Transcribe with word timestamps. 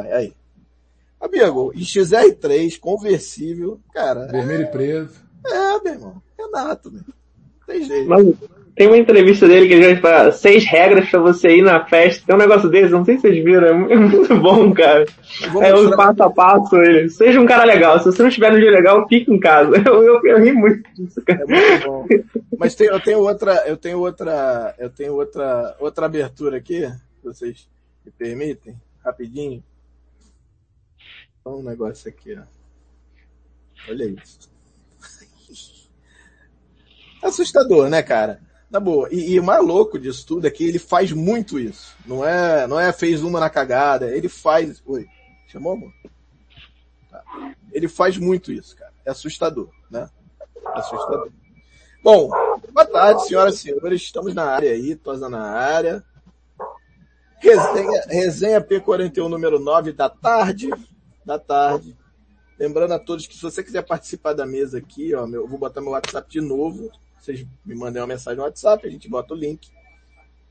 aí. 0.00 0.32
Amigo, 1.20 1.72
XR3, 1.74 2.78
conversível, 2.78 3.78
cara. 3.92 4.26
Vermelho 4.26 4.62
é... 4.62 4.66
e 4.66 4.70
preto. 4.70 5.14
É, 5.46 5.82
meu 5.82 5.92
irmão. 5.92 6.22
Renato, 6.38 6.90
meu. 6.90 7.02
Tem 7.66 7.84
jeito. 7.84 8.08
Mas 8.08 8.26
tem 8.74 8.86
uma 8.86 8.96
entrevista 8.96 9.46
dele 9.46 9.68
que 9.68 9.74
ele 9.74 9.94
já 9.94 10.00
fala 10.00 10.32
seis 10.32 10.64
regras 10.64 11.10
pra 11.10 11.20
você 11.20 11.56
ir 11.56 11.62
na 11.62 11.84
festa. 11.84 12.24
Tem 12.26 12.34
um 12.34 12.38
negócio 12.38 12.68
desse, 12.70 12.90
não 12.90 13.04
sei 13.04 13.16
se 13.16 13.20
vocês 13.20 13.44
viram, 13.44 13.66
é 13.66 13.96
muito 13.96 14.34
bom, 14.40 14.72
cara. 14.72 15.04
É 15.60 15.74
o 15.74 15.94
passo 15.94 16.22
a 16.22 16.30
passo 16.30 16.76
ele. 16.76 17.10
Seja 17.10 17.40
um 17.40 17.44
cara 17.46 17.64
legal. 17.64 17.98
Se 17.98 18.06
você 18.06 18.22
não 18.22 18.30
estiver 18.30 18.50
no 18.50 18.58
dia 18.58 18.70
legal, 18.70 19.06
fique 19.06 19.30
em 19.30 19.38
casa. 19.38 19.76
Eu, 19.86 20.02
eu, 20.02 20.20
eu 20.24 20.42
ri 20.42 20.52
muito 20.52 20.88
disso, 20.94 21.20
cara. 21.26 21.42
É 21.42 21.46
muito 21.46 21.86
bom. 21.86 22.06
Mas 22.58 22.74
tem, 22.74 22.86
eu 22.86 23.00
tenho 23.00 23.18
outra, 23.18 23.64
eu 23.66 23.76
tenho 23.76 23.98
outra, 23.98 24.74
eu 24.78 24.88
tenho 24.88 25.14
outra, 25.14 25.76
outra 25.78 26.06
abertura 26.06 26.56
aqui, 26.56 26.86
se 26.86 27.24
vocês 27.24 27.68
me 28.04 28.12
permitem, 28.12 28.74
rapidinho. 29.04 29.62
Só 31.50 31.56
um 31.56 31.62
negócio 31.64 32.08
aqui, 32.08 32.38
ó. 32.38 32.42
Olha 33.88 34.04
isso. 34.04 34.48
Assustador, 37.20 37.88
né, 37.88 38.04
cara? 38.04 38.40
Na 38.70 38.78
boa. 38.78 39.08
E, 39.10 39.32
e, 39.32 39.40
o 39.40 39.42
mais 39.42 39.66
louco 39.66 39.98
disso 39.98 40.24
tudo 40.24 40.46
é 40.46 40.50
que 40.50 40.62
ele 40.62 40.78
faz 40.78 41.10
muito 41.10 41.58
isso. 41.58 41.96
Não 42.06 42.24
é, 42.24 42.68
não 42.68 42.78
é 42.78 42.92
fez 42.92 43.24
uma 43.24 43.40
na 43.40 43.50
cagada. 43.50 44.14
Ele 44.14 44.28
faz. 44.28 44.80
Oi. 44.86 45.08
Chamou, 45.48 45.72
amor? 45.72 45.92
Tá. 47.10 47.20
Ele 47.72 47.88
faz 47.88 48.16
muito 48.16 48.52
isso, 48.52 48.76
cara. 48.76 48.92
É 49.04 49.10
assustador, 49.10 49.70
né? 49.90 50.08
É 50.72 50.78
assustador. 50.78 51.32
Bom, 52.00 52.28
boa 52.72 52.86
tarde, 52.86 53.26
senhoras 53.26 53.56
e 53.56 53.58
senhores. 53.58 54.02
Estamos 54.02 54.34
na 54.34 54.44
área 54.44 54.70
aí, 54.70 54.94
Tosa 54.94 55.28
na 55.28 55.42
área. 55.42 56.04
Resenha, 57.40 58.02
resenha 58.06 58.60
P41 58.60 59.26
número 59.28 59.58
9 59.58 59.92
da 59.92 60.08
tarde. 60.08 60.70
Da 61.24 61.38
tarde. 61.38 61.96
Lembrando 62.58 62.92
a 62.92 62.98
todos 62.98 63.26
que 63.26 63.34
se 63.34 63.42
você 63.42 63.62
quiser 63.62 63.82
participar 63.82 64.32
da 64.32 64.46
mesa 64.46 64.78
aqui, 64.78 65.14
ó, 65.14 65.26
eu 65.26 65.46
vou 65.48 65.58
botar 65.58 65.80
meu 65.80 65.92
WhatsApp 65.92 66.28
de 66.30 66.40
novo 66.40 66.90
vocês 67.20 67.46
me 67.64 67.74
mandem 67.74 68.00
uma 68.00 68.08
mensagem 68.08 68.38
no 68.38 68.44
WhatsApp, 68.44 68.86
a 68.86 68.90
gente 68.90 69.08
bota 69.08 69.34
o 69.34 69.36
link. 69.36 69.70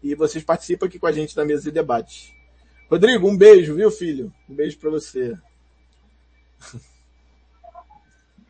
E 0.04 0.14
vocês 0.16 0.44
participam 0.44 0.86
aqui 0.86 1.00
com 1.00 1.08
a 1.08 1.12
gente 1.12 1.36
da 1.36 1.44
mesa 1.44 1.64
de 1.64 1.72
debate. 1.72 2.34
Rodrigo, 2.90 3.28
um 3.28 3.36
beijo, 3.36 3.76
viu, 3.76 3.92
filho? 3.92 4.32
Um 4.48 4.56
beijo 4.56 4.78
para 4.78 4.92
você. 4.92 5.36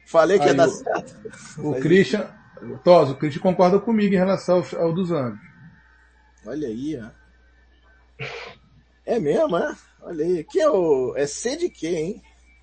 Falei 0.06 0.38
que 0.38 0.44
Aí, 0.44 0.50
ia 0.50 0.56
dar 0.56 0.70
certo. 0.70 1.16
O 1.59 1.72
Mas... 1.72 1.81
Christian, 1.81 2.30
Tos, 2.83 3.11
o 3.11 3.16
Christian 3.16 3.42
concorda 3.42 3.80
comigo 3.80 4.14
em 4.14 4.17
relação 4.17 4.64
ao, 4.73 4.81
ao 4.81 4.94
dos 4.94 5.11
anos. 5.11 5.39
Olha 6.45 6.67
aí, 6.67 7.00
ó. 7.02 7.09
É 9.06 9.20
mesmo, 9.20 9.58
é? 9.58 9.76
Olha 10.02 10.25
aí. 10.25 10.44
Quem 10.44 10.61
é 10.61 10.69
o. 10.69 11.14
É 11.16 11.25
C 11.25 11.55
de 11.58 11.69
quê, 11.69 11.88
hein? 11.88 12.22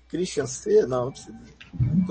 Christian 0.09 0.45
C? 0.45 0.85
Não, 0.85 1.05
não 1.05 1.11
precisa. 1.11 1.37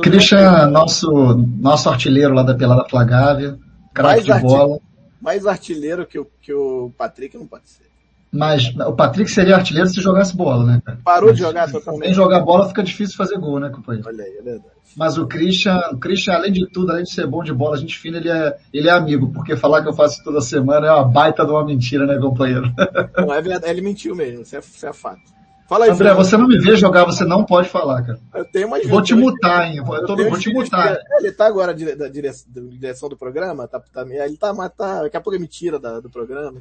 Christian, 0.03 0.69
nosso, 0.69 1.11
nosso 1.59 1.89
artilheiro 1.89 2.35
lá 2.35 2.43
da 2.43 2.55
Pelada 2.55 2.89
Flagável, 2.89 3.59
craque 3.93 4.23
de 4.23 4.41
bola. 4.41 4.79
Mais 5.21 5.47
artilheiro 5.47 6.07
que 6.07 6.19
o, 6.19 6.27
que 6.41 6.53
o 6.53 6.93
Patrick 6.97 7.37
não 7.37 7.47
pode 7.47 7.69
ser. 7.69 7.87
Mas 8.33 8.75
o 8.77 8.93
Patrick 8.93 9.31
seria 9.31 9.57
artilheiro 9.57 9.89
se 9.89 10.01
jogasse 10.01 10.37
bola, 10.37 10.65
né, 10.65 10.83
cara? 10.85 10.99
Parou 11.03 11.29
Mas, 11.29 11.39
de 11.39 11.43
jogar 11.43 11.71
totalmente. 11.71 12.05
Sem 12.07 12.15
jogar 12.15 12.41
bola 12.41 12.69
fica 12.69 12.83
difícil 12.83 13.17
fazer 13.17 13.39
gol, 13.39 13.59
né, 13.59 13.71
companheiro? 13.71 14.09
Olha 14.09 14.25
aí, 14.25 14.37
é 14.39 14.43
verdade. 14.43 14.77
Mas 14.97 15.19
o 15.19 15.27
Christian, 15.27 15.81
o 15.93 15.99
Christian, 15.99 16.35
além 16.35 16.53
de 16.53 16.67
tudo, 16.71 16.91
além 16.91 17.05
de 17.05 17.11
ser 17.11 17.27
bom 17.27 17.43
de 17.43 17.53
bola, 17.53 17.77
a 17.77 17.79
gente 17.79 17.99
fina, 17.99 18.19
ele 18.19 18.31
é, 18.31 18.57
ele 18.73 18.89
é 18.89 18.93
amigo, 18.93 19.31
porque 19.33 19.57
falar 19.57 19.83
que 19.83 19.89
eu 19.89 19.93
faço 19.93 20.23
toda 20.25 20.41
semana 20.41 20.87
é 20.87 20.93
uma 20.93 21.05
baita 21.05 21.45
de 21.45 21.51
uma 21.51 21.65
mentira, 21.65 22.07
né, 22.07 22.19
companheiro? 22.19 22.73
Não, 23.17 23.33
é 23.33 23.41
verdade, 23.41 23.71
ele 23.71 23.83
mentiu 23.83 24.15
mesmo, 24.15 24.43
isso 24.43 24.57
é, 24.57 24.59
isso 24.59 24.87
é 24.87 24.93
fato. 24.93 25.37
Fala 25.69 25.87
aí, 25.87 25.91
André, 25.91 26.15
você 26.15 26.37
não 26.37 26.47
me 26.47 26.59
vê 26.61 26.77
jogar, 26.77 27.05
você 27.05 27.25
não 27.25 27.45
pode 27.45 27.69
falar, 27.69 28.01
cara. 28.01 28.21
Eu 28.33 28.45
tenho 28.45 28.71
mais 28.71 28.87
Vou 28.87 29.03
te 29.03 29.17
mutar, 29.17 29.67
hein? 29.67 29.83
Vou, 29.83 29.97
eu 29.97 30.07
tô, 30.07 30.15
vou 30.15 30.39
te 30.39 30.53
mutar. 30.53 30.97
Ele 31.19 31.33
tá 31.33 31.45
agora 31.45 31.75
da 31.75 32.07
direção 32.07 33.09
do 33.09 33.17
programa, 33.17 33.67
tá, 33.67 33.81
tá, 33.81 34.03
ele 34.03 34.37
tá, 34.37 34.55
tá, 34.69 35.03
daqui 35.03 35.17
a 35.17 35.21
pouco 35.21 35.35
ele 35.35 35.43
me 35.43 35.49
tira 35.49 35.81
da, 35.81 35.99
do 35.99 36.09
programa. 36.09 36.61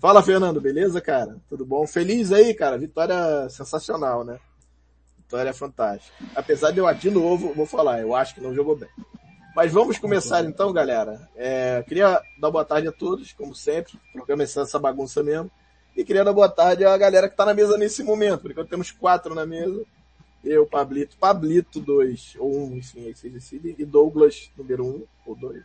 Fala, 0.00 0.22
Fernando, 0.22 0.62
beleza, 0.62 0.98
cara? 0.98 1.36
Tudo 1.46 1.66
bom? 1.66 1.86
Feliz 1.86 2.32
aí, 2.32 2.54
cara. 2.54 2.78
Vitória 2.78 3.46
sensacional, 3.50 4.24
né? 4.24 4.40
Vitória 5.18 5.52
fantástica. 5.52 6.16
Apesar 6.34 6.70
de 6.70 6.78
eu, 6.78 6.90
de 6.94 7.10
novo, 7.10 7.52
vou 7.52 7.66
falar, 7.66 8.00
eu 8.00 8.14
acho 8.14 8.34
que 8.34 8.40
não 8.40 8.54
jogou 8.54 8.74
bem. 8.74 8.88
Mas 9.54 9.70
vamos 9.70 9.98
começar 9.98 10.42
então, 10.42 10.72
galera. 10.72 11.28
É, 11.36 11.84
queria 11.86 12.18
dar 12.40 12.50
boa 12.50 12.64
tarde 12.64 12.88
a 12.88 12.92
todos, 12.92 13.34
como 13.34 13.54
sempre. 13.54 13.92
Começando 14.26 14.64
essa 14.64 14.78
bagunça 14.78 15.22
mesmo. 15.22 15.50
E 15.94 16.02
queria 16.02 16.24
dar 16.24 16.32
boa 16.32 16.48
tarde 16.48 16.82
à 16.82 16.96
galera 16.96 17.28
que 17.28 17.34
está 17.34 17.44
na 17.44 17.52
mesa 17.52 17.76
nesse 17.76 18.02
momento, 18.02 18.40
porque 18.40 18.64
temos 18.64 18.90
quatro 18.90 19.34
na 19.34 19.44
mesa. 19.44 19.84
Eu, 20.42 20.64
Pablito, 20.64 21.18
Pablito 21.18 21.78
2, 21.78 22.36
ou 22.38 22.56
1, 22.56 22.64
um, 22.64 22.76
enfim, 22.78 23.04
aí 23.04 23.14
vocês 23.14 23.30
decidem, 23.30 23.74
e 23.78 23.84
Douglas, 23.84 24.50
número 24.56 24.82
1, 24.82 24.88
um, 24.88 25.04
ou 25.26 25.36
2. 25.36 25.62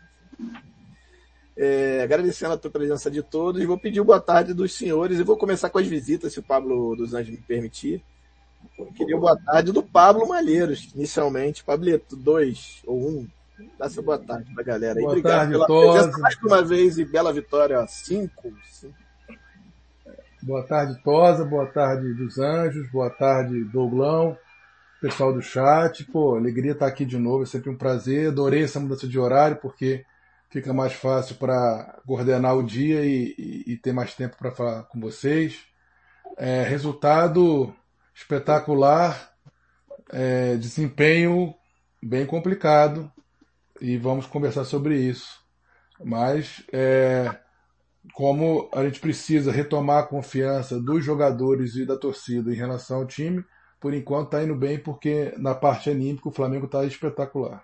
É, 1.57 2.01
agradecendo 2.03 2.53
a 2.53 2.57
tua 2.57 2.69
presença 2.69 3.09
de 3.09 3.23
todos, 3.23 3.63
vou 3.63 3.77
pedir 3.77 4.01
boa 4.01 4.19
tarde 4.19 4.53
dos 4.53 4.73
senhores, 4.73 5.19
e 5.19 5.23
vou 5.23 5.37
começar 5.37 5.69
com 5.69 5.77
as 5.77 5.87
visitas, 5.87 6.33
se 6.33 6.39
o 6.39 6.43
Pablo 6.43 6.95
dos 6.95 7.13
Anjos 7.13 7.31
me 7.31 7.37
permitir. 7.37 8.03
Eu 8.77 8.87
queria 8.87 9.17
boa 9.17 9.37
tarde 9.37 9.71
do 9.71 9.81
Pablo 9.81 10.27
Malheiros, 10.27 10.91
inicialmente. 10.93 11.63
Pablito, 11.63 12.15
2 12.15 12.81
ou 12.85 12.99
1, 12.99 13.07
um, 13.07 13.27
dá 13.79 13.85
essa 13.85 14.01
boa 14.01 14.17
tarde 14.17 14.53
pra 14.53 14.63
galera. 14.63 14.95
Boa 14.95 15.11
Obrigado 15.11 15.37
tarde, 15.37 15.51
pela 15.53 15.67
todos. 15.67 15.93
presença 15.93 16.17
mais 16.17 16.37
uma 16.43 16.61
vez, 16.61 16.97
e 16.97 17.05
bela 17.05 17.31
vitória, 17.31 17.85
5, 17.87 18.53
5 18.71 19.05
Boa 20.45 20.61
tarde, 20.61 21.01
Tosa. 21.03 21.43
Boa 21.43 21.65
tarde 21.65 22.13
dos 22.13 22.37
Anjos. 22.37 22.87
Boa 22.91 23.09
tarde, 23.09 23.63
Douglão. 23.63 24.37
Pessoal 25.01 25.33
do 25.33 25.41
chat. 25.41 26.03
Pô, 26.03 26.35
alegria 26.35 26.73
estar 26.73 26.85
aqui 26.85 27.03
de 27.03 27.17
novo. 27.17 27.41
É 27.41 27.45
sempre 27.47 27.71
um 27.71 27.75
prazer. 27.75 28.27
Adorei 28.27 28.61
essa 28.61 28.79
mudança 28.79 29.07
de 29.07 29.17
horário 29.17 29.57
porque 29.57 30.05
fica 30.55 30.73
mais 30.73 30.93
fácil 30.93 31.35
para 31.35 31.99
coordenar 32.07 32.55
o 32.55 32.63
dia 32.63 33.03
e, 33.03 33.35
e, 33.37 33.73
e 33.73 33.77
ter 33.77 33.91
mais 33.91 34.13
tempo 34.13 34.37
para 34.37 34.51
falar 34.51 34.83
com 34.83 35.01
vocês. 35.01 35.65
É, 36.37 36.63
resultado 36.63 37.75
espetacular. 38.13 39.33
É, 40.13 40.55
desempenho 40.55 41.53
bem 42.01 42.25
complicado. 42.25 43.11
E 43.81 43.97
vamos 43.97 44.27
conversar 44.27 44.63
sobre 44.63 44.97
isso. 44.97 45.41
Mas 46.01 46.63
é, 46.71 47.37
como 48.13 48.69
a 48.73 48.85
gente 48.85 49.01
precisa 49.01 49.51
retomar 49.51 50.03
a 50.03 50.07
confiança 50.07 50.79
dos 50.79 51.03
jogadores 51.03 51.75
e 51.75 51.85
da 51.85 51.97
torcida 51.97 52.49
em 52.49 52.55
relação 52.55 52.99
ao 52.99 53.05
time, 53.05 53.43
por 53.77 53.93
enquanto 53.93 54.27
está 54.27 54.41
indo 54.41 54.55
bem 54.55 54.79
porque 54.79 55.33
na 55.37 55.53
parte 55.53 55.89
anímica 55.89 56.29
o 56.29 56.31
Flamengo 56.31 56.65
está 56.65 56.85
espetacular. 56.85 57.61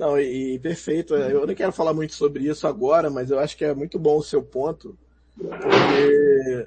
Não, 0.00 0.18
e, 0.18 0.54
e, 0.54 0.58
perfeito. 0.58 1.14
Eu 1.14 1.46
não 1.46 1.54
quero 1.54 1.72
falar 1.72 1.92
muito 1.92 2.14
sobre 2.14 2.48
isso 2.48 2.66
agora, 2.66 3.10
mas 3.10 3.30
eu 3.30 3.38
acho 3.38 3.54
que 3.54 3.66
é 3.66 3.74
muito 3.74 3.98
bom 3.98 4.16
o 4.16 4.22
seu 4.22 4.42
ponto, 4.42 4.96
porque 5.36 6.66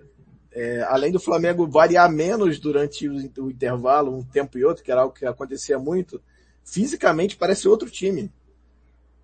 é, 0.52 0.84
além 0.84 1.12
do 1.12 1.20
Flamengo 1.20 1.68
variar 1.68 2.12
menos 2.12 2.60
durante 2.60 3.10
o, 3.10 3.16
o, 3.40 3.50
intervalo, 3.50 4.16
um 4.16 4.24
tempo 4.24 4.60
e 4.60 4.64
outro, 4.64 4.84
que 4.84 4.92
era 4.92 5.02
algo 5.02 5.16
que 5.16 5.26
acontecia 5.26 5.80
muito, 5.80 6.22
fisicamente 6.64 7.36
parece 7.36 7.68
outro 7.68 7.90
time. 7.90 8.32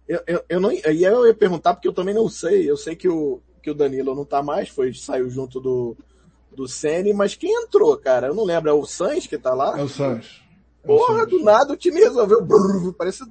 Eu, 0.08 0.24
eu, 0.26 0.44
eu 0.50 0.60
não, 0.60 0.72
e 0.72 1.04
eu 1.04 1.28
ia 1.28 1.36
perguntar 1.36 1.76
porque 1.76 1.88
eu 1.88 1.94
também 1.94 2.16
não 2.16 2.28
sei. 2.28 2.68
Eu 2.68 2.78
sei 2.78 2.96
que 2.96 3.08
o, 3.08 3.40
que 3.62 3.70
o 3.70 3.76
Danilo 3.76 4.16
não 4.16 4.26
tá 4.26 4.42
mais, 4.42 4.70
foi, 4.70 4.92
saiu 4.92 5.30
junto 5.30 5.60
do, 5.60 5.96
do 6.52 6.68
Sene, 6.68 7.14
mas 7.14 7.36
quem 7.36 7.54
entrou, 7.64 7.96
cara? 7.96 8.26
Eu 8.26 8.34
não 8.34 8.44
lembro. 8.44 8.72
É 8.72 8.74
o 8.74 8.88
Sanz 8.88 9.28
que 9.28 9.38
tá 9.38 9.54
lá? 9.54 9.80
É 9.80 9.84
o 9.84 9.88
Sanz. 9.88 10.42
É 10.84 10.88
Porra, 10.88 11.28
do 11.28 11.44
nada 11.44 11.74
o 11.74 11.78
time 11.78 12.00
resolveu. 12.00 12.44
Brrr, 12.44 12.92
parece. 12.98 13.24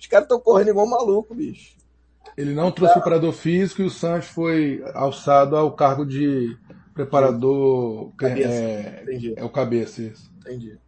Os 0.00 0.06
caras 0.06 0.24
estão 0.24 0.40
correndo 0.40 0.70
igual 0.70 0.86
maluco, 0.86 1.34
bicho. 1.34 1.76
Ele 2.36 2.54
não 2.54 2.72
trouxe 2.72 2.94
tá. 2.94 3.00
preparador 3.00 3.32
físico 3.32 3.82
e 3.82 3.84
o 3.84 3.90
Sanz 3.90 4.24
foi 4.26 4.82
alçado 4.94 5.56
ao 5.56 5.72
cargo 5.72 6.06
de 6.06 6.56
preparador. 6.94 8.10
Cabeça. 8.16 8.48
É, 8.48 9.00
Entendi. 9.02 9.34
é 9.36 9.44
o 9.44 9.50
cabeça, 9.50 10.02
isso. 10.02 10.30
Entendi. 10.40 10.78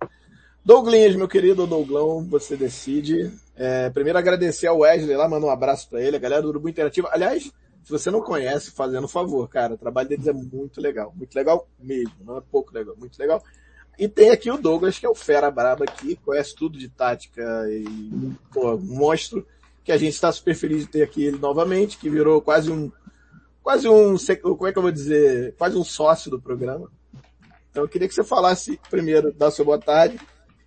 Douglas, 0.64 1.14
meu 1.14 1.28
querido 1.28 1.66
Douglão, 1.66 2.25
você 2.25 2.56
decide. 2.56 3.31
É, 3.54 3.90
primeiro 3.90 4.19
agradecer 4.19 4.66
ao 4.66 4.78
Wesley 4.78 5.16
lá, 5.16 5.28
mandar 5.28 5.48
um 5.48 5.50
abraço 5.50 5.88
para 5.90 6.00
ele, 6.00 6.16
a 6.16 6.20
galera 6.20 6.40
do 6.40 6.48
Urubu 6.48 6.69
Interativo. 6.69 7.08
Aliás, 7.10 7.52
se 7.82 7.90
você 7.90 8.10
não 8.10 8.22
conhece, 8.22 8.70
fazendo 8.70 9.04
um 9.04 9.08
favor, 9.08 9.48
cara, 9.48 9.75
o 9.75 9.78
trabalho 9.78 10.08
deles 10.08 10.26
é 10.26 10.32
muito 10.32 10.81
legal. 10.81 11.12
Muito 11.14 11.34
legal 11.34 11.69
mesmo, 11.78 12.14
não 12.25 12.38
é 12.38 12.40
pouco 12.40 12.72
legal, 12.72 12.94
muito 12.96 13.19
legal. 13.19 13.42
E 13.98 14.08
tem 14.08 14.30
aqui 14.30 14.50
o 14.50 14.56
Douglas, 14.56 14.98
que 14.98 15.06
é 15.06 15.08
o 15.08 15.14
fera 15.14 15.50
braba 15.50 15.84
aqui, 15.84 16.16
conhece 16.16 16.54
tudo 16.54 16.78
de 16.78 16.88
tática 16.88 17.42
e, 17.68 18.32
pô, 18.52 18.76
monstro, 18.78 19.46
que 19.84 19.92
a 19.92 19.96
gente 19.96 20.14
está 20.14 20.32
super 20.32 20.54
feliz 20.54 20.80
de 20.80 20.88
ter 20.88 21.02
aqui 21.02 21.24
ele 21.24 21.38
novamente, 21.38 21.98
que 21.98 22.08
virou 22.08 22.40
quase 22.40 22.70
um, 22.70 22.90
quase 23.62 23.88
um, 23.88 24.16
como 24.40 24.66
é 24.66 24.72
que 24.72 24.78
eu 24.78 24.82
vou 24.82 24.92
dizer, 24.92 25.54
quase 25.56 25.76
um 25.76 25.84
sócio 25.84 26.30
do 26.30 26.40
programa. 26.40 26.90
Então 27.70 27.84
eu 27.84 27.88
queria 27.88 28.08
que 28.08 28.14
você 28.14 28.24
falasse 28.24 28.78
primeiro, 28.90 29.32
dar 29.32 29.50
sua 29.50 29.64
boa 29.64 29.78
tarde, 29.78 30.18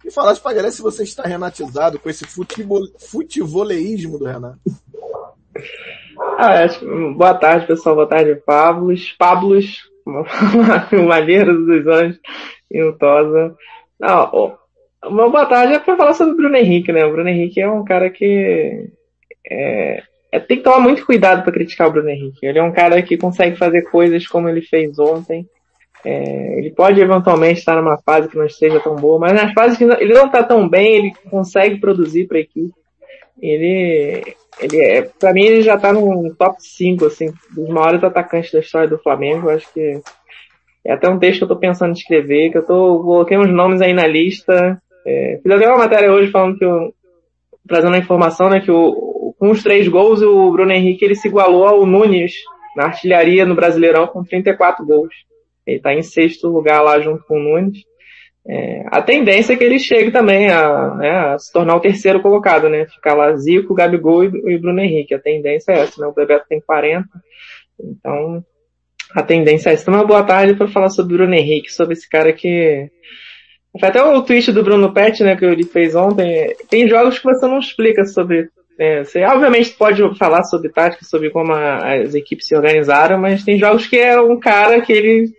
e 0.04 0.12
falasse 0.12 0.40
pra 0.40 0.54
galera 0.54 0.72
se 0.72 0.82
você 0.82 1.04
está 1.04 1.24
renatizado 1.24 1.98
com 2.00 2.10
esse 2.10 2.26
futebol, 2.26 2.82
do 4.20 4.26
Renato. 4.26 4.60
Ah, 6.38 6.68
boa 7.16 7.34
tarde, 7.34 7.66
pessoal. 7.66 7.96
Boa 7.96 8.08
tarde, 8.08 8.36
Pablos. 8.46 9.16
Pablos, 9.18 9.90
Malheiros 11.08 11.66
dos 11.66 11.88
Anjos. 11.88 12.20
E 12.72 12.82
o 12.84 12.94
Tosa. 12.94 13.56
Não, 14.00 14.58
uma 15.06 15.30
boa 15.30 15.46
tarde 15.46 15.74
é 15.74 15.80
para 15.80 15.96
falar 15.96 16.14
sobre 16.14 16.34
o 16.34 16.38
Bruno 16.38 16.58
Henrique, 16.58 16.92
né? 16.92 17.06
O 17.06 17.12
Bruno 17.12 17.30
Henrique 17.30 17.62
é 17.62 17.70
um 17.70 17.84
cara 17.84 18.10
que 18.10 18.90
é, 19.48 20.04
é, 20.32 20.40
tem 20.40 20.58
que 20.58 20.64
tomar 20.64 20.80
muito 20.80 21.06
cuidado 21.06 21.44
para 21.44 21.54
criticar 21.54 21.88
o 21.88 21.92
Bruno 21.92 22.10
Henrique. 22.10 22.46
Ele 22.46 22.60
é 22.60 22.64
um 22.64 22.72
cara 22.72 23.02
que 23.02 23.18
consegue 23.18 23.56
fazer 23.56 23.84
coisas 23.84 24.28
como 24.28 24.50
ele 24.50 24.62
fez 24.62 24.98
ontem. 25.00 25.48
É, 26.04 26.60
ele 26.60 26.72
pode 26.72 27.00
eventualmente 27.00 27.60
estar 27.60 27.76
numa 27.76 27.98
fase 27.98 28.28
que 28.28 28.38
não 28.38 28.46
esteja 28.46 28.80
tão 28.80 28.96
boa, 28.96 29.18
mas 29.18 29.34
nas 29.34 29.54
fases 29.54 29.78
que 29.78 29.84
ele 29.84 30.14
não 30.14 30.28
está 30.28 30.44
tão 30.44 30.70
bem, 30.70 30.96
ele 30.96 31.14
consegue 31.30 31.80
produzir 31.80 32.28
para 32.28 32.38
a 32.38 32.42
equipe. 32.42 32.74
Ele, 33.42 34.36
ele 34.60 34.78
é, 34.78 35.02
para 35.02 35.34
mim, 35.34 35.46
ele 35.46 35.62
já 35.62 35.76
está 35.76 35.92
no 35.92 36.34
top 36.36 36.58
5 36.60 37.06
assim, 37.06 37.34
dos 37.52 37.68
maiores 37.70 38.04
atacantes 38.04 38.52
da 38.52 38.60
história 38.60 38.88
do 38.88 39.00
Flamengo. 39.00 39.50
Acho 39.50 39.72
que 39.74 40.00
é 40.86 40.94
até 40.94 41.10
um 41.10 41.18
texto 41.18 41.40
que 41.40 41.44
eu 41.44 41.48
estou 41.48 41.58
pensando 41.58 41.90
em 41.90 41.94
escrever, 41.94 42.52
que 42.52 42.58
eu 42.60 42.66
tô, 42.66 43.00
coloquei 43.04 43.38
uns 43.38 43.50
nomes 43.50 43.82
aí 43.82 43.94
na 43.94 44.06
lista. 44.06 44.80
É, 45.06 45.40
fiz 45.42 45.52
até 45.52 45.68
uma 45.68 45.80
matéria 45.80 46.12
hoje 46.12 46.32
falando 46.32 46.58
que 46.58 46.66
trazendo 47.68 47.96
a 47.96 48.00
informação, 48.00 48.50
né, 48.50 48.60
que 48.60 48.70
o, 48.70 49.34
com 49.40 49.50
os 49.50 49.64
três 49.64 49.88
gols, 49.88 50.22
o 50.22 50.52
Bruno 50.52 50.72
Henrique 50.72 51.04
ele 51.04 51.16
se 51.16 51.28
igualou 51.28 51.66
ao 51.66 51.86
Nunes 51.86 52.34
na 52.76 52.86
artilharia 52.86 53.46
no 53.46 53.56
Brasileirão 53.56 54.06
com 54.06 54.24
34 54.24 54.86
gols. 54.86 55.14
Ele 55.66 55.78
está 55.78 55.92
em 55.92 56.04
sexto 56.04 56.48
lugar 56.48 56.82
lá 56.82 57.00
junto 57.00 57.24
com 57.24 57.38
o 57.38 57.40
Nunes. 57.44 57.80
É, 58.48 58.84
a 58.92 59.02
tendência 59.02 59.54
é 59.54 59.56
que 59.56 59.64
ele 59.64 59.80
chegue 59.80 60.12
também 60.12 60.52
a, 60.52 60.94
né, 60.94 61.10
a, 61.10 61.40
se 61.40 61.52
tornar 61.52 61.76
o 61.76 61.80
terceiro 61.80 62.22
colocado, 62.22 62.70
né? 62.70 62.86
Ficar 62.86 63.16
lá 63.16 63.36
Zico, 63.36 63.74
Gabigol 63.74 64.24
e, 64.24 64.28
e 64.28 64.58
Bruno 64.60 64.80
Henrique. 64.80 65.16
A 65.16 65.20
tendência 65.20 65.72
é 65.72 65.80
essa, 65.80 66.00
né? 66.00 66.08
O 66.08 66.14
Bebeto 66.14 66.46
tem 66.48 66.62
40. 66.62 67.08
Então, 67.80 68.46
a 69.16 69.24
tendência 69.24 69.70
é 69.70 69.74
essa. 69.74 69.84
Então, 69.84 69.94
uma 69.94 70.06
boa 70.06 70.24
tarde 70.24 70.56
para 70.56 70.68
falar 70.68 70.90
sobre 70.90 71.14
o 71.14 71.18
Bruno 71.18 71.34
Henrique, 71.34 71.72
sobre 71.72 71.94
esse 71.94 72.08
cara 72.08 72.34
que 72.34 72.90
foi 73.80 73.90
até 73.90 74.04
o 74.04 74.22
tweet 74.22 74.52
do 74.52 74.62
Bruno 74.62 74.94
Pet, 74.94 75.24
né, 75.24 75.38
que 75.38 75.46
ele 75.46 75.64
fez 75.64 75.96
ontem. 75.96 76.54
Tem 76.70 76.88
jogos 76.88 77.18
que 77.18 77.24
você 77.24 77.48
não 77.48 77.60
explica 77.60 78.04
sobre. 78.06 78.50
É, 78.78 79.06
você 79.06 79.24
obviamente 79.24 79.72
pode 79.72 80.02
falar 80.18 80.44
sobre 80.44 80.68
tática, 80.68 81.06
sobre 81.06 81.30
como 81.30 81.54
a, 81.54 81.94
as 81.96 82.14
equipes 82.14 82.46
se 82.46 82.56
organizaram, 82.56 83.18
mas 83.18 83.44
tem 83.44 83.58
jogos 83.58 83.88
que 83.88 83.98
é 83.98 84.20
um 84.20 84.38
cara 84.38 84.82
que 84.82 84.92
ele 84.92 85.30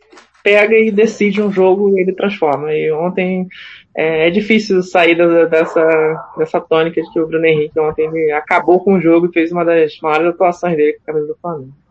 pega 0.43 0.75
e 0.75 0.91
decide 0.91 1.43
um 1.43 1.53
jogo 1.53 1.97
e 1.97 2.01
ele 2.01 2.15
transforma. 2.15 2.73
E 2.73 2.91
ontem 2.93 3.47
é, 3.95 4.29
é 4.29 4.31
difícil 4.31 4.83
sair 4.83 5.17
dessa, 5.51 6.33
dessa 6.39 6.61
tônica 6.63 7.03
de 7.03 7.13
que 7.13 7.21
o 7.21 7.27
Bruno 7.27 7.45
Henrique 7.45 7.79
ontem 7.79 8.33
acabou 8.33 8.83
com 8.83 8.95
o 8.95 9.01
jogo 9.01 9.27
e 9.27 9.33
fez 9.33 9.53
uma 9.53 9.67
das 9.67 9.99
maiores 10.01 10.29
atuações 10.29 10.77
dele 10.77 10.95
com 10.95 11.03
a 11.03 11.13
camisa 11.13 11.27
do 11.27 11.39
Flamengo. 11.39 11.86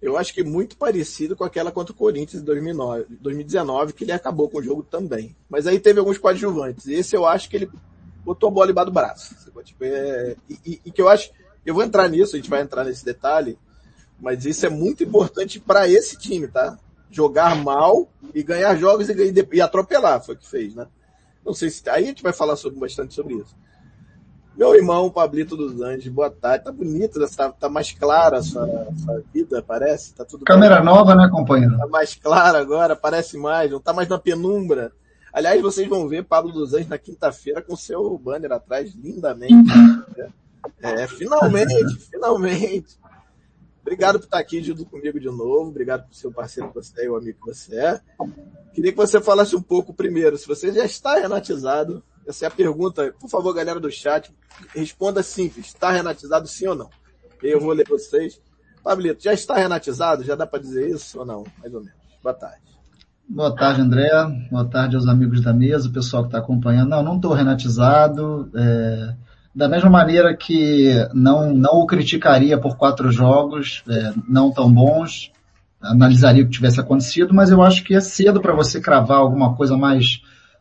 Eu 0.00 0.16
acho 0.16 0.32
que 0.34 0.44
muito 0.44 0.76
parecido 0.76 1.34
com 1.34 1.44
aquela 1.44 1.72
contra 1.72 1.92
o 1.92 1.96
Corinthians 1.96 2.42
em 2.42 2.44
2009, 2.44 3.06
2019, 3.20 3.92
que 3.92 4.04
ele 4.04 4.12
acabou 4.12 4.48
com 4.48 4.58
o 4.58 4.62
jogo 4.62 4.82
também. 4.82 5.34
Mas 5.48 5.66
aí 5.66 5.80
teve 5.80 5.98
alguns 5.98 6.18
coadjuvantes. 6.18 6.86
Esse 6.86 7.16
eu 7.16 7.26
acho 7.26 7.48
que 7.48 7.56
ele 7.56 7.70
botou 8.24 8.48
a 8.48 8.52
bola 8.52 8.70
embaixo 8.70 8.90
do 8.90 8.94
braço. 8.94 9.34
Tipo, 9.64 9.84
é, 9.84 10.36
e, 10.48 10.80
e, 10.84 10.90
que 10.92 11.02
eu 11.02 11.08
acho, 11.08 11.30
eu 11.64 11.74
vou 11.74 11.82
entrar 11.82 12.08
nisso, 12.08 12.36
a 12.36 12.38
gente 12.38 12.50
vai 12.50 12.62
entrar 12.62 12.84
nesse 12.84 13.04
detalhe, 13.04 13.58
mas 14.20 14.44
isso 14.44 14.64
é 14.64 14.68
muito 14.68 15.02
importante 15.02 15.58
para 15.58 15.88
esse 15.88 16.16
time, 16.16 16.46
tá? 16.46 16.78
jogar 17.10 17.56
mal 17.56 18.08
e 18.34 18.42
ganhar 18.42 18.76
jogos 18.76 19.08
e, 19.08 19.14
e, 19.52 19.60
atropelar, 19.60 20.22
foi 20.22 20.34
o 20.34 20.38
que 20.38 20.48
fez, 20.48 20.74
né? 20.74 20.86
Não 21.44 21.54
sei 21.54 21.70
se. 21.70 21.88
Aí 21.88 22.04
a 22.04 22.06
gente 22.08 22.22
vai 22.22 22.32
falar 22.32 22.56
sobre, 22.56 22.78
bastante 22.78 23.14
sobre 23.14 23.34
isso. 23.34 23.54
Meu 24.56 24.74
irmão, 24.74 25.10
Pablito 25.10 25.54
dos 25.54 25.82
Anjos, 25.82 26.08
boa 26.08 26.30
tarde. 26.30 26.64
Tá 26.64 26.72
bonito, 26.72 27.20
tá, 27.36 27.52
tá 27.52 27.68
mais 27.68 27.92
clara 27.92 28.38
a 28.38 28.42
sua, 28.42 28.66
sua, 29.04 29.22
vida, 29.32 29.62
parece? 29.62 30.14
Tá 30.14 30.24
tudo 30.24 30.46
Câmera 30.46 30.76
bem. 30.76 30.86
nova, 30.86 31.14
né, 31.14 31.28
companheiro? 31.30 31.76
Tá 31.76 31.86
mais 31.86 32.14
clara 32.14 32.58
agora, 32.58 32.96
parece 32.96 33.36
mais, 33.36 33.70
não 33.70 33.78
tá 33.78 33.92
mais 33.92 34.08
na 34.08 34.18
penumbra. 34.18 34.92
Aliás, 35.30 35.60
vocês 35.60 35.86
vão 35.86 36.08
ver 36.08 36.24
Pablo 36.24 36.52
dos 36.52 36.72
Anjos 36.72 36.88
na 36.88 36.96
quinta-feira 36.96 37.60
com 37.60 37.76
seu 37.76 38.16
banner 38.16 38.50
atrás, 38.50 38.94
lindamente. 38.94 39.70
É, 40.82 41.02
é 41.02 41.06
finalmente, 41.06 41.94
finalmente. 42.10 42.98
Obrigado 43.82 44.18
por 44.18 44.24
estar 44.24 44.38
aqui 44.38 44.62
junto 44.62 44.86
comigo 44.86 45.20
de 45.20 45.26
novo. 45.26 45.68
Obrigado 45.68 46.06
por 46.06 46.14
ser 46.14 46.28
o 46.28 46.32
parceiro 46.32 46.70
que 46.70 46.76
você 46.76 47.02
é 47.02 47.04
e 47.04 47.08
o 47.10 47.16
amigo 47.16 47.38
que 47.40 47.54
você 47.54 47.76
é. 47.76 48.00
Queria 48.72 48.90
que 48.90 48.96
você 48.96 49.20
falasse 49.20 49.54
um 49.54 49.62
pouco 49.62 49.92
primeiro, 49.92 50.38
se 50.38 50.48
você 50.48 50.72
já 50.72 50.84
está 50.86 51.16
renatizado. 51.16 52.02
Essa 52.26 52.46
é 52.46 52.48
a 52.48 52.50
pergunta. 52.50 53.14
Por 53.18 53.28
favor, 53.30 53.54
galera 53.54 53.78
do 53.78 53.90
chat, 53.90 54.32
responda 54.74 55.22
simples. 55.22 55.66
Está 55.66 55.90
renatizado 55.90 56.46
sim 56.48 56.66
ou 56.66 56.74
não? 56.74 56.90
Eu 57.42 57.60
vou 57.60 57.72
ler 57.72 57.86
vocês. 57.88 58.40
Pablito, 58.82 59.22
já 59.22 59.32
está 59.32 59.56
renatizado? 59.56 60.24
Já 60.24 60.34
dá 60.34 60.46
para 60.46 60.60
dizer 60.60 60.88
isso 60.88 61.18
ou 61.18 61.26
não? 61.26 61.44
Mais 61.58 61.74
ou 61.74 61.80
menos. 61.80 61.96
Boa 62.22 62.34
tarde. 62.34 62.62
Boa 63.28 63.54
tarde, 63.54 63.80
André. 63.80 64.10
Boa 64.50 64.64
tarde 64.64 64.96
aos 64.96 65.06
amigos 65.06 65.40
da 65.40 65.52
mesa, 65.52 65.88
o 65.88 65.92
pessoal 65.92 66.22
que 66.22 66.28
está 66.28 66.38
acompanhando. 66.38 66.90
Não, 66.90 67.02
não 67.02 67.16
estou 67.16 67.32
renatizado. 67.32 68.50
É 68.54 69.26
da 69.56 69.70
mesma 69.70 69.88
maneira 69.88 70.36
que 70.36 70.92
não, 71.14 71.54
não 71.54 71.80
o 71.80 71.86
criticaria 71.86 72.60
por 72.60 72.76
quatro 72.76 73.10
jogos 73.10 73.82
é, 73.88 74.12
não 74.28 74.52
tão 74.52 74.70
bons, 74.70 75.32
analisaria 75.80 76.42
o 76.42 76.46
que 76.46 76.52
tivesse 76.52 76.78
acontecido, 76.78 77.32
mas 77.32 77.50
eu 77.50 77.62
acho 77.62 77.82
que 77.82 77.94
é 77.94 78.00
cedo 78.00 78.38
para 78.42 78.54
você 78.54 78.82
cravar 78.82 79.16
alguma 79.16 79.56
coisa 79.56 79.74
mais, 79.74 80.20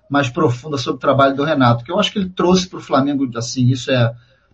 mais 0.10 0.30
profunda 0.30 0.78
sobre 0.78 0.98
o 0.98 1.00
trabalho 1.00 1.36
do 1.36 1.44
Renato, 1.44 1.84
que 1.84 1.92
eu 1.92 2.00
acho 2.00 2.12
que 2.12 2.20
ele 2.20 2.30
trouxe 2.30 2.70
para 2.70 2.80
o 2.80 2.82
Flamengo, 2.82 3.30
assim, 3.38 3.68
isso 3.70 3.92
é 3.92 4.14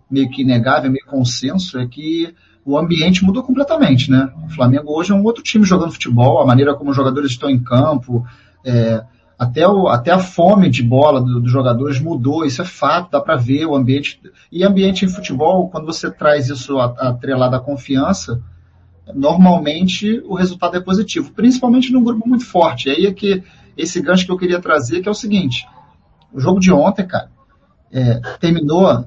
meio 0.09 0.29
que 0.29 0.41
inegável, 0.41 0.89
é 0.89 0.93
meio 0.93 1.05
consenso, 1.05 1.79
é 1.79 1.87
que 1.87 2.33
o 2.65 2.77
ambiente 2.77 3.23
mudou 3.23 3.43
completamente, 3.43 4.11
né? 4.11 4.31
O 4.45 4.49
Flamengo 4.49 4.91
hoje 4.95 5.11
é 5.11 5.15
um 5.15 5.23
outro 5.23 5.43
time 5.43 5.65
jogando 5.65 5.91
futebol, 5.91 6.41
a 6.41 6.45
maneira 6.45 6.75
como 6.75 6.91
os 6.91 6.95
jogadores 6.95 7.31
estão 7.31 7.49
em 7.49 7.61
campo, 7.61 8.25
é, 8.63 9.03
até, 9.37 9.67
o, 9.67 9.87
até 9.87 10.11
a 10.11 10.19
fome 10.19 10.69
de 10.69 10.83
bola 10.83 11.19
do, 11.19 11.41
dos 11.41 11.51
jogadores 11.51 11.99
mudou, 11.99 12.45
isso 12.45 12.61
é 12.61 12.65
fato, 12.65 13.09
dá 13.11 13.19
para 13.19 13.35
ver 13.35 13.65
o 13.65 13.75
ambiente. 13.75 14.21
E 14.51 14.63
ambiente 14.63 15.03
em 15.03 15.09
futebol, 15.09 15.67
quando 15.69 15.87
você 15.87 16.11
traz 16.11 16.47
isso 16.47 16.77
atrelado 16.77 17.55
à 17.55 17.59
confiança, 17.59 18.39
normalmente 19.15 20.21
o 20.25 20.35
resultado 20.35 20.77
é 20.77 20.79
positivo, 20.79 21.31
principalmente 21.31 21.91
num 21.91 22.03
grupo 22.03 22.29
muito 22.29 22.45
forte. 22.45 22.89
Aí 22.89 23.07
é 23.07 23.11
que 23.11 23.43
esse 23.77 24.01
gancho 24.01 24.25
que 24.25 24.31
eu 24.31 24.37
queria 24.37 24.59
trazer, 24.59 25.01
que 25.01 25.07
é 25.07 25.11
o 25.11 25.15
seguinte, 25.15 25.67
o 26.31 26.39
jogo 26.39 26.59
de 26.59 26.71
ontem, 26.71 27.05
cara, 27.05 27.29
é, 27.91 28.19
terminou 28.39 29.05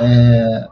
é, 0.00 0.68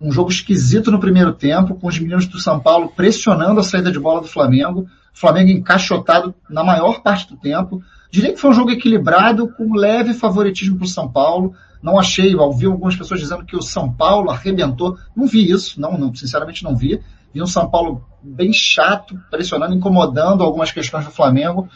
um 0.00 0.10
jogo 0.10 0.30
esquisito 0.30 0.90
no 0.90 1.00
primeiro 1.00 1.32
tempo, 1.32 1.74
com 1.74 1.86
os 1.88 1.98
meninos 1.98 2.26
do 2.26 2.38
São 2.38 2.60
Paulo 2.60 2.92
pressionando 2.94 3.60
a 3.60 3.64
saída 3.64 3.90
de 3.90 3.98
bola 3.98 4.20
do 4.20 4.28
Flamengo, 4.28 4.82
o 4.82 5.18
Flamengo 5.18 5.50
encaixotado 5.50 6.34
na 6.48 6.62
maior 6.62 7.02
parte 7.02 7.28
do 7.28 7.36
tempo, 7.36 7.82
Diria 8.10 8.32
que 8.32 8.40
foi 8.40 8.50
um 8.50 8.54
jogo 8.54 8.70
equilibrado, 8.70 9.48
com 9.48 9.74
leve 9.74 10.14
favoritismo 10.14 10.78
para 10.78 10.86
o 10.86 10.88
São 10.88 11.10
Paulo. 11.10 11.54
Não 11.82 11.98
achei, 11.98 12.34
ouvi 12.34 12.66
algumas 12.66 12.96
pessoas 12.96 13.20
dizendo 13.20 13.44
que 13.44 13.56
o 13.56 13.62
São 13.62 13.92
Paulo 13.92 14.30
arrebentou. 14.30 14.96
Não 15.14 15.26
vi 15.26 15.50
isso, 15.50 15.80
não, 15.80 15.98
não 15.98 16.14
sinceramente 16.14 16.64
não 16.64 16.74
vi. 16.74 17.00
Vi 17.32 17.42
um 17.42 17.46
São 17.46 17.68
Paulo 17.68 18.06
bem 18.22 18.50
chato, 18.52 19.18
pressionando, 19.30 19.74
incomodando 19.74 20.42
algumas 20.42 20.72
questões 20.72 21.04
do 21.04 21.10
Flamengo. 21.10 21.68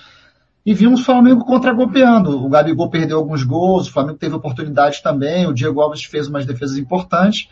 E 0.64 0.72
vi 0.74 0.86
um 0.86 0.96
Flamengo 0.96 1.44
contra-golpeando. 1.44 2.44
O 2.44 2.48
Gabigol 2.48 2.88
perdeu 2.88 3.18
alguns 3.18 3.42
gols, 3.42 3.88
o 3.88 3.92
Flamengo 3.92 4.18
teve 4.18 4.34
oportunidades 4.34 5.00
também, 5.00 5.46
o 5.46 5.52
Diego 5.52 5.80
Alves 5.80 6.04
fez 6.04 6.28
umas 6.28 6.46
defesas 6.46 6.76
importantes. 6.76 7.48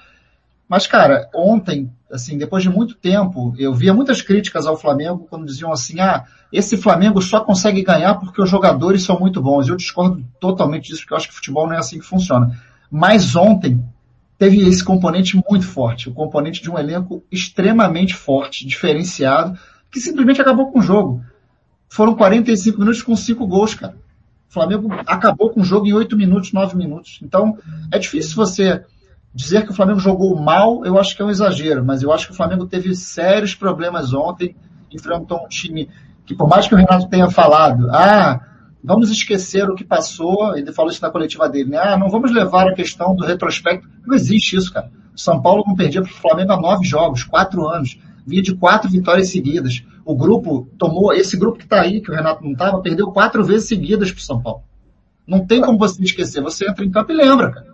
Mas, 0.69 0.87
cara, 0.87 1.29
ontem, 1.35 1.91
assim, 2.13 2.39
depois 2.39 2.63
de 2.63 2.71
muito 2.71 2.95
tempo, 2.95 3.53
eu 3.59 3.75
via 3.75 3.93
muitas 3.93 4.23
críticas 4.23 4.67
ao 4.67 4.77
Flamengo 4.77 5.27
quando 5.29 5.45
diziam 5.45 5.73
assim, 5.73 5.99
ah, 5.99 6.25
esse 6.53 6.77
Flamengo 6.77 7.21
só 7.21 7.41
consegue 7.41 7.83
ganhar 7.83 8.15
porque 8.15 8.41
os 8.41 8.49
jogadores 8.49 9.03
são 9.03 9.19
muito 9.19 9.43
bons. 9.43 9.67
Eu 9.67 9.75
discordo 9.75 10.25
totalmente 10.39 10.87
disso, 10.89 11.01
porque 11.01 11.13
eu 11.13 11.17
acho 11.17 11.29
que 11.29 11.35
futebol 11.35 11.67
não 11.67 11.75
é 11.75 11.79
assim 11.79 11.99
que 11.99 12.07
funciona. 12.07 12.57
Mas 12.89 13.35
ontem 13.35 13.83
teve 14.39 14.61
esse 14.61 14.85
componente 14.85 15.37
muito 15.51 15.67
forte, 15.67 16.09
o 16.09 16.15
componente 16.15 16.63
de 16.63 16.71
um 16.71 16.79
elenco 16.79 17.25
extremamente 17.33 18.15
forte, 18.15 18.65
diferenciado, 18.65 19.59
que 19.91 20.01
simplesmente 20.01 20.41
acabou 20.41 20.71
com 20.71 20.79
o 20.79 20.83
jogo. 20.83 21.21
Foram 21.91 22.15
45 22.15 22.79
minutos 22.79 23.03
com 23.03 23.15
5 23.15 23.47
gols, 23.47 23.75
cara. 23.75 23.97
O 24.49 24.53
Flamengo 24.53 24.89
acabou 25.07 25.51
com 25.51 25.61
o 25.61 25.65
jogo 25.65 25.87
em 25.87 25.93
8 25.93 26.17
minutos, 26.17 26.53
9 26.53 26.77
minutos. 26.77 27.21
Então, 27.23 27.59
é 27.93 27.99
difícil 27.99 28.35
você 28.37 28.85
Dizer 29.33 29.65
que 29.65 29.71
o 29.71 29.75
Flamengo 29.75 30.01
jogou 30.01 30.35
mal, 30.35 30.85
eu 30.85 30.99
acho 30.99 31.15
que 31.15 31.23
é 31.23 31.25
um 31.25 31.31
exagero, 31.31 31.85
mas 31.85 32.03
eu 32.03 32.13
acho 32.13 32.27
que 32.27 32.33
o 32.33 32.37
Flamengo 32.37 32.67
teve 32.67 32.95
sérios 32.97 33.55
problemas 33.55 34.13
ontem, 34.13 34.57
enfrentou 34.91 35.45
um 35.45 35.49
time 35.49 35.89
que, 36.27 36.35
por 36.35 36.49
mais 36.49 36.67
que 36.67 36.75
o 36.75 36.77
Renato 36.77 37.09
tenha 37.09 37.31
falado, 37.31 37.89
ah, 37.93 38.41
vamos 38.83 39.09
esquecer 39.09 39.71
o 39.71 39.77
que 39.77 39.85
passou, 39.85 40.57
ele 40.57 40.73
falou 40.73 40.91
isso 40.91 41.01
na 41.01 41.11
coletiva 41.11 41.49
dele, 41.49 41.71
né? 41.71 41.79
Ah, 41.79 41.97
não 41.97 42.11
vamos 42.11 42.33
levar 42.33 42.67
a 42.67 42.75
questão 42.75 43.15
do 43.15 43.25
retrospecto. 43.25 43.89
Não 44.05 44.17
existe 44.17 44.57
isso, 44.57 44.73
cara. 44.73 44.91
São 45.15 45.41
Paulo 45.41 45.63
não 45.65 45.77
perdia 45.77 46.03
para 46.03 46.11
o 46.11 46.15
Flamengo 46.15 46.53
há 46.53 46.61
nove 46.61 46.85
jogos, 46.85 47.23
quatro 47.23 47.69
anos. 47.69 47.97
Vinha 48.27 48.43
de 48.43 48.55
quatro 48.55 48.91
vitórias 48.91 49.29
seguidas. 49.29 49.83
O 50.05 50.15
grupo 50.15 50.69
tomou, 50.79 51.13
esse 51.13 51.37
grupo 51.37 51.59
que 51.59 51.65
está 51.65 51.81
aí, 51.81 52.01
que 52.01 52.11
o 52.11 52.15
Renato 52.15 52.43
não 52.43 52.53
estava, 52.53 52.81
perdeu 52.81 53.11
quatro 53.13 53.45
vezes 53.45 53.69
seguidas 53.69 54.11
para 54.11 54.19
o 54.19 54.23
São 54.23 54.43
Paulo. 54.43 54.63
Não 55.27 55.47
tem 55.47 55.61
como 55.61 55.79
você 55.79 56.03
esquecer. 56.03 56.43
Você 56.43 56.69
entra 56.69 56.85
em 56.85 56.91
campo 56.91 57.13
e 57.13 57.15
lembra, 57.15 57.53
cara. 57.53 57.71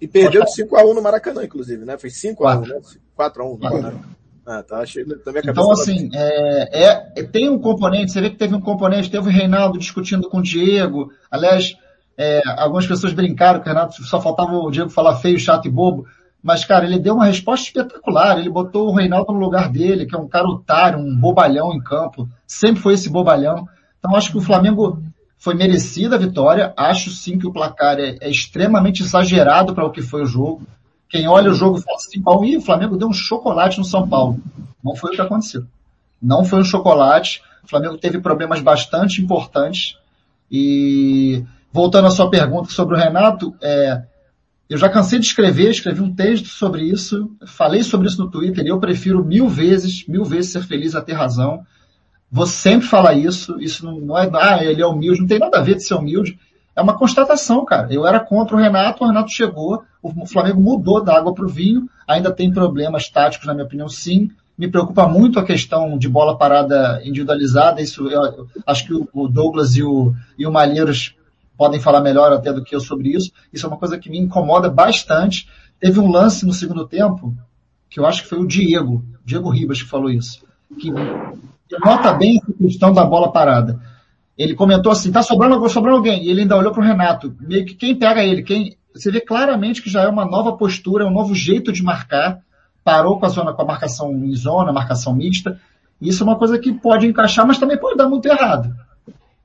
E 0.00 0.08
perdeu 0.08 0.44
de 0.44 0.50
5x1 0.50 0.94
no 0.94 1.02
Maracanã, 1.02 1.44
inclusive, 1.44 1.84
né? 1.84 1.98
Foi 1.98 2.08
5x1, 2.08 2.66
né? 2.66 2.80
4x1 3.18 3.50
no 3.50 3.58
Maracanã. 3.58 4.00
Ah, 4.46 4.62
tá. 4.62 4.78
Achei 4.78 5.04
também 5.04 5.42
Então, 5.44 5.70
assim, 5.70 6.08
é, 6.12 6.84
é, 7.16 7.22
tem 7.22 7.48
um 7.48 7.58
componente, 7.58 8.10
você 8.10 8.20
vê 8.20 8.30
que 8.30 8.36
teve 8.36 8.54
um 8.54 8.60
componente, 8.60 9.10
teve 9.10 9.28
o 9.28 9.30
Reinaldo 9.30 9.78
discutindo 9.78 10.28
com 10.28 10.38
o 10.38 10.42
Diego. 10.42 11.12
Aliás, 11.30 11.76
é, 12.16 12.42
algumas 12.58 12.86
pessoas 12.86 13.12
brincaram 13.12 13.60
que 13.60 13.66
o 13.66 13.72
Renato 13.72 14.02
só 14.02 14.20
faltava 14.20 14.52
o 14.52 14.70
Diego 14.70 14.90
falar 14.90 15.16
feio, 15.16 15.38
chato 15.38 15.66
e 15.66 15.70
bobo. 15.70 16.06
Mas, 16.42 16.64
cara, 16.64 16.86
ele 16.86 16.98
deu 16.98 17.14
uma 17.14 17.26
resposta 17.26 17.66
espetacular. 17.66 18.38
Ele 18.38 18.48
botou 18.48 18.88
o 18.88 18.94
Reinaldo 18.94 19.32
no 19.32 19.38
lugar 19.38 19.70
dele, 19.70 20.06
que 20.06 20.14
é 20.14 20.18
um 20.18 20.28
cara 20.28 20.48
otário, 20.48 20.98
um 20.98 21.14
bobalhão 21.14 21.72
em 21.72 21.80
campo. 21.80 22.28
Sempre 22.46 22.80
foi 22.80 22.94
esse 22.94 23.10
bobalhão. 23.10 23.68
Então, 23.98 24.16
acho 24.16 24.30
que 24.30 24.38
o 24.38 24.42
Flamengo 24.42 25.02
foi 25.38 25.54
merecida 25.54 26.16
a 26.16 26.18
vitória. 26.18 26.72
Acho 26.76 27.10
sim 27.10 27.38
que 27.38 27.46
o 27.46 27.52
placar 27.52 27.98
é, 27.98 28.16
é 28.20 28.30
extremamente 28.30 29.02
exagerado 29.02 29.74
para 29.74 29.86
o 29.86 29.90
que 29.90 30.02
foi 30.02 30.22
o 30.22 30.26
jogo. 30.26 30.62
Quem 31.08 31.28
olha 31.28 31.50
o 31.50 31.54
jogo 31.54 31.78
fala 31.78 31.96
assim, 31.96 32.22
Paulo, 32.22 32.46
o 32.56 32.60
Flamengo 32.60 32.96
deu 32.96 33.08
um 33.08 33.12
chocolate 33.12 33.78
no 33.78 33.84
São 33.84 34.08
Paulo. 34.08 34.38
Não 34.82 34.94
foi 34.94 35.10
o 35.10 35.14
que 35.14 35.20
aconteceu. 35.20 35.64
Não 36.22 36.44
foi 36.44 36.60
um 36.60 36.64
chocolate. 36.64 37.42
O 37.64 37.68
Flamengo 37.68 37.98
teve 37.98 38.20
problemas 38.20 38.60
bastante 38.60 39.20
importantes. 39.20 39.98
E 40.50 41.44
voltando 41.72 42.08
à 42.08 42.10
sua 42.10 42.30
pergunta 42.30 42.70
sobre 42.70 42.94
o 42.94 42.98
Renato, 42.98 43.54
é, 43.60 44.02
eu 44.70 44.78
já 44.78 44.88
cansei 44.88 45.18
de 45.18 45.26
escrever, 45.26 45.68
escrevi 45.68 46.00
um 46.00 46.14
texto 46.14 46.46
sobre 46.46 46.84
isso, 46.84 47.28
falei 47.44 47.82
sobre 47.82 48.06
isso 48.06 48.22
no 48.22 48.30
Twitter, 48.30 48.64
e 48.64 48.68
eu 48.68 48.78
prefiro 48.78 49.24
mil 49.24 49.48
vezes, 49.48 50.06
mil 50.06 50.24
vezes 50.24 50.52
ser 50.52 50.62
feliz 50.62 50.94
a 50.94 51.02
ter 51.02 51.14
razão. 51.14 51.66
Vou 52.30 52.46
sempre 52.46 52.86
falar 52.86 53.14
isso, 53.14 53.60
isso 53.60 53.84
não, 53.84 54.00
não 54.00 54.16
é, 54.16 54.30
ah, 54.32 54.62
ele 54.62 54.80
é 54.80 54.86
humilde, 54.86 55.22
não 55.22 55.26
tem 55.26 55.40
nada 55.40 55.58
a 55.58 55.60
ver 55.60 55.74
de 55.74 55.82
ser 55.82 55.94
humilde. 55.94 56.38
É 56.76 56.80
uma 56.80 56.96
constatação, 56.96 57.64
cara. 57.64 57.92
Eu 57.92 58.06
era 58.06 58.20
contra 58.20 58.54
o 58.54 58.60
Renato, 58.60 59.02
o 59.02 59.08
Renato 59.08 59.32
chegou, 59.32 59.82
o 60.00 60.24
Flamengo 60.24 60.60
mudou 60.60 61.02
da 61.02 61.18
água 61.18 61.34
para 61.34 61.44
o 61.44 61.48
vinho, 61.48 61.90
ainda 62.06 62.30
tem 62.30 62.52
problemas 62.52 63.08
táticos, 63.08 63.48
na 63.48 63.52
minha 63.52 63.66
opinião, 63.66 63.88
sim. 63.88 64.30
Me 64.56 64.68
preocupa 64.68 65.08
muito 65.08 65.40
a 65.40 65.44
questão 65.44 65.98
de 65.98 66.08
bola 66.08 66.38
parada 66.38 67.00
individualizada. 67.04 67.82
Isso, 67.82 68.06
eu, 68.08 68.46
acho 68.64 68.86
que 68.86 68.94
o 68.94 69.26
Douglas 69.26 69.74
e 69.74 69.82
o, 69.82 70.14
e 70.38 70.46
o 70.46 70.52
Malheiros 70.52 71.16
podem 71.60 71.78
falar 71.78 72.00
melhor 72.00 72.32
até 72.32 72.54
do 72.54 72.64
que 72.64 72.74
eu 72.74 72.80
sobre 72.80 73.10
isso. 73.10 73.30
Isso 73.52 73.66
é 73.66 73.68
uma 73.68 73.76
coisa 73.76 73.98
que 73.98 74.08
me 74.08 74.18
incomoda 74.18 74.70
bastante. 74.70 75.46
Teve 75.78 76.00
um 76.00 76.10
lance 76.10 76.46
no 76.46 76.54
segundo 76.54 76.88
tempo, 76.88 77.36
que 77.90 78.00
eu 78.00 78.06
acho 78.06 78.22
que 78.22 78.30
foi 78.30 78.38
o 78.38 78.46
Diego, 78.46 79.04
Diego 79.22 79.50
Ribas 79.50 79.82
que 79.82 79.88
falou 79.88 80.08
isso, 80.08 80.42
que 80.80 80.90
nota 81.84 82.14
bem 82.14 82.38
essa 82.38 82.52
questão 82.54 82.94
da 82.94 83.04
bola 83.04 83.30
parada. 83.30 83.78
Ele 84.38 84.54
comentou 84.54 84.90
assim, 84.90 85.12
tá 85.12 85.22
sobrando, 85.22 85.68
sobrando 85.68 85.98
alguém. 85.98 86.24
E 86.24 86.30
ele 86.30 86.40
ainda 86.40 86.56
olhou 86.56 86.72
para 86.72 86.82
o 86.82 86.86
Renato, 86.86 87.36
meio 87.38 87.66
que 87.66 87.74
quem 87.74 87.94
pega 87.94 88.24
ele, 88.24 88.42
quem, 88.42 88.78
você 88.94 89.10
vê 89.10 89.20
claramente 89.20 89.82
que 89.82 89.90
já 89.90 90.04
é 90.04 90.08
uma 90.08 90.24
nova 90.24 90.56
postura, 90.56 91.06
um 91.06 91.12
novo 91.12 91.34
jeito 91.34 91.70
de 91.70 91.82
marcar. 91.82 92.38
Parou 92.82 93.20
com 93.20 93.26
a 93.26 93.28
zona, 93.28 93.52
com 93.52 93.60
a 93.60 93.66
marcação 93.66 94.10
em 94.12 94.34
zona, 94.34 94.72
marcação 94.72 95.14
mista. 95.14 95.60
Isso 96.00 96.22
é 96.22 96.26
uma 96.26 96.38
coisa 96.38 96.58
que 96.58 96.72
pode 96.72 97.06
encaixar, 97.06 97.46
mas 97.46 97.58
também 97.58 97.76
pode 97.76 97.98
dar 97.98 98.08
muito 98.08 98.24
errado. 98.24 98.74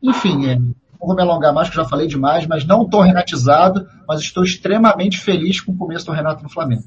Enfim, 0.02 0.48
é, 0.48 0.58
não 1.00 1.08
vou 1.08 1.16
me 1.16 1.22
alongar 1.22 1.54
mais, 1.54 1.70
que 1.70 1.76
já 1.76 1.86
falei 1.86 2.08
demais, 2.08 2.48
mas 2.48 2.66
não 2.66 2.84
estou 2.84 3.02
renatizado, 3.02 3.88
mas 4.08 4.22
estou 4.22 4.44
extremamente 4.44 5.20
feliz 5.20 5.62
com 5.62 5.72
o 5.72 5.78
começo 5.78 6.06
do 6.06 6.12
Renato 6.12 6.44
no 6.44 6.50
Flamengo. 6.50 6.84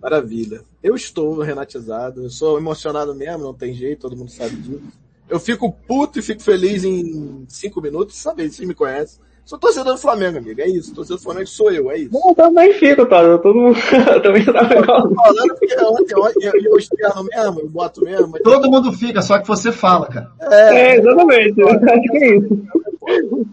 Maravilha. 0.00 0.62
Eu 0.82 0.94
estou 0.94 1.40
renatizado, 1.40 2.22
eu 2.22 2.30
sou 2.30 2.56
emocionado 2.56 3.14
mesmo, 3.14 3.42
não 3.42 3.54
tem 3.54 3.74
jeito, 3.74 4.02
todo 4.02 4.16
mundo 4.16 4.30
sabe 4.30 4.56
disso. 4.56 4.82
Eu 5.28 5.38
fico 5.38 5.70
puto 5.70 6.18
e 6.18 6.22
fico 6.22 6.42
feliz 6.42 6.84
em 6.84 7.44
cinco 7.48 7.82
minutos, 7.82 8.16
sabe? 8.16 8.48
Vocês 8.48 8.66
me 8.66 8.74
conhecem. 8.74 9.20
Sou 9.48 9.58
torcedor 9.58 9.94
do 9.94 9.98
Flamengo, 9.98 10.36
amigo. 10.36 10.60
É 10.60 10.68
isso. 10.68 10.94
Torcedor 10.94 11.16
do 11.16 11.22
Flamengo 11.22 11.46
sou 11.46 11.72
eu, 11.72 11.90
é 11.90 11.96
isso. 11.96 12.12
Não, 12.12 12.28
eu 12.28 12.34
também 12.34 12.70
fico, 12.74 13.06
tá? 13.06 13.22
Todo 13.38 13.58
mundo 13.58 13.78
também 14.22 14.44
tá 14.44 14.60
legal. 14.60 15.10
Falando 15.14 15.54
porque 15.58 15.80
ontem, 15.80 16.14
ontem 16.20 16.44
eu, 16.44 16.52
eu 16.64 16.76
externo 16.76 17.24
mesmo, 17.24 17.60
eu 17.60 17.68
boto 17.70 18.04
mesmo. 18.04 18.28
Mas... 18.28 18.42
Todo 18.42 18.70
mundo 18.70 18.92
fica, 18.92 19.22
só 19.22 19.38
que 19.38 19.48
você 19.48 19.72
fala, 19.72 20.06
cara. 20.08 20.30
É, 20.38 20.74
é 20.74 20.96
exatamente. 20.98 21.62
Acho 21.64 22.02
que 22.10 22.16
é 22.18 22.36
isso. 22.36 23.46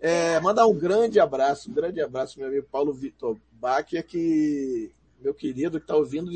É, 0.00 0.40
mandar 0.40 0.66
um 0.66 0.74
grande 0.74 1.20
abraço, 1.20 1.70
um 1.70 1.74
grande 1.74 2.00
abraço, 2.00 2.38
meu 2.38 2.48
amigo 2.48 2.66
Paulo 2.72 2.90
Vitor 2.90 3.36
Bach, 3.52 3.84
que 3.84 4.90
meu 5.22 5.34
querido, 5.34 5.78
que 5.78 5.84
está 5.84 5.94
ouvindo, 5.94 6.30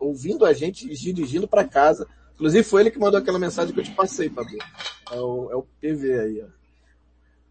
ouvindo 0.00 0.46
a 0.46 0.54
gente 0.54 0.88
dirigindo 0.88 1.46
para 1.46 1.62
casa. 1.62 2.08
Inclusive 2.34 2.64
foi 2.64 2.80
ele 2.80 2.90
que 2.90 2.98
mandou 2.98 3.20
aquela 3.20 3.38
mensagem 3.38 3.74
que 3.74 3.80
eu 3.80 3.84
te 3.84 3.92
passei, 3.92 4.30
Pablo. 4.30 4.56
É 5.12 5.20
o, 5.20 5.50
é 5.52 5.56
o 5.56 5.66
PV 5.78 6.20
aí, 6.20 6.42
ó. 6.42 6.55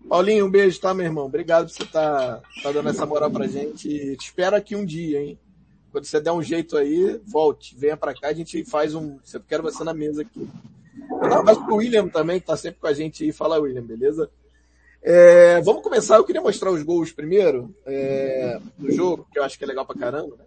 Paulinho, 0.07 0.45
um 0.45 0.49
beijo, 0.49 0.79
tá, 0.79 0.93
meu 0.93 1.05
irmão? 1.05 1.25
Obrigado 1.25 1.65
por 1.67 1.73
você 1.73 1.83
estar 1.83 2.37
tá, 2.37 2.41
tá 2.61 2.71
dando 2.71 2.89
essa 2.89 3.05
moral 3.05 3.31
pra 3.31 3.47
gente. 3.47 4.15
Te 4.17 4.25
espero 4.25 4.55
aqui 4.55 4.75
um 4.75 4.85
dia, 4.85 5.19
hein? 5.19 5.39
Quando 5.91 6.05
você 6.05 6.19
der 6.19 6.31
um 6.31 6.43
jeito 6.43 6.77
aí, 6.77 7.19
volte, 7.25 7.75
venha 7.75 7.97
para 7.97 8.13
cá, 8.13 8.27
a 8.27 8.33
gente 8.33 8.63
faz 8.65 8.93
um. 8.93 9.17
Eu 9.33 9.41
quero 9.47 9.63
você 9.63 9.83
na 9.83 9.93
mesa 9.93 10.21
aqui. 10.21 10.47
Um 11.09 11.33
abraço 11.33 11.65
pro 11.65 11.77
William 11.77 12.07
também, 12.07 12.39
que 12.39 12.45
tá 12.45 12.55
sempre 12.55 12.79
com 12.79 12.87
a 12.87 12.93
gente 12.93 13.23
aí. 13.23 13.31
Fala, 13.31 13.59
William, 13.59 13.81
beleza? 13.81 14.29
É, 15.01 15.59
vamos 15.61 15.81
começar. 15.81 16.17
Eu 16.17 16.23
queria 16.23 16.41
mostrar 16.41 16.71
os 16.71 16.83
gols 16.83 17.11
primeiro 17.11 17.73
é, 17.85 18.59
do 18.77 18.91
jogo, 18.91 19.27
que 19.31 19.39
eu 19.39 19.43
acho 19.43 19.57
que 19.57 19.63
é 19.63 19.67
legal 19.67 19.85
pra 19.85 19.97
caramba. 19.97 20.35
Né? 20.35 20.45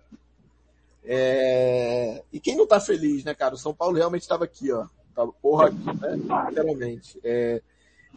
É, 1.05 2.23
e 2.33 2.39
quem 2.39 2.57
não 2.57 2.67
tá 2.67 2.79
feliz, 2.79 3.25
né, 3.25 3.35
cara? 3.35 3.55
O 3.55 3.59
São 3.59 3.75
Paulo 3.75 3.97
realmente 3.97 4.23
estava 4.23 4.45
aqui, 4.45 4.71
ó. 4.71 4.87
Tava 5.15 5.33
porra 5.33 5.69
aqui, 5.69 6.01
né? 6.01 6.19
Literalmente. 6.49 7.19
É, 7.25 7.63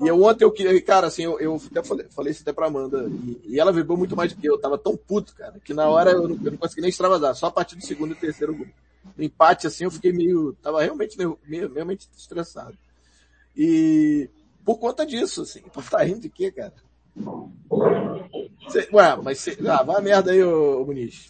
e 0.01 0.07
eu 0.07 0.21
ontem 0.23 0.43
eu 0.43 0.51
queria, 0.51 0.81
cara, 0.81 1.07
assim, 1.07 1.23
eu, 1.23 1.39
eu 1.39 1.61
até 1.69 1.83
falei, 1.83 2.07
falei 2.09 2.31
isso 2.31 2.41
até 2.41 2.51
pra 2.51 2.67
Amanda, 2.67 3.07
e, 3.07 3.53
e, 3.53 3.59
ela 3.59 3.71
vibrou 3.71 3.97
muito 3.97 4.15
mais 4.15 4.33
do 4.33 4.39
que 4.39 4.47
eu. 4.47 4.53
eu 4.53 4.59
tava 4.59 4.77
tão 4.77 4.97
puto, 4.97 5.35
cara, 5.35 5.59
que 5.63 5.73
na 5.73 5.87
hora 5.87 6.11
eu 6.11 6.27
não, 6.27 6.39
eu 6.43 6.51
não 6.51 6.57
consegui 6.57 6.81
nem 6.81 6.89
extravasar, 6.89 7.35
só 7.35 7.47
a 7.47 7.51
partir 7.51 7.75
do 7.75 7.85
segundo 7.85 8.13
e 8.13 8.15
terceiro 8.15 8.55
gol. 8.55 8.67
No 9.15 9.23
empate, 9.23 9.67
assim, 9.67 9.83
eu 9.83 9.91
fiquei 9.91 10.11
meio, 10.11 10.53
tava 10.61 10.81
realmente, 10.81 11.17
meio, 11.17 11.71
realmente 11.73 12.07
estressado. 12.17 12.77
E, 13.55 14.29
por 14.65 14.77
conta 14.77 15.05
disso, 15.05 15.41
assim. 15.41 15.61
Tá 15.89 16.03
rindo 16.03 16.21
de 16.21 16.29
quê, 16.29 16.51
cara? 16.51 16.73
Cê, 18.69 18.87
ué, 18.93 19.17
mas 19.21 19.39
cê, 19.39 19.57
ah, 19.67 19.83
vai 19.83 19.97
a 19.97 20.01
merda 20.01 20.31
aí, 20.31 20.43
ô, 20.43 20.81
ô 20.81 20.85
Muniz. 20.85 21.29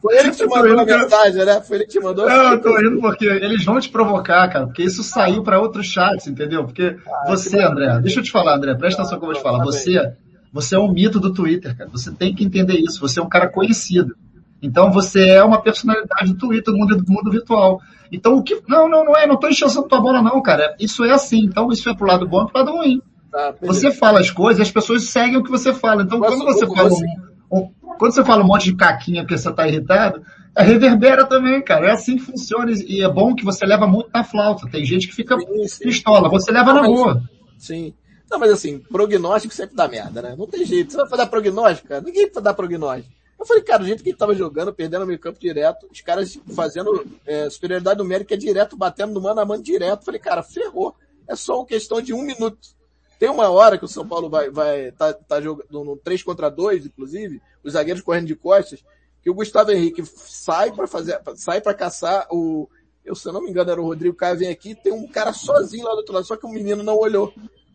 Foi 0.00 0.16
ele 0.16 0.30
que 0.30 0.36
te 0.36 0.46
mandou 0.46 0.78
a 0.78 0.84
mensagem, 0.84 1.44
né? 1.44 1.60
Foi 1.60 1.76
ele 1.76 1.84
que 1.84 1.92
te 1.92 2.00
mandou. 2.00 2.26
Não, 2.28 2.52
eu 2.52 2.60
tô 2.60 2.76
rindo 2.76 3.00
porque 3.00 3.26
eles 3.26 3.64
vão 3.64 3.78
te 3.80 3.90
provocar, 3.90 4.48
cara, 4.48 4.66
porque 4.66 4.82
isso 4.82 5.02
saiu 5.02 5.42
para 5.42 5.60
outros 5.60 5.86
chats, 5.86 6.26
entendeu? 6.26 6.64
Porque 6.64 6.96
ah, 7.06 7.24
você, 7.28 7.60
André, 7.60 7.98
deixa 8.00 8.20
eu 8.20 8.24
te 8.24 8.30
falar, 8.30 8.56
André, 8.56 8.74
presta 8.74 9.02
atenção 9.02 9.18
que 9.18 9.24
eu 9.24 9.28
vou 9.28 9.36
te 9.36 9.42
falar. 9.42 9.58
Tá 9.58 9.64
você, 9.64 10.14
você 10.52 10.76
é 10.76 10.78
um 10.78 10.90
mito 10.90 11.20
do 11.20 11.34
Twitter, 11.34 11.76
cara. 11.76 11.90
Você 11.90 12.12
tem 12.12 12.34
que 12.34 12.44
entender 12.44 12.78
isso. 12.78 13.00
Você 13.00 13.20
é 13.20 13.22
um 13.22 13.28
cara 13.28 13.48
conhecido. 13.48 14.16
Então 14.62 14.90
você 14.90 15.28
é 15.28 15.44
uma 15.44 15.60
personalidade 15.60 16.32
do 16.32 16.38
Twitter, 16.38 16.72
do 16.72 16.78
mundo, 16.78 16.96
do 16.96 17.12
mundo 17.12 17.30
virtual. 17.30 17.80
Então 18.10 18.36
o 18.36 18.42
que. 18.42 18.62
Não, 18.66 18.88
não, 18.88 19.04
não 19.04 19.16
é, 19.16 19.26
não 19.26 19.36
tô 19.36 19.48
enchendo 19.48 19.82
tua 19.82 20.00
bola, 20.00 20.22
não, 20.22 20.40
cara. 20.40 20.74
Isso 20.80 21.04
é 21.04 21.10
assim. 21.10 21.44
Então 21.44 21.70
isso 21.70 21.88
é 21.90 21.94
pro 21.94 22.06
lado 22.06 22.26
bom 22.26 22.44
e 22.44 22.46
pro 22.50 22.58
lado 22.58 22.72
ruim. 22.72 23.02
Tá, 23.34 23.52
você 23.62 23.90
fala 23.90 24.20
as 24.20 24.30
coisas, 24.30 24.60
as 24.60 24.70
pessoas 24.70 25.02
seguem 25.10 25.36
o 25.36 25.42
que 25.42 25.50
você 25.50 25.74
fala. 25.74 26.04
Então 26.04 26.20
Posso, 26.20 26.36
quando 26.36 26.44
você 26.44 26.66
fala. 26.68 26.88
Você... 26.88 27.04
Um, 27.50 27.68
quando 27.98 28.14
você 28.14 28.24
fala 28.24 28.44
um 28.44 28.46
monte 28.46 28.66
de 28.66 28.76
caquinha 28.76 29.22
porque 29.22 29.36
você 29.36 29.52
tá 29.52 29.66
irritado, 29.66 30.22
a 30.54 30.62
reverbera 30.62 31.26
também, 31.26 31.60
cara. 31.60 31.88
É 31.88 31.90
assim 31.90 32.16
que 32.16 32.22
funciona. 32.22 32.70
E 32.70 33.02
é 33.02 33.08
bom 33.08 33.34
que 33.34 33.44
você 33.44 33.66
leva 33.66 33.88
muito 33.88 34.08
na 34.14 34.22
flauta. 34.22 34.70
Tem 34.70 34.84
gente 34.84 35.08
que 35.08 35.14
fica 35.16 35.36
sim, 35.36 35.66
sim. 35.66 35.82
pistola. 35.82 36.28
Você 36.28 36.52
leva 36.52 36.72
não, 36.72 36.82
na 36.82 36.86
boa. 36.86 37.22
Sim. 37.58 37.92
Não, 38.30 38.38
mas 38.38 38.52
assim, 38.52 38.78
prognóstico 38.78 39.52
sempre 39.52 39.74
dá 39.74 39.88
merda, 39.88 40.22
né? 40.22 40.36
Não 40.38 40.46
tem 40.46 40.64
jeito. 40.64 40.92
Você 40.92 40.96
vai 40.98 41.08
fazer 41.08 41.26
prognóstico, 41.26 41.88
cara? 41.88 42.02
Ninguém 42.02 42.30
vai 42.32 42.42
dar 42.42 42.54
prognóstico. 42.54 43.12
Eu 43.36 43.44
falei, 43.44 43.64
cara, 43.64 43.82
o 43.82 43.86
jeito 43.86 44.04
que 44.04 44.10
ele 44.10 44.16
tava 44.16 44.32
jogando, 44.32 44.72
perdendo 44.72 45.02
o 45.02 45.06
meio 45.08 45.18
campo 45.18 45.40
direto, 45.40 45.88
os 45.90 46.00
caras 46.00 46.38
fazendo 46.54 47.04
é, 47.26 47.50
superioridade 47.50 47.98
numérica 47.98 48.38
direto, 48.38 48.76
batendo 48.76 49.12
no 49.12 49.20
mano 49.20 49.40
a 49.40 49.44
mano 49.44 49.60
direto. 49.60 50.02
Eu 50.02 50.04
falei, 50.04 50.20
cara, 50.20 50.40
ferrou. 50.40 50.94
É 51.28 51.34
só 51.34 51.58
uma 51.58 51.66
questão 51.66 52.00
de 52.00 52.14
um 52.14 52.22
minuto. 52.22 52.83
Tem 53.24 53.30
uma 53.30 53.48
hora 53.48 53.78
que 53.78 53.86
o 53.86 53.88
São 53.88 54.06
Paulo 54.06 54.28
vai, 54.28 54.50
vai 54.50 54.92
tá, 54.92 55.14
tá 55.14 55.40
jogando 55.40 55.82
no 55.82 55.96
3 55.96 56.22
contra 56.22 56.50
2, 56.50 56.84
inclusive, 56.84 57.40
os 57.62 57.72
zagueiros 57.72 58.02
correndo 58.02 58.26
de 58.26 58.36
costas, 58.36 58.84
que 59.22 59.30
o 59.30 59.34
Gustavo 59.34 59.70
Henrique 59.70 60.04
sai 60.04 60.70
para 60.70 60.86
fazer, 60.86 61.18
sai 61.34 61.62
para 61.62 61.72
caçar 61.72 62.26
o, 62.30 62.68
eu 63.02 63.14
se 63.14 63.26
eu 63.26 63.32
não 63.32 63.40
me 63.40 63.48
engano 63.48 63.70
era 63.70 63.80
o 63.80 63.86
Rodrigo 63.86 64.14
Caio 64.14 64.36
vem 64.36 64.50
aqui, 64.50 64.74
tem 64.74 64.92
um 64.92 65.08
cara 65.08 65.32
sozinho 65.32 65.84
lá 65.84 65.92
do 65.92 65.96
outro 66.00 66.12
lado, 66.12 66.26
só 66.26 66.36
que 66.36 66.44
o 66.44 66.50
menino 66.50 66.82
não 66.82 66.98
olhou. 66.98 67.32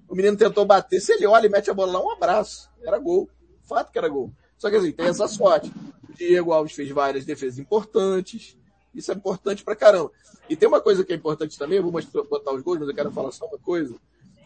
O 0.07 0.13
menino 0.13 0.37
tentou 0.37 0.65
bater, 0.65 1.01
se 1.01 1.13
ele 1.13 1.25
olha 1.25 1.47
e 1.47 1.49
mete 1.49 1.71
a 1.71 1.73
bola 1.73 1.93
lá, 1.93 2.05
um 2.05 2.11
abraço. 2.11 2.69
Era 2.83 2.99
gol. 2.99 3.27
Fato 3.63 3.91
que 3.91 3.97
era 3.97 4.07
gol. 4.07 4.31
Só 4.55 4.69
que 4.69 4.75
assim, 4.75 4.91
tem 4.91 5.07
essa 5.07 5.27
sorte. 5.27 5.73
O 6.07 6.13
Diego 6.13 6.53
Alves 6.53 6.73
fez 6.73 6.91
várias 6.91 7.25
defesas 7.25 7.57
importantes. 7.57 8.55
Isso 8.93 9.11
é 9.11 9.15
importante 9.15 9.63
pra 9.63 9.75
caramba. 9.75 10.11
E 10.47 10.55
tem 10.55 10.69
uma 10.69 10.79
coisa 10.79 11.03
que 11.03 11.11
é 11.11 11.15
importante 11.15 11.57
também, 11.57 11.77
eu 11.77 11.83
vou 11.83 11.91
mostrar, 11.91 12.21
botar 12.21 12.53
os 12.53 12.61
gols, 12.61 12.77
mas 12.77 12.87
eu 12.87 12.93
quero 12.93 13.09
falar 13.09 13.31
só 13.31 13.47
uma 13.47 13.57
coisa, 13.57 13.95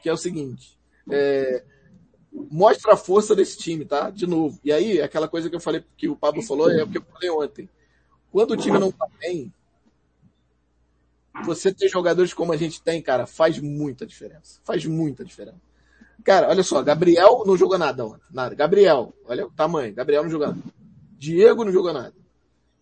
que 0.02 0.08
é 0.08 0.14
o 0.14 0.18
seguinte. 0.18 0.82
É, 1.12 1.64
mostra 2.32 2.94
a 2.94 2.98
força 2.98 3.36
desse 3.36 3.58
time, 3.58 3.86
tá? 3.86 4.10
De 4.10 4.26
novo. 4.26 4.60
E 4.64 4.72
aí, 4.72 5.02
aquela 5.02 5.28
coisa 5.28 5.50
que 5.50 5.56
eu 5.56 5.60
falei, 5.60 5.84
que 5.98 6.08
o 6.08 6.16
Pablo 6.16 6.42
falou, 6.42 6.70
é 6.70 6.84
o 6.84 6.90
que 6.90 6.98
eu 6.98 7.04
falei 7.04 7.30
ontem. 7.30 7.70
Quando 8.32 8.52
o 8.52 8.58
time 8.58 8.80
não 8.80 8.92
tá 8.92 9.08
bem, 9.20 9.54
você 11.46 11.74
ter 11.74 11.88
jogadores 11.88 12.34
como 12.34 12.52
a 12.54 12.58
gente 12.58 12.82
tem, 12.82 13.02
cara, 13.02 13.26
faz 13.26 13.60
muita 13.60 14.06
diferença. 14.06 14.60
Faz 14.64 14.86
muita 14.86 15.24
diferença. 15.24 15.62
Cara, 16.24 16.50
olha 16.50 16.64
só, 16.64 16.82
Gabriel 16.82 17.44
não 17.46 17.58
jogou 17.58 17.78
nada 17.78 18.06
ontem. 18.06 18.26
Nada. 18.32 18.56
Gabriel, 18.56 19.14
olha 19.26 19.46
o 19.46 19.52
tamanho. 19.52 19.94
Gabriel 19.94 20.24
não 20.24 20.30
jogou 20.30 20.48
nada. 20.48 20.62
Diego 21.18 21.66
não 21.66 21.72
jogou 21.72 21.94
nada. 21.94 22.14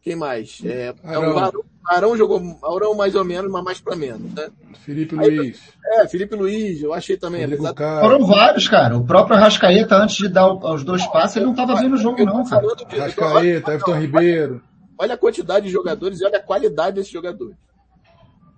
Quem 0.01 0.15
mais? 0.15 0.59
É, 0.65 0.93
é 1.03 1.19
o 1.19 1.37
Arão. 1.37 1.63
Arão 1.85 2.17
jogou, 2.17 2.41
Arão 2.63 2.95
mais 2.95 3.15
ou 3.15 3.23
menos, 3.23 3.51
mas 3.51 3.63
mais 3.63 3.81
para 3.81 3.95
menos, 3.95 4.33
né? 4.33 4.49
Felipe 4.83 5.15
Aí, 5.19 5.35
Luiz. 5.35 5.61
É, 5.85 6.07
Felipe 6.07 6.35
Luiz, 6.35 6.81
eu 6.81 6.93
achei 6.93 7.17
também. 7.17 7.43
Apesar... 7.43 7.75
Foram 7.75 8.25
vários, 8.25 8.67
cara. 8.67 8.97
O 8.97 9.05
próprio 9.05 9.35
Arrascaeta, 9.35 9.95
antes 9.95 10.15
de 10.15 10.27
dar 10.27 10.51
os 10.53 10.83
dois 10.83 11.05
passes, 11.07 11.37
ele 11.37 11.45
não 11.45 11.53
estava 11.53 11.75
vendo 11.75 11.93
o 11.93 11.97
jogo, 11.97 12.23
não, 12.23 12.43
cara. 12.47 12.65
Arrascaeta, 12.91 13.73
Everton 13.73 13.99
Ribeiro. 13.99 14.63
Olha 14.97 15.15
a 15.15 15.17
quantidade 15.17 15.65
de 15.65 15.71
jogadores 15.71 16.19
e 16.19 16.25
olha 16.25 16.37
a 16.37 16.43
qualidade 16.43 16.95
desses 16.95 17.11
jogadores. 17.11 17.55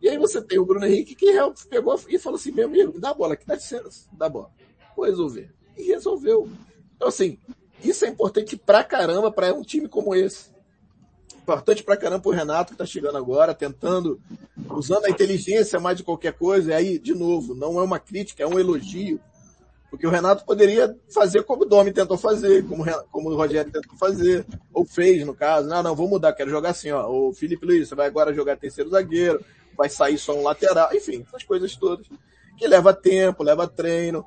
E 0.01 0.09
aí 0.09 0.17
você 0.17 0.41
tem 0.41 0.59
o 0.59 0.65
Bruno 0.65 0.85
Henrique 0.85 1.15
que 1.15 1.33
pegou 1.69 1.97
e 2.09 2.19
falou 2.19 2.37
assim, 2.37 2.51
meu 2.51 2.67
amigo, 2.67 2.99
dá 2.99 3.11
a 3.11 3.13
bola 3.13 3.35
aqui, 3.35 3.45
dá 3.47 3.55
licença, 3.55 4.05
dá 4.11 4.25
a 4.25 4.29
bola. 4.29 4.49
Vou 4.95 5.05
resolver. 5.05 5.49
E 5.77 5.83
resolveu. 5.83 6.49
Então 6.97 7.07
assim, 7.07 7.37
isso 7.81 8.03
é 8.03 8.09
importante 8.09 8.57
pra 8.57 8.83
caramba 8.83 9.31
para 9.31 9.53
um 9.53 9.61
time 9.61 9.87
como 9.87 10.13
esse. 10.13 10.52
Importante 11.43 11.83
pra 11.83 11.97
caramba 11.97 12.21
pro 12.21 12.31
Renato 12.31 12.71
que 12.71 12.77
tá 12.77 12.85
chegando 12.85 13.17
agora, 13.17 13.53
tentando, 13.53 14.17
usando 14.69 15.05
a 15.05 15.09
inteligência 15.09 15.77
mais 15.77 15.97
de 15.97 16.03
qualquer 16.03 16.31
coisa. 16.31 16.71
E 16.71 16.73
aí, 16.73 16.97
de 16.97 17.13
novo, 17.13 17.53
não 17.53 17.77
é 17.79 17.83
uma 17.83 17.99
crítica, 17.99 18.41
é 18.41 18.47
um 18.47 18.57
elogio. 18.57 19.19
Porque 19.89 20.07
o 20.07 20.09
Renato 20.09 20.45
poderia 20.45 20.97
fazer 21.13 21.43
como 21.43 21.63
o 21.63 21.65
Domi 21.65 21.91
tentou 21.91 22.17
fazer, 22.17 22.65
como, 22.65 22.85
como 23.11 23.29
o 23.29 23.35
Rogério 23.35 23.69
tentou 23.69 23.95
fazer, 23.97 24.45
ou 24.73 24.85
fez 24.85 25.25
no 25.25 25.35
caso. 25.35 25.67
Não, 25.67 25.83
não, 25.83 25.93
vou 25.93 26.07
mudar, 26.07 26.31
quero 26.31 26.49
jogar 26.49 26.69
assim, 26.69 26.91
ó. 26.91 27.11
O 27.11 27.33
Felipe 27.33 27.65
Luiz, 27.65 27.89
você 27.89 27.93
vai 27.93 28.07
agora 28.07 28.33
jogar 28.33 28.55
terceiro 28.55 28.89
zagueiro, 28.89 29.43
vai 29.77 29.89
sair 29.89 30.17
só 30.17 30.33
um 30.33 30.43
lateral, 30.43 30.89
enfim, 30.93 31.25
essas 31.27 31.43
coisas 31.43 31.75
todas. 31.75 32.07
Que 32.57 32.65
leva 32.65 32.93
tempo, 32.93 33.43
leva 33.43 33.67
treino. 33.67 34.25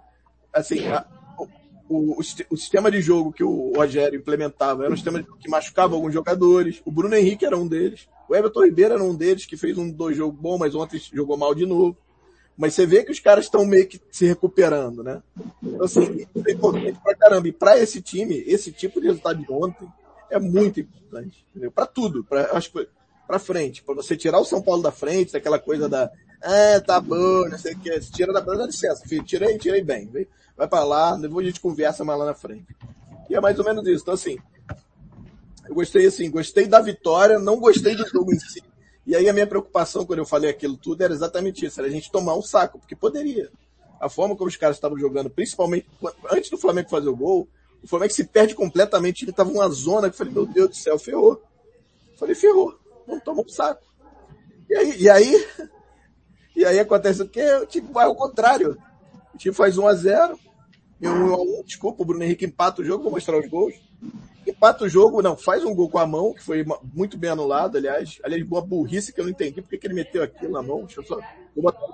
Assim, 0.52 0.86
a, 0.86 1.06
o, 1.88 2.12
o, 2.12 2.20
o, 2.50 2.56
sistema 2.56 2.90
de 2.90 3.00
jogo 3.00 3.32
que 3.32 3.44
o 3.44 3.72
Rogério 3.74 4.18
implementava 4.18 4.84
era 4.84 4.92
um 4.92 4.96
sistema 4.96 5.22
que 5.22 5.48
machucava 5.48 5.94
alguns 5.94 6.12
jogadores. 6.12 6.80
O 6.84 6.90
Bruno 6.90 7.14
Henrique 7.14 7.44
era 7.44 7.56
um 7.56 7.66
deles. 7.66 8.08
O 8.28 8.34
Everton 8.34 8.64
Ribeiro 8.64 8.94
era 8.94 9.02
um 9.02 9.14
deles, 9.14 9.46
que 9.46 9.56
fez 9.56 9.78
um 9.78 9.90
dois 9.90 10.16
jogos 10.16 10.38
bom, 10.38 10.58
mas 10.58 10.74
ontem 10.74 11.00
jogou 11.12 11.36
mal 11.36 11.54
de 11.54 11.64
novo. 11.64 11.96
Mas 12.56 12.74
você 12.74 12.86
vê 12.86 13.04
que 13.04 13.12
os 13.12 13.20
caras 13.20 13.44
estão 13.44 13.66
meio 13.66 13.86
que 13.86 14.00
se 14.10 14.24
recuperando, 14.24 15.02
né? 15.02 15.22
Então, 15.62 15.84
assim, 15.84 16.26
é 16.46 16.52
importante 16.52 16.98
pra 17.02 17.14
caramba. 17.14 17.48
E 17.48 17.52
pra 17.52 17.78
esse 17.78 18.00
time, 18.00 18.42
esse 18.46 18.72
tipo 18.72 19.00
de 19.00 19.08
resultado 19.08 19.38
de 19.38 19.52
ontem 19.52 19.86
é 20.30 20.38
muito 20.38 20.80
importante, 20.80 21.44
entendeu? 21.50 21.70
Pra 21.70 21.86
tudo. 21.86 22.24
Pra, 22.24 22.56
acho 22.56 22.72
que 22.72 22.88
pra 23.26 23.38
frente. 23.38 23.82
Pra 23.82 23.94
você 23.94 24.16
tirar 24.16 24.40
o 24.40 24.44
São 24.44 24.62
Paulo 24.62 24.82
da 24.82 24.90
frente, 24.90 25.36
aquela 25.36 25.58
coisa 25.58 25.88
da, 25.88 26.10
ah, 26.46 26.80
tá 26.80 27.00
bom, 27.00 27.48
não 27.48 27.58
sei 27.58 27.74
o 27.74 27.78
que. 27.78 28.00
Tira 28.00 28.32
da 28.32 28.40
dá 28.40 28.66
licença, 28.66 29.06
filho. 29.06 29.24
Tirei, 29.24 29.58
tirei 29.58 29.82
bem. 29.82 30.06
Viu? 30.06 30.26
vai 30.56 30.66
para 30.66 30.84
lá, 30.84 31.16
depois 31.16 31.46
a 31.46 31.50
gente 31.50 31.60
conversa 31.60 32.04
mais 32.04 32.18
lá 32.18 32.24
na 32.24 32.34
frente. 32.34 32.74
E 33.28 33.34
é 33.34 33.40
mais 33.40 33.58
ou 33.58 33.64
menos 33.64 33.86
isso. 33.86 34.02
Então, 34.02 34.14
assim, 34.14 34.38
eu 35.68 35.74
gostei 35.74 36.06
assim, 36.06 36.30
gostei 36.30 36.66
da 36.66 36.80
vitória, 36.80 37.38
não 37.38 37.60
gostei 37.60 37.94
do 37.94 38.08
jogo 38.08 38.32
em 38.32 38.38
si. 38.38 38.62
E 39.06 39.14
aí 39.14 39.28
a 39.28 39.32
minha 39.32 39.46
preocupação 39.46 40.04
quando 40.04 40.20
eu 40.20 40.26
falei 40.26 40.50
aquilo 40.50 40.76
tudo 40.76 41.02
era 41.02 41.12
exatamente 41.12 41.64
isso, 41.64 41.78
era 41.78 41.88
a 41.88 41.92
gente 41.92 42.10
tomar 42.10 42.34
um 42.34 42.42
saco, 42.42 42.78
porque 42.78 42.96
poderia. 42.96 43.50
A 44.00 44.08
forma 44.08 44.36
como 44.36 44.48
os 44.48 44.56
caras 44.56 44.76
estavam 44.76 44.98
jogando, 44.98 45.30
principalmente 45.30 45.86
antes 46.30 46.50
do 46.50 46.58
Flamengo 46.58 46.90
fazer 46.90 47.08
o 47.08 47.16
gol, 47.16 47.48
o 47.82 47.86
Flamengo 47.86 48.12
se 48.12 48.24
perde 48.24 48.54
completamente, 48.54 49.24
ele 49.24 49.32
tava 49.32 49.50
uma 49.50 49.68
zona 49.68 50.08
que 50.08 50.14
eu 50.14 50.18
falei, 50.18 50.32
meu 50.32 50.46
Deus 50.46 50.70
do 50.70 50.76
céu, 50.76 50.98
ferrou. 50.98 51.42
Eu 52.12 52.18
falei, 52.18 52.34
ferrou, 52.34 52.78
não 53.06 53.20
toma 53.20 53.42
um 53.42 53.48
saco. 53.48 53.84
E 54.68 54.76
aí, 54.76 55.02
e 55.02 55.08
aí, 55.08 55.46
e 56.56 56.64
aí 56.64 56.80
acontece 56.80 57.22
o 57.22 57.28
quê? 57.28 57.44
O 57.62 57.66
time 57.66 57.88
vai 57.92 58.06
ao 58.06 58.14
contrário. 58.14 58.78
O 59.34 59.38
time 59.38 59.54
faz 59.54 59.76
1 59.76 59.86
a 59.86 59.94
0 59.94 60.40
e 61.00 61.06
1 61.06 61.34
a 61.34 61.36
1 61.36 61.62
desculpa, 61.64 62.02
o 62.02 62.06
Bruno 62.06 62.24
Henrique 62.24 62.46
empata 62.46 62.80
o 62.80 62.84
jogo, 62.84 63.04
vou 63.04 63.12
mostrar 63.12 63.38
os 63.38 63.46
gols. 63.46 63.74
Empata 64.46 64.84
o 64.84 64.88
jogo, 64.88 65.20
não, 65.20 65.36
faz 65.36 65.64
um 65.64 65.74
gol 65.74 65.90
com 65.90 65.98
a 65.98 66.06
mão, 66.06 66.32
que 66.32 66.42
foi 66.42 66.64
muito 66.94 67.18
bem 67.18 67.30
anulado, 67.30 67.76
aliás. 67.76 68.18
Aliás, 68.22 68.42
boa 68.46 68.62
burrice 68.62 69.12
que 69.12 69.20
eu 69.20 69.24
não 69.24 69.30
entendi 69.30 69.60
porque 69.60 69.76
que 69.76 69.86
ele 69.86 69.94
meteu 69.94 70.22
aquilo 70.22 70.52
na 70.52 70.62
mão. 70.62 70.84
Deixa 70.84 71.00
eu 71.00 71.04
só. 71.04 71.16
Vou 71.54 71.64
botar. 71.64 71.86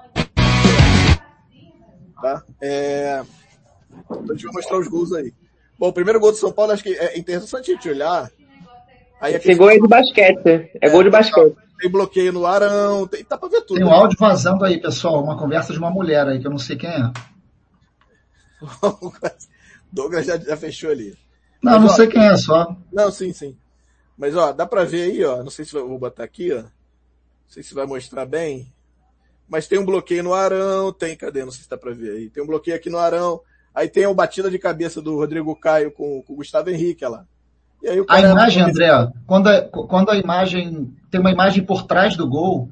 Tá? 2.20 2.44
É... 2.60 3.22
Então, 3.90 4.22
deixa 4.26 4.46
eu 4.46 4.52
mostrar 4.52 4.78
os 4.78 4.86
gols 4.86 5.12
aí. 5.12 5.32
Bom, 5.76 5.88
o 5.88 5.92
primeiro 5.92 6.20
gol 6.20 6.30
do 6.30 6.38
São 6.38 6.52
Paulo, 6.52 6.72
acho 6.72 6.84
que 6.84 6.94
é 6.94 7.18
interessante 7.18 7.70
a 7.70 7.74
gente 7.74 7.88
olhar. 7.88 8.30
Aí 9.20 9.34
Esse 9.34 9.54
gol 9.54 9.70
é 9.70 9.78
de 9.78 9.88
basquete. 9.88 10.46
É, 10.46 10.70
é 10.80 10.90
gol 10.90 11.02
de 11.02 11.10
basquete. 11.10 11.56
Tem 11.82 11.90
bloqueio 11.90 12.32
no 12.32 12.46
Arão, 12.46 13.08
tem, 13.08 13.24
tá 13.24 13.36
pra 13.36 13.48
ver 13.48 13.62
tudo. 13.62 13.78
Tem 13.78 13.84
um 13.84 13.90
né? 13.90 13.96
áudio 13.96 14.16
vazando 14.16 14.64
aí, 14.64 14.80
pessoal. 14.80 15.20
Uma 15.20 15.36
conversa 15.36 15.72
de 15.72 15.80
uma 15.80 15.90
mulher 15.90 16.28
aí, 16.28 16.38
que 16.38 16.46
eu 16.46 16.50
não 16.52 16.58
sei 16.58 16.76
quem 16.76 16.88
é. 16.88 17.10
Douglas 19.90 20.24
já, 20.24 20.36
já 20.38 20.56
fechou 20.56 20.92
ali. 20.92 21.18
Não, 21.60 21.72
Mas, 21.72 21.82
não 21.82 21.90
ó, 21.90 21.92
sei 21.92 22.06
quem 22.06 22.24
é 22.24 22.36
só. 22.36 22.76
Não, 22.92 23.10
sim, 23.10 23.32
sim. 23.32 23.56
Mas 24.16 24.36
ó, 24.36 24.52
dá 24.52 24.64
pra 24.64 24.84
ver 24.84 25.10
aí, 25.10 25.24
ó. 25.24 25.42
Não 25.42 25.50
sei 25.50 25.64
se 25.64 25.72
vou 25.72 25.98
botar 25.98 26.22
aqui, 26.22 26.52
ó. 26.52 26.62
Não 26.62 26.70
sei 27.48 27.64
se 27.64 27.74
vai 27.74 27.84
mostrar 27.84 28.26
bem. 28.26 28.72
Mas 29.48 29.66
tem 29.66 29.80
um 29.80 29.84
bloqueio 29.84 30.22
no 30.22 30.34
Arão, 30.34 30.92
tem, 30.92 31.16
cadê? 31.16 31.44
Não 31.44 31.50
sei 31.50 31.64
se 31.64 31.68
dá 31.68 31.76
pra 31.76 31.92
ver 31.92 32.12
aí. 32.12 32.30
Tem 32.30 32.44
um 32.44 32.46
bloqueio 32.46 32.76
aqui 32.76 32.90
no 32.90 32.98
Arão. 32.98 33.40
Aí 33.74 33.88
tem 33.88 34.04
a 34.04 34.14
batida 34.14 34.48
de 34.48 34.58
cabeça 34.58 35.02
do 35.02 35.16
Rodrigo 35.16 35.56
Caio 35.56 35.90
com, 35.90 36.22
com 36.22 36.32
o 36.32 36.36
Gustavo 36.36 36.70
Henrique, 36.70 37.04
lá. 37.04 37.26
A 38.08 38.20
imagem, 38.20 38.62
André, 38.62 38.88
quando 39.26 39.48
a, 39.48 39.62
quando 39.62 40.10
a 40.10 40.16
imagem, 40.16 40.92
tem 41.10 41.20
uma 41.20 41.30
imagem 41.30 41.64
por 41.64 41.82
trás 41.84 42.16
do 42.16 42.28
gol, 42.28 42.68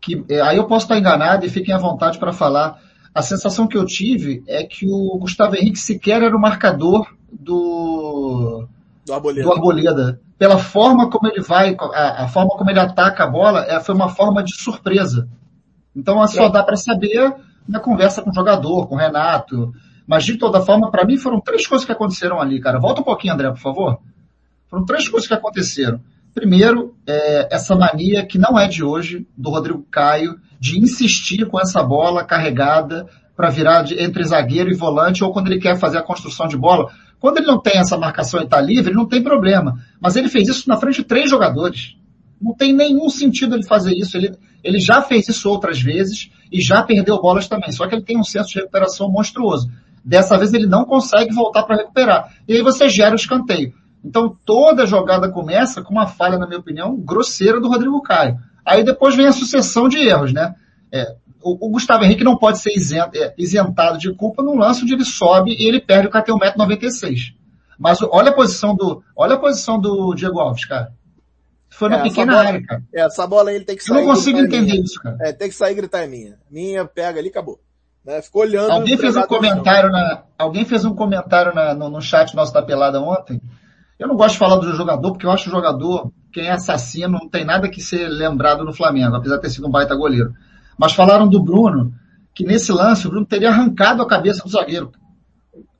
que 0.00 0.24
é, 0.28 0.40
aí 0.40 0.56
eu 0.56 0.66
posso 0.66 0.84
estar 0.84 0.98
enganado 0.98 1.44
e 1.44 1.50
fiquem 1.50 1.74
à 1.74 1.78
vontade 1.78 2.18
para 2.18 2.32
falar 2.32 2.78
a 3.14 3.22
sensação 3.22 3.66
que 3.66 3.76
eu 3.76 3.84
tive 3.84 4.42
é 4.46 4.64
que 4.64 4.86
o 4.88 5.18
Gustavo 5.18 5.54
Henrique 5.54 5.78
sequer 5.78 6.22
era 6.22 6.36
o 6.36 6.40
marcador 6.40 7.06
do, 7.30 8.66
do 9.06 9.12
Arboleda. 9.12 9.42
Do 9.42 9.52
Arboleda. 9.52 10.20
Pela 10.38 10.58
forma 10.58 11.10
como 11.10 11.28
ele 11.28 11.42
vai, 11.42 11.76
a, 11.78 12.24
a, 12.24 12.28
forma 12.28 12.50
como 12.56 12.70
ele 12.70 12.80
ataca 12.80 13.24
a 13.24 13.26
bola, 13.26 13.64
é, 13.66 13.78
foi 13.80 13.94
uma 13.94 14.08
forma 14.08 14.42
de 14.42 14.54
surpresa. 14.56 15.28
Então 15.94 16.26
só 16.26 16.48
dá 16.48 16.62
para 16.62 16.76
saber 16.76 17.34
na 17.68 17.78
conversa 17.78 18.22
com 18.22 18.30
o 18.30 18.34
jogador, 18.34 18.88
com 18.88 18.94
o 18.94 18.98
Renato. 18.98 19.72
Mas 20.06 20.24
de 20.24 20.36
toda 20.36 20.60
forma, 20.62 20.90
para 20.90 21.04
mim 21.04 21.16
foram 21.16 21.40
três 21.40 21.66
coisas 21.66 21.84
que 21.84 21.92
aconteceram 21.92 22.40
ali, 22.40 22.60
cara. 22.60 22.80
Volta 22.80 23.02
um 23.02 23.04
pouquinho, 23.04 23.34
André, 23.34 23.50
por 23.50 23.60
favor. 23.60 23.98
Foram 24.72 24.86
três 24.86 25.06
coisas 25.06 25.28
que 25.28 25.34
aconteceram. 25.34 26.00
Primeiro, 26.32 26.96
é, 27.06 27.54
essa 27.54 27.76
mania 27.76 28.24
que 28.24 28.38
não 28.38 28.58
é 28.58 28.66
de 28.66 28.82
hoje, 28.82 29.26
do 29.36 29.50
Rodrigo 29.50 29.86
Caio, 29.90 30.36
de 30.58 30.78
insistir 30.78 31.44
com 31.46 31.60
essa 31.60 31.82
bola 31.82 32.24
carregada 32.24 33.06
para 33.36 33.50
virar 33.50 33.82
de, 33.82 34.02
entre 34.02 34.24
zagueiro 34.24 34.70
e 34.70 34.74
volante, 34.74 35.22
ou 35.22 35.30
quando 35.30 35.48
ele 35.48 35.60
quer 35.60 35.78
fazer 35.78 35.98
a 35.98 36.02
construção 36.02 36.48
de 36.48 36.56
bola. 36.56 36.90
Quando 37.20 37.36
ele 37.36 37.48
não 37.48 37.60
tem 37.60 37.76
essa 37.76 37.98
marcação 37.98 38.40
e 38.40 38.44
está 38.44 38.62
livre, 38.62 38.94
não 38.94 39.04
tem 39.04 39.22
problema. 39.22 39.78
Mas 40.00 40.16
ele 40.16 40.30
fez 40.30 40.48
isso 40.48 40.66
na 40.66 40.78
frente 40.78 41.02
de 41.02 41.04
três 41.04 41.28
jogadores. 41.28 41.94
Não 42.40 42.54
tem 42.54 42.72
nenhum 42.72 43.10
sentido 43.10 43.54
ele 43.54 43.64
fazer 43.64 43.92
isso. 43.92 44.16
Ele, 44.16 44.34
ele 44.64 44.80
já 44.80 45.02
fez 45.02 45.28
isso 45.28 45.50
outras 45.50 45.82
vezes 45.82 46.30
e 46.50 46.62
já 46.62 46.82
perdeu 46.82 47.20
bolas 47.20 47.46
também. 47.46 47.72
Só 47.72 47.86
que 47.86 47.94
ele 47.94 48.04
tem 48.04 48.18
um 48.18 48.24
senso 48.24 48.48
de 48.48 48.60
recuperação 48.60 49.10
monstruoso. 49.10 49.70
Dessa 50.02 50.38
vez 50.38 50.54
ele 50.54 50.66
não 50.66 50.86
consegue 50.86 51.34
voltar 51.34 51.62
para 51.64 51.76
recuperar. 51.76 52.34
E 52.48 52.54
aí 52.54 52.62
você 52.62 52.88
gera 52.88 53.12
o 53.12 53.16
escanteio. 53.16 53.81
Então 54.04 54.36
toda 54.44 54.86
jogada 54.86 55.30
começa 55.30 55.82
com 55.82 55.92
uma 55.92 56.06
falha, 56.06 56.38
na 56.38 56.46
minha 56.46 56.58
opinião, 56.58 56.96
grosseira 56.96 57.60
do 57.60 57.68
Rodrigo 57.68 58.02
Caio. 58.02 58.38
Aí 58.64 58.84
depois 58.84 59.14
vem 59.14 59.26
a 59.26 59.32
sucessão 59.32 59.88
de 59.88 59.98
erros, 59.98 60.32
né? 60.32 60.54
É, 60.92 61.16
o, 61.42 61.66
o, 61.66 61.70
Gustavo 61.70 62.04
Henrique 62.04 62.24
não 62.24 62.36
pode 62.36 62.58
ser 62.58 62.72
isent, 62.76 63.14
é, 63.14 63.34
isentado 63.36 63.98
de 63.98 64.12
culpa 64.14 64.42
num 64.42 64.56
lance 64.56 64.82
onde 64.82 64.94
ele 64.94 65.04
sobe 65.04 65.52
e 65.52 65.66
ele 65.66 65.80
perde 65.80 66.08
o 66.08 66.10
que 66.10 66.22
tem 66.22 66.34
1,96m. 66.34 67.34
Mas 67.78 67.98
olha 68.02 68.30
a 68.30 68.34
posição 68.34 68.76
do, 68.76 69.02
olha 69.16 69.34
a 69.34 69.38
posição 69.38 69.80
do 69.80 70.14
Diego 70.14 70.38
Alves, 70.38 70.64
cara. 70.64 70.92
Foi 71.70 71.88
na 71.88 71.98
é, 71.98 72.02
pequena 72.02 72.32
bola, 72.32 72.46
área, 72.46 72.62
cara. 72.64 72.82
É, 72.94 73.00
essa 73.00 73.26
bola 73.26 73.50
aí 73.50 73.56
ele 73.56 73.64
tem 73.64 73.76
que 73.76 73.82
sair. 73.82 73.96
Eu 73.96 74.02
não 74.02 74.14
consigo 74.14 74.38
entender 74.38 74.76
isso, 74.76 75.00
cara. 75.00 75.16
É, 75.20 75.32
tem 75.32 75.48
que 75.48 75.54
sair 75.54 75.72
e 75.72 75.76
gritar 75.76 76.02
é 76.02 76.06
minha. 76.06 76.38
Minha, 76.50 76.84
pega 76.84 77.18
ali, 77.18 77.28
acabou. 77.28 77.58
Né? 78.04 78.20
Ficou 78.20 78.42
olhando. 78.42 78.70
Alguém 78.70 78.98
fez 78.98 79.16
um 79.16 79.22
comentário 79.22 79.90
na, 79.90 80.22
alguém 80.38 80.64
fez 80.64 80.84
um 80.84 80.94
comentário 80.94 81.54
na, 81.54 81.74
no, 81.74 81.88
no 81.88 82.02
chat 82.02 82.34
nosso 82.34 82.52
da 82.52 82.62
pelada 82.62 83.00
ontem, 83.00 83.40
eu 84.02 84.08
não 84.08 84.16
gosto 84.16 84.32
de 84.32 84.38
falar 84.38 84.56
do 84.56 84.74
jogador, 84.74 85.12
porque 85.12 85.24
eu 85.24 85.30
acho 85.30 85.48
o 85.48 85.52
jogador, 85.52 86.10
quem 86.32 86.46
é 86.46 86.52
assassino, 86.52 87.20
não 87.20 87.28
tem 87.28 87.44
nada 87.44 87.68
que 87.68 87.80
ser 87.80 88.08
lembrado 88.08 88.64
no 88.64 88.72
Flamengo, 88.72 89.14
apesar 89.14 89.36
de 89.36 89.42
ter 89.42 89.50
sido 89.50 89.68
um 89.68 89.70
baita 89.70 89.94
goleiro. 89.94 90.34
Mas 90.76 90.92
falaram 90.92 91.28
do 91.28 91.40
Bruno, 91.40 91.94
que 92.34 92.44
nesse 92.44 92.72
lance 92.72 93.06
o 93.06 93.10
Bruno 93.10 93.24
teria 93.24 93.50
arrancado 93.50 94.02
a 94.02 94.08
cabeça 94.08 94.42
do 94.42 94.50
zagueiro. 94.50 94.90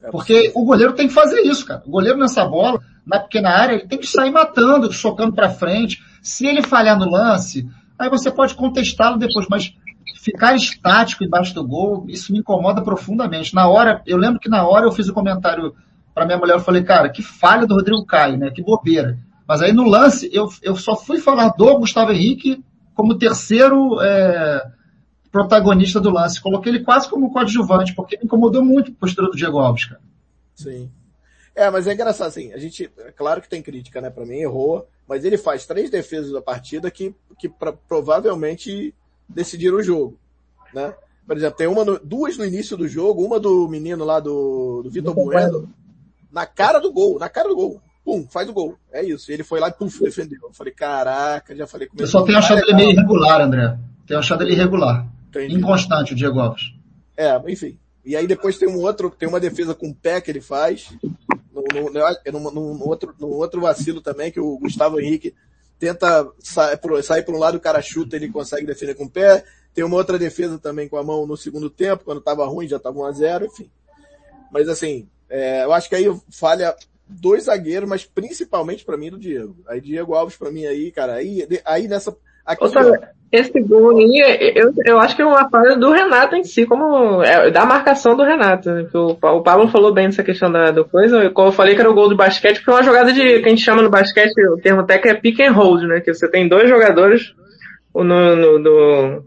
É 0.00 0.10
porque 0.10 0.52
o 0.54 0.64
goleiro 0.64 0.92
tem 0.92 1.08
que 1.08 1.14
fazer 1.14 1.40
isso, 1.40 1.66
cara. 1.66 1.82
O 1.84 1.90
goleiro 1.90 2.18
nessa 2.18 2.44
bola, 2.44 2.80
na 3.04 3.18
pequena 3.18 3.50
área, 3.50 3.74
ele 3.74 3.88
tem 3.88 3.98
que 3.98 4.06
sair 4.06 4.30
matando, 4.30 4.92
socando 4.92 5.32
para 5.32 5.50
frente. 5.50 6.00
Se 6.22 6.46
ele 6.46 6.62
falhar 6.62 6.96
no 6.96 7.10
lance, 7.10 7.68
aí 7.98 8.08
você 8.08 8.30
pode 8.30 8.54
contestá-lo 8.54 9.18
depois, 9.18 9.46
mas 9.50 9.74
ficar 10.20 10.54
estático 10.54 11.24
embaixo 11.24 11.54
do 11.54 11.66
gol, 11.66 12.04
isso 12.08 12.32
me 12.32 12.38
incomoda 12.38 12.82
profundamente. 12.82 13.52
Na 13.52 13.66
hora, 13.66 14.00
eu 14.06 14.16
lembro 14.16 14.38
que 14.38 14.48
na 14.48 14.64
hora 14.64 14.86
eu 14.86 14.92
fiz 14.92 15.08
o 15.08 15.10
um 15.10 15.14
comentário 15.14 15.74
para 16.14 16.26
minha 16.26 16.38
mulher, 16.38 16.54
eu 16.54 16.60
falei, 16.60 16.82
cara, 16.82 17.08
que 17.08 17.22
falha 17.22 17.66
do 17.66 17.74
Rodrigo 17.74 18.04
Caio, 18.04 18.36
né? 18.36 18.50
Que 18.50 18.62
bobeira. 18.62 19.18
Mas 19.46 19.62
aí 19.62 19.72
no 19.72 19.84
lance, 19.84 20.30
eu, 20.32 20.48
eu 20.62 20.76
só 20.76 20.96
fui 20.96 21.18
falar 21.18 21.50
do 21.50 21.78
Gustavo 21.78 22.12
Henrique 22.12 22.64
como 22.94 23.18
terceiro 23.18 24.00
é, 24.00 24.64
protagonista 25.30 26.00
do 26.00 26.10
lance. 26.10 26.40
Coloquei 26.40 26.72
ele 26.72 26.84
quase 26.84 27.08
como 27.08 27.32
coadjuvante, 27.32 27.94
porque 27.94 28.16
me 28.16 28.24
incomodou 28.24 28.64
muito 28.64 28.90
a 28.90 28.94
postura 28.94 29.28
do 29.28 29.36
Diego 29.36 29.58
Alves, 29.58 29.86
cara. 29.86 30.00
Sim. 30.54 30.90
É, 31.54 31.70
mas 31.70 31.86
é 31.86 31.92
engraçado 31.92 32.28
assim, 32.28 32.52
a 32.52 32.58
gente, 32.58 32.90
é 32.98 33.12
claro 33.12 33.40
que 33.40 33.48
tem 33.48 33.62
crítica, 33.62 34.00
né, 34.00 34.08
para 34.08 34.24
mim, 34.24 34.36
errou, 34.36 34.88
mas 35.06 35.22
ele 35.24 35.36
faz 35.36 35.66
três 35.66 35.90
defesas 35.90 36.32
da 36.32 36.40
partida 36.40 36.90
que, 36.90 37.14
que 37.38 37.46
pra, 37.48 37.72
provavelmente 37.72 38.94
decidiram 39.28 39.76
o 39.76 39.82
jogo, 39.82 40.18
né? 40.72 40.94
Por 41.26 41.36
exemplo, 41.36 41.56
tem 41.56 41.66
uma 41.66 41.84
no, 41.84 41.98
duas 41.98 42.36
no 42.36 42.44
início 42.44 42.76
do 42.76 42.88
jogo, 42.88 43.24
uma 43.24 43.38
do 43.38 43.68
menino 43.68 44.04
lá 44.04 44.18
do, 44.18 44.82
do 44.82 44.90
Vitor 44.90 45.14
Bueno, 45.14 45.68
na 46.32 46.46
cara 46.46 46.78
do 46.78 46.92
gol, 46.92 47.18
na 47.18 47.28
cara 47.28 47.48
do 47.48 47.54
gol. 47.54 47.80
Pum, 48.04 48.26
faz 48.28 48.48
o 48.48 48.52
gol. 48.52 48.76
É 48.90 49.04
isso. 49.04 49.30
E 49.30 49.34
ele 49.34 49.44
foi 49.44 49.60
lá 49.60 49.68
e 49.68 49.72
puf, 49.72 50.02
defendeu. 50.02 50.40
Eu 50.42 50.52
falei, 50.52 50.72
caraca, 50.72 51.54
já 51.54 51.66
falei 51.66 51.86
com 51.86 51.96
Eu 51.98 52.06
só 52.06 52.22
tenho 52.22 52.38
achado 52.38 52.60
ele 52.60 52.74
meio 52.74 52.90
irregular, 52.90 53.40
André. 53.40 53.78
Tenho 54.06 54.18
achado 54.18 54.42
ele 54.42 54.52
irregular. 54.52 55.06
Entendi. 55.28 55.54
Inconstante, 55.54 56.12
o 56.12 56.16
Diego 56.16 56.40
Alves. 56.40 56.72
É, 57.16 57.40
enfim. 57.48 57.78
E 58.04 58.16
aí 58.16 58.26
depois 58.26 58.58
tem 58.58 58.68
um 58.68 58.80
outro, 58.80 59.10
tem 59.10 59.28
uma 59.28 59.38
defesa 59.38 59.74
com 59.74 59.88
o 59.88 59.94
pé 59.94 60.20
que 60.20 60.30
ele 60.30 60.40
faz. 60.40 60.90
No, 61.52 61.62
no, 61.62 62.50
no, 62.50 62.74
no, 62.74 62.88
outro, 62.88 63.14
no 63.20 63.28
outro 63.28 63.60
vacilo 63.60 64.00
também, 64.00 64.32
que 64.32 64.40
o 64.40 64.58
Gustavo 64.58 64.98
Henrique 64.98 65.34
tenta 65.78 66.26
sair 66.40 66.76
por, 66.78 67.02
sair 67.02 67.22
por 67.22 67.34
um 67.34 67.38
lado, 67.38 67.56
o 67.56 67.60
cara 67.60 67.80
chuta, 67.80 68.16
ele 68.16 68.28
consegue 68.28 68.66
defender 68.66 68.94
com 68.94 69.04
o 69.04 69.10
pé. 69.10 69.44
Tem 69.72 69.84
uma 69.84 69.96
outra 69.96 70.18
defesa 70.18 70.58
também 70.58 70.88
com 70.88 70.96
a 70.96 71.04
mão 71.04 71.26
no 71.26 71.36
segundo 71.36 71.70
tempo, 71.70 72.04
quando 72.04 72.18
estava 72.18 72.44
ruim, 72.46 72.66
já 72.66 72.76
estava 72.76 72.98
1 72.98 73.04
a 73.04 73.12
0 73.12 73.46
enfim. 73.46 73.70
Mas 74.50 74.68
assim, 74.68 75.08
é, 75.32 75.64
eu 75.64 75.72
acho 75.72 75.88
que 75.88 75.94
aí 75.94 76.04
falha 76.30 76.74
dois 77.08 77.44
zagueiros, 77.44 77.88
mas 77.88 78.04
principalmente 78.04 78.84
para 78.84 78.98
mim 78.98 79.10
do 79.10 79.18
Diego. 79.18 79.56
Aí 79.66 79.80
Diego 79.80 80.14
Alves 80.14 80.36
para 80.36 80.50
mim 80.50 80.66
aí, 80.66 80.92
cara, 80.92 81.14
aí, 81.14 81.48
aí 81.64 81.88
nessa 81.88 82.14
aqui, 82.44 82.64
esse 83.32 83.58
gol 83.62 83.96
aí, 83.96 84.52
eu, 84.54 84.74
eu 84.84 84.98
acho 84.98 85.16
que 85.16 85.22
é 85.22 85.24
uma 85.24 85.48
falha 85.48 85.74
do 85.74 85.90
Renato 85.90 86.36
em 86.36 86.44
si, 86.44 86.66
como 86.66 87.22
é, 87.22 87.50
da 87.50 87.64
marcação 87.64 88.14
do 88.14 88.22
Renato. 88.22 88.70
Né? 88.70 88.86
O, 88.92 89.12
o 89.12 89.42
Pablo 89.42 89.68
falou 89.68 89.94
bem 89.94 90.06
dessa 90.06 90.22
questão 90.22 90.52
da, 90.52 90.70
do 90.70 90.84
coisa. 90.84 91.30
Como 91.30 91.48
eu 91.48 91.52
falei 91.52 91.74
que 91.74 91.80
era 91.80 91.90
o 91.90 91.94
gol 91.94 92.10
do 92.10 92.16
basquete, 92.16 92.56
porque 92.56 92.70
é 92.70 92.74
uma 92.74 92.82
jogada 92.82 93.10
de 93.10 93.40
que 93.40 93.46
a 93.46 93.48
gente 93.48 93.64
chama 93.64 93.80
no 93.80 93.88
basquete, 93.88 94.38
o 94.48 94.58
termo 94.58 94.84
técnico 94.84 95.16
é 95.16 95.20
pick 95.20 95.40
and 95.40 95.52
hold, 95.52 95.82
né? 95.84 96.00
Que 96.00 96.12
você 96.12 96.28
tem 96.28 96.46
dois 96.46 96.68
jogadores 96.68 97.34
no, 97.94 98.04
no, 98.36 98.62
do, 98.62 99.24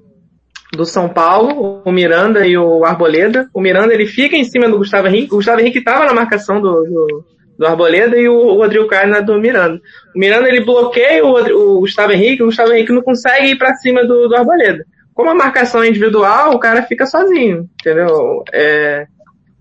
do 0.76 0.86
São 0.86 1.10
Paulo, 1.10 1.82
o 1.86 1.92
Miranda 1.92 2.46
e 2.46 2.58
o 2.58 2.84
Arboleda. 2.84 3.50
O 3.54 3.62
Miranda 3.62 3.94
ele 3.94 4.06
fica 4.06 4.36
em 4.36 4.44
cima 4.44 4.70
do 4.70 4.78
Gustavo 4.78 5.08
Henrique. 5.08 5.34
O 5.34 5.38
Gustavo 5.38 5.62
Henrique 5.62 5.80
estava 5.80 6.06
na 6.06 6.14
marcação 6.14 6.62
do, 6.62 6.84
do 6.84 7.26
do 7.58 7.66
Arboleda 7.66 8.18
e 8.18 8.28
o 8.28 8.56
Rodrigo 8.56 8.88
Caio 8.88 9.10
na 9.10 9.22
do 9.22 9.40
Miranda. 9.40 9.82
O 10.16 10.20
Miranda 10.20 10.48
ele 10.48 10.64
bloqueia 10.64 11.26
o, 11.26 11.78
o 11.78 11.80
Gustavo 11.80 12.12
Henrique, 12.12 12.44
o 12.44 12.48
Gustavo 12.48 12.74
Henrique 12.74 12.92
não 12.92 13.02
consegue 13.02 13.48
ir 13.48 13.58
para 13.58 13.76
cima 13.76 14.06
do, 14.06 14.28
do 14.28 14.36
Arboleda. 14.36 14.86
Como 15.14 15.30
a 15.30 15.36
marcação 15.36 15.82
é 15.82 15.88
individual, 15.88 16.54
o 16.54 16.60
cara 16.60 16.84
fica 16.84 17.06
sozinho, 17.06 17.70
entendeu? 17.80 18.44
É, 18.54 19.06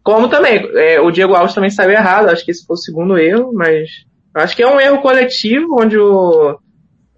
como 0.02 0.28
também, 0.28 0.68
é, 0.74 1.00
o 1.00 1.10
Diego 1.10 1.34
Alves 1.34 1.54
também 1.54 1.70
saiu 1.70 1.90
errado, 1.90 2.28
acho 2.28 2.44
que 2.44 2.50
esse 2.50 2.66
foi 2.66 2.74
o 2.74 2.78
segundo 2.78 3.16
erro, 3.16 3.52
mas 3.54 3.88
acho 4.34 4.56
que 4.56 4.62
é 4.62 4.68
um 4.68 4.80
erro 4.80 5.00
coletivo, 5.00 5.80
onde 5.80 5.96
o, 5.96 6.58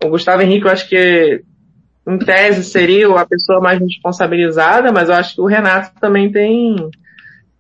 o 0.05 0.09
Gustavo 0.09 0.43
Henrique, 0.43 0.67
eu 0.67 0.71
acho 0.71 0.89
que 0.89 1.41
em 2.07 2.19
tese 2.19 2.63
seria 2.63 3.09
a 3.09 3.27
pessoa 3.27 3.61
mais 3.61 3.81
responsabilizada, 3.81 4.93
mas 4.93 5.09
eu 5.09 5.15
acho 5.17 5.35
que 5.35 5.41
o 5.41 5.47
Renato 5.47 5.91
também 6.01 6.31
tem, 6.31 6.77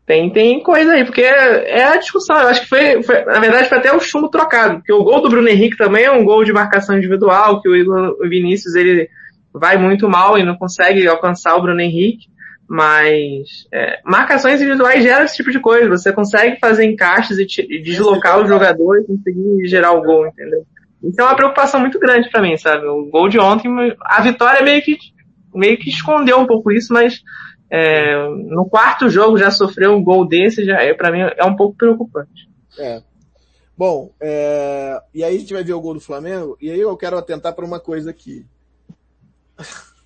tem, 0.06 0.30
tem 0.30 0.62
coisa 0.62 0.92
aí, 0.92 1.04
porque 1.04 1.22
é 1.22 1.84
a 1.84 1.96
discussão. 1.96 2.38
Eu 2.38 2.48
acho 2.48 2.62
que 2.62 2.68
foi, 2.68 3.02
foi, 3.02 3.24
na 3.24 3.40
verdade, 3.40 3.68
foi 3.68 3.78
até 3.78 3.92
o 3.92 4.00
chumbo 4.00 4.28
trocado, 4.28 4.76
porque 4.76 4.92
o 4.92 5.02
gol 5.02 5.20
do 5.20 5.28
Bruno 5.28 5.48
Henrique 5.48 5.76
também 5.76 6.04
é 6.04 6.12
um 6.12 6.24
gol 6.24 6.44
de 6.44 6.52
marcação 6.52 6.96
individual, 6.96 7.60
que 7.60 7.68
o 7.68 7.74
Igor 7.74 8.16
Vinícius, 8.28 8.76
ele 8.76 9.08
vai 9.52 9.76
muito 9.76 10.08
mal 10.08 10.38
e 10.38 10.44
não 10.44 10.56
consegue 10.56 11.06
alcançar 11.08 11.56
o 11.56 11.62
Bruno 11.62 11.80
Henrique, 11.80 12.28
mas 12.68 13.66
é, 13.72 14.00
marcações 14.04 14.60
individuais 14.60 15.02
geram 15.02 15.24
esse 15.24 15.36
tipo 15.36 15.50
de 15.50 15.58
coisa. 15.58 15.88
Você 15.88 16.12
consegue 16.12 16.58
fazer 16.60 16.84
encaixes 16.84 17.38
e, 17.38 17.46
e 17.68 17.82
deslocar 17.82 18.40
o 18.40 18.46
jogador 18.46 18.98
e 18.98 19.04
conseguir 19.04 19.66
gerar 19.66 19.92
o 19.92 20.02
gol, 20.02 20.26
entendeu? 20.26 20.64
Então 21.06 21.26
é 21.26 21.28
uma 21.30 21.36
preocupação 21.36 21.80
muito 21.80 21.98
grande 21.98 22.30
para 22.30 22.42
mim, 22.42 22.56
sabe? 22.56 22.86
O 22.86 23.06
gol 23.06 23.28
de 23.28 23.38
ontem, 23.38 23.70
a 24.02 24.20
vitória 24.20 24.62
meio 24.62 24.82
que, 24.82 24.98
meio 25.54 25.78
que 25.78 25.88
escondeu 25.88 26.38
um 26.38 26.46
pouco 26.46 26.72
isso, 26.72 26.92
mas 26.92 27.22
é, 27.70 28.28
no 28.28 28.66
quarto 28.66 29.08
jogo 29.08 29.38
já 29.38 29.50
sofreu 29.50 29.94
um 29.94 30.02
gol 30.02 30.26
desse, 30.26 30.64
já 30.64 30.80
é 30.80 30.92
para 30.94 31.10
mim 31.10 31.20
é 31.20 31.44
um 31.44 31.54
pouco 31.54 31.76
preocupante. 31.76 32.48
É. 32.78 33.02
Bom, 33.76 34.10
é, 34.20 34.98
e 35.14 35.22
aí 35.22 35.36
a 35.36 35.38
gente 35.38 35.52
vai 35.52 35.62
ver 35.62 35.74
o 35.74 35.80
gol 35.80 35.94
do 35.94 36.00
Flamengo, 36.00 36.56
e 36.60 36.70
aí 36.70 36.80
eu 36.80 36.96
quero 36.96 37.18
atentar 37.18 37.54
para 37.54 37.64
uma 37.64 37.78
coisa 37.78 38.10
aqui. 38.10 38.44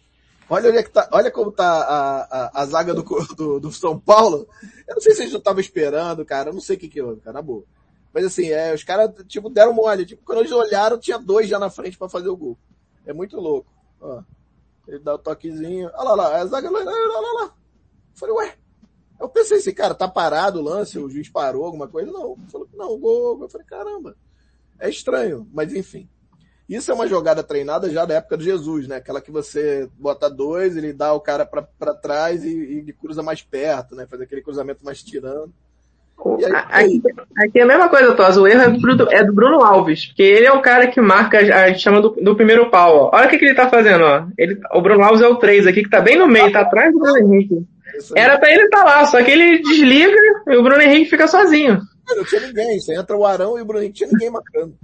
olha, 0.51 0.69
onde 0.69 0.79
é 0.79 0.83
tá, 0.83 1.09
olha 1.13 1.31
como 1.31 1.53
tá 1.53 1.65
a, 1.65 2.21
a, 2.23 2.63
a 2.63 2.67
zaga 2.67 2.93
do, 2.93 3.03
do, 3.37 3.61
do, 3.61 3.73
São 3.73 3.99
Paulo. 3.99 4.49
Eu 4.89 4.97
não 4.97 5.01
sei 5.01 5.15
se 5.15 5.23
eles 5.23 5.33
não 5.33 5.39
estavam 5.39 5.61
esperando, 5.61 6.25
cara. 6.25 6.51
Eu 6.51 6.55
não 6.55 6.61
sei 6.61 6.77
o 6.77 6.79
que 6.79 6.89
que 6.89 7.01
houve, 7.01 7.21
cara, 7.21 7.35
na 7.35 7.43
boa. 7.43 7.65
Mas 8.13 8.25
assim, 8.25 8.49
é, 8.49 8.75
os 8.75 8.83
caras, 8.83 9.11
tipo, 9.27 9.49
deram 9.49 9.73
mole. 9.73 10.05
Tipo, 10.05 10.23
quando 10.25 10.41
eles 10.41 10.53
olharam, 10.53 10.99
tinha 10.99 11.19
dois 11.19 11.49
já 11.49 11.59
na 11.59 11.71
frente 11.71 11.97
para 11.97 12.09
fazer 12.09 12.29
o 12.29 12.37
gol. 12.37 12.59
É 13.07 13.13
muito 13.13 13.37
louco. 13.37 13.71
Ó. 14.01 14.23
Ele 14.89 14.99
dá 14.99 15.15
o 15.15 15.19
toquezinho. 15.19 15.91
Olha 15.95 16.11
lá, 16.11 16.15
lá, 16.15 16.37
a 16.37 16.47
zaga 16.47 16.71
lá, 16.71 16.81
lá, 16.83 16.91
lá, 16.91 17.43
lá. 17.43 17.55
Falei, 18.15 18.35
ué. 18.35 18.57
Eu 19.21 19.29
pensei 19.29 19.59
assim, 19.59 19.75
cara, 19.75 19.95
tá 19.95 20.09
parado 20.09 20.59
o 20.59 20.63
lance, 20.63 20.99
o 20.99 21.09
juiz 21.09 21.29
parou, 21.29 21.65
alguma 21.65 21.87
coisa. 21.87 22.11
Não, 22.11 22.37
falou, 22.51 22.69
não, 22.73 22.99
gol. 22.99 23.43
Eu 23.43 23.49
falei, 23.49 23.67
caramba. 23.67 24.17
É 24.79 24.89
estranho, 24.89 25.47
mas 25.53 25.75
enfim. 25.75 26.09
Isso 26.71 26.91
é 26.91 26.95
uma 26.95 27.09
jogada 27.09 27.43
treinada 27.43 27.91
já 27.91 28.05
da 28.05 28.15
época 28.15 28.39
de 28.39 28.45
Jesus, 28.45 28.87
né? 28.87 28.97
Aquela 28.97 29.21
que 29.21 29.31
você 29.31 29.91
bota 29.99 30.31
dois, 30.31 30.77
ele 30.77 30.93
dá 30.93 31.13
o 31.13 31.21
cara 31.21 31.45
para 31.45 31.95
trás 31.95 32.45
e, 32.45 32.49
e 32.89 32.93
cruza 32.93 33.23
mais 33.23 33.43
perto, 33.43 33.95
né? 33.95 34.07
Fazer 34.07 34.25
aquele 34.25 34.41
cruzamento 34.41 34.85
mais 34.85 35.03
tirando. 35.03 35.53
Aí, 36.69 37.01
aqui, 37.05 37.21
aqui, 37.39 37.59
é 37.59 37.63
a 37.63 37.67
mesma 37.67 37.89
coisa, 37.89 38.15
Tos. 38.15 38.37
O 38.37 38.47
erro 38.47 38.63
é 38.63 38.71
do, 38.71 38.81
Bruno, 38.81 39.09
é 39.11 39.25
do, 39.25 39.33
Bruno 39.33 39.63
Alves, 39.63 40.07
porque 40.07 40.23
ele 40.23 40.47
é 40.47 40.53
o 40.53 40.61
cara 40.61 40.87
que 40.87 41.01
marca, 41.01 41.39
a 41.39 41.69
gente 41.69 41.81
chama 41.81 42.01
do, 42.01 42.11
do 42.11 42.37
primeiro 42.37 42.71
pau. 42.71 42.97
Ó. 42.97 43.17
Olha 43.17 43.27
o 43.27 43.31
que, 43.31 43.39
que 43.39 43.45
ele 43.47 43.55
tá 43.55 43.69
fazendo, 43.69 44.05
ó. 44.05 44.27
Ele, 44.37 44.59
o 44.73 44.83
Bruno 44.83 45.03
Alves 45.03 45.23
é 45.23 45.29
o 45.29 45.37
3 45.37 45.67
aqui, 45.67 45.83
que 45.83 45.91
tá 45.91 46.01
bem 46.01 46.19
no 46.19 46.27
meio, 46.27 46.53
tá 46.53 46.61
atrás 46.61 46.93
do 46.93 46.99
Bruno 46.99 47.19
Henrique. 47.19 47.67
Era 48.15 48.39
pra 48.39 48.51
ele 48.51 48.65
estar 48.65 48.79
tá 48.79 48.85
lá, 48.85 49.05
só 49.07 49.23
que 49.23 49.31
ele 49.31 49.59
desliga 49.63 50.17
e 50.49 50.57
o 50.57 50.63
Bruno 50.63 50.81
Henrique 50.81 51.11
fica 51.11 51.27
sozinho. 51.27 51.81
Não 52.09 52.25
tinha 52.25 52.47
ninguém, 52.47 52.79
você 52.79 52.95
entra 52.95 53.17
o 53.17 53.25
Arão 53.25 53.59
e 53.59 53.63
o 53.63 53.65
Bruno 53.65 53.83
Henrique 53.83 53.99
tinha 53.99 54.11
ninguém 54.11 54.31
marcando. 54.31 54.75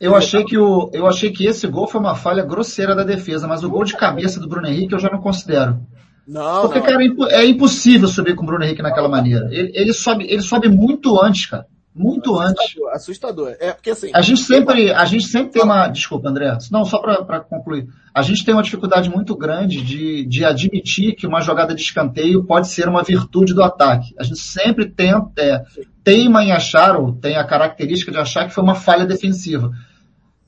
Eu 0.00 0.14
achei 0.14 0.44
que 0.44 0.58
o, 0.58 0.90
eu 0.92 1.06
achei 1.06 1.30
que 1.30 1.46
esse 1.46 1.66
gol 1.66 1.86
foi 1.86 2.00
uma 2.00 2.14
falha 2.14 2.44
grosseira 2.44 2.94
da 2.94 3.04
defesa, 3.04 3.46
mas 3.46 3.62
o 3.62 3.70
gol 3.70 3.84
de 3.84 3.96
cabeça 3.96 4.40
do 4.40 4.48
Bruno 4.48 4.66
Henrique 4.66 4.94
eu 4.94 4.98
já 4.98 5.08
não 5.08 5.20
considero. 5.20 5.78
Não. 6.26 6.62
Porque, 6.62 6.78
não. 6.78 6.86
cara, 6.86 7.04
é, 7.04 7.42
é 7.42 7.46
impossível 7.46 8.08
subir 8.08 8.34
com 8.34 8.42
o 8.42 8.46
Bruno 8.46 8.64
Henrique 8.64 8.82
naquela 8.82 9.08
maneira. 9.08 9.48
Ele, 9.50 9.70
ele, 9.74 9.92
sobe, 9.92 10.24
ele 10.28 10.42
sobe 10.42 10.68
muito 10.68 11.20
antes, 11.20 11.46
cara. 11.46 11.66
Muito 11.94 12.36
assustador, 12.36 12.50
antes. 12.50 12.76
Assustador. 12.92 13.56
É 13.60 13.72
porque 13.72 13.90
assim. 13.90 14.10
A 14.12 14.20
gente 14.20 14.40
sempre, 14.40 14.90
a 14.92 15.04
gente 15.04 15.28
sempre 15.28 15.52
tem 15.52 15.62
uma. 15.62 15.86
Desculpa, 15.86 16.28
André. 16.28 16.56
Não, 16.70 16.84
só 16.84 16.98
para 16.98 17.40
concluir. 17.40 17.86
A 18.12 18.20
gente 18.20 18.44
tem 18.44 18.52
uma 18.52 18.64
dificuldade 18.64 19.08
muito 19.08 19.36
grande 19.36 19.80
de, 19.80 20.26
de 20.26 20.44
admitir 20.44 21.14
que 21.14 21.26
uma 21.26 21.40
jogada 21.40 21.72
de 21.72 21.82
escanteio 21.82 22.42
pode 22.44 22.66
ser 22.66 22.88
uma 22.88 23.04
virtude 23.04 23.54
do 23.54 23.62
ataque. 23.62 24.12
A 24.18 24.24
gente 24.24 24.40
sempre 24.40 24.86
tenta, 24.86 25.30
é, 25.36 25.62
teima 26.02 26.42
em 26.42 26.50
achar, 26.50 26.96
ou 26.96 27.12
tem 27.12 27.36
a 27.36 27.44
característica 27.44 28.10
de 28.10 28.18
achar 28.18 28.48
que 28.48 28.54
foi 28.54 28.64
uma 28.64 28.74
falha 28.74 29.06
defensiva 29.06 29.70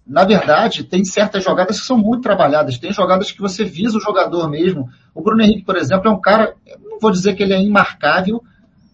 na 0.06 0.24
verdade, 0.24 0.84
tem 0.84 1.04
certas 1.04 1.42
jogadas 1.42 1.80
que 1.80 1.86
são 1.86 1.98
muito 1.98 2.22
trabalhadas. 2.22 2.78
Tem 2.78 2.92
jogadas 2.92 3.32
que 3.32 3.40
você 3.40 3.64
visa 3.64 3.98
o 3.98 4.00
jogador 4.00 4.48
mesmo. 4.48 4.88
O 5.12 5.20
Bruno 5.20 5.42
Henrique, 5.42 5.64
por 5.64 5.76
exemplo, 5.76 6.08
é 6.08 6.12
um 6.12 6.20
cara, 6.20 6.54
não 6.84 7.00
vou 7.00 7.10
dizer 7.10 7.34
que 7.34 7.42
ele 7.42 7.52
é 7.52 7.60
imarcável, 7.60 8.42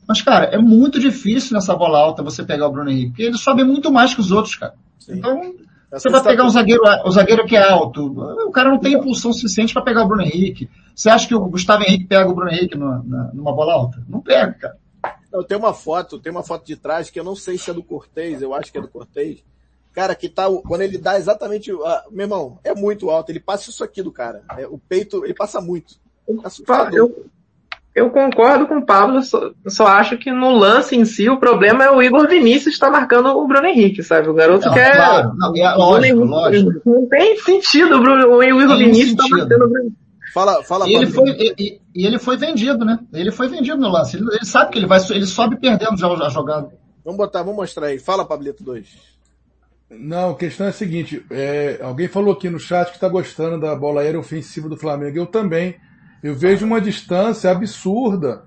mas, 0.09 0.23
cara, 0.23 0.47
é 0.47 0.59
muito 0.59 0.99
difícil 0.99 1.55
nessa 1.55 1.75
bola 1.75 1.99
alta 1.99 2.23
você 2.23 2.43
pegar 2.43 2.67
o 2.67 2.73
Bruno 2.73 2.91
Henrique, 2.91 3.09
porque 3.09 3.23
ele 3.23 3.39
sobe 3.39 3.63
muito 3.63 3.93
mais 3.93 4.15
que 4.15 4.21
os 4.21 4.33
outros, 4.33 4.57
cara. 4.57 4.75
Sim. 4.99 5.19
Então, 5.19 5.55
você 5.91 6.09
vai 6.09 6.23
pegar 6.23 6.45
um 6.45 6.51
zagueiro, 6.51 6.83
o 7.05 7.11
zagueiro 7.11 7.45
que 7.45 7.55
é 7.55 7.69
alto, 7.69 8.07
o 8.47 8.51
cara 8.51 8.71
não 8.71 8.79
tem 8.79 8.95
impulsão 8.95 9.33
suficiente 9.33 9.75
para 9.75 9.83
pegar 9.83 10.05
o 10.05 10.09
Bruno 10.09 10.23
Henrique. 10.23 10.69
Você 10.95 11.11
acha 11.11 11.29
que 11.29 11.35
o 11.35 11.47
Gustavo 11.47 11.83
Henrique 11.83 12.07
pega 12.07 12.31
o 12.31 12.35
Bruno 12.35 12.51
Henrique 12.51 12.79
numa, 12.79 13.31
numa 13.35 13.55
bola 13.55 13.75
alta? 13.75 14.03
Não 14.09 14.21
pega, 14.21 14.53
cara. 14.55 14.77
Eu 15.31 15.45
tenho 15.45 15.61
uma 15.61 15.75
foto, 15.75 16.19
tem 16.19 16.33
uma 16.33 16.43
foto 16.43 16.67
de 16.67 16.77
trás 16.77 17.11
que 17.11 17.21
eu 17.21 17.25
não 17.25 17.37
sei 17.37 17.59
se 17.59 17.71
é 17.71 17.75
do 17.75 17.83
Cortez, 17.83 18.41
eu 18.41 18.55
acho 18.55 18.73
que 18.73 18.79
é 18.79 18.81
do 18.81 18.89
Cortez, 18.89 19.45
Cara, 19.93 20.15
que 20.15 20.29
tá, 20.29 20.49
quando 20.67 20.81
ele 20.81 20.97
dá 20.97 21.19
exatamente, 21.19 21.73
uh, 21.73 21.81
meu 22.11 22.25
irmão, 22.25 22.59
é 22.65 22.75
muito 22.75 23.11
alto, 23.11 23.31
ele 23.31 23.41
passa 23.41 23.69
isso 23.69 23.85
aqui 23.85 24.03
do 24.03 24.11
cara. 24.11 24.43
É, 24.57 24.67
o 24.67 24.79
peito, 24.79 25.25
ele 25.25 25.35
passa 25.35 25.61
muito. 25.61 25.95
Eu, 26.97 27.27
eu 27.95 28.11
concordo 28.11 28.67
com 28.67 28.79
o 28.79 28.87
Pablo, 28.87 29.21
só, 29.23 29.51
só, 29.69 29.87
acho 29.89 30.17
que 30.17 30.33
no 30.33 30.51
lance 30.51 30.97
em 30.97 31.05
si 31.05 31.29
o 31.29 31.39
problema 31.39 31.85
é 31.85 31.91
o 31.91 32.03
Igor 32.03 32.27
Vinícius 32.27 32.75
estar 32.75 32.87
tá 32.87 32.93
marcando 32.93 33.27
o 33.27 33.47
Bruno 33.47 33.67
Henrique, 33.67 34.03
sabe? 34.03 34.31
O 34.31 34.35
garoto 34.35 34.67
não, 34.67 34.73
quer. 34.73 34.97
Claro, 34.97 35.33
não, 35.37 35.55
é, 35.55 35.75
lógico, 35.75 36.25
lógico. 36.25 36.83
Não 36.87 37.07
tem 37.07 37.37
sentido 37.39 37.97
o, 37.97 38.01
Bruno, 38.01 38.37
o 38.37 38.43
Igor 38.43 38.79
Vinícius 38.79 39.11
estar 39.11 39.25
tá 39.25 39.29
marcando 39.29 39.63
o 39.63 39.69
Bruno 39.69 39.93
Fala, 40.33 40.63
fala, 40.63 40.89
e 40.89 40.95
ele, 40.95 41.07
foi, 41.09 41.29
e, 41.29 41.79
e, 41.95 42.07
ele 42.07 42.19
foi 42.19 42.39
vendido, 42.39 42.87
né? 42.87 42.99
Ele 43.13 43.31
foi 43.31 43.49
vendido 43.49 43.77
no 43.77 43.91
lance. 43.91 44.17
Ele, 44.17 44.27
ele 44.31 44.47
sabe 44.47 44.71
que 44.71 44.79
ele 44.79 44.87
vai, 44.87 44.99
ele 45.11 45.27
sobe 45.27 45.57
perdendo 45.57 45.99
já 45.99 46.09
a 46.09 46.29
jogada. 46.31 46.73
Vamos 47.05 47.19
botar, 47.19 47.43
vamos 47.43 47.57
mostrar 47.57 47.89
aí. 47.89 47.99
Fala, 47.99 48.25
Pablito 48.25 48.65
2. 48.65 49.12
Não, 49.99 50.31
a 50.31 50.37
questão 50.37 50.67
é 50.67 50.71
a 50.71 50.73
seguinte: 50.73 51.25
é, 51.31 51.79
alguém 51.83 52.09
falou 52.09 52.33
aqui 52.33 52.49
no 52.49 52.59
chat 52.59 52.89
que 52.89 52.97
está 52.97 53.09
gostando 53.09 53.61
da 53.61 53.75
bola 53.77 54.01
aérea 54.01 54.21
ofensiva 54.21 54.69
do 54.69 54.77
Flamengo. 54.77 55.17
Eu 55.17 55.27
também. 55.27 55.77
Eu 56.23 56.35
vejo 56.35 56.65
uma 56.65 56.81
distância 56.81 57.51
absurda. 57.51 58.45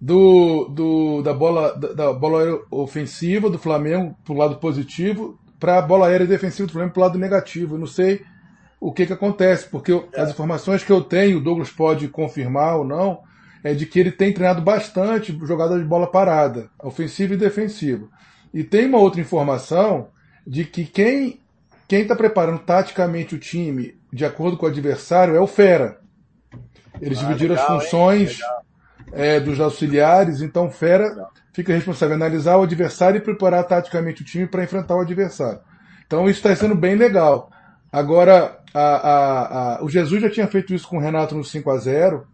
do, 0.00 0.68
do, 0.68 1.22
da, 1.22 1.32
bola, 1.32 1.74
da, 1.76 1.92
da 1.92 2.12
bola 2.12 2.60
ofensiva 2.70 3.48
do 3.48 3.58
Flamengo 3.58 4.16
para 4.24 4.34
o 4.34 4.36
lado 4.36 4.56
positivo 4.56 5.38
para 5.58 5.78
a 5.78 5.82
bola 5.82 6.08
aérea 6.08 6.26
defensiva 6.26 6.66
do 6.66 6.72
Flamengo 6.72 6.92
para 6.92 7.00
o 7.00 7.04
lado 7.04 7.18
negativo. 7.18 7.74
Eu 7.74 7.78
não 7.78 7.86
sei 7.86 8.22
o 8.80 8.92
que, 8.92 9.06
que 9.06 9.12
acontece, 9.12 9.68
porque 9.68 9.92
eu, 9.92 10.08
as 10.14 10.30
informações 10.30 10.84
que 10.84 10.92
eu 10.92 11.02
tenho, 11.02 11.38
o 11.38 11.40
Douglas 11.40 11.70
pode 11.70 12.08
confirmar 12.08 12.76
ou 12.76 12.84
não, 12.84 13.20
é 13.64 13.74
de 13.74 13.86
que 13.86 13.98
ele 13.98 14.12
tem 14.12 14.32
treinado 14.32 14.62
bastante 14.62 15.36
jogada 15.42 15.78
de 15.78 15.84
bola 15.84 16.06
parada, 16.06 16.70
ofensiva 16.82 17.34
e 17.34 17.38
defensiva. 17.38 18.06
E 18.52 18.62
tem 18.62 18.86
uma 18.86 18.98
outra 18.98 19.20
informação 19.20 20.08
de 20.46 20.64
que 20.64 20.84
quem 20.84 21.40
quem 21.88 22.02
está 22.02 22.16
preparando 22.16 22.58
taticamente 22.60 23.34
o 23.34 23.38
time 23.38 23.96
de 24.12 24.24
acordo 24.24 24.56
com 24.56 24.66
o 24.66 24.68
adversário 24.68 25.36
é 25.36 25.40
o 25.40 25.46
Fera. 25.46 26.00
Eles 27.00 27.18
ah, 27.18 27.22
dividiram 27.22 27.54
legal, 27.54 27.76
as 27.76 27.84
funções 27.84 28.38
é, 29.12 29.38
dos 29.38 29.60
auxiliares, 29.60 30.40
então 30.40 30.66
o 30.66 30.70
Fera 30.70 31.08
legal. 31.08 31.30
fica 31.52 31.72
responsável 31.72 32.16
em 32.16 32.20
analisar 32.20 32.56
o 32.56 32.62
adversário 32.62 33.18
e 33.18 33.20
preparar 33.20 33.64
taticamente 33.64 34.22
o 34.22 34.24
time 34.24 34.46
para 34.46 34.64
enfrentar 34.64 34.96
o 34.96 35.00
adversário. 35.00 35.60
Então 36.06 36.28
isso 36.28 36.38
está 36.38 36.54
sendo 36.56 36.74
bem 36.74 36.96
legal. 36.96 37.50
Agora, 37.92 38.58
a, 38.74 38.80
a, 38.80 39.76
a, 39.76 39.84
o 39.84 39.88
Jesus 39.88 40.20
já 40.20 40.30
tinha 40.30 40.46
feito 40.48 40.74
isso 40.74 40.88
com 40.88 40.96
o 40.96 41.00
Renato 41.00 41.34
no 41.34 41.44
5 41.44 41.70
a 41.70 41.78
0 41.78 42.26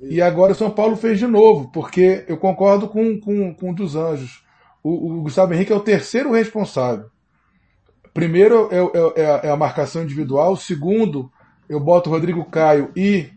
e 0.00 0.22
agora 0.22 0.52
o 0.52 0.54
São 0.54 0.70
Paulo 0.70 0.96
fez 0.96 1.18
de 1.18 1.26
novo, 1.26 1.70
porque 1.72 2.24
eu 2.28 2.36
concordo 2.36 2.88
com, 2.88 3.18
com, 3.18 3.54
com 3.54 3.70
o 3.70 3.74
dos 3.74 3.96
Anjos. 3.96 4.44
O, 4.82 5.18
o 5.18 5.22
Gustavo 5.22 5.54
Henrique 5.54 5.72
é 5.72 5.76
o 5.76 5.80
terceiro 5.80 6.32
responsável. 6.32 7.10
Primeiro 8.18 8.68
é, 8.72 9.20
é, 9.20 9.46
é, 9.46 9.50
a 9.50 9.56
marcação 9.56 10.02
individual. 10.02 10.56
Segundo, 10.56 11.30
eu 11.68 11.78
boto 11.78 12.10
Rodrigo 12.10 12.44
Caio 12.44 12.90
e 12.96 13.30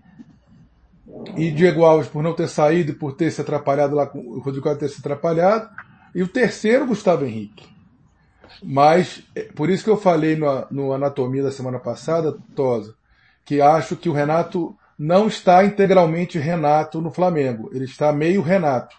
e 1.38 1.52
Diego 1.52 1.84
Alves 1.84 2.08
por 2.08 2.24
não 2.24 2.34
ter 2.34 2.48
saído 2.48 2.92
e 2.92 2.96
por 2.96 3.14
ter 3.14 3.30
se 3.30 3.42
atrapalhado 3.42 3.94
lá 3.94 4.10
o 4.12 4.40
Rodrigo 4.40 4.64
Caio 4.64 4.80
ter 4.80 4.90
se 4.90 5.00
atrapalhado. 5.00 5.70
E 6.16 6.24
o 6.24 6.28
terceiro, 6.28 6.88
Gustavo 6.88 7.26
Henrique. 7.26 7.70
Mas, 8.64 9.24
é, 9.36 9.44
por 9.44 9.70
isso 9.70 9.84
que 9.84 9.90
eu 9.92 9.98
falei 9.98 10.36
no, 10.36 10.66
no 10.72 10.94
Anatomia 10.94 11.44
da 11.44 11.52
semana 11.52 11.78
passada, 11.78 12.36
Tosa, 12.56 12.96
que 13.46 13.62
acho 13.62 13.96
que 13.96 14.10
o 14.10 14.14
Renato 14.14 14.76
não 14.98 15.28
está 15.28 15.64
integralmente 15.64 16.40
Renato 16.40 17.00
no 17.00 17.12
Flamengo. 17.12 17.70
Ele 17.72 17.86
está 17.86 18.12
meio 18.12 18.42
Renato. 18.42 18.96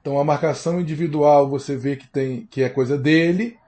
Então 0.00 0.18
a 0.18 0.24
marcação 0.24 0.80
individual 0.80 1.46
você 1.46 1.76
vê 1.76 1.94
que 1.94 2.08
tem 2.08 2.46
que 2.50 2.62
é 2.62 2.70
coisa 2.70 2.96
dele, 2.96 3.58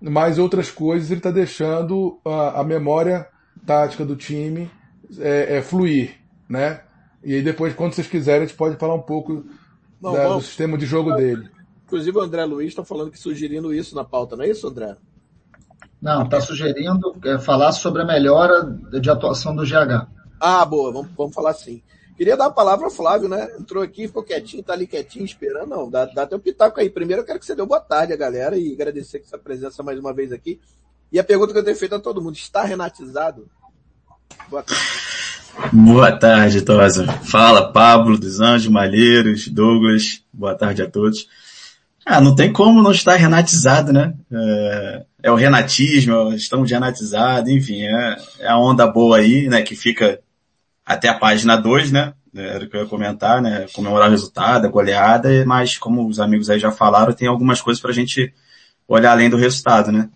mas 0.00 0.38
outras 0.38 0.70
coisas 0.70 1.10
ele 1.10 1.20
está 1.20 1.30
deixando 1.30 2.18
a, 2.24 2.60
a, 2.60 2.64
memória 2.64 3.28
tática 3.66 4.04
do 4.04 4.16
time 4.16 4.70
é, 5.18 5.56
é, 5.58 5.62
fluir, 5.62 6.16
né? 6.48 6.82
E 7.22 7.34
aí 7.34 7.42
depois, 7.42 7.74
quando 7.74 7.92
vocês 7.92 8.06
quiserem, 8.06 8.44
a 8.44 8.46
gente 8.46 8.56
pode 8.56 8.76
falar 8.76 8.94
um 8.94 9.02
pouco 9.02 9.44
não, 10.00 10.12
da, 10.12 10.28
do 10.28 10.40
sistema 10.40 10.78
de 10.78 10.86
jogo 10.86 11.12
dele. 11.12 11.50
Inclusive 11.84 12.16
o 12.16 12.22
André 12.22 12.44
Luiz 12.44 12.68
está 12.68 12.84
falando 12.84 13.10
que 13.10 13.18
sugerindo 13.18 13.74
isso 13.74 13.94
na 13.94 14.04
pauta, 14.04 14.36
não 14.36 14.44
é 14.44 14.48
isso, 14.48 14.66
André? 14.66 14.96
Não, 16.00 16.22
está 16.22 16.40
sugerindo 16.40 17.14
é, 17.24 17.38
falar 17.38 17.72
sobre 17.72 18.00
a 18.00 18.06
melhora 18.06 18.64
de 18.64 19.10
atuação 19.10 19.54
do 19.54 19.64
GH. 19.64 20.06
Ah, 20.40 20.64
boa, 20.64 20.90
vamos, 20.90 21.10
vamos 21.14 21.34
falar 21.34 21.50
assim. 21.50 21.82
Queria 22.20 22.36
dar 22.36 22.48
a 22.48 22.50
palavra 22.50 22.84
ao 22.84 22.90
Flávio, 22.90 23.30
né? 23.30 23.48
Entrou 23.58 23.82
aqui, 23.82 24.06
ficou 24.06 24.22
quietinho, 24.22 24.62
tá 24.62 24.74
ali 24.74 24.86
quietinho, 24.86 25.24
esperando. 25.24 25.70
Não, 25.70 25.88
dá, 25.88 26.04
dá 26.04 26.28
um 26.36 26.38
pitaco 26.38 26.78
aí. 26.78 26.90
Primeiro 26.90 27.22
eu 27.22 27.24
quero 27.24 27.38
que 27.38 27.46
você 27.46 27.54
dê 27.54 27.64
boa 27.64 27.80
tarde 27.80 28.12
a 28.12 28.16
galera 28.16 28.58
e 28.58 28.74
agradecer 28.74 29.22
sua 29.24 29.38
presença 29.38 29.82
mais 29.82 29.98
uma 29.98 30.12
vez 30.12 30.30
aqui. 30.30 30.60
E 31.10 31.18
a 31.18 31.24
pergunta 31.24 31.54
que 31.54 31.58
eu 31.58 31.64
tenho 31.64 31.78
feito 31.78 31.94
a 31.94 31.98
todo 31.98 32.20
mundo, 32.20 32.34
está 32.34 32.62
renatizado? 32.62 33.48
Boa 34.50 34.62
tarde. 34.62 34.82
Boa 35.72 36.12
tarde, 36.12 36.60
Tosa. 36.60 37.06
Fala, 37.22 37.72
Pablo 37.72 38.18
dos 38.18 38.38
Anjos, 38.38 38.68
Malheiros, 38.68 39.48
Douglas. 39.48 40.22
Boa 40.30 40.54
tarde 40.54 40.82
a 40.82 40.90
todos. 40.90 41.26
Ah, 42.04 42.20
não 42.20 42.34
tem 42.34 42.52
como 42.52 42.82
não 42.82 42.92
estar 42.92 43.16
renatizado, 43.16 43.94
né? 43.94 44.12
É, 44.30 45.04
é 45.22 45.30
o 45.30 45.36
renatismo, 45.36 46.34
estamos 46.34 46.70
renatizados, 46.70 47.50
enfim, 47.50 47.84
é, 47.84 48.16
é, 48.40 48.48
a 48.48 48.58
onda 48.58 48.86
boa 48.86 49.16
aí, 49.16 49.48
né, 49.48 49.62
que 49.62 49.74
fica 49.74 50.20
até 50.90 51.08
a 51.08 51.14
página 51.14 51.56
2, 51.56 51.92
né? 51.92 52.14
Era 52.34 52.64
o 52.64 52.68
que 52.68 52.76
eu 52.76 52.82
ia 52.82 52.86
comentar, 52.86 53.40
né? 53.40 53.66
Comemorar 53.72 54.08
o 54.08 54.10
resultado, 54.10 54.66
a 54.66 54.68
goleada, 54.68 55.44
mas 55.46 55.78
como 55.78 56.04
os 56.06 56.18
amigos 56.18 56.50
aí 56.50 56.58
já 56.58 56.72
falaram, 56.72 57.12
tem 57.12 57.28
algumas 57.28 57.60
coisas 57.60 57.80
para 57.80 57.92
a 57.92 57.94
gente 57.94 58.34
olhar 58.88 59.12
além 59.12 59.30
do 59.30 59.36
resultado, 59.36 59.92
né? 59.92 60.10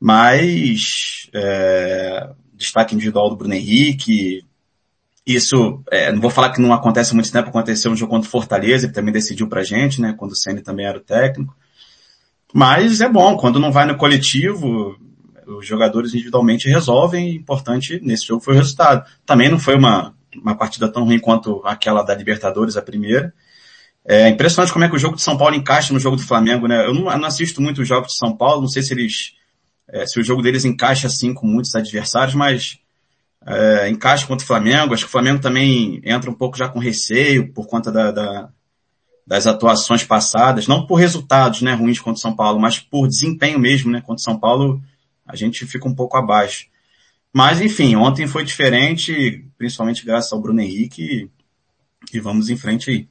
Mas, 0.00 1.28
é, 1.34 2.30
destaque 2.54 2.94
individual 2.94 3.28
do 3.28 3.36
Bruno 3.36 3.52
Henrique, 3.52 4.42
isso, 5.26 5.82
é, 5.90 6.10
não 6.10 6.20
vou 6.20 6.30
falar 6.30 6.50
que 6.50 6.62
não 6.62 6.72
acontece 6.72 7.14
muito 7.14 7.30
tempo, 7.30 7.50
aconteceu 7.50 7.92
um 7.92 7.96
jogo 7.96 8.12
contra 8.12 8.26
o 8.26 8.30
Fortaleza, 8.30 8.88
que 8.88 8.94
também 8.94 9.12
decidiu 9.12 9.48
pra 9.48 9.62
gente, 9.62 10.00
né? 10.00 10.14
Quando 10.16 10.32
o 10.32 10.36
Senna 10.36 10.62
também 10.62 10.86
era 10.86 10.96
o 10.96 11.02
técnico. 11.02 11.54
Mas 12.54 13.02
é 13.02 13.08
bom, 13.08 13.36
quando 13.36 13.60
não 13.60 13.70
vai 13.70 13.84
no 13.84 13.98
coletivo, 13.98 14.96
os 15.58 15.66
jogadores 15.66 16.14
individualmente 16.14 16.68
resolvem, 16.68 17.34
importante 17.34 18.00
nesse 18.02 18.26
jogo 18.26 18.42
foi 18.42 18.54
o 18.54 18.56
resultado. 18.56 19.04
Também 19.26 19.48
não 19.48 19.58
foi 19.58 19.76
uma, 19.76 20.14
uma 20.36 20.54
partida 20.54 20.88
tão 20.88 21.04
ruim 21.04 21.18
quanto 21.18 21.62
aquela 21.64 22.02
da 22.02 22.14
Libertadores, 22.14 22.76
a 22.76 22.82
primeira. 22.82 23.32
É 24.04 24.28
impressionante 24.28 24.72
como 24.72 24.84
é 24.84 24.88
que 24.88 24.96
o 24.96 24.98
jogo 24.98 25.16
de 25.16 25.22
São 25.22 25.36
Paulo 25.36 25.54
encaixa 25.54 25.92
no 25.92 26.00
jogo 26.00 26.16
do 26.16 26.22
Flamengo, 26.22 26.66
né? 26.66 26.86
Eu 26.86 26.94
não, 26.94 27.10
eu 27.10 27.18
não 27.18 27.26
assisto 27.26 27.60
muito 27.60 27.82
os 27.82 27.88
jogos 27.88 28.12
de 28.12 28.18
São 28.18 28.36
Paulo, 28.36 28.62
não 28.62 28.68
sei 28.68 28.82
se 28.82 28.94
eles, 28.94 29.34
é, 29.88 30.06
se 30.06 30.18
o 30.18 30.24
jogo 30.24 30.42
deles 30.42 30.64
encaixa 30.64 31.06
assim 31.06 31.34
com 31.34 31.46
muitos 31.46 31.74
adversários, 31.74 32.34
mas 32.34 32.78
é, 33.46 33.88
encaixa 33.88 34.26
contra 34.26 34.44
o 34.44 34.46
Flamengo. 34.46 34.94
Acho 34.94 35.04
que 35.04 35.08
o 35.08 35.12
Flamengo 35.12 35.40
também 35.40 36.00
entra 36.04 36.30
um 36.30 36.34
pouco 36.34 36.56
já 36.56 36.68
com 36.68 36.78
receio 36.78 37.52
por 37.52 37.66
conta 37.66 37.92
da, 37.92 38.10
da 38.10 38.48
das 39.30 39.46
atuações 39.46 40.02
passadas, 40.02 40.66
não 40.66 40.88
por 40.88 40.96
resultados, 40.96 41.62
né, 41.62 41.72
ruins 41.72 42.00
contra 42.00 42.18
o 42.18 42.20
São 42.20 42.34
Paulo, 42.34 42.58
mas 42.58 42.80
por 42.80 43.06
desempenho 43.06 43.60
mesmo, 43.60 43.88
né, 43.88 44.00
contra 44.00 44.16
o 44.16 44.24
São 44.24 44.36
Paulo 44.36 44.82
a 45.30 45.36
gente 45.36 45.66
fica 45.66 45.88
um 45.88 45.94
pouco 45.94 46.16
abaixo. 46.16 46.68
Mas 47.32 47.60
enfim, 47.60 47.94
ontem 47.96 48.26
foi 48.26 48.44
diferente, 48.44 49.46
principalmente 49.56 50.04
graças 50.04 50.32
ao 50.32 50.40
Bruno 50.40 50.60
Henrique, 50.60 51.30
e 52.12 52.20
vamos 52.20 52.50
em 52.50 52.56
frente 52.56 52.90
aí. 52.90 53.08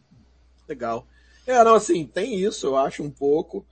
Legal. 0.68 1.08
É, 1.48 1.64
não, 1.64 1.74
assim, 1.74 2.06
tem 2.06 2.36
isso, 2.40 2.68
eu 2.68 2.78
acho 2.78 3.02
um 3.02 3.10
pouco, 3.10 3.66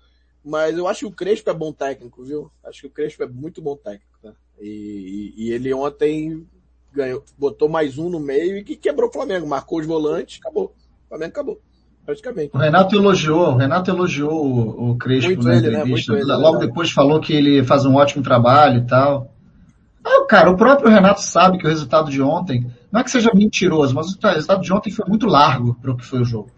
mas 0.43 0.77
eu 0.77 0.87
acho 0.87 1.01
que 1.01 1.05
o 1.05 1.11
Crespo 1.11 1.49
é 1.49 1.53
bom 1.53 1.71
técnico, 1.71 2.23
viu? 2.23 2.49
Acho 2.63 2.81
que 2.81 2.87
o 2.87 2.91
Crespo 2.91 3.23
é 3.23 3.27
muito 3.27 3.61
bom 3.61 3.75
técnico, 3.75 4.17
tá? 4.21 4.33
E, 4.59 5.33
e, 5.37 5.45
e 5.45 5.51
ele 5.51 5.73
ontem 5.73 6.47
ganhou, 6.91 7.23
botou 7.37 7.69
mais 7.69 7.97
um 7.97 8.09
no 8.09 8.19
meio 8.19 8.57
e 8.57 8.63
que 8.63 8.75
quebrou 8.75 9.09
o 9.09 9.13
Flamengo, 9.13 9.45
marcou 9.45 9.79
os 9.79 9.85
volantes, 9.85 10.39
acabou. 10.39 10.73
O 11.05 11.09
Flamengo 11.09 11.31
acabou 11.31 11.61
praticamente. 12.07 12.55
O 12.55 12.57
Renato 12.57 12.95
elogiou, 12.95 13.49
o 13.49 13.57
Renato 13.57 13.91
elogiou 13.91 14.31
o, 14.31 14.91
o 14.91 14.97
Crespo 14.97 15.27
Muito 15.27 15.43
na 15.45 15.55
ele, 15.55 15.69
né? 15.69 15.79
entrevista. 15.79 16.13
Né? 16.13 16.21
Ele, 16.21 16.31
Logo 16.31 16.59
depois 16.59 16.89
falou 16.89 17.19
que 17.19 17.33
ele 17.33 17.63
faz 17.65 17.85
um 17.85 17.95
ótimo 17.95 18.23
trabalho 18.23 18.79
e 18.79 18.87
tal. 18.87 19.33
Ah, 20.05 20.25
cara, 20.25 20.49
o 20.49 20.55
próprio 20.55 20.89
Renato 20.89 21.21
sabe 21.21 21.57
que 21.57 21.65
o 21.65 21.69
resultado 21.69 22.09
de 22.09 22.21
ontem, 22.21 22.65
não 22.89 23.01
é 23.01 23.03
que 23.03 23.11
seja 23.11 23.29
mentiroso, 23.35 23.93
mas 23.93 24.07
o 24.07 24.27
resultado 24.27 24.61
de 24.61 24.71
ontem 24.71 24.89
foi 24.89 25.05
muito 25.05 25.27
largo 25.27 25.75
para 25.81 25.91
o 25.91 25.97
que 25.97 26.05
foi 26.05 26.21
o 26.21 26.25
jogo. 26.25 26.49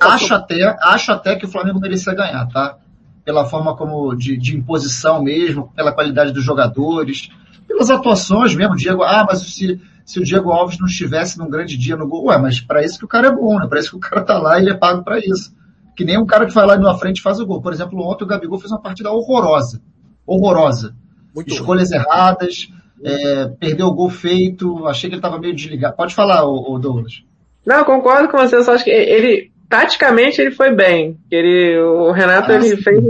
Acho 0.00 0.34
até, 0.34 0.76
acho 0.82 1.12
até 1.12 1.36
que 1.36 1.46
o 1.46 1.48
Flamengo 1.48 1.78
merecia 1.78 2.12
ganhar, 2.12 2.44
tá? 2.48 2.76
Pela 3.24 3.44
forma 3.44 3.76
como 3.76 4.16
de, 4.16 4.36
de 4.36 4.56
imposição 4.56 5.22
mesmo, 5.22 5.70
pela 5.76 5.92
qualidade 5.92 6.32
dos 6.32 6.42
jogadores, 6.42 7.28
pelas 7.68 7.88
atuações 7.88 8.52
mesmo, 8.52 8.74
Diego, 8.74 9.04
ah, 9.04 9.24
mas 9.28 9.42
se, 9.42 9.80
se 10.04 10.18
o 10.18 10.24
Diego 10.24 10.50
Alves 10.50 10.78
não 10.78 10.86
estivesse 10.86 11.38
num 11.38 11.48
grande 11.48 11.76
dia 11.76 11.96
no 11.96 12.08
gol. 12.08 12.26
Ué, 12.26 12.38
mas 12.38 12.60
para 12.60 12.84
isso 12.84 12.98
que 12.98 13.04
o 13.04 13.08
cara 13.08 13.28
é 13.28 13.32
bom, 13.32 13.58
né? 13.58 13.66
Para 13.68 13.80
isso 13.80 13.90
que 13.90 13.96
o 13.96 14.00
cara 14.00 14.22
tá 14.22 14.38
lá 14.38 14.58
e 14.58 14.62
ele 14.62 14.70
é 14.70 14.76
pago 14.76 15.04
para 15.04 15.18
isso. 15.18 15.54
Que 15.96 16.04
nem 16.04 16.18
um 16.18 16.26
cara 16.26 16.46
que 16.46 16.54
vai 16.54 16.66
lá 16.66 16.78
na 16.78 16.94
frente 16.96 17.18
e 17.18 17.22
faz 17.22 17.40
o 17.40 17.46
gol. 17.46 17.60
Por 17.60 17.72
exemplo, 17.72 18.00
ontem 18.00 18.24
o 18.24 18.26
Gabigol 18.26 18.58
fez 18.58 18.70
uma 18.70 18.80
partida 18.80 19.10
horrorosa. 19.10 19.80
Horrorosa. 20.26 20.94
Muito 21.34 21.52
Escolhas 21.52 21.90
erradas, 21.90 22.68
é, 23.02 23.48
perdeu 23.58 23.86
o 23.86 23.94
gol 23.94 24.10
feito, 24.10 24.86
achei 24.86 25.08
que 25.08 25.14
ele 25.14 25.20
estava 25.20 25.38
meio 25.38 25.54
desligado. 25.54 25.96
Pode 25.96 26.14
falar, 26.14 26.44
o, 26.44 26.78
Douglas. 26.78 27.22
Não, 27.64 27.84
concordo 27.84 28.28
com 28.28 28.38
você, 28.38 28.62
só 28.62 28.74
acho 28.74 28.84
que 28.84 28.90
ele, 28.90 29.52
taticamente 29.68 30.40
ele 30.40 30.50
foi 30.50 30.74
bem. 30.74 31.18
Ele, 31.30 31.78
o 31.78 32.10
Renato, 32.10 32.50
ah, 32.50 32.54
ele 32.54 32.76
sim. 32.76 32.82
fez 32.82 33.02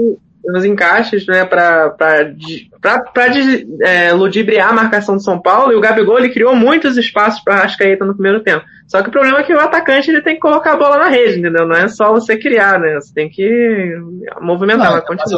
nos 0.45 0.65
encaixes, 0.65 1.27
né, 1.27 1.45
para 1.45 1.95
é, 3.83 4.13
ludibriar 4.13 4.71
a 4.71 4.75
marcação 4.75 5.17
do 5.17 5.23
São 5.23 5.41
Paulo, 5.41 5.73
e 5.73 5.77
o 5.77 5.81
Gabigol 5.81 6.19
ele 6.19 6.31
criou 6.31 6.57
muitos 6.57 6.97
espaços 6.97 7.41
para 7.43 7.57
Rascaeta 7.57 8.05
no 8.05 8.15
primeiro 8.15 8.41
tempo. 8.43 8.65
Só 8.89 9.03
que 9.03 9.09
o 9.09 9.13
problema 9.13 9.39
é 9.39 9.43
que 9.43 9.55
o 9.55 9.61
atacante 9.61 10.11
ele 10.11 10.23
tem 10.23 10.35
que 10.35 10.41
colocar 10.41 10.73
a 10.73 10.77
bola 10.77 10.99
na 10.99 11.09
rede, 11.09 11.39
entendeu? 11.39 11.67
Não 11.67 11.77
é 11.77 11.89
só 11.89 12.13
você 12.13 12.37
criar, 12.37 12.81
né? 12.81 12.95
Você 12.95 13.15
tem 13.15 13.29
que 13.29 13.97
movimentar, 14.41 14.97
não, 14.97 15.03
mas 15.09 15.33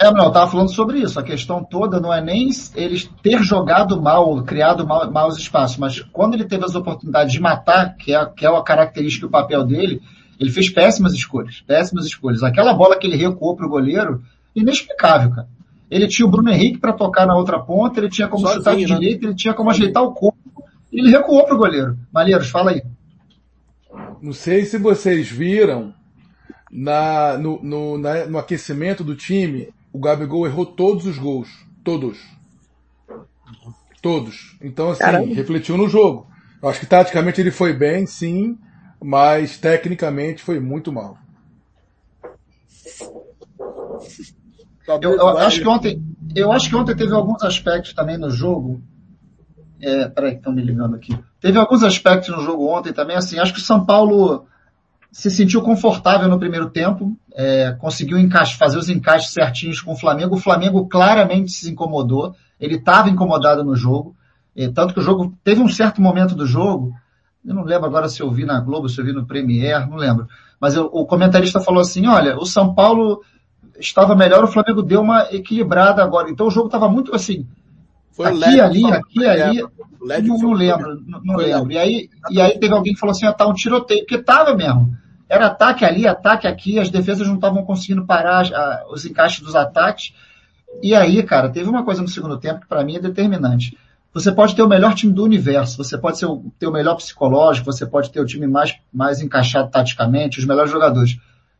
É, 0.00 0.12
não, 0.12 0.26
eu 0.26 0.32
tava 0.32 0.50
falando 0.50 0.72
sobre 0.72 0.98
isso. 0.98 1.18
A 1.18 1.22
questão 1.24 1.64
toda 1.64 2.00
não 2.00 2.14
é 2.14 2.20
nem 2.20 2.48
eles 2.76 3.10
ter 3.22 3.42
jogado 3.42 4.00
mal, 4.00 4.42
criado 4.44 4.86
mal, 4.86 5.10
maus 5.10 5.36
espaços, 5.36 5.76
mas 5.76 6.00
quando 6.12 6.34
ele 6.34 6.44
teve 6.44 6.64
as 6.64 6.74
oportunidades 6.74 7.32
de 7.32 7.40
matar, 7.40 7.96
que 7.96 8.14
é, 8.14 8.26
que 8.26 8.46
é 8.46 8.48
a 8.48 8.62
característica 8.62 9.26
e 9.26 9.28
o 9.28 9.30
papel 9.30 9.64
dele, 9.64 10.00
ele 10.38 10.50
fez 10.50 10.70
péssimas 10.70 11.12
escolhas, 11.12 11.62
péssimas 11.66 12.04
escolhas. 12.04 12.44
Aquela 12.44 12.72
bola 12.72 12.96
que 12.96 13.06
ele 13.08 13.16
recuou 13.16 13.56
pro 13.56 13.68
goleiro, 13.68 14.22
inexplicável, 14.60 15.30
cara. 15.30 15.48
Ele 15.90 16.06
tinha 16.06 16.26
o 16.26 16.30
Bruno 16.30 16.50
Henrique 16.50 16.78
para 16.78 16.92
tocar 16.92 17.26
na 17.26 17.34
outra 17.34 17.58
ponta, 17.58 17.98
ele 17.98 18.10
tinha 18.10 18.28
como 18.28 18.42
Sozinho, 18.42 18.58
chutar 18.58 18.76
de 18.76 18.86
né? 18.86 18.98
direita, 18.98 19.26
ele 19.26 19.34
tinha 19.34 19.54
como 19.54 19.70
ajeitar 19.70 20.02
o 20.02 20.12
corpo, 20.12 20.38
e 20.92 21.00
ele 21.00 21.10
recuou 21.10 21.44
pro 21.44 21.56
goleiro. 21.56 21.98
Malheiros, 22.12 22.50
fala 22.50 22.72
aí. 22.72 22.82
Não 24.20 24.32
sei 24.32 24.64
se 24.64 24.78
vocês 24.78 25.28
viram 25.30 25.94
na, 26.70 27.38
no, 27.38 27.62
no, 27.62 27.98
na, 27.98 28.26
no 28.26 28.38
aquecimento 28.38 29.02
do 29.02 29.16
time, 29.16 29.68
o 29.92 29.98
Gabigol 29.98 30.46
errou 30.46 30.66
todos 30.66 31.06
os 31.06 31.18
gols. 31.18 31.48
Todos. 31.82 32.18
Todos. 34.02 34.56
Então, 34.60 34.90
assim, 34.90 35.00
Caramba. 35.00 35.34
refletiu 35.34 35.76
no 35.76 35.88
jogo. 35.88 36.26
Eu 36.62 36.68
acho 36.68 36.80
que 36.80 36.86
taticamente 36.86 37.40
ele 37.40 37.50
foi 37.50 37.72
bem, 37.72 38.06
sim, 38.06 38.58
mas 39.02 39.58
tecnicamente 39.58 40.42
foi 40.42 40.60
muito 40.60 40.92
mal. 40.92 41.16
Eu, 45.02 45.16
eu 45.16 45.38
acho 45.38 45.60
que 45.60 45.68
ontem, 45.68 46.02
eu 46.34 46.52
acho 46.52 46.68
que 46.68 46.76
ontem 46.76 46.96
teve 46.96 47.12
alguns 47.12 47.42
aspectos 47.42 47.92
também 47.92 48.16
no 48.16 48.30
jogo. 48.30 48.82
É, 49.80 50.08
peraí, 50.08 50.34
estão 50.34 50.52
me 50.52 50.62
ligando 50.62 50.96
aqui. 50.96 51.16
Teve 51.40 51.58
alguns 51.58 51.82
aspectos 51.84 52.34
no 52.34 52.42
jogo 52.42 52.66
ontem 52.68 52.92
também, 52.92 53.16
assim, 53.16 53.38
acho 53.38 53.52
que 53.52 53.60
o 53.60 53.62
São 53.62 53.84
Paulo 53.84 54.46
se 55.12 55.30
sentiu 55.30 55.62
confortável 55.62 56.28
no 56.28 56.38
primeiro 56.38 56.68
tempo, 56.68 57.16
é, 57.34 57.72
conseguiu 57.78 58.18
encaixe, 58.18 58.56
fazer 58.56 58.76
os 58.76 58.88
encaixes 58.88 59.32
certinhos 59.32 59.80
com 59.80 59.92
o 59.92 59.96
Flamengo. 59.96 60.34
O 60.34 60.40
Flamengo 60.40 60.86
claramente 60.86 61.52
se 61.52 61.70
incomodou, 61.70 62.34
ele 62.60 62.76
estava 62.76 63.08
incomodado 63.08 63.64
no 63.64 63.76
jogo, 63.76 64.16
é, 64.56 64.68
tanto 64.68 64.92
que 64.92 65.00
o 65.00 65.02
jogo 65.02 65.32
teve 65.44 65.60
um 65.60 65.68
certo 65.68 66.02
momento 66.02 66.34
do 66.34 66.46
jogo, 66.46 66.92
eu 67.44 67.54
não 67.54 67.62
lembro 67.62 67.86
agora 67.86 68.08
se 68.08 68.20
eu 68.20 68.30
vi 68.30 68.44
na 68.44 68.60
Globo, 68.60 68.88
se 68.88 69.00
eu 69.00 69.04
vi 69.04 69.12
no 69.12 69.26
Premier, 69.26 69.88
não 69.88 69.96
lembro. 69.96 70.26
Mas 70.60 70.74
eu, 70.74 70.86
o 70.92 71.06
comentarista 71.06 71.60
falou 71.60 71.80
assim, 71.80 72.06
olha, 72.06 72.36
o 72.36 72.44
São 72.44 72.74
Paulo 72.74 73.22
estava 73.78 74.14
melhor, 74.14 74.44
o 74.44 74.48
Flamengo 74.48 74.82
deu 74.82 75.00
uma 75.00 75.28
equilibrada 75.30 76.02
agora. 76.02 76.30
Então 76.30 76.46
o 76.46 76.50
jogo 76.50 76.66
estava 76.66 76.88
muito 76.88 77.14
assim, 77.14 77.46
foi 78.18 78.26
aqui, 78.26 78.60
ali, 78.60 78.84
aqui, 78.92 79.26
ali. 79.26 79.62
Não, 80.26 80.38
não 80.38 80.52
lembro, 80.52 81.00
não, 81.06 81.20
não 81.22 81.36
lembro. 81.36 81.70
E 81.70 81.78
aí, 81.78 82.10
e 82.30 82.40
aí 82.40 82.58
teve 82.58 82.74
alguém 82.74 82.92
que 82.92 82.98
falou 82.98 83.12
assim, 83.12 83.26
ah, 83.26 83.32
tá 83.32 83.46
um 83.46 83.54
tiroteio, 83.54 84.00
porque 84.00 84.18
tava 84.18 84.56
mesmo. 84.56 84.92
Era 85.28 85.46
ataque 85.46 85.84
ali, 85.84 86.04
ataque 86.06 86.46
aqui, 86.46 86.80
as 86.80 86.90
defesas 86.90 87.28
não 87.28 87.36
estavam 87.36 87.64
conseguindo 87.64 88.04
parar 88.04 88.52
a, 88.52 88.86
os 88.90 89.04
encaixes 89.04 89.40
dos 89.40 89.54
ataques. 89.54 90.12
E 90.82 90.96
aí, 90.96 91.22
cara, 91.22 91.48
teve 91.48 91.68
uma 91.68 91.84
coisa 91.84 92.02
no 92.02 92.08
segundo 92.08 92.38
tempo 92.38 92.60
que 92.60 92.66
para 92.66 92.82
mim 92.82 92.96
é 92.96 93.00
determinante. 93.00 93.78
Você 94.12 94.32
pode 94.32 94.56
ter 94.56 94.62
o 94.62 94.68
melhor 94.68 94.94
time 94.94 95.12
do 95.12 95.22
universo, 95.22 95.76
você 95.76 95.96
pode 95.96 96.24
o, 96.24 96.50
ter 96.58 96.66
o 96.66 96.72
melhor 96.72 96.96
psicológico, 96.96 97.66
você 97.66 97.86
pode 97.86 98.10
ter 98.10 98.20
o 98.20 98.26
time 98.26 98.48
mais, 98.48 98.74
mais 98.92 99.20
encaixado 99.20 99.70
taticamente, 99.70 100.40
os 100.40 100.44
melhores 100.44 100.72
jogadores. 100.72 101.18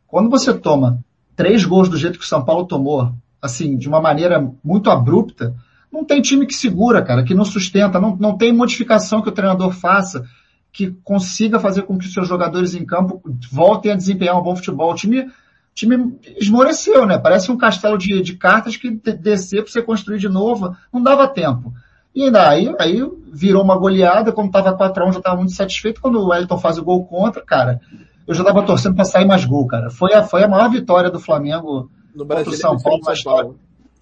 Quando 0.09 0.29
você 0.29 0.53
toma 0.53 0.99
três 1.39 1.65
gols 1.65 1.89
do 1.89 1.97
jeito 1.97 2.19
que 2.19 2.25
o 2.25 2.29
São 2.29 2.45
Paulo 2.45 2.67
tomou, 2.67 3.13
assim, 3.41 3.77
de 3.77 3.89
uma 3.89 4.01
maneira 4.01 4.45
muito 4.65 4.91
abrupta, 4.91 5.55
não 5.91 6.05
tem 6.05 6.21
time 6.21 6.45
que 6.45 6.53
segura, 6.53 7.01
cara, 7.01 7.23
que 7.23 7.33
não 7.33 7.45
sustenta, 7.45 8.01
não, 8.01 8.17
não 8.17 8.37
tem 8.37 8.53
modificação 8.53 9.23
que 9.23 9.29
o 9.29 9.33
treinador 9.33 9.71
faça 9.71 10.25
que 10.73 10.91
consiga 11.05 11.61
fazer 11.61 11.83
com 11.83 11.97
que 11.97 12.07
os 12.07 12.13
seus 12.13 12.27
jogadores 12.27 12.75
em 12.75 12.85
campo 12.85 13.23
voltem 13.53 13.93
a 13.93 13.97
desempenhar 13.97 14.37
um 14.37 14.43
bom 14.43 14.57
futebol. 14.57 14.91
O 14.91 14.97
time, 14.97 15.31
time 15.75 16.19
esmoreceu, 16.37 17.07
né? 17.07 17.17
Parece 17.17 17.53
um 17.53 17.57
castelo 17.57 17.97
de, 17.97 18.21
de 18.21 18.35
cartas 18.35 18.77
que 18.77 18.91
descer 18.91 19.63
para 19.63 19.71
você 19.71 19.81
construir 19.81 20.19
de 20.19 20.29
novo, 20.29 20.77
não 20.93 21.01
dava 21.01 21.29
tempo. 21.29 21.73
E 22.13 22.25
ainda 22.25 22.49
aí, 22.49 22.75
aí 22.81 23.01
virou 23.33 23.63
uma 23.63 23.79
goleada, 23.79 24.33
quando 24.33 24.49
estava 24.49 24.77
4x1 24.77 25.13
já 25.13 25.19
estava 25.19 25.37
muito 25.37 25.53
satisfeito, 25.53 26.01
quando 26.01 26.19
o 26.19 26.31
Wellington 26.31 26.59
faz 26.59 26.79
o 26.79 26.85
gol 26.85 27.07
contra, 27.07 27.43
cara, 27.45 27.81
eu 28.29 28.35
já 28.35 28.43
estava 28.43 28.63
torcendo 28.63 28.95
para 28.95 29.07
sair 29.07 29.25
mais 29.25 29.47
gol, 29.47 29.67
cara. 29.67 29.89
Foi 29.89 30.13
a, 30.13 30.23
foi 30.23 30.45
a 30.45 30.49
maior 30.49 30.71
vitória 30.71 31.11
do 31.11 31.19
Flamengo 31.19 31.91
no 32.15 32.27
contra 32.27 32.51
o 32.51 32.53
São 32.53 32.79
Paulo 32.79 33.01
na 33.03 33.15
história, 33.15 33.51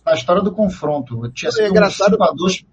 na 0.05 0.15
história 0.15 0.43
do 0.43 0.51
confronto. 0.51 1.31
Tinha 1.31 1.53
sido, 1.53 1.77
é 1.77 1.87
um 1.87 1.91
5 1.91 2.23
a 2.25 2.33
2, 2.33 2.65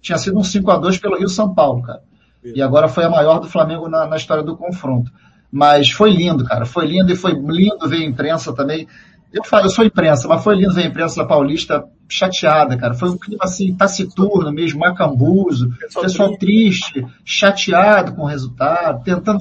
tinha 0.00 0.16
sido 0.16 0.38
um 0.38 0.42
5 0.42 0.70
a 0.70 0.78
2 0.78 0.96
pelo 0.96 1.18
Rio 1.18 1.28
São 1.28 1.54
Paulo, 1.54 1.82
cara. 1.82 2.02
E 2.42 2.62
agora 2.62 2.88
foi 2.88 3.04
a 3.04 3.10
maior 3.10 3.40
do 3.40 3.46
Flamengo 3.46 3.90
na, 3.90 4.06
na 4.06 4.16
história 4.16 4.42
do 4.42 4.56
confronto. 4.56 5.12
Mas 5.52 5.90
foi 5.90 6.10
lindo, 6.10 6.44
cara. 6.46 6.64
Foi 6.64 6.86
lindo 6.86 7.12
e 7.12 7.16
foi 7.16 7.32
lindo 7.32 7.86
ver 7.86 7.98
a 7.98 8.06
imprensa 8.06 8.54
também. 8.54 8.88
Eu 9.30 9.44
falo, 9.44 9.66
eu 9.66 9.70
sou 9.70 9.84
imprensa, 9.84 10.26
mas 10.26 10.42
foi 10.42 10.56
lindo 10.56 10.72
ver 10.72 10.84
a 10.84 10.86
imprensa 10.86 11.26
paulista 11.26 11.84
chateada, 12.08 12.76
cara. 12.76 12.94
Foi 12.94 13.10
um 13.10 13.18
clima 13.18 13.44
assim, 13.44 13.74
taciturno 13.74 14.50
mesmo, 14.50 14.80
macambuzo, 14.80 15.70
pessoal, 15.78 16.04
pessoal 16.04 16.36
triste, 16.38 17.06
chateado 17.24 18.14
com 18.14 18.22
o 18.22 18.26
resultado, 18.26 19.04
tentando, 19.04 19.40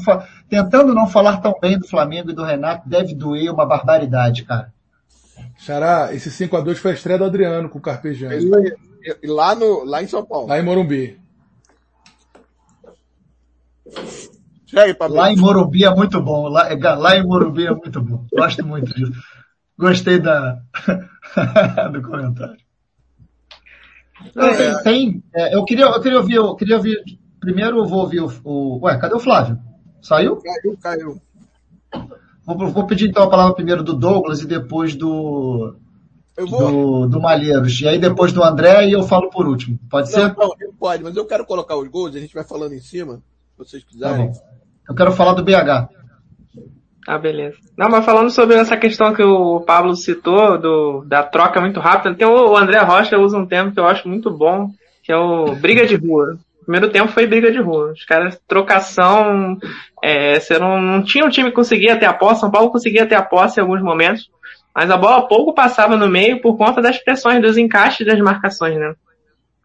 tentando 0.52 0.94
não 0.94 1.08
falar 1.08 1.38
tão 1.38 1.58
bem 1.62 1.80
do 1.80 1.88
Flamengo 1.88 2.30
e 2.30 2.36
do 2.36 2.44
Renato, 2.44 2.90
deve 2.90 3.16
doer 3.16 3.54
uma 3.54 3.66
barbaridade, 3.66 4.44
cara. 4.44 4.74
Xará, 5.58 6.14
esse 6.14 6.30
5x2 6.30 6.76
foi 6.76 6.92
a 6.92 6.94
estreia 6.94 7.18
do 7.18 7.24
Adriano 7.24 7.70
com 7.70 7.78
o 7.78 7.82
Carpejano. 7.82 8.34
E 9.24 9.28
lá, 9.28 9.56
no, 9.56 9.86
lá 9.86 10.04
em 10.04 10.08
São 10.08 10.26
Paulo. 10.26 10.50
Lá 10.50 10.60
em 10.60 10.62
Morumbi. 10.62 11.18
Lá 15.10 15.32
em 15.32 15.38
Morumbi 15.38 15.86
é 15.86 15.96
muito 15.96 16.22
bom. 16.22 16.50
Lá, 16.50 16.68
lá 16.96 17.16
em 17.16 17.26
Morumbi 17.26 17.68
é 17.68 17.72
muito 17.72 18.02
bom. 18.02 18.26
Gosto 18.34 18.68
muito 18.68 18.94
disso. 18.94 19.14
Gostei 19.80 20.20
da, 20.20 20.62
do 21.94 22.02
comentário. 22.02 22.58
É, 24.36 24.54
tem, 24.54 24.84
tem 24.84 25.24
é, 25.34 25.56
eu, 25.56 25.64
queria, 25.64 25.86
eu 25.86 26.02
queria 26.02 26.18
ouvir, 26.18 26.36
eu 26.36 26.56
queria 26.56 26.76
ouvir. 26.76 26.98
Primeiro 27.40 27.78
eu 27.78 27.86
vou 27.86 28.02
ouvir 28.02 28.20
o, 28.20 28.30
o. 28.44 28.86
Ué, 28.86 28.98
cadê 29.00 29.16
o 29.16 29.20
Flávio? 29.20 29.58
Saiu? 30.02 30.38
Caiu, 30.38 30.78
caiu. 30.82 31.22
Vou, 32.46 32.72
vou 32.72 32.88
pedir 32.88 33.10
então 33.10 33.24
a 33.24 33.30
palavra 33.30 33.54
primeiro 33.54 33.84
do 33.84 33.94
Douglas 33.94 34.42
e 34.42 34.48
depois 34.48 34.96
do. 34.96 35.76
Do, 36.38 37.08
do 37.08 37.22
Malheiros. 37.22 37.80
E 37.82 37.88
aí 37.88 38.00
depois 38.00 38.34
do 38.34 38.44
André 38.44 38.88
e 38.88 38.94
eu 38.94 39.04
falo 39.04 39.30
por 39.30 39.48
último. 39.48 39.78
Pode 39.90 40.12
não, 40.12 40.20
ser? 40.20 40.36
Não, 40.36 40.74
pode, 40.80 41.04
mas 41.04 41.16
eu 41.16 41.26
quero 41.26 41.46
colocar 41.46 41.76
os 41.78 41.88
gols, 41.88 42.16
a 42.16 42.20
gente 42.20 42.34
vai 42.34 42.44
falando 42.44 42.74
em 42.74 42.80
cima, 42.80 43.18
se 43.18 43.58
vocês 43.58 43.84
quiserem. 43.84 44.32
Tá 44.32 44.40
eu 44.90 44.96
quero 44.96 45.12
falar 45.12 45.34
do 45.34 45.44
BH. 45.44 45.90
Ah, 47.08 47.18
beleza. 47.18 47.58
Não, 47.78 47.90
mas 47.90 48.06
falando 48.06 48.30
sobre 48.30 48.56
essa 48.56 48.78
questão 48.78 49.14
que 49.14 49.24
o 49.24 49.62
Pablo 49.62 49.96
citou, 49.96 50.58
do, 50.58 51.04
da 51.06 51.24
troca 51.24 51.60
muito 51.60 51.80
rápida, 51.80 52.16
tem 52.16 52.28
o 52.28 52.56
André 52.56 52.80
Rocha 52.80 53.18
usa 53.18 53.38
um 53.38 53.46
termo 53.46 53.72
que 53.72 53.80
eu 53.80 53.86
acho 53.86 54.08
muito 54.08 54.30
bom, 54.32 54.70
que 55.04 55.12
é 55.12 55.18
o 55.18 55.56
briga 55.56 55.86
de 55.86 55.96
rua. 55.96 56.38
Primeiro 56.64 56.90
tempo 56.90 57.12
foi 57.12 57.26
briga 57.26 57.52
de 57.52 57.60
rua. 57.60 57.92
Os 57.92 58.06
caras, 58.06 58.40
trocação, 58.48 59.58
é, 60.02 60.40
você 60.40 60.58
não, 60.60 60.82
não 60.82 61.04
tinha 61.04 61.26
um 61.26 61.30
time 61.30 61.50
que 61.50 61.56
conseguia 61.56 61.98
ter 61.98 62.06
a 62.06 62.14
posse, 62.14 62.42
São 62.42 62.52
Paulo 62.52 62.72
conseguia 62.72 63.06
ter 63.06 63.16
a 63.16 63.24
posse 63.24 63.60
em 63.60 63.64
alguns 63.64 63.82
momentos, 63.82 64.30
mas 64.74 64.90
a 64.90 64.98
bola 64.98 65.28
pouco 65.28 65.54
passava 65.54 65.98
no 65.98 66.08
meio 66.08 66.42
por 66.42 66.58
conta 66.58 66.82
das 66.82 66.98
pressões, 66.98 67.42
dos 67.42 67.58
encaixes 67.58 68.06
das 68.06 68.20
marcações, 68.20 68.78
né? 68.78 68.94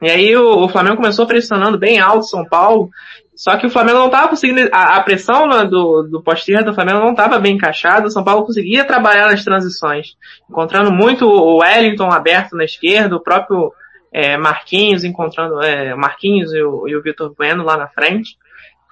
E 0.00 0.10
aí 0.10 0.36
o, 0.36 0.64
o 0.64 0.68
Flamengo 0.68 0.96
começou 0.96 1.26
pressionando 1.26 1.78
bem 1.78 1.98
alto 1.98 2.26
São 2.26 2.44
Paulo, 2.44 2.90
só 3.34 3.56
que 3.56 3.66
o 3.66 3.70
Flamengo 3.70 3.98
não 3.98 4.06
estava 4.06 4.28
conseguindo, 4.28 4.68
a, 4.72 4.96
a 4.96 5.02
pressão 5.02 5.46
né, 5.46 5.64
do, 5.64 6.02
do 6.02 6.22
poste 6.22 6.52
do 6.64 6.74
Flamengo 6.74 7.00
não 7.00 7.10
estava 7.10 7.38
bem 7.38 7.54
encaixada, 7.54 8.06
o 8.06 8.10
São 8.10 8.24
Paulo 8.24 8.44
conseguia 8.44 8.84
trabalhar 8.84 9.30
nas 9.30 9.44
transições, 9.44 10.16
encontrando 10.48 10.92
muito 10.92 11.26
o 11.26 11.58
Wellington 11.58 12.10
aberto 12.10 12.56
na 12.56 12.64
esquerda, 12.64 13.16
o 13.16 13.22
próprio 13.22 13.72
é, 14.12 14.36
Marquinhos 14.36 15.04
encontrando, 15.04 15.62
é, 15.62 15.94
Marquinhos 15.94 16.52
e 16.52 16.62
o, 16.62 16.88
e 16.88 16.96
o 16.96 17.02
Vitor 17.02 17.34
Bueno 17.36 17.64
lá 17.64 17.76
na 17.76 17.88
frente. 17.88 18.36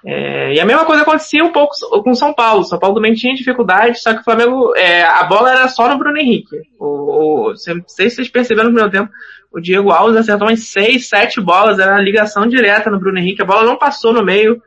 É, 0.07 0.53
e 0.53 0.59
a 0.59 0.65
mesma 0.65 0.85
coisa 0.85 1.01
acontecia 1.01 1.43
um 1.43 1.51
pouco 1.51 1.73
com 2.03 2.13
São 2.13 2.31
Paulo. 2.31 2.63
São 2.63 2.77
Paulo 2.77 2.95
também 2.95 3.15
tinha 3.15 3.33
dificuldade, 3.33 3.99
só 3.99 4.13
que 4.13 4.19
o 4.19 4.23
Flamengo, 4.23 4.75
é, 4.75 5.03
a 5.03 5.23
bola 5.23 5.51
era 5.51 5.67
só 5.67 5.89
no 5.89 5.97
Bruno 5.97 6.17
Henrique. 6.17 6.61
O, 6.79 6.85
o, 6.85 7.49
não 7.49 7.55
sei 7.87 8.09
se 8.09 8.17
vocês 8.17 8.29
perceberam 8.29 8.69
no 8.69 8.75
meu 8.75 8.89
tempo, 8.89 9.09
o 9.51 9.59
Diego 9.59 9.89
Alves 9.89 10.17
acertou 10.17 10.47
umas 10.47 10.67
seis, 10.67 11.09
sete 11.09 11.41
bolas, 11.41 11.79
era 11.79 11.99
ligação 11.99 12.45
direta 12.45 12.91
no 12.91 12.99
Bruno 12.99 13.17
Henrique, 13.17 13.41
a 13.41 13.45
bola 13.45 13.63
não 13.63 13.77
passou 13.77 14.13
no 14.13 14.23
meio. 14.23 14.61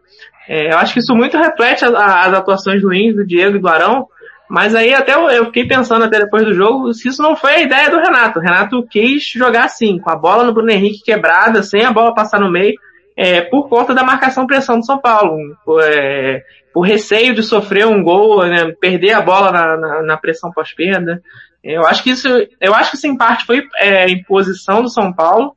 É, 0.48 0.72
eu 0.72 0.78
acho 0.78 0.94
que 0.94 1.00
isso 1.00 1.14
muito 1.14 1.36
reflete 1.36 1.84
as, 1.84 1.94
as 1.94 2.34
atuações 2.34 2.82
ruins 2.82 3.14
do 3.14 3.24
Diego 3.24 3.58
e 3.58 3.60
do 3.60 3.68
Arão, 3.68 4.08
mas 4.48 4.74
aí 4.74 4.94
até 4.94 5.14
eu, 5.14 5.28
eu, 5.28 5.46
fiquei 5.46 5.66
pensando 5.66 6.04
até 6.04 6.18
depois 6.18 6.44
do 6.44 6.54
jogo 6.54 6.92
se 6.94 7.08
isso 7.08 7.22
não 7.22 7.36
foi 7.36 7.52
a 7.52 7.60
ideia 7.60 7.90
do 7.90 7.98
Renato. 7.98 8.38
O 8.38 8.42
Renato 8.42 8.86
quis 8.88 9.24
jogar 9.28 9.64
assim, 9.64 9.98
com 9.98 10.10
a 10.10 10.16
bola 10.16 10.44
no 10.44 10.54
Bruno 10.54 10.70
Henrique 10.70 11.04
quebrada, 11.04 11.62
sem 11.62 11.84
a 11.84 11.92
bola 11.92 12.14
passar 12.14 12.40
no 12.40 12.50
meio, 12.50 12.74
é, 13.16 13.42
por 13.42 13.68
conta 13.68 13.94
da 13.94 14.02
marcação-pressão 14.02 14.78
do 14.78 14.86
São 14.86 14.98
Paulo. 14.98 15.36
Por, 15.64 15.82
é, 15.82 16.42
receio 16.82 17.34
de 17.34 17.42
sofrer 17.42 17.86
um 17.86 18.02
gol, 18.02 18.46
né, 18.46 18.72
perder 18.80 19.12
a 19.12 19.20
bola 19.20 19.50
na, 19.50 19.76
na, 19.76 20.02
na 20.02 20.16
pressão 20.16 20.50
pós-perda. 20.50 21.20
Eu 21.62 21.86
acho 21.86 22.02
que 22.02 22.10
isso, 22.10 22.28
eu 22.60 22.74
acho 22.74 22.90
que 22.90 22.96
isso 22.96 23.06
em 23.06 23.16
parte 23.16 23.44
foi 23.44 23.66
é, 23.78 24.08
imposição 24.08 24.82
do 24.82 24.88
São 24.88 25.12
Paulo, 25.12 25.56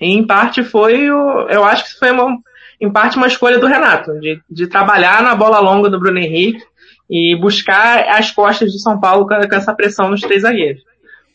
e 0.00 0.12
em 0.12 0.26
parte 0.26 0.62
foi, 0.62 1.10
o, 1.10 1.48
eu 1.48 1.64
acho 1.64 1.84
que 1.84 1.98
foi 1.98 2.10
uma, 2.10 2.38
em 2.80 2.90
parte 2.90 3.16
uma 3.16 3.26
escolha 3.26 3.58
do 3.58 3.66
Renato, 3.66 4.12
de, 4.20 4.40
de 4.48 4.66
trabalhar 4.66 5.22
na 5.22 5.34
bola 5.34 5.58
longa 5.58 5.90
do 5.90 5.98
Bruno 5.98 6.18
Henrique 6.18 6.62
e 7.08 7.36
buscar 7.36 8.08
as 8.08 8.30
costas 8.30 8.72
do 8.72 8.78
São 8.78 8.98
Paulo 8.98 9.26
com, 9.26 9.34
essa 9.34 9.74
pressão 9.74 10.08
nos 10.10 10.20
três 10.20 10.42
zagueiros. 10.42 10.82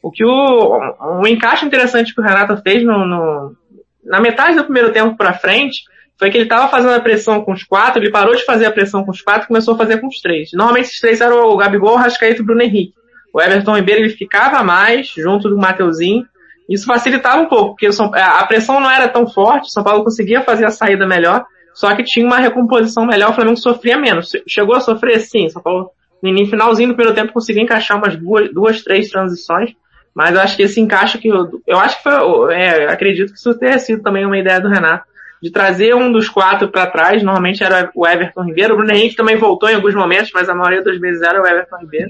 O 0.02 0.12
que 0.12 0.26
o, 0.26 0.80
um 1.20 1.28
encaixe 1.28 1.66
interessante 1.66 2.14
que 2.14 2.22
o 2.22 2.24
Renato 2.24 2.58
fez 2.62 2.84
no, 2.84 3.06
no 3.06 3.56
na 4.04 4.20
metade 4.20 4.56
do 4.56 4.64
primeiro 4.64 4.92
tempo 4.92 5.16
para 5.16 5.34
frente 5.34 5.84
foi 6.18 6.30
que 6.30 6.38
ele 6.38 6.46
estava 6.46 6.68
fazendo 6.68 6.94
a 6.94 7.00
pressão 7.00 7.42
com 7.42 7.54
os 7.54 7.64
quatro, 7.64 8.02
ele 8.02 8.12
parou 8.12 8.36
de 8.36 8.44
fazer 8.44 8.66
a 8.66 8.72
pressão 8.72 9.06
com 9.06 9.12
os 9.12 9.22
quatro 9.22 9.48
começou 9.48 9.76
a 9.76 9.78
fazer 9.78 10.00
com 10.00 10.08
os 10.08 10.20
três. 10.20 10.50
Normalmente 10.52 10.88
esses 10.88 11.00
três 11.00 11.22
eram 11.22 11.50
o 11.50 11.58
Gabigol, 11.58 11.94
o 11.94 11.98
Rascaeta 11.98 12.40
e 12.40 12.42
o 12.42 12.46
Bruno 12.46 12.62
Henrique. 12.62 12.94
O 13.34 13.42
Everton 13.42 13.76
Ribeiro 13.76 14.02
ele 14.02 14.10
ficava 14.10 14.64
mais 14.64 15.08
junto 15.08 15.48
do 15.48 15.58
Mateuzinho. 15.58 16.26
Isso 16.68 16.86
facilitava 16.86 17.42
um 17.42 17.46
pouco, 17.46 17.70
porque 17.70 17.90
a 18.14 18.46
pressão 18.46 18.80
não 18.80 18.92
era 18.92 19.08
tão 19.08 19.28
forte, 19.28 19.68
o 19.68 19.72
São 19.72 19.84
Paulo 19.84 20.04
conseguia 20.04 20.42
fazer 20.42 20.66
a 20.66 20.72
saída 20.72 21.08
melhor. 21.08 21.46
Só 21.80 21.96
que 21.96 22.04
tinha 22.04 22.26
uma 22.26 22.40
recomposição 22.40 23.06
melhor, 23.06 23.30
o 23.30 23.34
Flamengo 23.34 23.56
sofria 23.56 23.98
menos. 23.98 24.32
Chegou 24.46 24.76
a 24.76 24.82
sofrer, 24.82 25.18
sim, 25.22 25.48
São 25.48 25.62
Paulo 25.62 25.92
no 26.22 26.46
finalzinho 26.46 26.90
do 26.90 26.94
primeiro 26.94 27.16
tempo 27.16 27.32
conseguiu 27.32 27.64
encaixar 27.64 27.96
umas 27.96 28.18
duas, 28.18 28.54
duas 28.54 28.84
três 28.84 29.08
transições, 29.08 29.72
mas 30.14 30.36
eu 30.36 30.42
acho 30.42 30.58
que 30.58 30.64
esse 30.64 30.82
encaixe 30.82 31.18
que 31.18 31.30
eu, 31.30 31.50
eu 31.66 31.80
acho 31.80 31.96
que 31.96 32.04
foi, 32.04 32.54
é, 32.54 32.92
acredito 32.92 33.32
que 33.32 33.40
isso 33.40 33.58
tenha 33.58 33.80
sido 33.80 34.04
também 34.04 34.26
uma 34.26 34.38
ideia 34.38 34.60
do 34.60 34.68
Renato, 34.68 35.06
de 35.42 35.50
trazer 35.50 35.96
um 35.96 36.12
dos 36.12 36.28
quatro 36.28 36.68
para 36.68 36.86
trás, 36.92 37.24
normalmente 37.24 37.64
era 37.64 37.90
o 37.96 38.06
Everton 38.06 38.44
Ribeiro, 38.44 38.74
o 38.74 38.78
Bruno 38.78 38.92
Henrique 38.92 39.16
também 39.16 39.38
voltou 39.38 39.70
em 39.70 39.76
alguns 39.76 39.96
momentos, 39.96 40.32
mas 40.34 40.50
a 40.50 40.54
maioria 40.54 40.84
das 40.84 41.00
vezes 41.00 41.22
era 41.22 41.42
o 41.42 41.48
Everton 41.48 41.78
Ribeiro. 41.78 42.10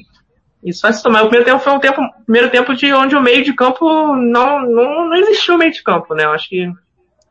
Isso 0.63 0.81
faz 0.81 0.99
tomar. 1.03 1.21
O 1.21 1.29
primeiro 1.29 1.45
tempo 1.45 1.63
foi 1.63 1.73
um 1.73 1.79
tempo, 1.79 2.01
primeiro 2.25 2.49
tempo 2.49 2.73
de 2.73 2.91
onde 2.91 3.15
o 3.15 3.21
meio 3.21 3.43
de 3.43 3.53
campo 3.53 3.85
não, 4.15 4.61
não, 4.63 5.09
não 5.09 5.13
existiu 5.13 5.59
meio 5.59 5.71
de 5.71 5.83
campo, 5.83 6.15
né? 6.15 6.25
Eu 6.25 6.31
acho 6.31 6.49
que 6.49 6.67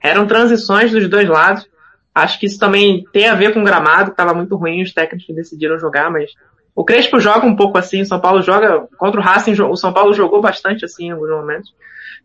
eram 0.01 0.25
transições 0.25 0.93
dos 0.93 1.09
dois 1.09 1.29
lados. 1.29 1.69
Acho 2.23 2.39
que 2.39 2.47
isso 2.47 2.59
também 2.59 3.05
tem 3.13 3.29
a 3.29 3.35
ver 3.35 3.53
com 3.53 3.61
o 3.61 3.65
gramado, 3.65 4.07
que 4.07 4.11
estava 4.13 4.35
muito 4.35 4.57
ruim, 4.57 4.83
os 4.83 4.93
técnicos 4.93 5.35
decidiram 5.35 5.79
jogar, 5.79 6.11
mas 6.11 6.31
o 6.75 6.85
Crespo 6.85 7.19
joga 7.19 7.47
um 7.47 7.57
pouco 7.57 7.77
assim, 7.77 8.03
o 8.03 8.07
São 8.07 8.21
Paulo 8.21 8.41
joga 8.41 8.87
contra 8.97 9.21
o 9.21 9.23
Racing, 9.23 9.61
o 9.63 9.77
São 9.77 9.93
Paulo 9.93 10.13
jogou 10.13 10.41
bastante 10.41 10.85
assim 10.85 11.07
em 11.07 11.11
alguns 11.11 11.31
momentos. 11.31 11.75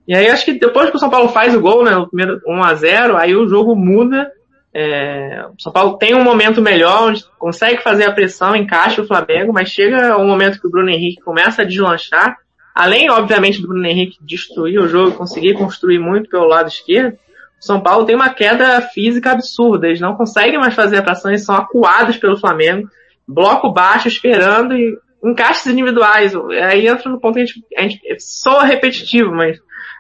E 0.08 0.14
aí 0.14 0.30
acho 0.30 0.46
que 0.46 0.54
depois 0.54 0.89
que 0.89 0.96
o 0.96 1.00
São 1.00 1.10
Paulo 1.10 1.30
faz 1.30 1.56
o 1.56 1.62
gol, 1.62 1.84
né, 1.84 1.91
no 1.91 2.08
primeiro 2.08 2.41
1 2.46 2.64
a 2.64 2.76
0 2.76 3.18
aí 3.18 3.36
o 3.36 3.48
jogo 3.48 3.76
muda. 3.76 4.32
É, 4.72 5.46
o 5.58 5.62
São 5.62 5.72
Paulo 5.72 5.98
tem 5.98 6.14
um 6.16 6.24
momento 6.24 6.62
melhor, 6.62 7.10
onde 7.10 7.24
consegue 7.38 7.82
fazer 7.82 8.06
a 8.06 8.12
pressão, 8.12 8.56
encaixa 8.56 9.02
o 9.02 9.08
Flamengo, 9.08 9.54
mas 9.54 9.70
chega 9.70 10.18
um 10.18 10.28
momento 10.28 10.60
que 10.60 10.68
o 10.68 10.70
Bruno 10.70 10.89
Henrique 10.89 11.22
começa 11.22 11.62
a 11.62 11.66
deslanchar. 11.66 12.38
Além, 12.76 13.10
obviamente, 13.10 13.62
do 13.62 13.68
Bruno 13.68 13.86
Henrique 13.86 14.18
destruir 14.22 14.80
o 14.80 14.88
jogo, 14.88 15.16
conseguir 15.16 15.54
construir 15.54 16.00
muito 16.00 16.30
pelo 16.30 16.48
lado 16.48 16.68
esquerdo, 16.68 17.14
o 17.14 17.22
São 17.64 17.80
Paulo 17.80 18.05
tem 18.05 18.14
uma 18.14 18.34
queda 18.34 18.82
física 18.82 19.32
absurda. 19.32 19.88
Eles 19.88 20.01
não 20.01 20.16
conseguem 20.16 20.59
mais 20.59 20.74
fazer 20.74 20.97
a 20.97 21.01
pressão, 21.01 21.32
eles 21.32 21.45
são 21.45 21.55
acuados 21.55 22.18
pelo 22.18 22.38
Flamengo. 22.38 22.89
Bloco 23.26 23.72
baixo, 23.72 24.09
esperando 24.09 24.76
e 24.76 24.97
encaixes 25.24 25.68
individuais. 25.68 26.36
Aí 26.70 26.86
entra 26.86 27.09
no 27.09 27.22
ponto 27.22 27.36
que 27.36 27.41
a 27.41 27.45
gente, 27.45 27.66
a 27.78 27.82
gente 27.84 28.01
soa 28.20 28.66
repetitivo, 28.66 29.32
mas 29.32 29.57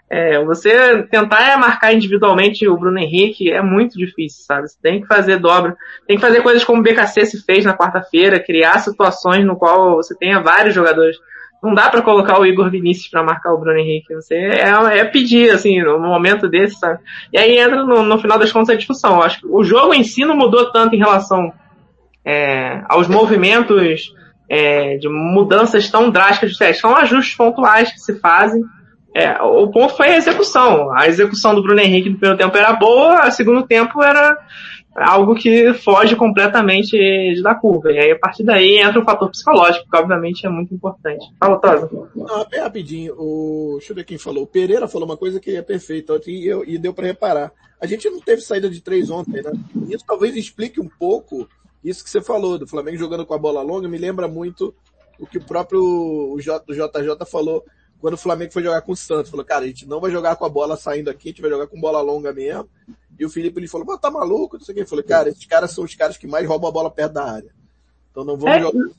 é, 0.09 0.43
você 0.43 1.03
tentar 1.03 1.57
marcar 1.57 1.93
individualmente 1.93 2.67
o 2.67 2.77
Bruno 2.77 2.99
Henrique 2.99 3.49
é 3.49 3.61
muito 3.61 3.97
difícil, 3.97 4.43
sabe? 4.43 4.67
Você 4.67 4.77
tem 4.81 4.99
que 4.99 5.07
fazer 5.07 5.39
dobra, 5.39 5.77
tem 6.05 6.17
que 6.17 6.21
fazer 6.21 6.41
coisas 6.41 6.65
como 6.65 6.81
o 6.81 6.83
BKC 6.83 7.25
se 7.25 7.45
fez 7.45 7.63
na 7.63 7.77
quarta-feira, 7.77 8.43
criar 8.43 8.79
situações 8.79 9.45
no 9.45 9.55
qual 9.55 9.95
você 9.95 10.13
tenha 10.17 10.41
vários 10.41 10.75
jogadores. 10.75 11.15
Não 11.63 11.73
dá 11.73 11.89
para 11.89 12.01
colocar 12.01 12.39
o 12.39 12.45
Igor 12.45 12.69
Vinícius 12.69 13.07
para 13.07 13.23
marcar 13.23 13.53
o 13.53 13.57
Bruno 13.57 13.79
Henrique. 13.79 14.13
Você 14.13 14.35
é, 14.35 14.69
é, 14.97 15.05
pedir, 15.05 15.49
assim, 15.51 15.81
no 15.81 15.99
momento 15.99 16.49
desse, 16.49 16.77
sabe? 16.77 16.99
E 17.31 17.37
aí 17.37 17.57
entra 17.57 17.85
no, 17.85 18.03
no 18.03 18.19
final 18.19 18.37
das 18.37 18.51
contas 18.51 18.69
a 18.69 18.77
discussão. 18.77 19.15
Eu 19.15 19.23
acho 19.23 19.39
que 19.39 19.47
o 19.47 19.63
jogo 19.63 19.93
em 19.93 20.03
si 20.03 20.25
não 20.25 20.35
mudou 20.35 20.71
tanto 20.71 20.95
em 20.95 20.99
relação 20.99 21.53
é, 22.25 22.83
aos 22.89 23.07
movimentos 23.07 24.13
é, 24.49 24.97
de 24.97 25.07
mudanças 25.07 25.89
tão 25.89 26.11
drásticas. 26.11 26.57
São 26.77 26.95
ajustes 26.95 27.35
pontuais 27.35 27.91
que 27.91 27.99
se 27.99 28.19
fazem 28.19 28.61
é, 29.15 29.39
o 29.43 29.67
ponto 29.67 29.95
foi 29.95 30.09
a 30.09 30.17
execução. 30.17 30.91
A 30.91 31.07
execução 31.07 31.53
do 31.53 31.61
Bruno 31.61 31.79
Henrique 31.79 32.09
no 32.09 32.17
primeiro 32.17 32.37
tempo 32.37 32.57
era 32.57 32.73
boa, 32.73 33.19
a 33.19 33.31
segundo 33.31 33.61
tempo 33.63 34.01
era 34.01 34.35
algo 34.95 35.35
que 35.35 35.73
foge 35.73 36.15
completamente 36.15 37.41
da 37.41 37.55
curva. 37.55 37.91
E 37.91 37.99
aí, 37.99 38.11
a 38.11 38.19
partir 38.19 38.43
daí, 38.43 38.77
entra 38.77 38.99
o 38.99 39.05
fator 39.05 39.29
psicológico, 39.29 39.89
que 39.89 39.97
obviamente 39.97 40.45
é 40.45 40.49
muito 40.49 40.73
importante. 40.73 41.25
Fala, 41.39 41.59
Tosa. 41.59 41.89
Não, 42.15 42.47
bem 42.47 42.59
rapidinho. 42.59 43.15
O, 43.17 43.77
deixa 43.77 43.91
eu 43.91 43.95
ver 43.95 44.03
quem 44.03 44.17
falou. 44.17 44.43
O 44.43 44.47
Pereira 44.47 44.87
falou 44.87 45.07
uma 45.07 45.17
coisa 45.17 45.39
que 45.39 45.55
é 45.55 45.61
perfeita 45.61 46.19
e, 46.27 46.49
e 46.67 46.77
deu 46.77 46.93
para 46.93 47.07
reparar. 47.07 47.51
A 47.81 47.85
gente 47.85 48.09
não 48.09 48.19
teve 48.19 48.41
saída 48.41 48.69
de 48.69 48.81
três 48.81 49.09
ontem, 49.09 49.41
né? 49.41 49.51
Isso 49.89 50.05
talvez 50.05 50.35
explique 50.35 50.79
um 50.79 50.87
pouco 50.87 51.47
isso 51.83 52.03
que 52.03 52.09
você 52.09 52.21
falou, 52.21 52.57
do 52.57 52.67
Flamengo 52.67 52.97
jogando 52.97 53.25
com 53.25 53.33
a 53.33 53.37
bola 53.37 53.61
longa, 53.61 53.89
me 53.89 53.97
lembra 53.97 54.27
muito 54.27 54.73
o 55.19 55.27
que 55.27 55.37
o 55.37 55.43
próprio 55.43 56.37
JJ 56.39 57.25
falou 57.29 57.63
quando 58.03 58.15
o 58.15 58.17
Flamengo 58.17 58.51
foi 58.51 58.61
jogar 58.61 58.81
com 58.81 58.91
o 58.91 58.97
Santos. 58.97 59.31
Falou, 59.31 59.45
cara, 59.45 59.63
a 59.63 59.67
gente 59.67 59.87
não 59.87 60.01
vai 60.01 60.11
jogar 60.11 60.35
com 60.35 60.43
a 60.43 60.49
bola 60.49 60.75
saindo 60.75 61.09
aqui, 61.09 61.29
a 61.29 61.31
gente 61.31 61.41
vai 61.41 61.49
jogar 61.49 61.67
com 61.67 61.79
bola 61.79 62.01
longa 62.01 62.33
mesmo. 62.33 62.67
E 63.17 63.23
o 63.23 63.29
Felipe 63.29 63.57
ele 63.61 63.67
falou, 63.69 63.97
tá 63.97 64.11
maluco? 64.11 64.57
Não 64.57 64.65
sei 64.65 64.73
o 64.73 64.75
que. 64.75 64.83
Eu 64.83 64.87
falei, 64.87 65.05
cara, 65.05 65.29
esses 65.29 65.45
caras 65.45 65.71
são 65.71 65.85
os 65.85 65.95
caras 65.95 66.17
que 66.17 66.27
mais 66.27 66.45
roubam 66.45 66.69
a 66.69 66.73
bola 66.73 66.91
perto 66.91 67.13
da 67.13 67.23
área. 67.23 67.49
Então 68.11 68.25
não 68.25 68.35
vamos 68.35 68.57
é, 68.57 68.59
jogar. 68.59 68.91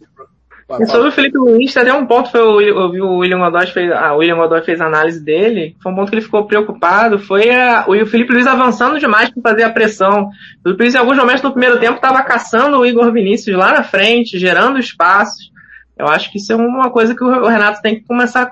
Assim, 0.71 0.87
sobre 0.87 1.09
o 1.09 1.13
Felipe 1.13 1.37
Luiz, 1.37 1.77
até 1.77 1.93
um 1.93 2.07
ponto 2.07 2.31
foi 2.31 2.41
o, 2.41 2.61
eu 2.63 2.91
vi 2.91 3.03
o 3.03 3.19
William 3.19 3.41
Godoy 3.41 3.67
fez, 3.67 3.93
ah, 3.93 4.15
William 4.15 4.37
Godoy 4.37 4.63
fez 4.63 4.81
a 4.81 4.87
análise 4.87 5.23
dele, 5.23 5.77
foi 5.83 5.93
um 5.93 5.95
ponto 5.95 6.09
que 6.09 6.15
ele 6.15 6.25
ficou 6.25 6.47
preocupado, 6.47 7.19
foi 7.19 7.51
a, 7.51 7.85
o 7.87 8.07
Felipe 8.07 8.33
Luiz 8.33 8.47
avançando 8.47 8.99
demais 8.99 9.29
para 9.29 9.43
fazer 9.43 9.65
a 9.65 9.71
pressão. 9.71 10.31
O 10.61 10.63
Felipe 10.63 10.83
Luiz 10.83 10.95
em 10.95 10.99
alguns 10.99 11.19
momentos 11.19 11.43
no 11.43 11.53
primeiro 11.53 11.79
tempo 11.79 11.97
estava 11.97 12.23
caçando 12.23 12.79
o 12.79 12.87
Igor 12.87 13.13
Vinícius 13.13 13.55
lá 13.55 13.75
na 13.75 13.83
frente, 13.83 14.39
gerando 14.39 14.79
espaços. 14.79 15.53
Eu 15.99 16.07
acho 16.07 16.33
que 16.33 16.39
isso 16.39 16.51
é 16.51 16.57
uma 16.57 16.91
coisa 16.91 17.15
que 17.15 17.23
o 17.23 17.47
Renato 17.47 17.83
tem 17.83 17.97
que 17.97 18.07
começar 18.07 18.51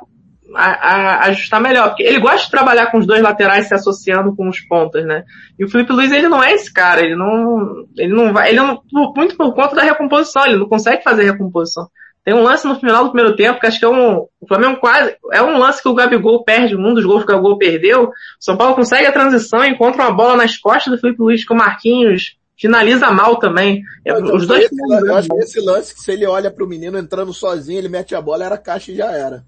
a, 0.54 0.64
a, 0.64 1.24
ajustar 1.28 1.60
melhor. 1.60 1.88
Porque 1.88 2.02
ele 2.02 2.20
gosta 2.20 2.44
de 2.44 2.50
trabalhar 2.50 2.90
com 2.90 2.98
os 2.98 3.06
dois 3.06 3.22
laterais 3.22 3.66
se 3.66 3.74
associando 3.74 4.34
com 4.34 4.48
os 4.48 4.60
pontas, 4.60 5.04
né? 5.04 5.24
E 5.58 5.64
o 5.64 5.68
Felipe 5.68 5.92
Luiz, 5.92 6.12
ele 6.12 6.28
não 6.28 6.42
é 6.42 6.52
esse 6.52 6.72
cara, 6.72 7.00
ele 7.00 7.16
não, 7.16 7.86
ele 7.96 8.14
não 8.14 8.32
vai, 8.32 8.50
ele 8.50 8.58
não, 8.58 8.82
muito 9.16 9.36
por 9.36 9.54
conta 9.54 9.76
da 9.76 9.82
recomposição, 9.82 10.46
ele 10.46 10.58
não 10.58 10.68
consegue 10.68 11.02
fazer 11.02 11.24
recomposição. 11.24 11.88
Tem 12.24 12.34
um 12.34 12.42
lance 12.42 12.66
no 12.66 12.78
final 12.78 13.04
do 13.04 13.10
primeiro 13.10 13.34
tempo, 13.34 13.58
que 13.58 13.66
acho 13.66 13.80
que 13.80 13.84
é 13.84 13.88
um, 13.88 14.28
o 14.40 14.46
Flamengo 14.46 14.78
quase, 14.78 15.16
é 15.32 15.42
um 15.42 15.58
lance 15.58 15.82
que 15.82 15.88
o 15.88 15.94
Gabigol 15.94 16.44
perde, 16.44 16.76
um 16.76 16.94
dos 16.94 17.04
gols 17.04 17.24
que 17.24 17.32
o 17.32 17.34
Gabigol 17.34 17.58
perdeu. 17.58 18.04
O 18.04 18.12
São 18.38 18.56
Paulo 18.56 18.76
consegue 18.76 19.06
a 19.06 19.12
transição, 19.12 19.64
encontra 19.64 20.04
uma 20.04 20.12
bola 20.12 20.36
nas 20.36 20.56
costas 20.56 20.92
do 20.92 21.00
Felipe 21.00 21.20
Luiz 21.20 21.44
com 21.44 21.54
o 21.54 21.56
Marquinhos, 21.56 22.36
finaliza 22.56 23.10
mal 23.10 23.40
também. 23.40 23.82
É, 24.06 24.14
os 24.14 24.46
dois 24.46 24.66
esse, 24.66 24.76
eu 25.04 25.16
acho 25.16 25.28
que 25.28 25.38
esse 25.38 25.60
lance, 25.60 25.94
que 25.94 26.00
se 26.00 26.12
ele 26.12 26.24
olha 26.24 26.48
para 26.48 26.64
o 26.64 26.68
menino 26.68 26.96
entrando 26.96 27.32
sozinho, 27.32 27.78
ele 27.78 27.88
mete 27.88 28.14
a 28.14 28.20
bola, 28.20 28.44
era 28.44 28.56
caixa 28.56 28.92
e 28.92 28.96
já 28.96 29.10
era. 29.10 29.44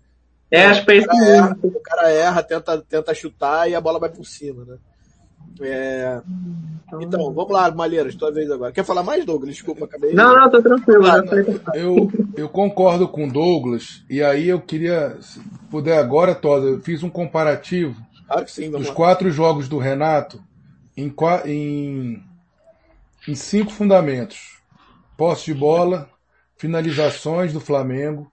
É, 0.54 0.66
acho 0.66 0.84
que 0.84 0.92
é 0.92 0.96
isso 0.96 1.08
mesmo. 1.08 1.56
O 1.62 1.80
cara 1.80 2.10
erra, 2.10 2.42
tenta, 2.42 2.78
tenta 2.82 3.14
chutar 3.14 3.68
e 3.68 3.74
a 3.74 3.80
bola 3.80 3.98
vai 3.98 4.08
por 4.08 4.24
cima, 4.24 4.64
né? 4.64 4.76
É... 5.60 6.20
Então, 7.00 7.32
vamos 7.32 7.52
lá, 7.52 7.70
Malheiras, 7.70 8.14
tua 8.14 8.32
vez 8.32 8.50
agora. 8.50 8.72
Quer 8.72 8.84
falar 8.84 9.02
mais, 9.02 9.24
Douglas? 9.24 9.54
Desculpa, 9.54 9.84
acabei. 9.84 10.12
Não, 10.12 10.34
não, 10.36 10.50
tô 10.50 10.62
tranquilo. 10.62 11.06
Ah, 11.06 11.22
eu, 11.74 12.10
eu 12.36 12.48
concordo 12.48 13.08
com 13.08 13.26
o 13.26 13.32
Douglas, 13.32 14.04
e 14.08 14.22
aí 14.22 14.48
eu 14.48 14.60
queria, 14.60 15.16
se 15.20 15.40
puder 15.70 15.98
agora, 15.98 16.34
Toda, 16.34 16.66
eu 16.66 16.80
fiz 16.80 17.02
um 17.02 17.10
comparativo 17.10 18.00
claro 18.26 18.48
sim, 18.48 18.70
dos 18.70 18.88
lá. 18.88 18.94
quatro 18.94 19.30
jogos 19.30 19.68
do 19.68 19.78
Renato 19.78 20.42
em, 20.96 21.12
em, 21.44 22.22
em 23.28 23.34
cinco 23.34 23.70
fundamentos: 23.70 24.60
posse 25.16 25.46
de 25.46 25.54
bola, 25.54 26.08
finalizações 26.56 27.52
do 27.52 27.60
Flamengo, 27.60 28.30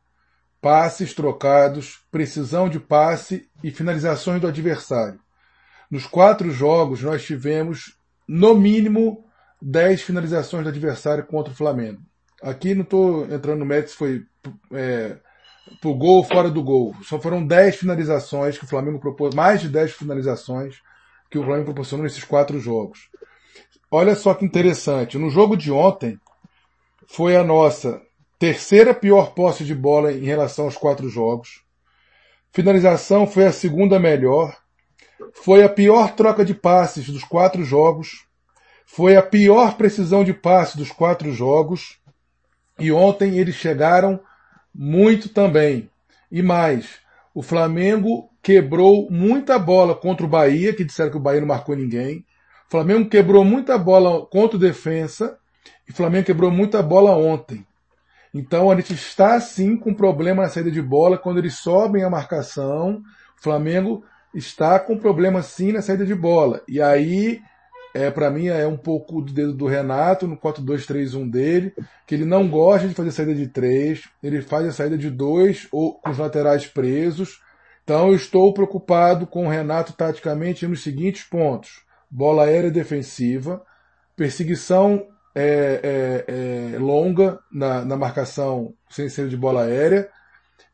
passes 0.61 1.13
trocados, 1.13 1.99
precisão 2.11 2.69
de 2.69 2.79
passe 2.79 3.49
e 3.63 3.71
finalizações 3.71 4.39
do 4.39 4.47
adversário. 4.47 5.19
Nos 5.89 6.05
quatro 6.05 6.51
jogos, 6.51 7.01
nós 7.01 7.25
tivemos, 7.25 7.97
no 8.27 8.55
mínimo, 8.55 9.25
10 9.61 10.03
finalizações 10.03 10.63
do 10.63 10.69
adversário 10.69 11.25
contra 11.25 11.51
o 11.51 11.55
Flamengo. 11.55 12.01
Aqui 12.41 12.73
não 12.73 12.83
estou 12.83 13.25
entrando 13.25 13.59
no 13.59 13.65
mérito 13.65 13.91
se 13.91 13.97
foi 13.97 14.25
é, 14.71 15.17
pro 15.81 15.93
gol 15.93 16.17
ou 16.17 16.23
fora 16.23 16.49
do 16.49 16.63
gol. 16.63 16.95
Só 17.03 17.19
foram 17.19 17.45
10 17.45 17.75
finalizações 17.75 18.57
que 18.57 18.63
o 18.63 18.67
Flamengo 18.67 18.99
propôs, 18.99 19.35
mais 19.35 19.61
de 19.61 19.69
10 19.69 19.93
finalizações 19.93 20.81
que 21.29 21.37
o 21.37 21.43
Flamengo 21.43 21.65
proporcionou 21.65 22.03
nesses 22.03 22.23
quatro 22.23 22.59
jogos. 22.59 23.09
Olha 23.89 24.15
só 24.15 24.33
que 24.33 24.45
interessante. 24.45 25.17
No 25.17 25.29
jogo 25.29 25.55
de 25.55 25.71
ontem, 25.71 26.19
foi 27.07 27.35
a 27.35 27.43
nossa 27.43 28.01
terceira 28.41 28.91
pior 28.91 29.35
posse 29.35 29.63
de 29.63 29.75
bola 29.75 30.11
em 30.11 30.23
relação 30.23 30.65
aos 30.65 30.75
quatro 30.75 31.07
jogos. 31.07 31.61
Finalização 32.51 33.27
foi 33.27 33.45
a 33.45 33.51
segunda 33.51 33.99
melhor. 33.99 34.57
Foi 35.31 35.63
a 35.63 35.69
pior 35.69 36.15
troca 36.15 36.43
de 36.43 36.55
passes 36.55 37.07
dos 37.07 37.23
quatro 37.23 37.63
jogos. 37.63 38.25
Foi 38.83 39.15
a 39.15 39.21
pior 39.21 39.77
precisão 39.77 40.23
de 40.23 40.33
passe 40.33 40.75
dos 40.75 40.91
quatro 40.91 41.31
jogos. 41.31 41.99
E 42.79 42.91
ontem 42.91 43.37
eles 43.37 43.53
chegaram 43.53 44.19
muito 44.73 45.29
também. 45.29 45.87
E 46.31 46.41
mais, 46.41 46.95
o 47.35 47.43
Flamengo 47.43 48.27
quebrou 48.41 49.07
muita 49.11 49.59
bola 49.59 49.93
contra 49.93 50.25
o 50.25 50.29
Bahia, 50.29 50.73
que 50.73 50.83
disseram 50.83 51.11
que 51.11 51.17
o 51.17 51.21
Bahia 51.21 51.41
não 51.41 51.47
marcou 51.47 51.75
ninguém. 51.75 52.25
O 52.67 52.71
Flamengo 52.71 53.07
quebrou 53.07 53.43
muita 53.45 53.77
bola 53.77 54.25
contra 54.25 54.57
o 54.57 54.59
Defensa. 54.59 55.37
E 55.87 55.91
o 55.91 55.95
Flamengo 55.95 56.25
quebrou 56.25 56.49
muita 56.49 56.81
bola 56.81 57.15
ontem. 57.15 57.63
Então 58.33 58.71
a 58.71 58.75
gente 58.75 58.93
está 58.93 59.39
sim 59.39 59.75
com 59.75 59.93
problema 59.93 60.43
na 60.43 60.49
saída 60.49 60.71
de 60.71 60.81
bola 60.81 61.17
quando 61.17 61.37
eles 61.37 61.55
sobem 61.55 62.03
a 62.03 62.09
marcação. 62.09 63.01
O 63.37 63.43
Flamengo 63.43 64.03
está 64.33 64.79
com 64.79 64.97
problema 64.97 65.41
sim 65.41 65.71
na 65.71 65.81
saída 65.81 66.05
de 66.05 66.15
bola. 66.15 66.61
E 66.67 66.81
aí, 66.81 67.41
é, 67.93 68.09
para 68.09 68.31
mim, 68.31 68.47
é 68.47 68.65
um 68.65 68.77
pouco 68.77 69.21
do 69.21 69.33
dedo 69.33 69.53
do 69.53 69.67
Renato 69.67 70.27
no 70.27 70.37
4-2-3-1 70.37 71.29
dele, 71.29 71.73
que 72.07 72.15
ele 72.15 72.25
não 72.25 72.47
gosta 72.47 72.87
de 72.87 72.93
fazer 72.93 73.11
saída 73.11 73.35
de 73.35 73.47
três, 73.47 74.07
ele 74.23 74.41
faz 74.41 74.65
a 74.65 74.71
saída 74.71 74.97
de 74.97 75.09
dois 75.09 75.67
ou 75.71 75.95
com 75.95 76.09
os 76.09 76.17
laterais 76.17 76.65
presos. 76.65 77.41
Então 77.83 78.07
eu 78.07 78.15
estou 78.15 78.53
preocupado 78.53 79.27
com 79.27 79.45
o 79.45 79.49
Renato 79.49 79.91
taticamente 79.91 80.65
nos 80.65 80.81
seguintes 80.81 81.23
pontos: 81.23 81.81
bola 82.09 82.45
aérea 82.45 82.71
defensiva 82.71 83.61
perseguição 84.21 85.07
é, 85.35 86.25
é, 86.27 86.73
é 86.75 86.79
longa 86.79 87.39
na, 87.51 87.85
na, 87.85 87.97
marcação 87.97 88.73
sem 88.89 89.07
ser 89.09 89.27
de 89.29 89.37
bola 89.37 89.63
aérea 89.63 90.09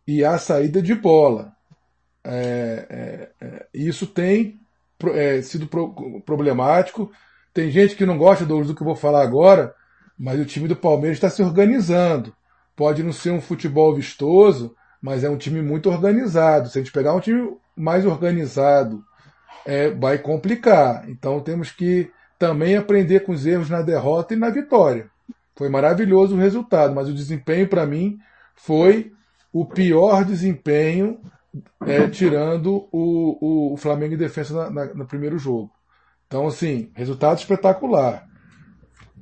e 0.08 0.24
a 0.24 0.38
saída 0.38 0.82
de 0.82 0.96
bola. 0.96 1.52
É, 2.24 3.30
é, 3.40 3.68
isso 3.74 4.08
tem 4.08 4.60
sido 5.44 5.68
pro, 5.68 6.22
problemático. 6.22 7.12
Tem 7.54 7.70
gente 7.70 7.96
que 7.96 8.06
não 8.06 8.18
gosta 8.18 8.46
do, 8.46 8.64
do 8.64 8.76
que 8.76 8.82
eu 8.82 8.88
vou 8.88 8.96
falar 8.96 9.24
agora, 9.24 9.74
mas 10.18 10.40
o 10.40 10.46
time 10.46 10.68
do 10.68 10.76
Palmeiras 10.76 11.18
está 11.18 11.30
se 11.30 11.44
organizando. 11.44 12.34
Pode 12.76 13.04
não 13.04 13.12
ser 13.12 13.32
um 13.32 13.42
futebol 13.42 13.96
vistoso, 13.96 14.76
mas 15.02 15.24
é 15.24 15.30
um 15.30 15.38
time 15.38 15.62
muito 15.62 15.90
organizado. 15.90 16.70
Se 16.70 16.78
a 16.78 16.82
gente 16.82 16.92
pegar 16.92 17.14
um 17.14 17.20
time 17.20 17.56
mais 17.76 18.06
organizado, 18.06 19.04
é, 19.66 19.90
vai 19.92 20.18
complicar. 20.18 21.08
Então 21.10 21.40
temos 21.42 21.72
que 21.72 22.12
também 22.38 22.76
aprender 22.76 23.22
com 23.22 23.32
os 23.32 23.46
erros 23.46 23.70
na 23.70 23.82
derrota 23.82 24.34
e 24.34 24.38
na 24.38 24.50
vitória. 24.50 25.10
Foi 25.56 25.70
maravilhoso 25.70 26.36
o 26.36 26.40
resultado, 26.40 26.94
mas 26.94 27.10
o 27.10 27.14
desempenho 27.14 27.68
para 27.68 27.86
mim 27.86 28.20
foi 28.56 29.12
o 29.52 29.66
pior 29.66 30.24
desempenho, 30.24 31.20
é, 31.86 32.08
tirando 32.08 32.88
o, 32.92 33.74
o, 33.74 33.78
Flamengo 33.78 34.14
em 34.14 34.18
defesa 34.18 34.70
na, 34.70 34.70
na, 34.70 34.94
no 34.94 35.08
primeiro 35.08 35.40
jogo. 35.40 35.72
Então, 36.28 36.46
assim, 36.46 36.92
resultado 36.94 37.40
espetacular. 37.40 38.28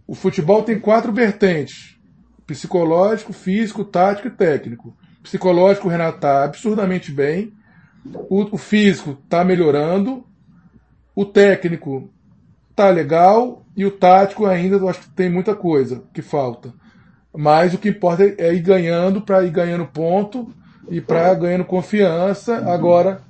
O 0.06 0.14
futebol 0.14 0.64
tem 0.64 0.80
quatro 0.80 1.14
vertentes: 1.14 1.98
psicológico, 2.46 3.32
físico, 3.32 3.86
tático 3.86 4.28
e 4.28 4.32
técnico. 4.32 4.96
Psicológico, 5.24 5.88
o 5.88 5.92
Renato 5.92 6.18
está 6.18 6.44
absurdamente 6.44 7.12
bem. 7.12 7.54
O, 8.30 8.56
o 8.56 8.58
físico 8.58 9.18
está 9.24 9.44
melhorando. 9.44 10.26
O 11.16 11.26
técnico 11.26 12.12
tá 12.76 12.90
legal 12.90 13.64
e 13.76 13.86
o 13.86 13.92
tático 13.92 14.46
ainda 14.46 14.76
eu 14.76 14.90
acho 14.90 15.02
que 15.02 15.10
tem 15.10 15.30
muita 15.30 15.56
coisa 15.56 16.04
que 16.14 16.22
falta. 16.22 16.74
Mas 17.36 17.74
o 17.74 17.78
que 17.78 17.90
importa 17.90 18.24
é 18.24 18.54
ir 18.54 18.62
ganhando 18.62 19.22
para 19.22 19.44
ir 19.44 19.52
ganhando 19.52 19.86
ponto 19.86 20.48
e 20.90 21.02
para 21.02 21.34
ganhando 21.34 21.66
confiança. 21.66 22.58
Agora 22.70 23.22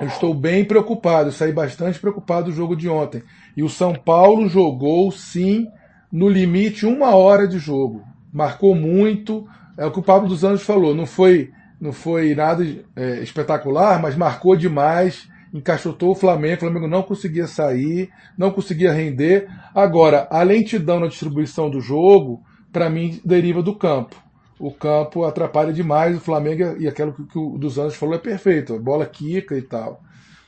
eu 0.00 0.06
estou 0.06 0.34
bem 0.34 0.64
preocupado, 0.64 1.30
saí 1.30 1.52
bastante 1.52 1.98
preocupado 1.98 2.46
do 2.46 2.52
jogo 2.52 2.74
de 2.74 2.88
ontem. 2.88 3.22
E 3.56 3.62
o 3.62 3.68
São 3.68 3.94
Paulo 3.94 4.48
jogou 4.48 5.10
sim 5.12 5.68
no 6.10 6.28
limite 6.28 6.86
uma 6.86 7.14
hora 7.14 7.46
de 7.46 7.58
jogo. 7.58 8.02
Marcou 8.32 8.74
muito. 8.74 9.46
É 9.76 9.86
o 9.86 9.92
que 9.92 10.00
o 10.00 10.02
Pablo 10.02 10.28
dos 10.28 10.42
Anjos 10.42 10.62
falou. 10.62 10.94
Não 10.94 11.06
foi, 11.06 11.50
não 11.80 11.92
foi 11.92 12.34
nada 12.34 12.66
é, 12.96 13.20
espetacular, 13.20 14.00
mas 14.00 14.16
marcou 14.16 14.56
demais 14.56 15.28
encaixotou 15.52 16.10
o 16.10 16.14
Flamengo, 16.14 16.56
o 16.56 16.60
Flamengo 16.60 16.88
não 16.88 17.02
conseguia 17.02 17.46
sair, 17.46 18.10
não 18.36 18.50
conseguia 18.50 18.92
render. 18.92 19.48
Agora, 19.74 20.28
a 20.30 20.42
lentidão 20.42 21.00
na 21.00 21.08
distribuição 21.08 21.68
do 21.68 21.80
jogo, 21.80 22.42
para 22.72 22.88
mim, 22.88 23.20
deriva 23.24 23.62
do 23.62 23.74
campo. 23.74 24.16
O 24.58 24.70
campo 24.70 25.24
atrapalha 25.24 25.72
demais 25.72 26.16
o 26.16 26.20
Flamengo 26.20 26.76
e 26.78 26.86
aquilo 26.86 27.12
que 27.12 27.38
o 27.38 27.56
dos 27.56 27.78
anos 27.78 27.94
falou 27.94 28.14
é 28.14 28.18
perfeito, 28.18 28.78
bola 28.78 29.06
quica 29.06 29.56
e 29.56 29.62
tal. 29.62 30.02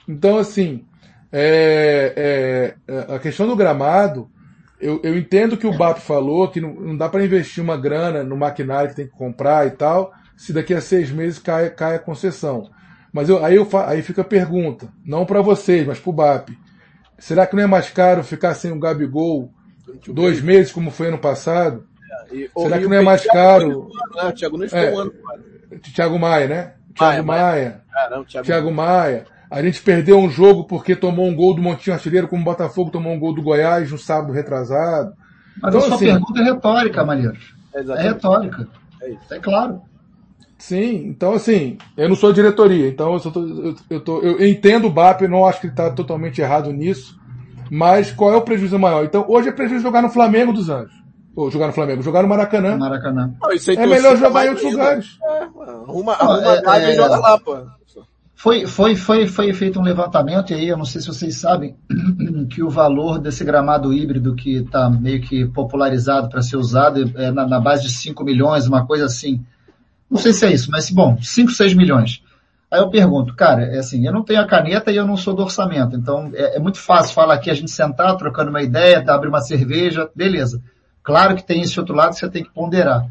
Então, 0.06 0.36
assim, 0.36 0.84
é, 1.32 2.76
é, 2.86 3.14
a 3.14 3.18
questão 3.18 3.46
do 3.46 3.56
gramado, 3.56 4.28
eu, 4.78 5.00
eu, 5.02 5.16
entendo 5.16 5.56
que 5.56 5.66
o 5.66 5.76
BAP 5.76 5.98
falou 5.98 6.50
que 6.50 6.60
não, 6.60 6.74
não 6.74 6.96
dá 6.96 7.08
para 7.08 7.24
investir 7.24 7.64
uma 7.64 7.76
grana 7.76 8.22
no 8.22 8.36
maquinário 8.36 8.90
que 8.90 8.96
tem 8.96 9.06
que 9.06 9.16
comprar 9.16 9.66
e 9.66 9.70
tal, 9.70 10.12
se 10.36 10.52
daqui 10.52 10.74
a 10.74 10.80
seis 10.80 11.10
meses 11.10 11.38
cai, 11.38 11.70
cai 11.70 11.94
a 11.94 12.00
concessão. 12.00 12.68
Mas 13.12 13.28
eu, 13.28 13.44
aí, 13.44 13.56
eu, 13.56 13.68
aí 13.86 14.02
fica 14.02 14.22
a 14.22 14.24
pergunta, 14.24 14.88
não 15.04 15.26
para 15.26 15.42
vocês, 15.42 15.86
mas 15.86 16.00
para 16.00 16.10
o 16.10 16.12
BAP. 16.12 16.48
Será 17.18 17.46
que 17.46 17.54
não 17.54 17.62
é 17.62 17.66
mais 17.66 17.90
caro 17.90 18.24
ficar 18.24 18.54
sem 18.54 18.72
o 18.72 18.78
Gabigol 18.78 19.52
dois 20.08 20.40
meses, 20.40 20.72
como 20.72 20.90
foi 20.90 21.08
ano 21.08 21.18
passado? 21.18 21.86
É, 22.30 22.36
e, 22.36 22.50
Será 22.56 22.78
que 22.78 22.86
não 22.86 22.96
é 22.96 23.02
mais 23.02 23.24
caro? 23.26 23.90
Né? 24.14 24.24
O 24.24 24.32
Thiago 24.32 24.56
Nunes 24.56 24.72
ficou 24.72 24.94
um 24.94 25.00
ano. 25.00 25.12
Thiago 25.94 26.18
Maia, 26.18 26.48
né? 26.48 26.72
Thiago 26.94 27.26
Maia. 27.26 27.42
Maia. 27.42 27.82
Caramba, 27.92 28.24
Thiago, 28.24 28.46
Thiago 28.46 28.72
Maia. 28.72 29.26
A 29.50 29.62
gente 29.62 29.82
perdeu 29.82 30.18
um 30.18 30.30
jogo 30.30 30.64
porque 30.64 30.96
tomou 30.96 31.26
um 31.26 31.34
gol 31.34 31.54
do 31.54 31.60
Montinho 31.60 31.94
Artilheiro, 31.94 32.26
como 32.26 32.40
o 32.40 32.44
Botafogo 32.44 32.90
tomou 32.90 33.12
um 33.12 33.18
gol 33.18 33.34
do 33.34 33.42
Goiás 33.42 33.90
no 33.90 33.98
sábado 33.98 34.32
retrasado. 34.32 35.14
Mas 35.60 35.74
então, 35.74 35.78
a 35.78 35.88
sua 35.88 35.96
assim, 35.96 36.06
pergunta 36.06 36.40
é 36.40 36.44
retórica, 36.44 37.04
Malheiros. 37.04 37.54
É, 37.74 37.80
é 37.80 38.02
retórica. 38.02 38.66
É, 39.02 39.10
isso. 39.10 39.34
é 39.34 39.38
claro. 39.38 39.82
Sim, 40.62 41.08
então 41.08 41.32
assim, 41.32 41.76
eu 41.96 42.08
não 42.08 42.14
sou 42.14 42.32
diretoria, 42.32 42.86
então 42.86 43.14
eu, 43.14 43.20
tô, 43.20 43.42
eu, 43.42 43.74
eu, 43.90 44.00
tô, 44.00 44.20
eu 44.20 44.46
entendo 44.46 44.86
o 44.86 44.90
BAP, 44.90 45.22
não 45.22 45.44
acho 45.44 45.60
que 45.60 45.66
ele 45.66 45.72
está 45.72 45.90
totalmente 45.90 46.40
errado 46.40 46.72
nisso, 46.72 47.18
mas 47.68 48.12
qual 48.12 48.32
é 48.32 48.36
o 48.36 48.42
prejuízo 48.42 48.78
maior? 48.78 49.04
Então 49.04 49.24
hoje 49.26 49.48
é 49.48 49.52
prejuízo 49.52 49.82
jogar 49.82 50.02
no 50.02 50.08
Flamengo 50.08 50.52
dos 50.52 50.70
Anjos. 50.70 50.94
Ou 51.34 51.50
jogar 51.50 51.66
no 51.66 51.72
Flamengo, 51.72 52.00
jogar 52.00 52.22
no 52.22 52.28
Maracanã. 52.28 52.76
Maracanã. 52.76 53.34
é 53.76 53.86
melhor 53.88 54.16
jogar 54.16 54.46
em 54.46 54.50
outros 54.50 54.70
lugares. 54.70 55.18
É, 55.20 55.42
arruma, 55.42 56.12
arruma 56.12 56.76
é, 56.76 56.92
é, 56.92 56.94
joga 56.94 57.16
lá, 57.16 57.40
pô. 57.40 57.56
Foi, 58.36 58.64
foi, 58.64 58.94
foi, 58.94 59.26
foi 59.26 59.52
feito 59.52 59.80
um 59.80 59.82
levantamento, 59.82 60.52
e 60.52 60.54
aí 60.54 60.68
eu 60.68 60.76
não 60.76 60.84
sei 60.84 61.00
se 61.00 61.08
vocês 61.08 61.36
sabem, 61.36 61.76
que 62.50 62.62
o 62.62 62.70
valor 62.70 63.18
desse 63.18 63.42
gramado 63.44 63.92
híbrido 63.92 64.36
que 64.36 64.58
está 64.58 64.88
meio 64.88 65.20
que 65.20 65.44
popularizado 65.46 66.28
para 66.28 66.40
ser 66.40 66.56
usado 66.56 67.10
é 67.16 67.32
na, 67.32 67.48
na, 67.48 67.60
base 67.60 67.82
de 67.82 67.90
5 67.90 68.22
milhões, 68.22 68.68
uma 68.68 68.86
coisa 68.86 69.06
assim. 69.06 69.44
Não 70.12 70.18
sei 70.18 70.34
se 70.34 70.44
é 70.44 70.52
isso, 70.52 70.70
mas 70.70 70.90
bom, 70.90 71.16
5, 71.22 71.52
6 71.52 71.72
milhões. 71.72 72.22
Aí 72.70 72.80
eu 72.80 72.90
pergunto, 72.90 73.34
cara, 73.34 73.62
é 73.62 73.78
assim, 73.78 74.06
eu 74.06 74.12
não 74.12 74.22
tenho 74.22 74.42
a 74.42 74.46
caneta 74.46 74.92
e 74.92 74.96
eu 74.96 75.06
não 75.06 75.16
sou 75.16 75.32
do 75.32 75.42
orçamento, 75.42 75.96
então 75.96 76.30
é, 76.34 76.56
é 76.56 76.58
muito 76.60 76.78
fácil 76.78 77.14
falar 77.14 77.32
aqui, 77.32 77.50
a 77.50 77.54
gente 77.54 77.70
sentar, 77.70 78.14
trocando 78.18 78.50
uma 78.50 78.62
ideia, 78.62 79.02
tá, 79.02 79.14
abrir 79.14 79.30
uma 79.30 79.40
cerveja, 79.40 80.10
beleza. 80.14 80.62
Claro 81.02 81.34
que 81.34 81.42
tem 81.42 81.62
esse 81.62 81.80
outro 81.80 81.94
lado 81.94 82.10
que 82.10 82.18
você 82.18 82.28
tem 82.28 82.44
que 82.44 82.52
ponderar. 82.52 83.06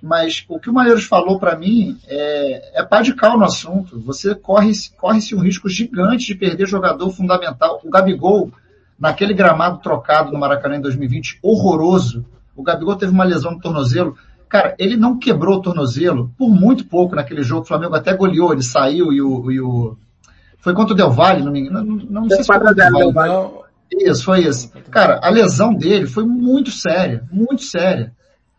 Mas 0.00 0.44
o 0.48 0.60
que 0.60 0.70
o 0.70 0.72
Malheiros 0.72 1.04
falou 1.04 1.36
para 1.36 1.58
mim 1.58 1.98
é, 2.06 2.80
é 2.80 3.12
cal 3.12 3.36
no 3.36 3.44
assunto. 3.44 4.00
Você 4.00 4.32
corre-se 4.32 4.94
corre 4.96 5.18
um 5.34 5.40
risco 5.40 5.68
gigante 5.68 6.26
de 6.26 6.36
perder 6.36 6.66
jogador 6.66 7.10
fundamental. 7.10 7.80
O 7.84 7.90
Gabigol, 7.90 8.52
naquele 8.98 9.34
gramado 9.34 9.80
trocado 9.80 10.30
no 10.30 10.38
Maracanã 10.38 10.76
em 10.76 10.80
2020, 10.80 11.40
horroroso. 11.42 12.24
O 12.56 12.62
Gabigol 12.62 12.96
teve 12.96 13.12
uma 13.12 13.24
lesão 13.24 13.50
no 13.50 13.60
tornozelo. 13.60 14.16
Cara, 14.50 14.74
ele 14.80 14.96
não 14.96 15.16
quebrou 15.16 15.58
o 15.58 15.62
tornozelo 15.62 16.34
por 16.36 16.50
muito 16.50 16.84
pouco 16.84 17.14
naquele 17.14 17.44
jogo. 17.44 17.62
O 17.62 17.66
Flamengo 17.66 17.94
até 17.94 18.12
goleou, 18.12 18.52
ele 18.52 18.64
saiu 18.64 19.12
e 19.12 19.22
o. 19.22 19.48
E 19.48 19.60
o... 19.60 19.96
Foi 20.58 20.74
contra 20.74 20.92
o 20.92 20.96
Del 20.96 21.12
Valle, 21.12 21.44
não 21.44 21.52
me 21.52 21.60
engano. 21.60 21.86
Não, 22.10 22.22
não 22.22 22.28
sei 22.28 22.42
se 22.42 22.46
foi 22.46 22.56
o 22.58 22.74
Del 22.74 23.12
Valle. 23.12 23.50
Isso, 23.92 24.24
foi 24.24 24.40
isso. 24.40 24.72
Cara, 24.90 25.20
a 25.22 25.30
lesão 25.30 25.72
dele 25.72 26.04
foi 26.06 26.24
muito 26.24 26.72
séria, 26.72 27.24
muito 27.30 27.62
séria. 27.62 28.12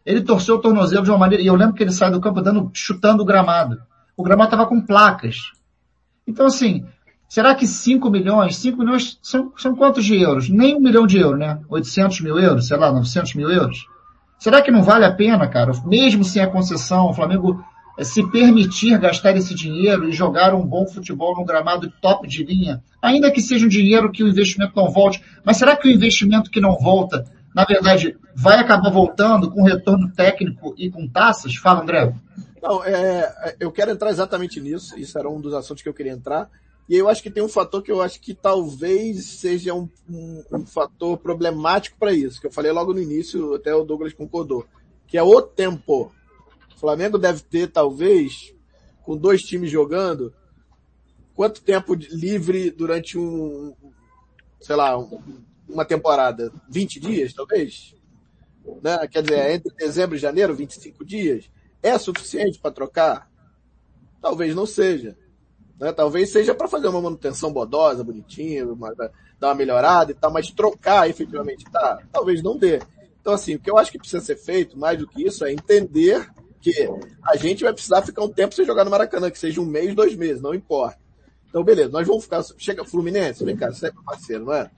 Ele 0.06 0.22
torceu 0.22 0.56
o 0.56 0.62
tornozelo 0.62 1.04
de 1.04 1.12
uma 1.12 1.18
maneira, 1.18 1.44
e 1.44 1.48
eu 1.48 1.56
lembro 1.56 1.76
que 1.76 1.84
ele 1.84 1.92
saiu 1.92 2.14
do 2.14 2.22
campo 2.22 2.42
dando, 2.42 2.72
chutando 2.74 3.22
o 3.22 3.26
gramado. 3.26 3.82
O 4.16 4.24
gramado 4.24 4.48
estava 4.48 4.68
com 4.68 4.80
placas. 4.80 5.52
Então, 6.26 6.46
assim, 6.46 6.86
será 7.28 7.54
que 7.54 7.68
5 7.68 8.10
milhões, 8.10 8.56
5 8.56 8.78
milhões 8.78 9.20
são, 9.22 9.52
são 9.58 9.76
quantos 9.76 10.06
de 10.06 10.16
euros? 10.16 10.50
Nem 10.50 10.76
um 10.76 10.80
milhão 10.80 11.06
de 11.06 11.18
euros, 11.18 11.40
né? 11.40 11.60
800 11.68 12.22
mil 12.22 12.40
euros, 12.40 12.68
sei 12.68 12.78
lá, 12.78 12.94
900 12.94 13.36
mil 13.36 13.50
euros. 13.52 13.91
Será 14.42 14.60
que 14.60 14.72
não 14.72 14.82
vale 14.82 15.06
a 15.06 15.14
pena, 15.14 15.48
cara, 15.48 15.72
mesmo 15.86 16.24
sem 16.24 16.42
a 16.42 16.48
concessão, 16.48 17.12
o 17.12 17.14
Flamengo 17.14 17.64
eh, 17.96 18.04
se 18.04 18.28
permitir 18.32 18.98
gastar 18.98 19.38
esse 19.38 19.54
dinheiro 19.54 20.10
e 20.10 20.12
jogar 20.12 20.56
um 20.56 20.66
bom 20.66 20.88
futebol 20.88 21.36
no 21.36 21.46
gramado 21.46 21.94
top 22.02 22.28
de 22.28 22.44
linha, 22.44 22.82
ainda 23.00 23.30
que 23.30 23.40
seja 23.40 23.68
um 23.68 23.70
dinheiro 23.70 24.12
que 24.12 24.24
o 24.24 24.28
investimento 24.28 24.74
não 24.76 24.90
volte, 24.90 25.24
mas 25.46 25.58
será 25.58 25.76
que 25.76 25.88
o 25.88 25.92
investimento 25.92 26.50
que 26.50 26.60
não 26.60 26.76
volta, 26.76 27.24
na 27.54 27.64
verdade, 27.66 28.18
vai 28.34 28.58
acabar 28.58 28.90
voltando 28.90 29.52
com 29.52 29.62
retorno 29.62 30.12
técnico 30.12 30.74
e 30.76 30.90
com 30.90 31.08
taças? 31.08 31.54
Fala, 31.54 31.84
André. 31.84 32.12
Não, 32.64 32.84
é, 32.84 33.56
eu 33.60 33.72
quero 33.72 33.92
entrar 33.92 34.10
exatamente 34.10 34.60
nisso, 34.60 34.98
isso 34.98 35.20
era 35.20 35.30
um 35.30 35.40
dos 35.40 35.54
assuntos 35.54 35.84
que 35.84 35.90
eu 35.90 35.94
queria 35.94 36.14
entrar, 36.14 36.50
e 36.92 36.98
eu 36.98 37.08
acho 37.08 37.24
que 37.24 37.32
tem 37.32 37.42
um 37.42 37.48
fator 37.48 37.82
que 37.82 37.90
eu 37.90 38.02
acho 38.02 38.20
que 38.20 38.34
talvez 38.34 39.40
seja 39.40 39.74
um, 39.74 39.88
um, 40.10 40.44
um 40.52 40.66
fator 40.66 41.18
problemático 41.18 41.98
para 41.98 42.12
isso, 42.12 42.42
que 42.42 42.48
eu 42.48 42.52
falei 42.52 42.70
logo 42.70 42.94
no 42.94 43.00
início, 43.00 43.54
até 43.54 43.74
o 43.74 43.86
Douglas 43.86 44.12
concordou, 44.12 44.66
que 45.08 45.18
é 45.18 45.24
o 45.24 45.42
tempo. 45.42 46.12
O 46.76 46.78
Flamengo 46.78 47.18
deve 47.18 47.44
ter, 47.44 47.72
talvez, 47.72 48.54
com 49.04 49.16
dois 49.16 49.40
times 49.40 49.72
jogando, 49.72 50.34
quanto 51.34 51.64
tempo 51.64 51.94
livre 51.94 52.70
durante 52.70 53.18
um, 53.18 53.74
sei 54.60 54.76
lá, 54.76 54.98
uma 55.70 55.86
temporada? 55.86 56.52
20 56.70 57.00
dias, 57.00 57.34
talvez? 57.34 57.96
Né? 58.84 59.08
Quer 59.08 59.24
dizer, 59.24 59.52
entre 59.52 59.74
dezembro 59.78 60.18
e 60.18 60.20
janeiro, 60.20 60.54
25 60.54 61.06
dias. 61.06 61.50
É 61.82 61.98
suficiente 61.98 62.60
para 62.60 62.70
trocar? 62.70 63.32
Talvez 64.22 64.54
não 64.54 64.66
seja. 64.66 65.18
Né? 65.82 65.92
Talvez 65.92 66.30
seja 66.30 66.54
para 66.54 66.68
fazer 66.68 66.88
uma 66.88 67.02
manutenção 67.02 67.52
bodosa, 67.52 68.04
bonitinha, 68.04 68.68
uma, 68.68 68.94
dar 68.94 69.48
uma 69.48 69.56
melhorada 69.56 70.12
e 70.12 70.14
tal, 70.14 70.32
mas 70.32 70.52
trocar 70.52 71.10
efetivamente, 71.10 71.66
tá? 71.72 72.04
Talvez 72.12 72.44
não 72.44 72.56
dê. 72.56 72.80
Então, 73.20 73.34
assim, 73.34 73.56
o 73.56 73.60
que 73.60 73.70
eu 73.70 73.80
acho 73.80 73.92
que 73.92 73.98
precisa 73.98 74.24
ser 74.24 74.36
feito, 74.36 74.78
mais 74.78 75.00
do 75.00 75.08
que 75.08 75.26
isso, 75.26 75.44
é 75.44 75.52
entender 75.52 76.30
que 76.62 76.88
a 77.24 77.36
gente 77.36 77.64
vai 77.64 77.74
precisar 77.74 78.04
ficar 78.04 78.24
um 78.24 78.30
tempo 78.30 78.54
sem 78.54 78.64
jogar 78.64 78.86
no 78.86 78.92
Maracanã, 78.92 79.32
que 79.32 79.40
seja 79.40 79.60
um 79.60 79.66
mês, 79.66 79.96
dois 79.96 80.16
meses, 80.16 80.40
não 80.40 80.54
importa. 80.54 81.00
Então, 81.50 81.64
beleza, 81.64 81.90
nós 81.90 82.08
vamos 82.08 82.26
ficar. 82.26 82.44
Chega 82.60 82.86
Fluminense, 82.86 83.44
vem 83.44 83.58
cá, 83.58 83.72
você 83.72 83.88
é 83.88 83.92
meu 83.92 84.04
parceiro, 84.04 84.46
não 84.46 84.54
é? 84.54 84.70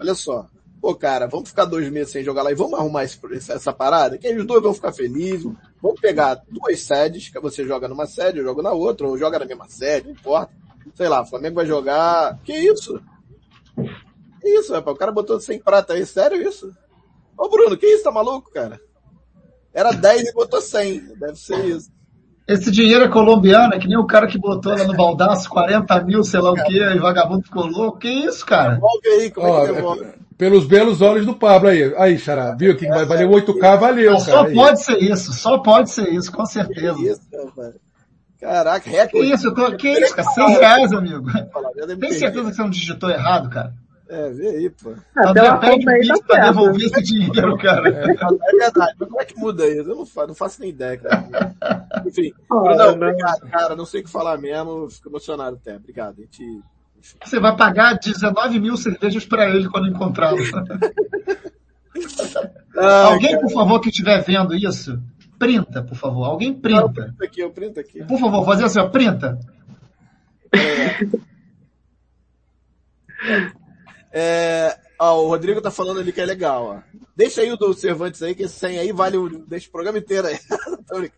Olha 0.00 0.14
só. 0.14 0.48
Pô, 0.82 0.96
cara, 0.96 1.28
vamos 1.28 1.50
ficar 1.50 1.64
dois 1.64 1.88
meses 1.88 2.10
sem 2.10 2.24
jogar 2.24 2.42
lá 2.42 2.50
e 2.50 2.56
vamos 2.56 2.74
arrumar 2.74 3.04
esse, 3.04 3.16
essa 3.52 3.72
parada, 3.72 4.18
que 4.18 4.26
aí 4.26 4.36
os 4.36 4.44
dois 4.44 4.60
vão 4.60 4.74
ficar 4.74 4.92
felizes, 4.92 5.48
vamos 5.80 6.00
pegar 6.00 6.42
duas 6.50 6.80
sedes, 6.80 7.28
que 7.28 7.38
você 7.38 7.64
joga 7.64 7.86
numa 7.86 8.04
sede, 8.04 8.38
eu 8.38 8.44
jogo 8.44 8.62
na 8.62 8.72
outra, 8.72 9.06
ou 9.06 9.16
joga 9.16 9.38
na 9.38 9.44
mesma 9.44 9.68
sede, 9.68 10.08
não 10.08 10.14
importa. 10.14 10.52
Sei 10.96 11.08
lá, 11.08 11.22
o 11.22 11.26
Flamengo 11.26 11.54
vai 11.54 11.64
jogar. 11.64 12.36
Que 12.42 12.52
isso? 12.52 13.00
Que 14.40 14.48
isso, 14.48 14.72
rapaz? 14.72 14.96
O 14.96 14.98
cara 14.98 15.12
botou 15.12 15.40
sem 15.40 15.60
prata 15.60 15.92
aí, 15.92 16.04
sério 16.04 16.42
isso? 16.42 16.74
Ô 17.38 17.48
Bruno, 17.48 17.76
que 17.76 17.86
isso, 17.86 18.02
tá 18.02 18.10
maluco, 18.10 18.50
cara? 18.50 18.80
Era 19.72 19.92
10 19.92 20.30
e 20.30 20.32
botou 20.32 20.60
100, 20.60 21.14
deve 21.14 21.36
ser 21.36 21.64
isso. 21.64 21.92
Esse 22.46 22.72
dinheiro 22.72 23.04
é 23.04 23.08
colombiano, 23.08 23.72
é 23.72 23.78
que 23.78 23.86
nem 23.86 23.96
o 23.96 24.04
cara 24.04 24.26
que 24.26 24.36
botou 24.36 24.76
lá 24.76 24.84
no 24.84 24.96
baldaço 24.96 25.48
40 25.48 26.02
mil, 26.02 26.24
sei 26.24 26.40
lá 26.40 26.50
o 26.50 26.64
que, 26.64 26.76
e 26.76 26.98
vagabundo 26.98 27.44
ficou 27.44 27.66
louco. 27.66 28.00
Que 28.00 28.08
isso, 28.08 28.44
cara? 28.44 28.74
Devolve 28.74 29.08
aí, 29.08 29.30
como 29.30 29.46
é 29.46 29.66
que 29.66 29.72
devolve? 29.72 30.21
Pelos 30.38 30.66
belos 30.66 31.00
olhos 31.00 31.26
do 31.26 31.34
Pablo 31.34 31.68
aí. 31.68 31.94
Aí, 31.96 32.18
Xará, 32.18 32.54
viu 32.54 32.76
que 32.76 32.86
vai 32.86 33.04
valer 33.04 33.28
8K, 33.28 33.78
valeu, 33.78 34.18
Só 34.18 34.42
cara, 34.42 34.54
pode 34.54 34.70
aí. 34.70 34.84
ser 34.84 35.02
isso, 35.02 35.32
só 35.32 35.58
pode 35.58 35.90
ser 35.90 36.08
isso, 36.12 36.32
com 36.32 36.46
certeza. 36.46 36.94
Que 36.94 37.08
isso, 37.08 37.20
rapaz. 37.32 37.74
Caraca, 38.40 38.90
recorde. 38.90 39.28
Que 39.28 39.34
isso, 39.34 39.46
eu 39.46 39.54
tô, 39.54 39.76
que 39.76 39.88
isso, 39.88 40.16
cara? 40.16 40.28
100 40.28 40.48
reais, 40.48 40.92
amigo. 40.92 41.26
Tem 42.00 42.12
certeza 42.12 42.50
que 42.50 42.56
você 42.56 42.62
não 42.62 42.70
digitou 42.70 43.08
errado, 43.08 43.48
cara? 43.48 43.72
É, 44.08 44.28
vê 44.30 44.48
aí, 44.48 44.68
pô. 44.68 44.94
Ah, 45.16 45.32
pede 45.32 45.88
um 45.88 45.98
pix 45.98 46.08
tá 46.08 46.26
pra 46.26 46.50
devolver 46.50 46.84
esse 46.84 47.02
dinheiro, 47.02 47.56
cara. 47.56 47.88
É, 47.88 48.02
é, 48.02 48.56
verdade, 48.58 48.94
mas 48.98 49.08
como 49.08 49.20
é 49.22 49.24
que 49.24 49.38
muda 49.38 49.66
isso? 49.66 49.88
Eu 49.88 49.96
não 49.96 50.04
faço, 50.04 50.28
não 50.28 50.34
faço 50.34 50.60
nem 50.60 50.68
ideia, 50.68 50.98
cara. 50.98 51.54
Enfim, 52.04 52.30
não, 52.50 52.90
obrigado, 52.90 53.40
cara. 53.50 53.74
Não 53.74 53.86
sei 53.86 54.02
o 54.02 54.04
que 54.04 54.10
falar 54.10 54.36
mesmo, 54.36 54.90
fico 54.90 55.08
emocionado 55.08 55.56
até. 55.56 55.76
Obrigado. 55.76 56.16
A 56.18 56.20
gente 56.20 56.60
você 57.24 57.40
vai 57.40 57.56
pagar 57.56 57.98
19 57.98 58.60
mil 58.60 58.76
cervejas 58.76 59.24
para 59.24 59.48
ele 59.50 59.68
quando 59.68 59.88
encontrá-lo. 59.88 60.38
Alguém, 63.04 63.40
por 63.40 63.50
favor, 63.50 63.80
que 63.80 63.88
estiver 63.88 64.22
vendo 64.22 64.54
isso, 64.54 65.00
printa, 65.38 65.82
por 65.82 65.96
favor. 65.96 66.24
Alguém 66.24 66.54
printa. 66.54 66.82
Eu 66.82 66.90
printo 66.90 67.24
aqui, 67.24 67.40
eu 67.40 67.50
printo 67.50 67.80
aqui. 67.80 68.04
Por 68.04 68.18
favor, 68.18 68.44
fazer 68.44 68.64
assim, 68.64 68.78
ó, 68.78 68.88
printa. 68.88 69.38
É, 70.54 71.06
é, 74.12 74.78
ó, 74.98 75.22
o 75.22 75.28
Rodrigo 75.28 75.60
tá 75.60 75.70
falando 75.70 76.00
ali 76.00 76.12
que 76.12 76.20
é 76.20 76.26
legal, 76.26 76.64
ó. 76.64 76.98
Deixa 77.16 77.40
aí 77.40 77.50
o 77.50 77.56
do 77.56 77.74
Cervantes 77.74 78.22
aí, 78.22 78.34
que 78.34 78.44
esse 78.44 78.54
100 78.58 78.78
aí 78.78 78.92
vale 78.92 79.16
o, 79.16 79.28
deixa 79.46 79.68
o 79.68 79.72
programa 79.72 79.98
inteiro 79.98 80.28
aí. 80.28 80.38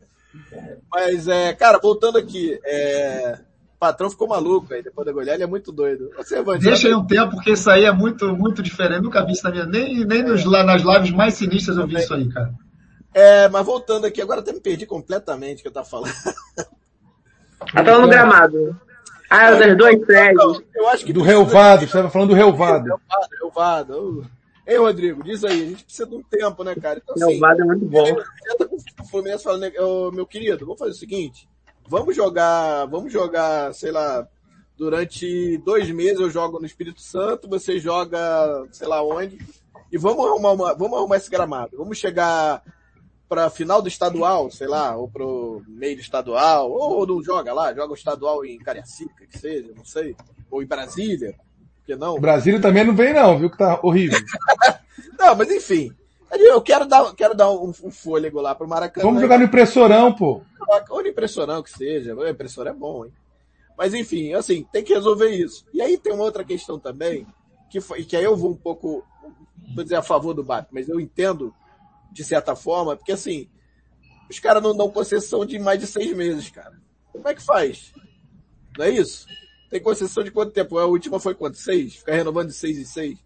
Mas, 0.90 1.28
é, 1.28 1.52
cara, 1.52 1.78
voltando 1.78 2.18
aqui, 2.18 2.58
é, 2.64 3.38
patrão 3.84 4.08
ficou 4.08 4.26
maluco 4.26 4.72
aí 4.72 4.82
depois 4.82 5.04
da 5.04 5.12
goleada, 5.12 5.36
ele 5.36 5.42
é 5.42 5.46
muito 5.46 5.70
doido. 5.70 6.10
Você, 6.16 6.42
Deixa 6.58 6.88
aí 6.88 6.94
um 6.94 7.06
tempo, 7.06 7.32
porque 7.32 7.52
isso 7.52 7.70
aí 7.70 7.84
é 7.84 7.92
muito, 7.92 8.34
muito 8.34 8.62
diferente. 8.62 9.02
Nunca 9.02 9.22
vi 9.22 9.32
isso 9.32 9.44
na 9.44 9.50
minha. 9.50 9.66
Nem, 9.66 10.06
nem 10.06 10.22
nos, 10.22 10.42
lá, 10.46 10.62
nas 10.64 10.80
lives 10.80 11.10
mais 11.10 11.34
sinistras 11.34 11.76
eu 11.76 11.86
vi 11.86 11.96
isso 11.96 12.14
aí, 12.14 12.26
cara. 12.32 12.54
É, 13.12 13.46
mas 13.50 13.66
voltando 13.66 14.06
aqui, 14.06 14.22
agora 14.22 14.40
até 14.40 14.54
me 14.54 14.60
perdi 14.60 14.86
completamente 14.86 15.58
o 15.58 15.62
que 15.62 15.68
eu 15.68 15.72
tava 15.72 15.86
falando. 15.86 16.14
Tá 17.72 17.84
falando 17.84 18.02
do 18.02 18.08
gramado. 18.08 18.80
Ah, 19.30 19.50
é 19.50 19.58
das 19.58 19.76
dois 19.76 20.04
prédios. 20.04 20.62
Eu 20.74 20.88
acho 20.88 21.04
que 21.04 21.12
do 21.12 21.22
relvado, 21.22 21.80
você 21.80 21.86
estava 21.86 22.10
falando 22.10 22.30
do 22.30 22.34
relvado. 22.34 22.86
Relvado, 22.86 23.28
relvado. 23.40 24.30
Ei, 24.66 24.78
Rodrigo, 24.78 25.22
diz 25.22 25.44
aí, 25.44 25.62
a 25.62 25.66
gente 25.66 25.84
precisa 25.84 26.08
de 26.08 26.14
um 26.14 26.22
tempo, 26.22 26.64
né, 26.64 26.74
cara? 26.74 27.00
Então, 27.02 27.14
assim, 27.14 27.32
relvado 27.32 27.62
é 27.62 27.64
muito 27.66 27.84
bom. 27.86 28.16
O 29.00 29.04
Fluminense 29.04 29.44
falando, 29.44 29.62
né, 29.62 29.72
meu 30.12 30.26
querido, 30.26 30.64
vamos 30.64 30.78
fazer 30.78 30.92
o 30.92 30.94
seguinte, 30.94 31.48
Vamos 31.88 32.16
jogar, 32.16 32.86
vamos 32.86 33.12
jogar, 33.12 33.74
sei 33.74 33.90
lá, 33.90 34.26
durante 34.76 35.58
dois 35.58 35.90
meses 35.90 36.20
eu 36.20 36.30
jogo 36.30 36.58
no 36.58 36.66
Espírito 36.66 37.00
Santo, 37.00 37.48
você 37.48 37.78
joga, 37.78 38.66
sei 38.72 38.88
lá 38.88 39.02
onde, 39.02 39.38
e 39.92 39.98
vamos 39.98 40.26
arrumar, 40.26 40.52
uma, 40.52 40.74
vamos 40.74 40.98
arrumar 40.98 41.16
esse 41.16 41.30
gramado. 41.30 41.76
Vamos 41.76 41.98
chegar 41.98 42.62
para 43.28 43.50
final 43.50 43.80
do 43.80 43.88
estadual, 43.88 44.50
sei 44.50 44.66
lá, 44.66 44.96
ou 44.96 45.08
pro 45.08 45.62
meio 45.66 45.96
do 45.96 46.02
estadual, 46.02 46.70
ou, 46.70 46.98
ou 46.98 47.06
não 47.06 47.22
joga 47.22 47.52
lá, 47.52 47.74
joga 47.74 47.92
o 47.92 47.96
estadual 47.96 48.44
em 48.44 48.58
Cariacica, 48.58 49.26
que 49.26 49.38
seja, 49.38 49.72
não 49.76 49.84
sei, 49.84 50.16
ou 50.50 50.62
em 50.62 50.66
Brasília, 50.66 51.34
porque 51.78 51.96
não? 51.96 52.18
Brasília 52.18 52.60
também 52.60 52.84
não 52.84 52.94
vem 52.94 53.12
não, 53.12 53.38
viu 53.38 53.50
que 53.50 53.58
tá 53.58 53.78
horrível. 53.82 54.18
não, 55.18 55.34
mas 55.36 55.50
enfim, 55.50 55.92
eu 56.32 56.60
quero 56.62 56.86
dar, 56.86 57.14
quero 57.14 57.34
dar 57.34 57.50
um, 57.50 57.72
um 57.82 57.90
fôlego 57.90 58.40
lá 58.40 58.54
pro 58.54 58.68
Maracanã. 58.68 59.06
Vamos 59.06 59.20
jogar 59.20 59.38
no 59.38 59.44
impressorão, 59.44 60.12
pô. 60.12 60.42
Ou 60.90 61.02
no 61.02 61.08
impressorão 61.08 61.62
que 61.62 61.70
seja. 61.70 62.14
O 62.14 62.26
impressor 62.26 62.66
é 62.66 62.72
bom, 62.72 63.04
hein? 63.04 63.12
Mas 63.76 63.92
enfim, 63.92 64.32
assim, 64.34 64.66
tem 64.72 64.84
que 64.84 64.94
resolver 64.94 65.30
isso. 65.30 65.64
E 65.72 65.82
aí 65.82 65.98
tem 65.98 66.12
uma 66.12 66.24
outra 66.24 66.44
questão 66.44 66.78
também, 66.78 67.26
que, 67.68 67.80
foi, 67.80 68.04
que 68.04 68.16
aí 68.16 68.24
eu 68.24 68.36
vou 68.36 68.52
um 68.52 68.56
pouco, 68.56 69.04
vou 69.74 69.82
dizer, 69.82 69.96
a 69.96 70.02
favor 70.02 70.32
do 70.32 70.44
BAP, 70.44 70.68
mas 70.70 70.88
eu 70.88 71.00
entendo 71.00 71.52
de 72.12 72.22
certa 72.22 72.54
forma, 72.54 72.96
porque 72.96 73.10
assim, 73.10 73.48
os 74.30 74.38
caras 74.38 74.62
não 74.62 74.76
dão 74.76 74.90
concessão 74.90 75.44
de 75.44 75.58
mais 75.58 75.80
de 75.80 75.86
seis 75.86 76.16
meses, 76.16 76.48
cara. 76.50 76.80
Como 77.12 77.28
é 77.28 77.34
que 77.34 77.42
faz? 77.42 77.92
Não 78.78 78.84
é 78.84 78.90
isso? 78.90 79.26
Tem 79.68 79.82
concessão 79.82 80.22
de 80.22 80.30
quanto 80.30 80.52
tempo? 80.52 80.78
A 80.78 80.86
última 80.86 81.18
foi 81.18 81.34
quanto? 81.34 81.58
Seis? 81.58 81.96
Ficar 81.96 82.14
renovando 82.14 82.48
de 82.48 82.54
seis 82.54 82.78
em 82.78 82.84
seis? 82.84 83.18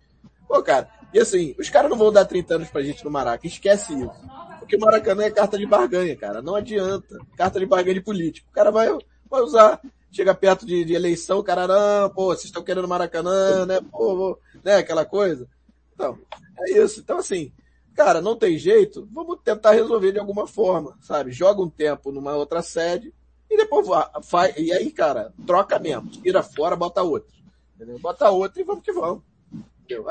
Pô, 0.46 0.62
cara, 0.62 0.90
e 1.12 1.18
assim, 1.18 1.54
os 1.59 1.68
caras 1.70 1.90
não 1.90 1.96
vão 1.96 2.12
dar 2.12 2.24
30 2.24 2.56
anos 2.56 2.68
pra 2.68 2.82
gente 2.82 3.04
no 3.04 3.11
Maraca, 3.11 3.46
esquece 3.46 3.94
isso. 3.94 4.11
Porque 4.59 4.76
o 4.76 4.80
Maracanã 4.80 5.24
é 5.24 5.30
carta 5.30 5.56
de 5.56 5.64
barganha, 5.64 6.14
cara. 6.14 6.42
Não 6.42 6.54
adianta. 6.54 7.18
Carta 7.36 7.59
de 7.59 7.64
barganha 7.64 7.94
de 7.94 8.02
político. 8.02 8.48
O 8.50 8.52
cara 8.52 8.70
vai, 8.70 8.88
vai 9.30 9.40
usar. 9.40 9.80
Chega 10.11 10.34
perto 10.34 10.66
de, 10.66 10.84
de 10.84 10.94
eleição, 10.94 11.38
o 11.38 11.44
cara, 11.44 11.66
não, 11.66 12.11
pô, 12.11 12.26
vocês 12.26 12.44
estão 12.44 12.62
querendo 12.62 12.88
Maracanã, 12.88 13.64
né? 13.66 13.80
Pô, 13.90 14.38
né? 14.62 14.76
Aquela 14.76 15.04
coisa. 15.04 15.48
Então, 15.94 16.18
é 16.61 16.78
isso. 16.82 17.00
Então, 17.00 17.18
assim, 17.18 17.52
cara, 17.94 18.20
não 18.20 18.36
tem 18.36 18.59
jeito, 18.59 19.09
vamos 19.12 19.38
tentar 19.42 19.72
resolver 19.72 20.12
de 20.12 20.18
alguma 20.18 20.46
forma, 20.46 20.96
sabe? 21.00 21.32
Joga 21.32 21.62
um 21.62 21.68
tempo 21.68 22.12
numa 22.12 22.34
outra 22.36 22.62
sede 22.62 23.12
e 23.50 23.56
depois 23.56 23.86
vai. 23.86 24.54
E 24.56 24.72
aí, 24.72 24.90
cara, 24.90 25.32
troca 25.46 25.78
mesmo. 25.78 26.09
Tira 26.09 26.42
fora, 26.42 26.76
bota 26.76 27.02
outro. 27.02 27.32
Entendeu? 27.74 27.98
Bota 27.98 28.30
outro 28.30 28.61
e 28.61 28.64
vamos 28.64 28.82
que 28.82 28.92
vamos. 28.92 29.22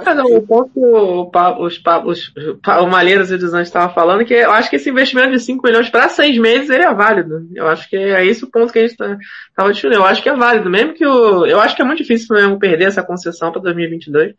Ah, 0.06 0.16
não, 0.16 0.26
o 0.26 0.42
ponto 0.46 0.72
o, 0.76 1.30
os, 1.60 1.82
os, 2.06 2.34
o 2.66 2.88
Malheiros 2.88 3.30
e 3.30 3.36
o 3.36 3.38
Anjos 3.38 3.68
estavam 3.68 3.94
falando 3.94 4.26
que 4.26 4.34
eu 4.34 4.52
acho 4.52 4.70
que 4.70 4.76
esse 4.76 4.90
investimento 4.90 5.32
de 5.32 5.40
5 5.40 5.66
milhões 5.66 5.90
para 5.90 6.10
seis 6.10 6.38
meses 6.38 6.70
ele 6.70 6.84
é 6.84 6.94
válido. 6.94 7.48
Eu 7.54 7.68
acho 7.68 7.88
que 7.90 7.96
é 7.96 8.26
esse 8.26 8.44
o 8.44 8.50
ponto 8.50 8.74
que 8.74 8.80
a 8.80 8.82
gente 8.82 8.92
estava 8.92 9.18
tá, 9.56 9.70
discutindo. 9.70 9.96
Eu 9.96 10.06
acho 10.06 10.24
que 10.24 10.30
é 10.30 10.36
válido, 10.36 10.70
mesmo 10.70 10.94
que 10.94 11.06
o, 11.06 11.46
eu 11.46 11.60
acho 11.60 11.76
que 11.76 11.82
é 11.82 11.86
muito 11.86 12.00
difícil 12.00 12.36
mesmo 12.36 12.58
perder 12.58 12.86
essa 12.86 13.04
concessão 13.04 13.52
para 13.52 13.62
2022. 13.62 14.34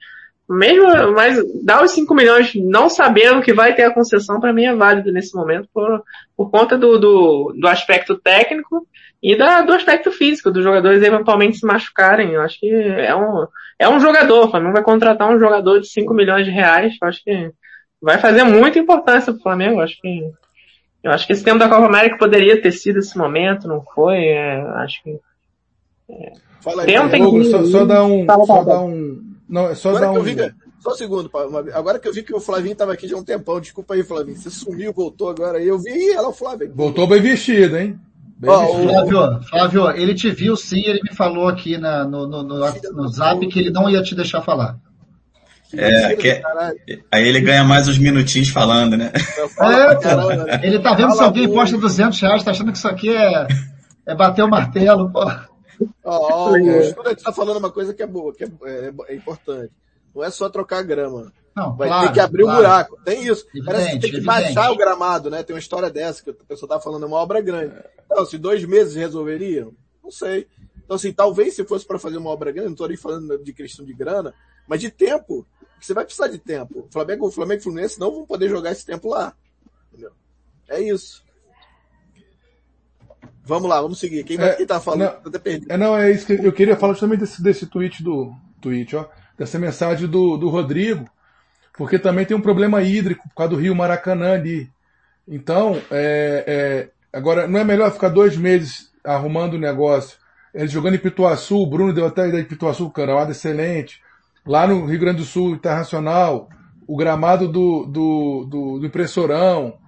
Mesmo, 0.49 1.13
mas 1.13 1.39
dar 1.63 1.85
os 1.85 1.91
5 1.91 2.15
milhões 2.15 2.53
não 2.55 2.89
sabendo 2.89 3.43
que 3.43 3.53
vai 3.53 3.75
ter 3.75 3.83
a 3.83 3.93
concessão 3.93 4.41
para 4.41 4.53
mim 4.53 4.65
é 4.65 4.75
válido 4.75 5.13
nesse 5.13 5.37
momento 5.37 5.69
por, 5.75 6.03
por 6.35 6.51
conta 6.51 6.79
do, 6.79 6.99
do, 6.99 7.55
do 7.61 7.69
aspecto 7.69 8.17
técnico 8.17 8.87
e 9.23 9.37
da, 9.37 9.61
do 9.61 9.75
aspecto 9.75 10.11
físico, 10.11 10.51
dos 10.51 10.65
jogadores 10.65 11.03
eventualmente 11.03 11.59
se 11.59 11.67
machucarem. 11.67 12.33
Eu 12.33 12.41
acho 12.41 12.59
que 12.59 12.71
é 12.71 13.15
um, 13.15 13.47
é 13.79 13.89
um 13.89 14.01
jogador, 14.01 14.47
o 14.47 14.51
Flamengo 14.51 14.73
vai 14.73 14.83
contratar 14.83 15.31
um 15.31 15.39
jogador 15.39 15.81
de 15.81 15.89
5 15.89 16.13
milhões 16.13 16.45
de 16.45 16.51
reais, 16.51 16.97
eu 17.01 17.09
acho 17.09 17.23
que 17.23 17.53
vai 18.01 18.19
fazer 18.19 18.43
muita 18.43 18.79
importância 18.79 19.33
pro 19.33 19.43
Flamengo, 19.43 19.77
eu 19.77 19.85
acho 19.85 20.01
que 20.01 20.31
eu 21.01 21.13
acho 21.13 21.27
que 21.27 21.33
esse 21.33 21.45
tempo 21.45 21.61
da 21.61 21.69
Copa 21.69 21.87
América 21.87 22.19
poderia 22.19 22.61
ter 22.61 22.73
sido 22.73 22.99
esse 22.99 23.17
momento, 23.17 23.69
não 23.69 23.85
foi, 23.95 24.19
é, 24.27 24.61
acho 24.79 25.03
que 25.03 25.21
é, 26.11 26.33
Fala 26.61 26.83
aí, 26.83 27.21
Hugo, 27.21 27.45
só, 27.45 27.65
só 27.65 27.85
dá 27.85 28.05
um, 28.05 28.27
só 28.45 28.65
dá 28.65 28.81
um, 28.81 29.23
não, 29.49 29.69
é 29.69 29.75
só 29.77 29.91
agora 29.91 30.07
dar 30.07 30.13
um... 30.13 30.69
Só 30.81 30.91
um 30.93 30.95
segundo, 30.95 31.31
agora 31.75 31.99
que 31.99 32.07
eu 32.07 32.13
vi 32.13 32.23
que 32.23 32.35
o 32.35 32.41
Flavinho 32.41 32.73
estava 32.73 32.93
aqui 32.93 33.09
já 33.09 33.17
há 33.17 33.19
um 33.19 33.25
tempão, 33.25 33.61
desculpa 33.61 33.95
aí, 33.95 34.03
Flavinho, 34.03 34.37
você 34.37 34.51
sumiu, 34.51 34.93
voltou 34.93 35.29
agora, 35.29 35.61
eu 35.63 35.79
vi, 35.79 36.11
ela 36.11 36.27
é 36.27 36.31
o 36.31 36.33
Flávio. 36.33 36.73
Voltou 36.75 37.07
bem 37.07 37.21
vestido, 37.21 37.77
hein? 37.77 37.99
Oh, 38.43 38.83
Flávio, 38.83 39.43
Flávio, 39.43 39.91
ele 39.91 40.15
te 40.15 40.31
viu 40.31 40.57
sim, 40.57 40.81
ele 40.85 41.01
me 41.03 41.15
falou 41.15 41.49
aqui 41.49 41.77
na, 41.77 42.05
no, 42.05 42.27
no, 42.27 42.43
no, 42.43 42.59
no 42.93 43.09
zap 43.09 43.45
que 43.49 43.59
ele 43.59 43.71
não 43.71 43.91
ia 43.91 44.03
te 44.03 44.15
deixar 44.15 44.43
falar. 44.43 44.79
É, 45.75 46.17
que, 46.17 46.41
aí 47.13 47.29
ele 47.29 47.41
ganha 47.41 47.63
mais 47.63 47.89
uns 47.89 47.99
minutinhos 47.99 48.49
falando, 48.49 48.97
né? 48.97 49.13
É, 49.61 50.67
ele 50.67 50.79
tá 50.79 50.95
vendo 50.95 51.13
se 51.13 51.23
alguém 51.23 51.53
posta 51.53 51.77
200 51.77 52.19
reais, 52.21 52.43
tá 52.43 52.53
achando 52.53 52.73
que 52.73 52.79
isso 52.79 52.89
aqui 52.89 53.15
é, 53.15 53.47
é 54.07 54.15
bater 54.15 54.43
o 54.43 54.49
martelo, 54.49 55.11
pô. 55.11 55.21
Ó, 55.21 55.37
oh, 56.05 56.51
oh, 56.51 56.55
a 56.55 57.11
gente 57.11 57.23
tá 57.23 57.33
falando 57.33 57.59
uma 57.59 57.71
coisa 57.71 57.93
que 57.93 58.03
é 58.03 58.07
boa, 58.07 58.35
que 58.35 58.45
é, 58.45 58.49
é, 58.65 58.93
é 59.09 59.15
importante. 59.15 59.71
Não 60.15 60.25
é 60.25 60.31
só 60.31 60.49
trocar 60.49 60.83
grama. 60.83 61.33
Não, 61.59 61.77
Vai 61.77 61.89
claro, 61.89 62.07
ter 62.07 62.13
que 62.15 62.21
abrir 62.21 62.43
o 62.43 62.47
claro. 62.47 62.61
um 62.61 62.63
buraco. 62.63 62.99
Tem 63.05 63.27
isso. 63.27 63.47
Evidente, 63.49 63.65
Parece 63.67 63.85
que 63.87 63.91
tem 63.91 64.01
que 64.01 64.07
evidente. 64.19 64.27
baixar 64.27 64.71
o 64.71 64.77
gramado, 64.77 65.31
né? 65.31 65.43
Tem 65.43 65.55
uma 65.55 65.61
história 65.61 65.91
dessa 65.91 66.23
que 66.23 66.31
a 66.31 66.35
pessoa 66.35 66.69
tá 66.69 66.81
falando, 66.81 67.03
é 67.05 67.07
uma 67.07 67.17
obra 67.17 67.41
grande. 67.41 67.75
Então, 68.07 68.25
se 68.25 68.39
dois 68.39 68.65
meses 68.65 68.95
resolveriam, 68.95 69.75
não 70.03 70.11
sei. 70.11 70.47
Então, 70.85 70.97
assim, 70.97 71.13
talvez 71.13 71.55
se 71.55 71.65
fosse 71.65 71.85
para 71.85 71.99
fazer 71.99 72.17
uma 72.17 72.31
obra 72.31 72.53
grande, 72.53 72.69
não 72.69 72.73
estou 72.73 72.89
nem 72.89 72.97
falando 72.97 73.37
de 73.43 73.53
questão 73.53 73.85
de 73.85 73.93
grana, 73.93 74.33
mas 74.67 74.81
de 74.81 74.91
tempo. 74.91 75.47
Você 75.81 75.93
vai 75.93 76.05
precisar 76.05 76.29
de 76.29 76.39
tempo. 76.39 76.87
O 76.89 76.93
Flamengo, 76.93 77.27
o 77.27 77.31
Flamengo 77.31 77.59
e 77.59 77.61
o 77.61 77.63
Fluminense 77.65 78.01
não 78.01 78.11
vão 78.11 78.27
poder 78.27 78.49
jogar 78.49 78.73
esse 78.73 78.87
tempo 78.87 79.09
lá. 79.09 79.35
Entendeu? 79.93 80.13
É 80.69 80.81
isso. 80.81 81.23
Vamos 83.45 83.69
lá, 83.69 83.81
vamos 83.81 83.99
seguir. 83.99 84.25
Quem, 84.25 84.39
é, 84.39 84.55
quem 84.55 84.67
tá 84.67 84.81
falando? 84.81 85.01
Não. 85.25 85.33
É, 85.69 85.77
não, 85.77 85.97
é 85.97 86.11
isso 86.11 86.27
que 86.27 86.35
eu 86.35 86.53
queria 86.53 86.77
falar 86.77 86.93
justamente 86.93 87.21
desse, 87.21 87.43
desse 87.43 87.67
tweet 87.67 88.03
do 88.03 88.33
tweet, 88.61 88.95
ó, 88.95 89.07
dessa 89.39 89.59
mensagem 89.59 90.09
do, 90.09 90.37
do 90.37 90.49
Rodrigo 90.49 91.09
porque 91.79 91.97
também 91.97 92.27
tem 92.27 92.37
um 92.37 92.41
problema 92.41 92.83
hídrico 92.83 93.29
por 93.29 93.37
causa 93.37 93.55
do 93.55 93.61
rio 93.61 93.75
Maracanã 93.75 94.33
ali. 94.33 94.69
Então, 95.29 95.81
é, 95.93 96.45
é, 96.47 96.89
agora, 97.17 97.47
não 97.47 97.61
é 97.61 97.65
melhor 97.65 97.93
ficar 97.93 98.09
dois 98.09 98.37
meses 98.37 98.91
arrumando 99.05 99.55
o 99.55 99.61
negócio? 99.61 100.19
Eles 100.53 100.73
jogando 100.73 100.95
em 100.95 100.99
Pituaçu, 100.99 101.57
o 101.57 101.67
Bruno 101.71 101.93
deu 101.93 102.07
até 102.07 102.27
ideia 102.27 102.43
de 102.43 102.49
Pituaçu, 102.49 102.91
gramado 102.91 103.31
excelente. 103.31 104.03
Lá 104.45 104.67
no 104.67 104.87
Rio 104.87 104.99
Grande 104.99 105.19
do 105.19 105.25
Sul, 105.25 105.55
Internacional, 105.55 106.49
o 106.85 106.97
gramado 106.97 107.47
do, 107.47 107.85
do, 107.87 108.45
do, 108.51 108.79
do 108.81 108.87
Impressorão. 108.87 109.79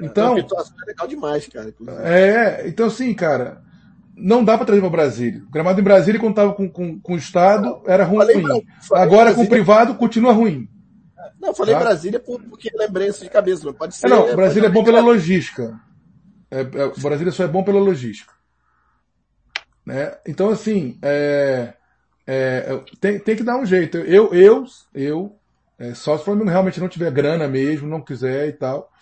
Então, 0.00 0.36
Pituaçu 0.36 0.72
é 0.84 0.86
legal 0.86 1.08
demais, 1.08 1.48
cara. 1.48 1.74
É, 2.04 2.68
então 2.68 2.86
assim, 2.86 3.12
cara, 3.12 3.60
não 4.14 4.44
dá 4.44 4.56
para 4.56 4.66
trazer 4.66 4.80
para 4.82 4.90
Brasília. 4.90 5.42
O 5.48 5.50
gramado 5.50 5.80
em 5.80 5.84
Brasília, 5.84 6.20
quando 6.20 6.36
tava 6.36 6.52
com, 6.52 6.68
com, 6.68 7.00
com 7.00 7.14
o 7.14 7.18
Estado, 7.18 7.80
era 7.86 8.04
ruim. 8.04 8.18
Falei, 8.18 8.42
falei 8.42 9.04
Agora 9.04 9.34
com 9.34 9.42
o 9.42 9.48
privado, 9.48 9.96
continua 9.96 10.32
ruim. 10.32 10.68
Não, 11.40 11.54
falei 11.54 11.74
tá? 11.74 11.80
Brasília 11.80 12.20
porque 12.20 12.70
lembrei 12.74 13.08
isso 13.08 13.24
de 13.24 13.30
cabeça, 13.30 13.64
não 13.64 13.72
pode 13.72 13.96
ser. 13.96 14.06
É, 14.06 14.10
não, 14.10 14.36
Brasília 14.36 14.66
é 14.66 14.70
bom 14.70 14.84
pela 14.84 15.00
logística. 15.00 15.80
É, 16.50 16.60
é, 16.60 17.00
Brasília 17.00 17.32
só 17.32 17.44
é 17.44 17.48
bom 17.48 17.64
pela 17.64 17.80
logística. 17.80 18.34
Né? 19.86 20.16
Então, 20.26 20.50
assim, 20.50 20.98
é, 21.00 21.74
é, 22.26 22.80
tem, 23.00 23.18
tem 23.18 23.36
que 23.36 23.42
dar 23.42 23.56
um 23.56 23.64
jeito. 23.64 23.96
Eu, 23.98 24.34
eu, 24.34 24.64
eu, 24.94 25.36
é, 25.78 25.94
só 25.94 26.16
se 26.16 26.22
o 26.22 26.24
Flamengo 26.26 26.50
realmente 26.50 26.78
não 26.78 26.88
tiver 26.88 27.10
grana 27.10 27.48
mesmo, 27.48 27.88
não 27.88 28.02
quiser 28.02 28.48
e 28.48 28.52
tal, 28.52 28.92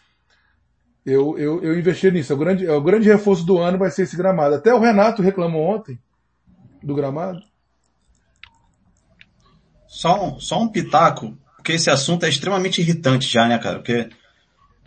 eu, 1.04 1.36
eu, 1.38 1.62
eu 1.64 1.76
investi 1.76 2.10
nisso. 2.10 2.32
É 2.32 2.36
o, 2.36 2.38
grande, 2.38 2.66
é 2.66 2.72
o 2.72 2.80
grande 2.80 3.08
reforço 3.08 3.44
do 3.44 3.58
ano 3.58 3.78
vai 3.78 3.90
ser 3.90 4.02
esse 4.02 4.16
gramado. 4.16 4.54
Até 4.54 4.72
o 4.72 4.78
Renato 4.78 5.22
reclamou 5.22 5.62
ontem 5.62 5.98
do 6.82 6.94
gramado. 6.94 7.40
Só 9.88 10.24
um, 10.24 10.38
só 10.38 10.60
um 10.60 10.68
pitaco 10.68 11.36
porque 11.58 11.72
esse 11.72 11.90
assunto 11.90 12.24
é 12.24 12.28
extremamente 12.28 12.80
irritante 12.80 13.28
já, 13.28 13.46
né, 13.46 13.58
cara? 13.58 13.80
Porque 13.80 14.08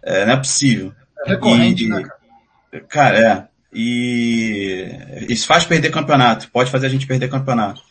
é, 0.01 0.25
não 0.25 0.33
é 0.33 0.37
possível. 0.37 0.93
É 1.25 1.31
recorrente, 1.31 1.83
e, 1.83 1.89
né, 1.89 2.01
cara? 2.01 2.85
Cara, 2.87 3.19
é. 3.19 3.47
E 3.73 5.27
isso 5.29 5.45
faz 5.45 5.65
perder 5.65 5.91
campeonato. 5.91 6.49
Pode 6.49 6.71
fazer 6.71 6.87
a 6.87 6.89
gente 6.89 7.05
perder 7.05 7.29
campeonato. 7.29 7.81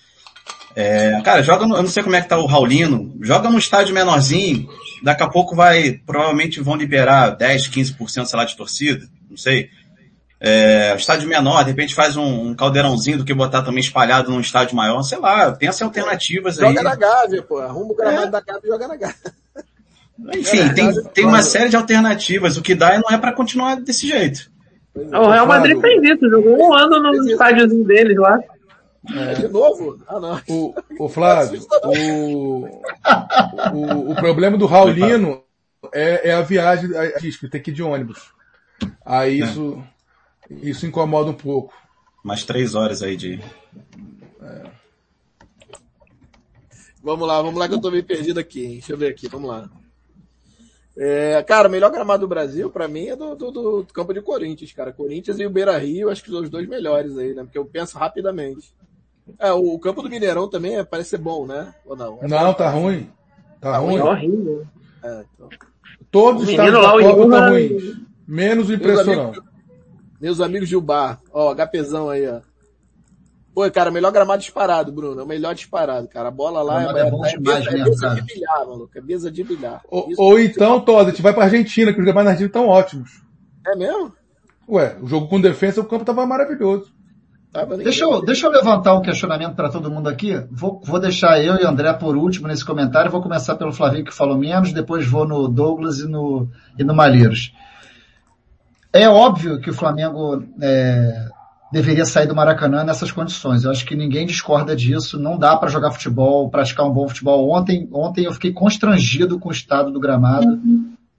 É, 0.74 1.20
cara, 1.22 1.42
joga 1.42 1.66
no, 1.66 1.76
eu 1.76 1.82
não 1.82 1.90
sei 1.90 2.02
como 2.02 2.16
é 2.16 2.20
que 2.20 2.28
tá 2.28 2.38
o 2.38 2.46
Raulino, 2.46 3.16
joga 3.20 3.50
no 3.50 3.58
estádio 3.58 3.94
menorzinho, 3.94 4.68
daqui 5.02 5.22
a 5.22 5.28
pouco 5.28 5.54
vai, 5.54 6.00
provavelmente 6.06 6.60
vão 6.60 6.76
liberar 6.76 7.30
10, 7.30 7.68
15% 7.68 8.24
sei 8.24 8.38
lá 8.38 8.44
de 8.44 8.56
torcida, 8.56 9.04
não 9.28 9.36
sei 9.36 9.68
é, 10.40 10.94
estádio 10.96 11.28
menor, 11.28 11.62
de 11.62 11.70
repente 11.70 11.94
faz 11.94 12.16
um, 12.16 12.48
um, 12.48 12.54
caldeirãozinho 12.54 13.18
do 13.18 13.24
que 13.24 13.34
botar 13.34 13.62
também 13.62 13.80
espalhado 13.80 14.30
num 14.30 14.40
estádio 14.40 14.74
maior, 14.74 15.02
sei 15.02 15.18
lá, 15.18 15.52
pensa 15.52 15.84
em 15.84 15.86
alternativas 15.86 16.56
joga 16.56 16.68
aí. 16.68 16.74
Joga 16.76 16.88
na 16.88 16.96
Gávea, 16.96 17.42
pô, 17.42 17.58
arruma 17.58 17.92
o 17.92 17.94
gramado 17.94 18.28
é. 18.28 18.30
da 18.30 18.40
Gávea 18.40 18.62
e 18.64 18.68
joga 18.68 18.88
na 18.88 18.96
Gávea. 18.96 19.32
Enfim, 20.34 20.74
tem, 20.74 21.04
tem 21.14 21.24
uma 21.26 21.42
série 21.42 21.68
de 21.68 21.76
alternativas, 21.76 22.56
o 22.56 22.62
que 22.62 22.74
dá 22.74 22.98
não 22.98 23.14
é 23.14 23.18
para 23.18 23.32
continuar 23.32 23.76
desse 23.76 24.06
jeito. 24.06 24.50
O 24.94 25.30
Real 25.30 25.46
Madrid 25.46 25.78
fez 25.80 26.02
isso, 26.02 26.28
jogou 26.28 26.58
um 26.58 26.74
ano 26.74 27.00
no 27.00 27.30
estádiozinho 27.30 27.84
deles 27.84 28.16
lá. 28.16 28.38
É. 29.08 29.34
De 29.34 29.48
novo? 29.48 29.98
Ah, 30.06 30.20
não. 30.20 30.40
O, 30.48 30.74
o 30.98 31.08
Flávio, 31.08 31.60
o, 31.84 32.66
o, 33.72 34.10
o 34.10 34.14
problema 34.14 34.58
do 34.58 34.66
Raulino 34.66 35.42
é, 35.92 36.30
é 36.30 36.34
a 36.34 36.42
viagem, 36.42 36.94
a, 36.94 37.04
a, 37.04 37.50
tem 37.50 37.62
que 37.62 37.70
ir 37.70 37.74
de 37.74 37.82
ônibus. 37.82 38.32
Aí 39.04 39.40
é. 39.42 39.46
Isso, 40.50 40.86
incomoda 40.86 41.30
um 41.30 41.34
pouco. 41.34 41.72
Mais 42.22 42.44
três 42.44 42.74
horas 42.74 43.02
aí 43.02 43.16
de. 43.16 43.40
É. 44.42 44.70
Vamos 47.02 47.26
lá, 47.26 47.40
vamos 47.40 47.58
lá 47.58 47.68
que 47.68 47.74
eu 47.74 47.80
tô 47.80 47.90
meio 47.90 48.04
perdido 48.04 48.40
aqui, 48.40 48.64
hein? 48.64 48.72
Deixa 48.72 48.92
eu 48.92 48.98
ver 48.98 49.08
aqui, 49.08 49.28
vamos 49.28 49.48
lá. 49.48 49.70
É, 50.96 51.42
cara, 51.44 51.68
o 51.68 51.70
melhor 51.70 51.90
gramado 51.90 52.22
do 52.22 52.28
Brasil, 52.28 52.68
para 52.68 52.86
mim, 52.86 53.06
é 53.06 53.16
do, 53.16 53.34
do, 53.34 53.50
do, 53.50 53.86
campo 53.94 54.12
de 54.12 54.20
Corinthians, 54.20 54.72
cara. 54.72 54.92
Corinthians 54.92 55.38
e 55.38 55.46
o 55.46 55.50
Beira 55.50 55.78
Rio, 55.78 56.10
acho 56.10 56.22
que 56.22 56.30
são 56.30 56.42
os 56.42 56.50
dois 56.50 56.68
melhores 56.68 57.16
aí, 57.16 57.32
né? 57.32 57.42
Porque 57.42 57.56
eu 57.56 57.64
penso 57.64 57.96
rapidamente. 57.96 58.74
É, 59.38 59.52
o, 59.52 59.74
o 59.74 59.78
campo 59.78 60.02
do 60.02 60.10
Mineirão 60.10 60.48
também 60.48 60.76
é, 60.76 60.84
parece 60.84 61.10
ser 61.10 61.18
bom, 61.18 61.46
né? 61.46 61.72
Ou 61.86 61.96
não? 61.96 62.18
É 62.20 62.28
não, 62.28 62.52
tá 62.52 62.68
ruim. 62.68 63.08
Tá, 63.60 63.72
tá 63.72 63.78
ruim. 63.78 63.96
É 63.96 64.04
horrível. 64.04 64.66
É, 65.02 65.24
então. 65.34 65.48
Todos 66.10 66.42
os 66.42 66.48
estados 66.50 66.72
da 66.72 66.90
Copa 66.90 67.30
tá 67.30 67.48
ruim. 67.48 68.06
Menos 68.26 68.68
o 68.68 68.74
impressionante. 68.74 69.40
Meus 70.20 70.40
amigos 70.40 70.68
Gilbar. 70.68 71.20
Ó, 71.32 71.54
HPzão 71.54 72.10
aí, 72.10 72.28
ó. 72.28 72.40
Pô, 73.54 73.68
cara, 73.70 73.90
melhor 73.90 74.12
gramado 74.12 74.40
disparado, 74.40 74.92
Bruno. 74.92 75.20
É 75.20 75.24
o 75.24 75.26
melhor 75.26 75.54
disparado, 75.54 76.06
cara. 76.08 76.28
A 76.28 76.32
bola 76.32 76.62
lá 76.62 76.82
é, 76.96 77.06
é, 77.06 77.10
bom 77.10 77.24
é, 77.24 77.30
demais, 77.30 77.66
é, 77.66 77.72
mesa, 77.72 78.06
é 78.06 78.14
de 78.14 78.22
bilhar, 78.22 78.66
maluco. 78.66 78.90
É 78.96 79.00
mesa 79.00 79.30
de 79.30 79.42
bilhar. 79.42 79.80
Ou, 79.90 80.08
ou 80.16 80.38
então, 80.38 80.80
Todd, 80.80 81.08
a 81.08 81.10
gente 81.10 81.22
vai 81.22 81.32
pra 81.32 81.44
Argentina, 81.44 81.92
que 81.92 81.98
os 81.98 82.04
gramados 82.04 82.26
na 82.26 82.30
Argentina 82.30 82.46
estão 82.46 82.68
ótimos. 82.68 83.22
É 83.66 83.74
mesmo? 83.74 84.12
Ué, 84.68 84.96
o 85.02 85.06
jogo 85.06 85.26
com 85.26 85.40
defesa, 85.40 85.80
o 85.80 85.84
campo 85.84 86.04
tava 86.04 86.24
maravilhoso. 86.24 86.92
Deixa 87.82 88.04
eu, 88.04 88.24
deixa 88.24 88.46
eu 88.46 88.52
levantar 88.52 88.94
um 88.94 89.02
questionamento 89.02 89.56
para 89.56 89.68
todo 89.68 89.90
mundo 89.90 90.08
aqui. 90.08 90.36
Vou, 90.52 90.80
vou 90.84 91.00
deixar 91.00 91.42
eu 91.42 91.56
e 91.56 91.66
André 91.66 91.92
por 91.94 92.16
último 92.16 92.46
nesse 92.46 92.64
comentário. 92.64 93.10
Vou 93.10 93.20
começar 93.20 93.56
pelo 93.56 93.72
Flavinho 93.72 94.04
que 94.04 94.14
falou 94.14 94.38
menos, 94.38 94.72
depois 94.72 95.04
vou 95.04 95.26
no 95.26 95.48
Douglas 95.48 95.98
e 95.98 96.06
no, 96.06 96.48
e 96.78 96.84
no 96.84 96.94
Malheiros. 96.94 97.52
É 98.92 99.08
óbvio 99.08 99.60
que 99.60 99.70
o 99.70 99.74
Flamengo 99.74 100.44
é, 100.60 101.28
deveria 101.72 102.04
sair 102.04 102.26
do 102.26 102.34
Maracanã 102.34 102.82
nessas 102.82 103.12
condições. 103.12 103.64
Eu 103.64 103.70
acho 103.70 103.86
que 103.86 103.94
ninguém 103.94 104.26
discorda 104.26 104.74
disso. 104.74 105.18
Não 105.18 105.38
dá 105.38 105.56
para 105.56 105.68
jogar 105.68 105.92
futebol, 105.92 106.50
praticar 106.50 106.86
um 106.86 106.92
bom 106.92 107.08
futebol. 107.08 107.50
Ontem, 107.50 107.88
ontem 107.92 108.24
eu 108.24 108.32
fiquei 108.32 108.52
constrangido 108.52 109.38
com 109.38 109.48
o 109.48 109.52
estado 109.52 109.92
do 109.92 110.00
gramado. 110.00 110.60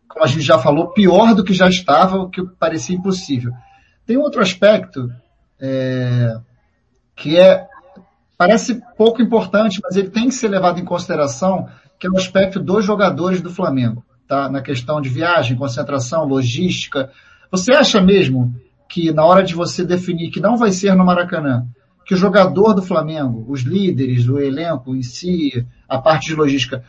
Como 0.07 0.25
a 0.25 0.27
gente 0.27 0.41
já 0.41 0.59
falou, 0.59 0.89
pior 0.89 1.33
do 1.33 1.43
que 1.43 1.53
já 1.53 1.69
estava, 1.69 2.17
o 2.17 2.29
que 2.29 2.45
parecia 2.59 2.95
impossível. 2.95 3.53
Tem 4.05 4.17
outro 4.17 4.41
aspecto 4.41 5.09
é, 5.59 6.37
que 7.15 7.39
é 7.39 7.67
parece 8.37 8.81
pouco 8.97 9.21
importante, 9.21 9.79
mas 9.83 9.95
ele 9.95 10.09
tem 10.09 10.27
que 10.27 10.33
ser 10.33 10.47
levado 10.47 10.79
em 10.79 10.83
consideração, 10.83 11.69
que 11.99 12.07
é 12.07 12.09
o 12.09 12.17
aspecto 12.17 12.59
dos 12.59 12.83
jogadores 12.83 13.39
do 13.39 13.51
Flamengo, 13.51 14.03
tá? 14.27 14.49
Na 14.49 14.61
questão 14.61 14.99
de 14.99 15.07
viagem, 15.07 15.55
concentração, 15.55 16.25
logística, 16.25 17.11
você 17.51 17.73
acha 17.73 18.01
mesmo 18.01 18.55
que 18.87 19.11
na 19.11 19.25
hora 19.25 19.43
de 19.43 19.53
você 19.53 19.85
definir 19.85 20.31
que 20.31 20.39
não 20.39 20.57
vai 20.57 20.71
ser 20.71 20.95
no 20.95 21.05
Maracanã, 21.05 21.65
que 22.05 22.13
o 22.13 22.17
jogador 22.17 22.73
do 22.73 22.81
Flamengo, 22.81 23.45
os 23.47 23.61
líderes, 23.61 24.27
o 24.27 24.39
elenco 24.39 24.95
em 24.95 25.03
si, 25.03 25.65
a 25.87 25.97
parte 25.97 26.27
de 26.27 26.35
logística, 26.35 26.83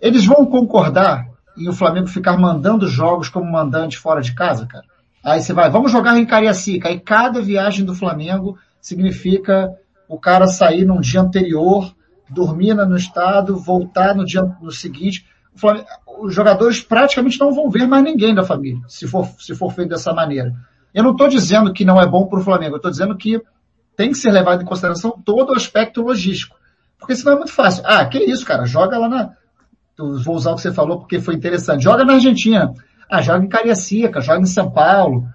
eles 0.00 0.24
vão 0.24 0.46
concordar 0.46 1.26
em 1.56 1.68
o 1.68 1.72
Flamengo 1.72 2.06
ficar 2.06 2.36
mandando 2.38 2.88
jogos 2.88 3.28
como 3.28 3.50
mandante 3.50 3.98
fora 3.98 4.20
de 4.20 4.34
casa, 4.34 4.66
cara? 4.66 4.84
Aí 5.22 5.40
você 5.40 5.52
vai, 5.52 5.70
vamos 5.70 5.92
jogar 5.92 6.18
em 6.18 6.26
Cariacica. 6.26 6.88
Aí 6.88 6.98
cada 6.98 7.40
viagem 7.40 7.84
do 7.84 7.94
Flamengo 7.94 8.58
significa 8.80 9.70
o 10.08 10.18
cara 10.18 10.46
sair 10.46 10.84
num 10.84 11.00
dia 11.00 11.20
anterior, 11.20 11.94
dormir 12.28 12.74
no 12.74 12.96
estado, 12.96 13.56
voltar 13.56 14.14
no 14.14 14.24
dia 14.24 14.42
no 14.60 14.72
seguinte. 14.72 15.24
Os 16.20 16.34
jogadores 16.34 16.80
praticamente 16.80 17.38
não 17.38 17.52
vão 17.52 17.68
ver 17.70 17.86
mais 17.86 18.04
ninguém 18.04 18.34
da 18.34 18.42
família, 18.42 18.80
se 18.88 19.06
for, 19.06 19.28
se 19.38 19.54
for 19.54 19.72
feito 19.72 19.90
dessa 19.90 20.12
maneira. 20.12 20.54
Eu 20.94 21.02
não 21.02 21.12
estou 21.12 21.28
dizendo 21.28 21.72
que 21.72 21.84
não 21.84 22.00
é 22.00 22.06
bom 22.06 22.26
para 22.26 22.38
o 22.38 22.42
Flamengo, 22.42 22.74
eu 22.74 22.76
estou 22.76 22.90
dizendo 22.90 23.16
que 23.16 23.40
tem 23.96 24.10
que 24.10 24.16
ser 24.16 24.30
levado 24.30 24.62
em 24.62 24.66
consideração 24.66 25.10
todo 25.24 25.50
o 25.50 25.56
aspecto 25.56 26.02
logístico. 26.02 26.56
Porque 26.98 27.16
senão 27.16 27.32
é 27.32 27.36
muito 27.36 27.52
fácil. 27.52 27.82
Ah, 27.84 28.04
que 28.06 28.18
isso, 28.18 28.44
cara, 28.46 28.64
joga 28.64 28.98
lá 28.98 29.08
na. 29.08 29.30
Vou 30.24 30.36
usar 30.36 30.52
o 30.52 30.54
que 30.54 30.62
você 30.62 30.72
falou 30.72 30.98
porque 30.98 31.20
foi 31.20 31.34
interessante. 31.34 31.82
Joga 31.82 32.04
na 32.04 32.14
Argentina. 32.14 32.72
Ah, 33.10 33.20
joga 33.20 33.44
em 33.44 33.48
Cariacica, 33.48 34.20
joga 34.20 34.40
em 34.40 34.46
São 34.46 34.70
Paulo. 34.70 35.26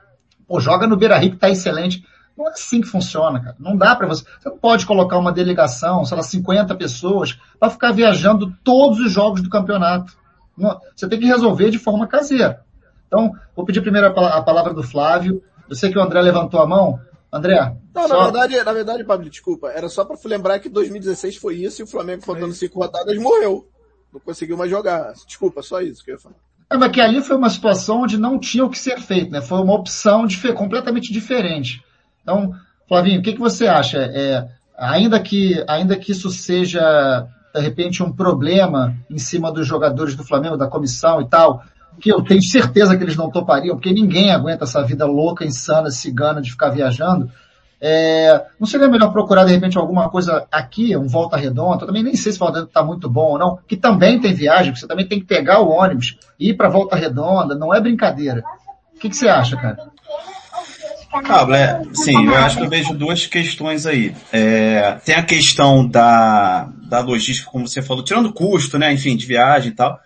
Ou 0.48 0.60
joga 0.60 0.88
no 0.88 0.98
Beira 0.98 1.18
Rio, 1.18 1.32
que 1.32 1.36
está 1.36 1.50
excelente. 1.50 2.04
Não 2.38 2.48
é 2.48 2.52
assim 2.52 2.82
que 2.82 2.88
funciona, 2.88 3.42
cara. 3.42 3.56
Não 3.60 3.76
dá 3.76 3.96
para 3.96 4.08
você. 4.08 4.24
Você 4.40 4.50
não 4.50 4.58
pode 4.58 4.86
colocar 4.86 5.18
uma 5.18 5.32
delegação, 5.32 6.06
sei 6.06 6.16
lá, 6.16 6.24
50 6.24 6.76
pessoas, 6.76 7.38
para 7.60 7.70
ficar 7.72 7.92
viajando 7.92 8.54
todos 8.64 9.00
os 9.00 9.12
jogos 9.12 9.42
do 9.42 9.50
campeonato. 9.50 10.14
Você 10.96 11.08
tem 11.08 11.20
que 11.20 11.26
resolver 11.26 11.72
de 11.72 11.80
forma 11.80 12.08
caseira. 12.08 12.64
Então, 13.08 13.32
vou 13.56 13.66
pedir 13.66 13.82
primeiro 13.82 14.08
a 14.08 14.42
palavra 14.42 14.74
do 14.74 14.84
Flávio. 14.84 15.42
Eu 15.68 15.76
sei 15.76 15.92
que 15.92 15.98
o 15.98 16.02
André 16.02 16.22
levantou 16.22 16.62
a 16.62 16.68
mão. 16.68 17.00
André. 17.32 17.76
Não, 17.94 18.08
só... 18.08 18.18
na 18.18 18.24
verdade, 18.26 18.64
na 18.64 18.74
verdade, 18.74 19.04
Pablo, 19.04 19.30
desculpa. 19.30 19.70
Era 19.70 19.90
só 19.90 20.06
para 20.06 20.18
lembrar 20.26 20.60
que 20.60 20.70
2016 20.70 21.38
foi 21.38 21.56
isso 21.58 21.82
e 21.82 21.84
o 21.84 21.88
Flamengo, 21.88 22.24
faltando 22.24 22.54
cinco 22.54 22.80
rodadas, 22.80 23.18
morreu. 23.18 23.68
Não 24.14 24.20
conseguiu 24.20 24.58
mais 24.58 24.70
jogar. 24.70 25.14
Desculpa, 25.26 25.62
só 25.62 25.82
isso 25.82 26.04
que 26.04 26.12
eu 26.12 26.16
ia 26.16 26.20
falar. 26.20 26.36
É, 26.70 26.78
mas 26.78 26.92
que 26.92 27.02
ali 27.02 27.22
foi 27.22 27.36
uma 27.36 27.50
situação 27.50 28.02
onde 28.02 28.18
não 28.18 28.40
tinha 28.40 28.66
o 28.66 28.70
que 28.70 28.78
ser 28.78 29.00
feito, 29.00 29.32
né? 29.32 29.42
Foi 29.42 29.60
uma 29.60 29.74
opção 29.74 30.26
dif 30.26 30.52
completamente 30.54 31.12
diferente. 31.12 31.82
Então, 32.28 32.54
Flavinho, 32.90 33.22
o 33.22 33.24
que, 33.24 33.34
que 33.34 33.40
você 33.40 33.68
acha? 33.68 34.00
É, 34.00 34.46
ainda 34.78 35.18
que, 35.20 35.64
ainda 35.68 35.96
que 35.96 36.12
isso 36.12 36.30
seja 36.30 37.26
de 37.56 37.62
repente, 37.62 38.04
um 38.04 38.12
problema 38.12 38.96
em 39.10 39.18
cima 39.18 39.52
dos 39.52 39.66
jogadores 39.66 40.16
do 40.16 40.24
Flamengo, 40.24 40.58
da 40.58 40.68
comissão 40.68 41.22
e 41.22 41.28
tal, 41.28 41.64
que 42.00 42.12
eu 42.12 42.22
tenho 42.22 42.42
certeza 42.44 42.96
que 42.96 43.04
eles 43.04 43.16
não 43.16 43.32
topariam, 43.32 43.76
porque 43.76 43.92
ninguém 43.92 44.32
aguenta 44.32 44.66
essa 44.66 44.84
vida 44.84 45.06
louca, 45.06 45.46
insana, 45.46 45.90
cigana 45.90 46.42
de 46.42 46.52
ficar 46.52 46.70
viajando. 46.70 47.32
É, 47.80 48.46
não 48.60 48.68
seria 48.68 48.88
melhor 48.88 49.12
procurar 49.12 49.46
de 49.46 49.52
repente 49.52 49.78
alguma 49.78 50.10
coisa 50.10 50.46
aqui, 50.52 50.96
um 50.98 51.08
Volta 51.08 51.38
Redonda? 51.38 51.84
Eu 51.84 51.88
também 51.88 52.04
nem 52.04 52.16
sei 52.16 52.32
se 52.32 52.40
Volta 52.40 52.56
Redonda 52.56 52.70
está 52.70 52.84
muito 52.84 53.10
bom 53.10 53.32
ou 53.32 53.40
não, 53.40 53.60
que 53.68 53.78
também 53.78 54.20
tem 54.20 54.34
viagem, 54.34 54.76
você 54.76 54.88
também 54.88 55.08
tem 55.08 55.20
que 55.20 55.26
pegar 55.26 55.60
o 55.60 55.70
ônibus 55.70 56.18
ir 56.40 56.56
para 56.56 56.70
Volta 56.70 56.96
Redonda, 56.96 57.56
não 57.56 57.74
é 57.74 57.80
brincadeira. 57.80 58.44
O 58.96 59.00
que, 59.00 59.10
que 59.10 59.16
você 59.16 59.28
acha, 59.28 59.56
cara? 59.58 59.78
É, 61.56 61.82
sim, 61.94 62.26
eu 62.26 62.36
acho 62.36 62.58
que 62.58 62.64
eu 62.64 62.70
vejo 62.70 62.94
duas 62.94 63.26
questões 63.26 63.86
aí. 63.86 64.16
É, 64.32 64.98
tem 65.06 65.16
a 65.16 65.24
questão 65.24 65.88
da, 65.88 66.70
da 66.84 67.00
logística, 67.00 67.50
como 67.50 67.68
você 67.68 67.82
falou, 67.82 68.04
tirando 68.04 68.34
custo, 68.34 68.78
né, 68.78 68.94
enfim, 68.94 69.16
de 69.16 69.26
viagem 69.26 69.72
e 69.72 69.76
tal. 69.76 70.00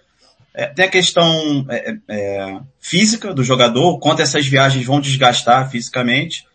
É, 0.53 0.67
tem 0.67 0.85
a 0.85 0.89
questão 0.89 1.65
é, 1.69 1.95
é, 2.07 2.59
física 2.79 3.33
do 3.33 3.43
jogador, 3.43 3.99
quanto 3.99 4.21
essas 4.21 4.45
viagens 4.45 4.85
vão 4.85 4.99
desgastar 4.99 5.69
fisicamente. 5.69 6.45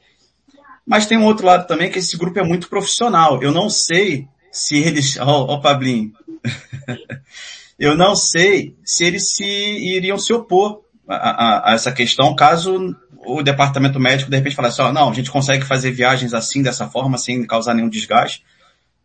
Mas 0.87 1.07
tem 1.07 1.19
um 1.19 1.25
outro 1.25 1.47
lado 1.47 1.67
também, 1.67 1.91
que 1.91 1.99
esse 1.99 2.17
grupo 2.17 2.39
é 2.39 2.45
muito 2.45 2.69
profissional. 2.69 3.43
Eu 3.43 3.53
não 3.53 3.69
sei 3.69 4.29
se 4.53 4.77
eles, 4.79 5.19
ó, 5.19 5.43
oh, 5.43 5.55
oh, 5.55 5.61
Pablinho, 5.61 6.13
eu 7.79 7.97
não 7.97 8.15
sei 8.15 8.77
se 8.85 9.05
eles 9.05 9.31
se 9.31 9.45
iriam 9.45 10.19
se 10.19 10.33
opor 10.33 10.83
a, 11.09 11.15
a, 11.15 11.71
a, 11.71 11.75
essa 11.75 11.93
questão 11.93 12.35
caso 12.35 12.95
o 13.27 13.43
departamento 13.43 13.99
médico 13.99 14.31
de 14.31 14.37
repente 14.37 14.57
falasse, 14.57 14.81
ó, 14.81 14.89
oh, 14.89 14.93
não, 14.93 15.11
a 15.11 15.13
gente 15.13 15.31
consegue 15.31 15.65
fazer 15.65 15.91
viagens 15.91 16.33
assim, 16.33 16.63
dessa 16.63 16.89
forma, 16.89 17.19
sem 17.19 17.45
causar 17.47 17.75
nenhum 17.75 17.89
desgaste. 17.89 18.45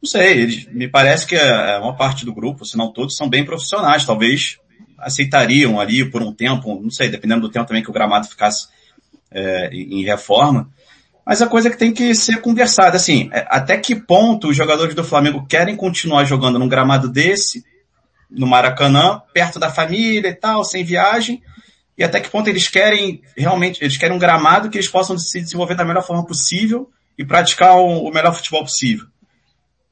Não 0.02 0.10
sei, 0.10 0.32
eles, 0.40 0.66
me 0.68 0.88
parece 0.88 1.28
que 1.28 1.36
é, 1.36 1.76
é 1.76 1.78
uma 1.78 1.96
parte 1.96 2.26
do 2.26 2.34
grupo, 2.34 2.66
se 2.66 2.78
não 2.78 2.92
todos, 2.92 3.16
são 3.16 3.30
bem 3.30 3.46
profissionais. 3.46 4.06
Talvez 4.06 4.58
aceitariam 4.98 5.80
ali 5.80 6.06
por 6.06 6.22
um 6.22 6.34
tempo, 6.34 6.80
não 6.82 6.90
sei, 6.90 7.10
dependendo 7.10 7.42
do 7.42 7.50
tempo 7.50 7.68
também 7.68 7.84
que 7.84 7.90
o 7.90 7.94
gramado 7.94 8.28
ficasse 8.28 8.68
é, 9.32 9.70
em 9.74 10.04
reforma. 10.04 10.70
Mas 11.26 11.42
a 11.42 11.48
coisa 11.48 11.68
é 11.68 11.72
que 11.72 11.78
tem 11.78 11.94
que 11.94 12.16
ser 12.16 12.42
conversada, 12.42 12.98
assim, 12.98 13.30
é, 13.32 13.46
até 13.50 13.78
que 13.78 13.96
ponto 13.96 14.50
os 14.50 14.58
jogadores 14.58 14.96
do 14.96 15.04
Flamengo 15.04 15.46
querem 15.46 15.76
continuar 15.76 16.26
jogando 16.26 16.58
num 16.58 16.68
gramado 16.68 17.08
desse, 17.08 17.64
no 18.30 18.48
Maracanã, 18.48 19.22
perto 19.34 19.60
da 19.60 19.70
família 19.70 20.30
e 20.30 20.36
tal, 20.36 20.64
sem 20.64 20.84
viagem, 20.84 21.42
e 21.98 22.04
até 22.04 22.20
que 22.20 22.30
ponto 22.30 22.50
eles 22.50 22.68
querem 22.68 23.22
realmente, 23.38 23.84
eles 23.84 23.98
querem 23.98 24.16
um 24.16 24.20
gramado 24.20 24.70
que 24.70 24.78
eles 24.78 24.88
possam 24.88 25.18
se 25.18 25.40
desenvolver 25.42 25.76
da 25.76 25.86
melhor 25.86 26.06
forma 26.06 26.26
possível 26.26 26.90
e 27.18 27.26
praticar 27.26 27.78
o, 27.78 28.08
o 28.08 28.12
melhor 28.12 28.34
futebol 28.34 28.64
possível. 28.64 29.06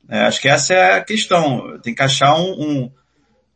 É, 0.09 0.21
acho 0.21 0.41
que 0.41 0.49
essa 0.49 0.73
é 0.73 0.97
a 0.97 1.03
questão. 1.03 1.79
Tem 1.83 1.93
que 1.93 2.01
achar 2.01 2.35
um, 2.35 2.51
um, 2.51 2.91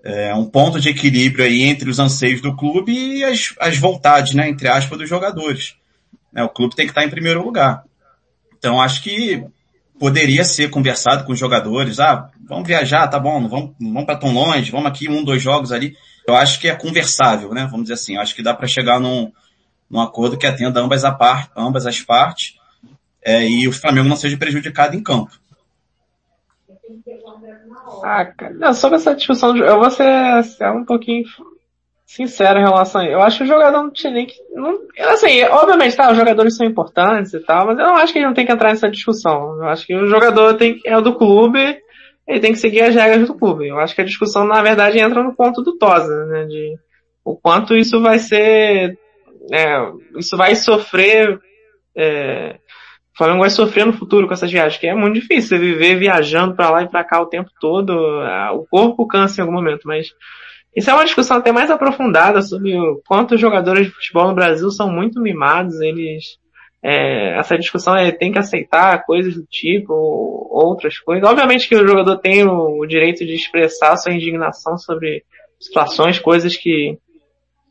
é, 0.03 0.35
um 0.35 0.45
ponto 0.45 0.79
de 0.79 0.89
equilíbrio 0.89 1.43
aí 1.43 1.63
entre 1.63 1.89
os 1.89 1.97
anseios 1.97 2.41
do 2.41 2.55
clube 2.55 2.91
e 2.91 3.23
as, 3.23 3.55
as 3.59 3.77
vontades, 3.77 4.35
né, 4.35 4.49
entre 4.49 4.67
aspas, 4.67 4.99
dos 4.99 5.09
jogadores. 5.09 5.75
É, 6.35 6.43
o 6.43 6.49
clube 6.49 6.75
tem 6.75 6.85
que 6.85 6.91
estar 6.91 7.03
em 7.03 7.09
primeiro 7.09 7.43
lugar. 7.43 7.83
Então 8.57 8.79
acho 8.79 9.01
que 9.01 9.43
poderia 9.99 10.43
ser 10.43 10.69
conversado 10.69 11.23
com 11.23 11.31
os 11.31 11.39
jogadores, 11.39 11.99
ah, 11.99 12.29
vamos 12.47 12.67
viajar, 12.67 13.07
tá 13.07 13.19
bom, 13.19 13.39
não 13.39 13.49
vamos, 13.49 13.75
vamos 13.79 14.05
para 14.05 14.17
tão 14.17 14.33
longe, 14.33 14.71
vamos 14.71 14.87
aqui 14.87 15.09
um, 15.09 15.23
dois 15.23 15.41
jogos 15.41 15.71
ali. 15.71 15.95
Eu 16.27 16.35
acho 16.35 16.59
que 16.59 16.67
é 16.67 16.75
conversável, 16.75 17.53
né, 17.53 17.65
vamos 17.65 17.83
dizer 17.83 17.95
assim, 17.95 18.15
eu 18.15 18.21
acho 18.21 18.33
que 18.35 18.43
dá 18.43 18.53
para 18.53 18.67
chegar 18.67 18.99
num, 18.99 19.31
num 19.89 19.99
acordo 19.99 20.37
que 20.37 20.47
atenda 20.47 20.79
ambas, 20.79 21.03
a 21.03 21.11
par, 21.11 21.51
ambas 21.55 21.85
as 21.85 21.99
partes 22.01 22.55
é, 23.21 23.47
e 23.47 23.67
o 23.67 23.73
Flamengo 23.73 24.09
não 24.09 24.15
seja 24.15 24.37
prejudicado 24.37 24.95
em 24.95 25.03
campo. 25.03 25.31
Ah, 28.03 28.31
não, 28.55 28.73
sobre 28.73 28.97
essa 28.97 29.15
discussão, 29.15 29.55
eu 29.57 29.79
vou 29.79 29.89
ser, 29.89 30.43
ser 30.43 30.69
um 30.71 30.83
pouquinho 30.83 31.25
sincero 32.05 32.59
em 32.59 32.63
relação 32.63 33.01
a 33.01 33.05
Eu 33.05 33.21
acho 33.21 33.39
que 33.39 33.43
o 33.43 33.47
jogador 33.47 33.83
não 33.83 33.91
tinha 33.91 34.11
nem 34.13 34.25
que. 34.25 34.35
Não, 34.53 34.79
assim, 35.09 35.43
obviamente, 35.43 35.95
tá, 35.95 36.11
os 36.11 36.17
jogadores 36.17 36.55
são 36.55 36.65
importantes 36.65 37.33
e 37.33 37.39
tal, 37.39 37.67
mas 37.67 37.79
eu 37.79 37.85
não 37.85 37.95
acho 37.95 38.13
que 38.13 38.19
ele 38.19 38.27
não 38.27 38.33
tem 38.33 38.45
que 38.45 38.51
entrar 38.51 38.69
nessa 38.69 38.89
discussão. 38.89 39.57
Eu 39.57 39.67
acho 39.67 39.85
que 39.85 39.95
o 39.95 40.07
jogador 40.07 40.55
tem, 40.55 40.79
é 40.85 40.99
do 41.01 41.15
clube, 41.15 41.79
ele 42.27 42.39
tem 42.39 42.51
que 42.51 42.59
seguir 42.59 42.81
as 42.81 42.95
regras 42.95 43.27
do 43.27 43.35
clube. 43.35 43.67
Eu 43.67 43.79
acho 43.79 43.93
que 43.93 44.01
a 44.01 44.05
discussão, 44.05 44.45
na 44.45 44.61
verdade, 44.61 44.99
entra 44.99 45.23
no 45.23 45.35
ponto 45.35 45.61
do 45.61 45.77
Tosa, 45.77 46.25
né? 46.25 46.45
De 46.45 46.77
o 47.23 47.35
quanto 47.35 47.75
isso 47.75 48.01
vai 48.01 48.19
ser. 48.19 48.97
É, 49.51 49.91
isso 50.17 50.37
vai 50.37 50.55
sofrer. 50.55 51.39
É, 51.95 52.57
o 53.13 53.17
Flamengo 53.17 53.41
vai 53.41 53.49
sofrer 53.49 53.85
no 53.85 53.93
futuro 53.93 54.27
com 54.27 54.33
essas 54.33 54.51
viagens, 54.51 54.79
que 54.79 54.87
é 54.87 54.95
muito 54.95 55.15
difícil 55.15 55.59
viver 55.59 55.99
viajando 55.99 56.55
para 56.55 56.71
lá 56.71 56.81
e 56.81 56.89
para 56.89 57.03
cá 57.03 57.21
o 57.21 57.27
tempo 57.27 57.49
todo. 57.59 57.93
O 58.53 58.65
corpo 58.65 59.05
cansa 59.05 59.39
em 59.39 59.43
algum 59.43 59.53
momento, 59.53 59.81
mas 59.85 60.07
isso 60.75 60.89
é 60.89 60.93
uma 60.93 61.05
discussão 61.05 61.37
até 61.37 61.51
mais 61.51 61.69
aprofundada 61.69 62.41
sobre 62.41 62.75
o 62.75 62.99
quanto 63.05 63.35
os 63.35 63.41
jogadores 63.41 63.85
de 63.85 63.93
futebol 63.93 64.27
no 64.27 64.33
Brasil 64.33 64.71
são 64.71 64.91
muito 64.91 65.21
mimados. 65.21 65.79
Eles, 65.79 66.37
é, 66.83 67.39
essa 67.39 67.57
discussão 67.57 67.95
é 67.95 68.11
tem 68.11 68.31
que 68.31 68.39
aceitar 68.39 69.05
coisas 69.05 69.35
do 69.35 69.45
tipo, 69.45 69.93
outras 70.51 70.99
coisas. 70.99 71.27
Obviamente 71.27 71.67
que 71.67 71.75
o 71.75 71.87
jogador 71.87 72.17
tem 72.17 72.45
o, 72.45 72.79
o 72.79 72.85
direito 72.85 73.25
de 73.25 73.33
expressar 73.33 73.95
sua 73.95 74.13
indignação 74.13 74.77
sobre 74.77 75.23
situações, 75.59 76.19
coisas 76.19 76.57
que 76.57 76.97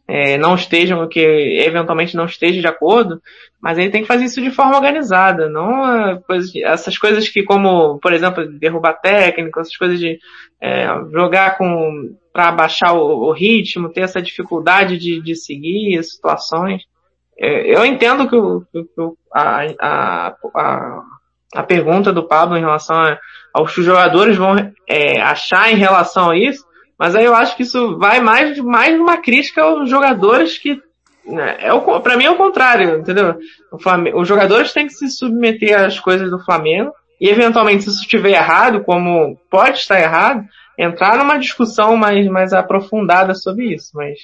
é, 0.08 0.38
não 0.38 0.54
estejam, 0.54 1.06
que 1.08 1.20
eventualmente 1.20 2.16
não 2.16 2.24
esteja 2.24 2.60
de 2.60 2.66
acordo, 2.66 3.20
mas 3.60 3.78
ele 3.78 3.90
tem 3.90 4.02
que 4.02 4.08
fazer 4.08 4.24
isso 4.24 4.40
de 4.40 4.50
forma 4.50 4.76
organizada, 4.76 5.48
não 5.48 5.86
é, 5.86 6.20
essas 6.64 6.98
coisas 6.98 7.28
que 7.28 7.42
como, 7.42 7.98
por 7.98 8.12
exemplo, 8.12 8.46
derrubar 8.58 8.94
técnico, 8.94 9.60
essas 9.60 9.76
coisas 9.76 10.00
de 10.00 10.18
é, 10.60 10.86
jogar 11.12 11.58
com 11.58 12.16
para 12.32 12.50
baixar 12.50 12.94
o, 12.94 13.28
o, 13.28 13.32
ritmo, 13.32 13.90
ter 13.90 14.00
essa 14.00 14.22
dificuldade 14.22 14.96
de, 14.96 15.20
de 15.20 15.36
seguir 15.36 16.02
situações. 16.02 16.82
É, 17.42 17.76
eu 17.76 17.84
entendo 17.84 18.28
que, 18.28 18.36
o, 18.36 18.60
que 18.72 18.86
a, 19.34 19.64
a, 19.80 20.36
a, 20.54 21.02
a, 21.56 21.62
pergunta 21.64 22.12
do 22.12 22.28
Pablo 22.28 22.56
em 22.56 22.60
relação 22.60 22.96
aos 23.52 23.74
que 23.74 23.80
os 23.80 23.86
jogadores 23.86 24.36
vão 24.36 24.54
é, 24.88 25.20
achar 25.20 25.72
em 25.72 25.74
relação 25.74 26.30
a 26.30 26.38
isso, 26.38 26.64
mas 26.96 27.16
aí 27.16 27.24
eu 27.24 27.34
acho 27.34 27.56
que 27.56 27.64
isso 27.64 27.98
vai 27.98 28.20
mais, 28.20 28.56
mais 28.60 28.96
uma 28.96 29.16
crítica 29.16 29.62
aos 29.62 29.90
jogadores 29.90 30.56
que 30.56 30.80
né, 31.26 31.56
é 31.58 31.72
o, 31.72 32.00
pra 32.00 32.16
mim 32.16 32.26
é 32.26 32.30
o 32.30 32.36
contrário, 32.36 33.00
entendeu? 33.00 33.36
Flamengo, 33.80 34.20
os 34.20 34.28
jogadores 34.28 34.72
têm 34.72 34.86
que 34.86 34.92
se 34.92 35.10
submeter 35.10 35.76
às 35.80 35.98
coisas 35.98 36.30
do 36.30 36.38
Flamengo 36.44 36.92
e 37.20 37.28
eventualmente 37.28 37.82
se 37.82 37.88
isso 37.88 38.02
estiver 38.02 38.30
errado, 38.30 38.84
como 38.84 39.36
pode 39.50 39.78
estar 39.78 40.00
errado, 40.00 40.44
entrar 40.78 41.18
numa 41.18 41.38
discussão 41.38 41.96
mais, 41.96 42.24
mais 42.28 42.52
aprofundada 42.52 43.34
sobre 43.34 43.74
isso, 43.74 43.90
mas 43.94 44.16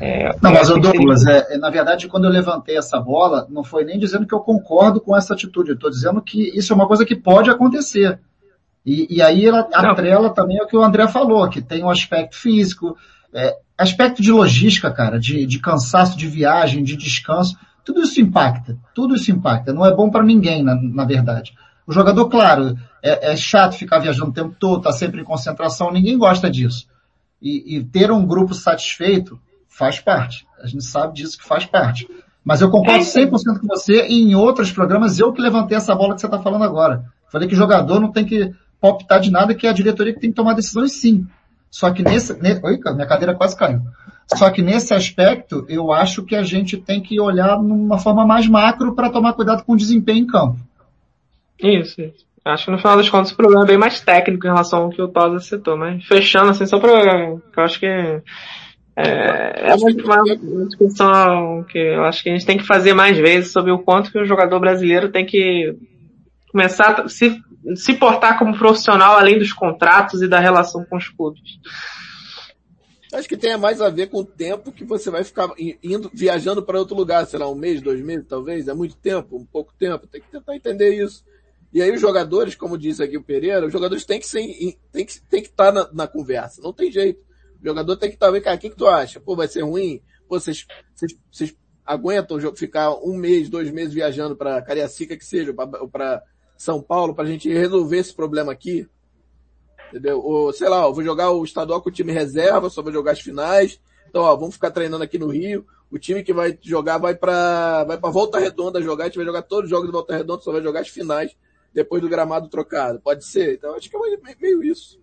é, 0.00 0.34
não, 0.40 0.52
mas 0.52 0.70
o 0.70 0.78
Douglas, 0.78 1.22
seria... 1.22 1.46
é, 1.50 1.58
na 1.58 1.68
verdade, 1.68 2.08
quando 2.08 2.24
eu 2.24 2.30
levantei 2.30 2.76
essa 2.76 2.98
bola, 2.98 3.46
não 3.50 3.62
foi 3.62 3.84
nem 3.84 3.98
dizendo 3.98 4.26
que 4.26 4.34
eu 4.34 4.40
concordo 4.40 5.00
com 5.00 5.16
essa 5.16 5.34
atitude, 5.34 5.70
eu 5.70 5.74
estou 5.74 5.90
dizendo 5.90 6.22
que 6.22 6.56
isso 6.56 6.72
é 6.72 6.76
uma 6.76 6.86
coisa 6.86 7.04
que 7.04 7.14
pode 7.14 7.50
acontecer. 7.50 8.18
E, 8.84 9.16
e 9.16 9.20
aí 9.20 9.46
ela 9.46 9.60
atrela 9.72 10.30
também 10.30 10.58
é 10.58 10.62
o 10.62 10.66
que 10.66 10.76
o 10.76 10.82
André 10.82 11.06
falou, 11.06 11.46
que 11.50 11.60
tem 11.60 11.84
um 11.84 11.90
aspecto 11.90 12.36
físico, 12.36 12.96
é, 13.32 13.56
aspecto 13.76 14.22
de 14.22 14.32
logística, 14.32 14.90
cara, 14.90 15.18
de, 15.18 15.44
de 15.44 15.58
cansaço 15.58 16.16
de 16.16 16.26
viagem, 16.26 16.82
de 16.82 16.96
descanso, 16.96 17.58
tudo 17.84 18.02
isso 18.02 18.20
impacta, 18.20 18.78
tudo 18.94 19.14
isso 19.14 19.30
impacta. 19.30 19.72
Não 19.72 19.84
é 19.84 19.94
bom 19.94 20.10
para 20.10 20.22
ninguém, 20.22 20.62
na, 20.62 20.74
na 20.74 21.04
verdade. 21.04 21.54
O 21.86 21.92
jogador, 21.92 22.28
claro, 22.28 22.76
é, 23.02 23.32
é, 23.32 23.36
chato 23.36 23.76
ficar 23.76 23.98
viajando 23.98 24.30
o 24.30 24.34
tempo 24.34 24.54
todo, 24.58 24.82
tá 24.82 24.92
sempre 24.92 25.20
em 25.20 25.24
concentração, 25.24 25.92
ninguém 25.92 26.16
gosta 26.16 26.50
disso. 26.50 26.86
E, 27.40 27.76
e, 27.76 27.84
ter 27.84 28.10
um 28.10 28.26
grupo 28.26 28.54
satisfeito 28.54 29.40
faz 29.80 29.98
parte. 29.98 30.46
A 30.62 30.66
gente 30.66 30.84
sabe 30.84 31.14
disso 31.14 31.38
que 31.38 31.48
faz 31.48 31.64
parte. 31.64 32.06
Mas 32.44 32.60
eu 32.60 32.70
concordo 32.70 33.02
100% 33.02 33.30
com 33.60 33.66
você 33.66 34.06
e 34.06 34.20
em 34.20 34.34
outros 34.34 34.70
programas 34.70 35.18
eu 35.18 35.32
que 35.32 35.40
levantei 35.40 35.76
essa 35.76 35.94
bola 35.94 36.14
que 36.14 36.20
você 36.20 36.26
está 36.26 36.38
falando 36.38 36.64
agora. 36.64 37.04
Falei 37.32 37.48
que 37.48 37.54
o 37.54 37.56
jogador 37.58 37.98
não 37.98 38.12
tem 38.12 38.26
que 38.26 38.52
palpitar 38.78 39.20
de 39.20 39.30
nada, 39.30 39.54
que 39.54 39.66
é 39.66 39.70
a 39.70 39.74
diretoria 39.74 40.12
que 40.12 40.20
tem 40.20 40.30
que 40.30 40.36
tomar 40.36 40.52
decisões 40.52 40.92
sim. 40.92 41.26
Só 41.70 41.90
que 41.90 42.02
nesse, 42.02 42.34
ne, 42.42 42.60
oi, 42.62 42.78
minha 42.94 43.06
cadeira 43.06 43.34
quase 43.34 43.56
caiu. 43.56 43.80
Só 44.34 44.50
que 44.50 44.62
nesse 44.62 44.92
aspecto, 44.92 45.64
eu 45.68 45.92
acho 45.92 46.24
que 46.24 46.36
a 46.36 46.42
gente 46.42 46.76
tem 46.76 47.00
que 47.00 47.18
olhar 47.18 47.56
numa 47.58 47.98
forma 47.98 48.26
mais 48.26 48.46
macro 48.46 48.94
para 48.94 49.10
tomar 49.10 49.32
cuidado 49.32 49.64
com 49.64 49.72
o 49.72 49.76
desempenho 49.76 50.24
em 50.24 50.26
campo. 50.26 50.58
Isso, 51.58 52.00
isso. 52.00 52.24
Acho 52.44 52.66
que 52.66 52.70
no 52.70 52.78
final 52.78 52.96
das 52.96 53.08
contas 53.08 53.32
o 53.32 53.36
problema 53.36 53.64
é 53.64 53.66
bem 53.66 53.78
mais 53.78 54.00
técnico 54.00 54.46
em 54.46 54.50
relação 54.50 54.84
ao 54.84 54.90
que 54.90 55.02
o 55.02 55.08
Tosa 55.08 55.40
citou, 55.40 55.76
mas 55.76 56.04
fechando 56.04 56.50
assim, 56.50 56.64
só 56.64 56.78
para 56.78 56.90
eu 57.28 57.42
acho 57.58 57.78
que 57.78 58.22
é, 59.06 59.70
é 59.70 59.74
uma, 59.74 60.22
uma, 60.22 60.66
discussão 60.66 61.64
que 61.64 61.78
eu 61.78 62.04
acho 62.04 62.22
que 62.22 62.30
a 62.30 62.32
gente 62.32 62.46
tem 62.46 62.58
que 62.58 62.66
fazer 62.66 62.94
mais 62.94 63.16
vezes 63.16 63.52
sobre 63.52 63.70
o 63.70 63.78
quanto 63.78 64.10
que 64.10 64.18
o 64.18 64.26
jogador 64.26 64.60
brasileiro 64.60 65.10
tem 65.10 65.24
que 65.24 65.76
começar 66.50 67.00
a 67.00 67.08
se 67.08 67.40
se 67.76 67.94
portar 67.94 68.38
como 68.38 68.56
profissional 68.56 69.16
além 69.16 69.38
dos 69.38 69.52
contratos 69.52 70.22
e 70.22 70.28
da 70.28 70.40
relação 70.40 70.84
com 70.84 70.96
os 70.96 71.08
clubes. 71.08 71.42
Acho 73.12 73.28
que 73.28 73.36
tem 73.36 73.56
mais 73.58 73.80
a 73.80 73.90
ver 73.90 74.08
com 74.08 74.18
o 74.18 74.24
tempo 74.24 74.70
que 74.70 74.84
você 74.84 75.10
vai 75.10 75.24
ficar 75.24 75.52
indo, 75.82 76.10
viajando 76.14 76.62
para 76.62 76.78
outro 76.78 76.96
lugar, 76.96 77.26
sei 77.26 77.40
lá, 77.40 77.50
um 77.50 77.56
mês, 77.56 77.82
dois 77.82 78.00
meses, 78.00 78.26
talvez, 78.28 78.68
é 78.68 78.74
muito 78.74 78.96
tempo, 78.96 79.36
um 79.36 79.44
pouco 79.44 79.74
tempo, 79.76 80.06
tem 80.06 80.20
que 80.20 80.30
tentar 80.30 80.54
entender 80.54 80.94
isso. 80.94 81.24
E 81.72 81.82
aí 81.82 81.90
os 81.92 82.00
jogadores, 82.00 82.54
como 82.54 82.78
disse 82.78 83.02
aqui 83.02 83.16
o 83.16 83.22
Pereira, 83.22 83.66
os 83.66 83.72
jogadores 83.72 84.04
têm 84.04 84.20
que 84.20 84.26
ser, 84.26 84.42
que, 84.46 84.76
tem 84.92 85.42
que 85.42 85.48
estar 85.48 85.72
na, 85.72 85.88
na 85.92 86.06
conversa, 86.06 86.62
não 86.62 86.72
tem 86.72 86.90
jeito. 86.90 87.20
O 87.62 87.68
jogador 87.68 87.96
tem 87.96 88.10
que 88.10 88.30
vem 88.30 88.40
cá, 88.40 88.54
o 88.54 88.58
que, 88.58 88.70
que 88.70 88.76
tu 88.76 88.86
acha? 88.86 89.20
Pô, 89.20 89.36
vai 89.36 89.46
ser 89.46 89.62
ruim? 89.62 90.02
Pô, 90.28 90.40
vocês, 90.40 90.66
vocês, 90.94 91.12
vocês 91.30 91.56
aguentam 91.84 92.38
ficar 92.56 92.94
um 92.94 93.16
mês, 93.16 93.48
dois 93.48 93.70
meses 93.70 93.92
viajando 93.92 94.36
para 94.36 94.62
Cariacica 94.62 95.16
que 95.16 95.24
seja, 95.24 95.52
para 95.52 96.22
São 96.56 96.80
Paulo, 96.80 97.14
para 97.14 97.24
a 97.24 97.30
gente 97.30 97.52
resolver 97.52 97.98
esse 97.98 98.14
problema 98.14 98.52
aqui. 98.52 98.88
Entendeu? 99.88 100.20
Ou, 100.24 100.52
sei 100.52 100.68
lá, 100.68 100.84
eu 100.84 100.94
vou 100.94 101.02
jogar 101.02 101.32
o 101.32 101.44
estadual 101.44 101.82
com 101.82 101.88
o 101.88 101.92
time 101.92 102.12
reserva, 102.12 102.70
só 102.70 102.80
vou 102.80 102.92
jogar 102.92 103.12
as 103.12 103.20
finais. 103.20 103.80
Então, 104.08 104.22
ó, 104.22 104.36
vamos 104.36 104.54
ficar 104.54 104.70
treinando 104.70 105.02
aqui 105.02 105.18
no 105.18 105.28
Rio. 105.28 105.66
O 105.90 105.98
time 105.98 106.22
que 106.22 106.32
vai 106.32 106.56
jogar 106.62 106.98
vai 106.98 107.14
para 107.14 107.84
vai 107.84 107.98
para 107.98 108.10
Volta 108.10 108.38
Redonda 108.38 108.80
jogar, 108.80 109.04
a 109.04 109.06
gente 109.08 109.16
vai 109.16 109.26
jogar 109.26 109.42
todos 109.42 109.64
os 109.64 109.70
jogos 109.70 109.86
de 109.86 109.92
Volta 109.92 110.16
Redonda, 110.16 110.42
só 110.42 110.52
vai 110.52 110.62
jogar 110.62 110.80
as 110.80 110.88
finais 110.88 111.36
depois 111.74 112.00
do 112.00 112.08
gramado 112.08 112.48
trocado. 112.48 113.00
Pode 113.00 113.24
ser? 113.24 113.54
Então, 113.54 113.74
acho 113.74 113.90
que 113.90 113.96
é 113.96 114.34
meio 114.40 114.62
isso. 114.62 115.00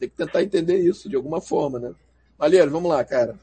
Tem 0.00 0.08
que 0.08 0.16
tentar 0.16 0.42
entender 0.42 0.78
isso 0.78 1.10
de 1.10 1.14
alguma 1.14 1.42
forma, 1.42 1.78
né? 1.78 1.92
Valeu, 2.38 2.70
vamos 2.70 2.90
lá, 2.90 3.04
cara. 3.04 3.34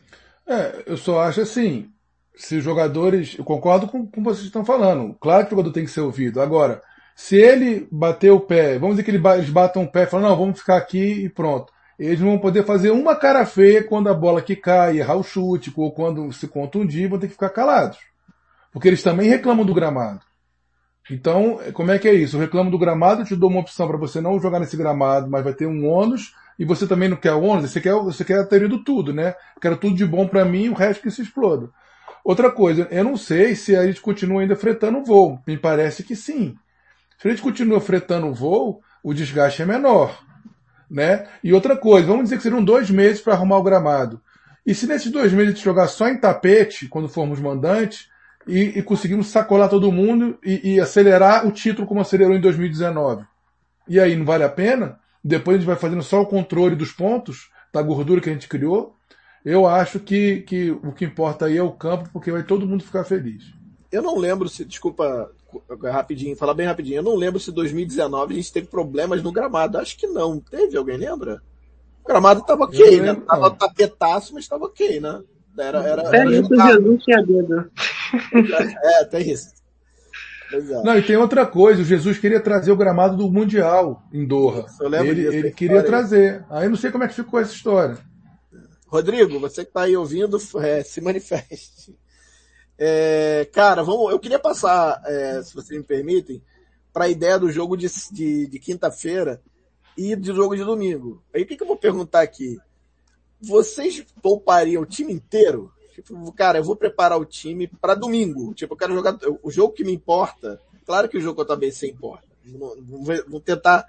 É, 0.47 0.83
eu 0.87 0.97
só 0.97 1.21
acho 1.21 1.41
assim, 1.41 1.87
se 2.35 2.57
os 2.57 2.63
jogadores, 2.63 3.35
eu 3.37 3.45
concordo 3.45 3.87
com 3.87 3.99
o 3.99 4.07
que 4.07 4.19
vocês 4.19 4.45
estão 4.47 4.65
falando. 4.65 5.15
Claro 5.21 5.45
que 5.45 5.53
o 5.53 5.57
jogador 5.57 5.71
tem 5.71 5.85
que 5.85 5.91
ser 5.91 6.01
ouvido. 6.01 6.41
Agora, 6.41 6.81
se 7.15 7.35
ele 7.35 7.87
bater 7.91 8.31
o 8.31 8.39
pé, 8.39 8.79
vamos 8.79 8.95
dizer 8.95 9.03
que 9.03 9.11
eles 9.11 9.49
batam 9.51 9.83
o 9.83 9.91
pé 9.91 10.03
e 10.03 10.07
falam, 10.07 10.29
não, 10.29 10.37
vamos 10.37 10.59
ficar 10.59 10.77
aqui 10.77 11.25
e 11.25 11.29
pronto. 11.29 11.71
Eles 11.99 12.19
não 12.19 12.29
vão 12.29 12.39
poder 12.39 12.63
fazer 12.63 12.89
uma 12.89 13.15
cara 13.15 13.45
feia 13.45 13.83
quando 13.83 14.09
a 14.09 14.13
bola 14.15 14.41
que 14.41 14.55
cai, 14.55 14.97
errar 14.97 15.15
o 15.15 15.23
chute, 15.23 15.71
ou 15.75 15.91
quando 15.91 16.31
se 16.33 16.47
contundir, 16.47 17.07
vão 17.07 17.19
ter 17.19 17.27
que 17.27 17.33
ficar 17.33 17.49
calados. 17.49 17.99
Porque 18.71 18.87
eles 18.87 19.03
também 19.03 19.27
reclamam 19.27 19.65
do 19.65 19.73
gramado. 19.73 20.21
Então, 21.09 21.59
como 21.73 21.91
é 21.91 21.97
que 21.97 22.07
é 22.07 22.13
isso? 22.13 22.35
Eu 22.35 22.41
reclamo 22.41 22.69
do 22.69 22.77
gramado, 22.77 23.21
eu 23.21 23.25
te 23.25 23.35
dou 23.35 23.49
uma 23.49 23.61
opção 23.61 23.87
para 23.87 23.97
você 23.97 24.19
não 24.19 24.39
jogar 24.39 24.59
nesse 24.59 24.75
gramado, 24.75 25.29
mas 25.29 25.43
vai 25.43 25.53
ter 25.53 25.65
um 25.65 25.87
ônus, 25.87 26.33
e 26.57 26.65
você 26.65 26.87
também 26.87 27.07
não 27.09 27.17
quer 27.17 27.33
o 27.33 27.41
ônus, 27.41 27.71
você 27.71 27.79
quer, 27.79 27.93
você 27.93 28.23
quer 28.23 28.39
a 28.39 28.45
teoria 28.45 28.67
do 28.67 28.83
tudo, 28.83 29.13
né? 29.13 29.35
Quero 29.61 29.77
tudo 29.77 29.95
de 29.95 30.05
bom 30.05 30.27
para 30.27 30.43
mim 30.43 30.63
e 30.63 30.69
o 30.69 30.73
resto 30.73 31.03
que 31.03 31.11
se 31.11 31.21
exploda. 31.21 31.69
Outra 32.23 32.51
coisa, 32.51 32.87
eu 32.91 33.03
não 33.03 33.15
sei 33.15 33.55
se 33.55 33.75
a 33.75 33.85
gente 33.85 34.01
continua 34.01 34.41
ainda 34.41 34.55
fretando 34.55 34.97
o 34.97 35.03
voo. 35.03 35.39
Me 35.47 35.57
parece 35.57 36.03
que 36.03 36.15
sim. 36.15 36.55
Se 37.17 37.27
a 37.27 37.31
gente 37.31 37.41
continua 37.41 37.79
fretando 37.79 38.27
o 38.27 38.33
voo, 38.33 38.81
o 39.03 39.13
desgaste 39.13 39.61
é 39.61 39.65
menor. 39.65 40.19
Né? 40.89 41.27
E 41.43 41.53
outra 41.53 41.77
coisa, 41.77 42.07
vamos 42.07 42.23
dizer 42.23 42.37
que 42.37 42.43
seriam 42.43 42.63
dois 42.63 42.89
meses 42.89 43.21
para 43.21 43.33
arrumar 43.33 43.57
o 43.57 43.63
gramado. 43.63 44.21
E 44.65 44.75
se 44.75 44.87
nesses 44.87 45.11
dois 45.11 45.31
meses 45.31 45.53
a 45.53 45.55
gente 45.55 45.63
jogar 45.63 45.87
só 45.87 46.09
em 46.09 46.19
tapete, 46.19 46.87
quando 46.87 47.07
formos 47.07 47.39
mandantes, 47.39 48.09
e, 48.47 48.79
e 48.79 48.83
conseguimos 48.83 49.27
sacolar 49.27 49.69
todo 49.69 49.91
mundo 49.91 50.39
e, 50.43 50.73
e, 50.73 50.79
acelerar 50.79 51.45
o 51.45 51.51
título 51.51 51.87
como 51.87 51.99
acelerou 51.99 52.35
em 52.35 52.41
2019. 52.41 53.25
E 53.87 53.99
aí, 53.99 54.15
não 54.15 54.25
vale 54.25 54.43
a 54.43 54.49
pena? 54.49 54.99
Depois 55.27 55.55
a 55.55 55.59
gente 55.59 55.67
vai 55.67 55.75
fazendo 55.75 56.01
só 56.01 56.21
o 56.21 56.25
controle 56.25 56.73
dos 56.73 56.93
pontos, 56.93 57.49
da 57.73 57.81
gordura 57.81 58.21
que 58.21 58.29
a 58.29 58.33
gente 58.33 58.47
criou. 58.47 58.95
Eu 59.43 59.67
acho 59.67 59.99
que, 59.99 60.41
que 60.41 60.71
o 60.71 60.93
que 60.93 61.03
importa 61.03 61.45
aí 61.45 61.57
é 61.57 61.63
o 61.63 61.71
campo, 61.71 62.09
porque 62.13 62.31
vai 62.31 62.43
todo 62.43 62.65
mundo 62.65 62.85
ficar 62.85 63.03
feliz. 63.03 63.43
Eu 63.91 64.01
não 64.01 64.17
lembro 64.17 64.47
se, 64.47 64.63
desculpa 64.63 65.29
rapidinho, 65.83 66.35
falar 66.37 66.53
bem 66.53 66.65
rapidinho. 66.65 66.99
Eu 66.99 67.03
não 67.03 67.15
lembro 67.15 67.41
se 67.41 67.51
2019 67.51 68.33
a 68.33 68.37
gente 68.37 68.53
teve 68.53 68.67
problemas 68.67 69.21
no 69.21 69.33
gramado. 69.33 69.77
Acho 69.77 69.97
que 69.97 70.07
não. 70.07 70.39
Teve? 70.39 70.77
Alguém 70.77 70.95
lembra? 70.95 71.41
O 72.05 72.07
gramado 72.07 72.41
tava 72.45 72.63
ok, 72.63 73.01
né? 73.01 73.13
Tava 73.15 73.51
tapetaço, 73.51 74.33
mas 74.33 74.47
tava 74.47 74.63
ok, 74.63 75.01
né? 75.01 75.21
Era, 75.57 75.79
era, 75.79 76.01
é 76.03 76.19
era 76.21 76.31
isso, 76.31 76.55
Jesus 76.55 77.03
tinha 77.03 77.21
dedo. 77.21 77.69
É, 78.81 79.03
tem 79.05 79.29
isso. 79.29 79.56
Exato. 80.51 80.85
Não, 80.85 80.97
e 80.97 81.01
tem 81.01 81.17
outra 81.17 81.45
coisa, 81.45 81.81
o 81.81 81.85
Jesus 81.85 82.17
queria 82.17 82.39
trazer 82.39 82.71
o 82.71 82.77
gramado 82.77 83.17
do 83.17 83.31
Mundial 83.31 84.03
em 84.13 84.25
Doha. 84.25 84.65
Eu 84.79 84.89
lembro 84.89 85.07
ele, 85.07 85.23
disso, 85.23 85.33
ele 85.33 85.51
queria 85.51 85.83
trazer. 85.83 86.45
Aí 86.49 86.69
não 86.69 86.77
sei 86.77 86.91
como 86.91 87.03
é 87.03 87.07
que 87.07 87.15
ficou 87.15 87.39
essa 87.39 87.53
história. 87.53 87.97
Rodrigo, 88.87 89.39
você 89.39 89.63
que 89.63 89.69
está 89.69 89.81
aí 89.81 89.97
ouvindo, 89.97 90.37
é, 90.61 90.83
se 90.83 91.01
manifeste. 91.01 91.97
É, 92.77 93.47
cara, 93.51 93.83
vamos, 93.83 94.11
eu 94.11 94.19
queria 94.19 94.39
passar, 94.39 95.01
é, 95.05 95.41
se 95.41 95.53
vocês 95.53 95.77
me 95.77 95.85
permitem, 95.85 96.41
para 96.93 97.05
a 97.05 97.09
ideia 97.09 97.37
do 97.37 97.51
jogo 97.51 97.75
de, 97.75 97.87
de, 98.11 98.47
de 98.47 98.59
quinta-feira 98.59 99.41
e 99.97 100.15
do 100.15 100.33
jogo 100.33 100.55
de 100.55 100.63
domingo. 100.63 101.23
Aí 101.33 101.41
o 101.41 101.45
que, 101.45 101.57
que 101.57 101.63
eu 101.63 101.67
vou 101.67 101.77
perguntar 101.77 102.21
aqui? 102.21 102.57
Vocês 103.41 104.05
poupariam 104.21 104.83
o 104.83 104.85
time 104.85 105.11
inteiro? 105.11 105.71
Tipo, 106.03 106.31
cara, 106.31 106.59
eu 106.59 106.63
vou 106.63 106.75
preparar 106.75 107.19
o 107.19 107.25
time 107.25 107.67
para 107.67 107.95
domingo. 107.95 108.53
Tipo, 108.53 108.73
eu 108.73 108.77
quero 108.77 108.93
jogar 108.93 109.17
o 109.41 109.49
jogo 109.49 109.73
que 109.73 109.83
me 109.83 109.91
importa. 109.91 110.61
Claro 110.85 111.09
que 111.09 111.17
o 111.17 111.21
jogo 111.21 111.35
contra 111.35 111.53
a 111.53 111.57
BC 111.57 111.87
importa. 111.87 112.27
Vou 113.27 113.41
tentar 113.41 113.85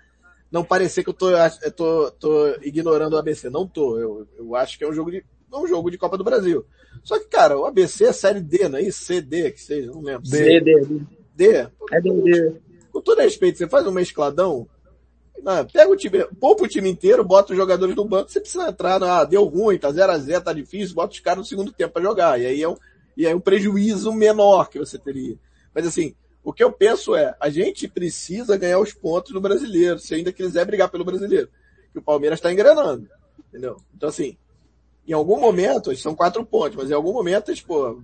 não 0.51 0.65
parecer 0.65 1.05
que 1.05 1.11
eu 1.11 1.15
tô, 1.15 1.31
eu 1.31 1.73
tô, 1.73 2.11
tô 2.13 2.49
ignorando 2.63 3.13
o 3.13 3.19
ABC. 3.19 3.51
Não 3.51 3.67
tô. 3.67 3.99
Eu, 3.99 4.27
eu 4.39 4.57
acho 4.57 4.79
que 4.79 4.85
é 4.85 4.89
um 4.89 4.93
jogo 4.93 5.11
de 5.11 5.25
é 5.53 5.57
um 5.57 5.67
jogo 5.67 5.91
de 5.91 5.99
Copa 5.99 6.17
do 6.17 6.25
Brasil. 6.25 6.65
Só 7.03 7.19
que, 7.19 7.27
cara, 7.27 7.59
o 7.59 7.65
ABC 7.65 8.05
é 8.05 8.13
série 8.13 8.41
D, 8.41 8.69
não 8.69 8.79
é 8.79 8.83
isso? 8.83 9.05
C, 9.05 9.21
D, 9.21 9.51
que 9.51 9.61
seja, 9.61 9.91
não 9.91 10.03
lembro. 10.03 10.29
D, 10.29 10.61
D. 10.61 10.81
D? 10.85 11.01
D? 11.35 11.69
É 11.93 12.01
D, 12.01 12.11
D. 12.23 12.55
Com 12.91 13.01
todo 13.01 13.21
respeito, 13.21 13.59
você 13.59 13.69
faz 13.69 13.87
um 13.87 13.93
mescladão, 13.93 14.69
não, 15.43 15.65
pega 15.67 15.91
o 15.91 15.97
time, 15.97 16.25
poupa 16.41 16.65
o 16.65 16.69
time 16.69 16.89
inteiro, 16.89 17.25
bota 17.25 17.53
os 17.53 17.57
jogadores 17.57 17.95
no 17.95 18.05
banco, 18.05 18.31
você 18.31 18.41
precisa 18.41 18.69
entrar, 18.69 19.03
ah, 19.03 19.25
deu 19.25 19.45
ruim, 19.45 19.79
tá 19.79 19.91
0 19.91 20.13
a 20.13 20.19
0 20.19 20.45
tá 20.45 20.53
difícil, 20.53 20.95
bota 20.95 21.13
os 21.13 21.21
caras 21.21 21.39
no 21.39 21.45
segundo 21.45 21.73
tempo 21.73 21.95
para 21.95 22.03
jogar. 22.03 22.41
E 22.41 22.47
aí 22.47 22.63
é 22.63 22.69
um, 22.69 22.77
e 23.17 23.27
aí 23.27 23.33
é 23.33 23.37
um 23.37 23.41
prejuízo 23.41 24.13
menor 24.13 24.69
que 24.69 24.79
você 24.79 24.99
teria. 24.99 25.37
Mas 25.75 25.87
assim, 25.87 26.15
o 26.43 26.53
que 26.53 26.63
eu 26.63 26.73
penso 26.73 27.15
é, 27.15 27.35
a 27.41 27.51
gente 27.51 27.89
precisa 27.89 28.57
ganhar 28.57 28.79
os 28.79 28.93
pontos 28.93 29.33
no 29.33 29.41
brasileiro, 29.41 29.99
se 29.99 30.15
ainda 30.15 30.33
quiser 30.33 30.65
brigar 30.65 30.89
pelo 30.89 31.05
brasileiro. 31.05 31.49
Que 31.93 31.99
o 31.99 32.03
Palmeiras 32.03 32.39
está 32.39 32.53
engrenando. 32.53 33.09
Entendeu? 33.49 33.77
Então 33.95 34.09
assim, 34.09 34.37
em 35.07 35.13
algum 35.13 35.41
momento, 35.41 35.97
são 35.97 36.15
quatro 36.15 36.45
pontos, 36.45 36.77
mas 36.77 36.91
em 36.91 36.95
algum 36.95 37.13
momento, 37.13 37.55
tipo, 37.55 37.75
o 37.75 38.03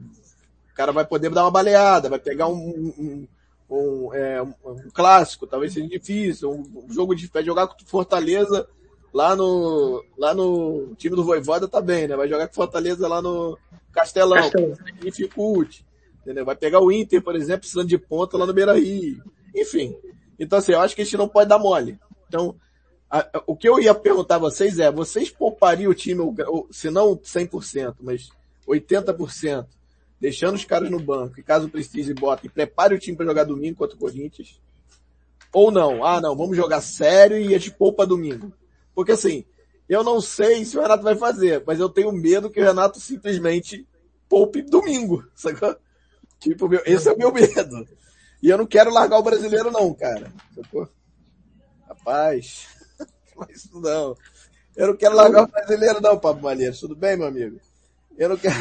cara 0.74 0.90
vai 0.90 1.06
poder 1.06 1.30
dar 1.30 1.44
uma 1.44 1.50
baleada, 1.50 2.08
vai 2.08 2.18
pegar 2.18 2.48
um, 2.48 2.54
um, 2.54 3.28
um, 3.68 4.14
é, 4.14 4.42
um, 4.42 4.54
um 4.64 4.90
clássico, 4.92 5.46
talvez 5.46 5.72
seja 5.72 5.88
difícil, 5.88 6.50
um, 6.50 6.92
jogo 6.92 7.14
de 7.14 7.26
vai 7.26 7.44
jogar 7.44 7.66
com 7.66 7.84
Fortaleza 7.84 8.68
lá 9.12 9.34
no 9.34 10.04
lá 10.18 10.34
no 10.34 10.94
time 10.96 11.16
do 11.16 11.24
Voivoda 11.24 11.68
tá 11.68 11.80
bem, 11.80 12.08
né? 12.08 12.16
Vai 12.16 12.28
jogar 12.28 12.48
com 12.48 12.54
Fortaleza 12.54 13.06
lá 13.08 13.22
no 13.22 13.58
Castelão, 13.92 14.36
Castelão. 14.38 14.76
dificulte, 15.00 15.86
entendeu? 16.20 16.44
Vai 16.44 16.56
pegar 16.56 16.80
o 16.80 16.90
Inter, 16.90 17.22
por 17.22 17.36
exemplo, 17.36 17.60
precisando 17.60 17.88
de 17.88 17.98
ponta 17.98 18.36
lá 18.36 18.46
no 18.46 18.52
Beira-Rio. 18.52 19.22
Enfim. 19.54 19.96
Então 20.38 20.58
assim, 20.58 20.72
eu 20.72 20.80
acho 20.80 20.94
que 20.94 21.02
a 21.02 21.04
gente 21.04 21.16
não 21.16 21.28
pode 21.28 21.48
dar 21.48 21.58
mole. 21.58 21.98
Então, 22.28 22.56
a, 23.08 23.20
a, 23.20 23.42
o 23.46 23.56
que 23.56 23.68
eu 23.68 23.78
ia 23.78 23.94
perguntar 23.94 24.36
a 24.36 24.38
vocês 24.38 24.78
é, 24.78 24.90
vocês 24.90 25.30
poupariam 25.30 25.90
o 25.90 25.94
time, 25.94 26.20
se 26.70 26.90
não 26.90 27.16
100%, 27.16 27.96
mas 28.00 28.28
80%, 28.66 29.66
deixando 30.24 30.54
os 30.54 30.64
caras 30.64 30.90
no 30.90 30.98
banco, 30.98 31.38
e 31.38 31.42
caso 31.42 31.68
precise, 31.68 32.14
bota 32.14 32.46
e 32.46 32.48
prepare 32.48 32.94
o 32.94 32.98
time 32.98 33.14
para 33.14 33.26
jogar 33.26 33.44
domingo 33.44 33.76
contra 33.76 33.94
o 33.94 33.98
Corinthians. 33.98 34.58
Ou 35.52 35.70
não, 35.70 36.02
ah 36.02 36.18
não, 36.18 36.34
vamos 36.34 36.56
jogar 36.56 36.80
sério 36.80 37.38
e 37.38 37.54
a 37.54 37.58
gente 37.58 37.72
poupa 37.72 38.06
domingo. 38.06 38.50
Porque 38.94 39.12
assim, 39.12 39.44
eu 39.86 40.02
não 40.02 40.22
sei 40.22 40.64
se 40.64 40.78
o 40.78 40.80
Renato 40.80 41.02
vai 41.02 41.14
fazer, 41.14 41.62
mas 41.66 41.78
eu 41.78 41.90
tenho 41.90 42.10
medo 42.10 42.48
que 42.48 42.58
o 42.58 42.64
Renato 42.64 42.98
simplesmente 42.98 43.86
poupe 44.26 44.62
domingo, 44.62 45.22
sacou? 45.36 45.76
Tipo, 46.40 46.70
meu, 46.70 46.80
esse 46.86 47.06
é 47.06 47.12
o 47.12 47.18
meu 47.18 47.30
medo. 47.30 47.86
E 48.42 48.48
eu 48.48 48.56
não 48.56 48.66
quero 48.66 48.90
largar 48.90 49.18
o 49.18 49.22
brasileiro 49.22 49.70
não, 49.70 49.92
cara. 49.92 50.32
Sacou? 50.54 50.88
Rapaz, 51.86 52.66
mas 53.36 53.68
não. 53.74 54.16
Eu 54.74 54.86
não 54.86 54.96
quero 54.96 55.16
largar 55.16 55.42
o 55.42 55.48
brasileiro 55.48 56.00
não, 56.00 56.18
Pablo 56.18 56.44
Malheiros. 56.44 56.80
Tudo 56.80 56.96
bem, 56.96 57.14
meu 57.14 57.26
amigo? 57.26 57.60
Eu 58.16 58.30
não 58.30 58.38
quero... 58.38 58.56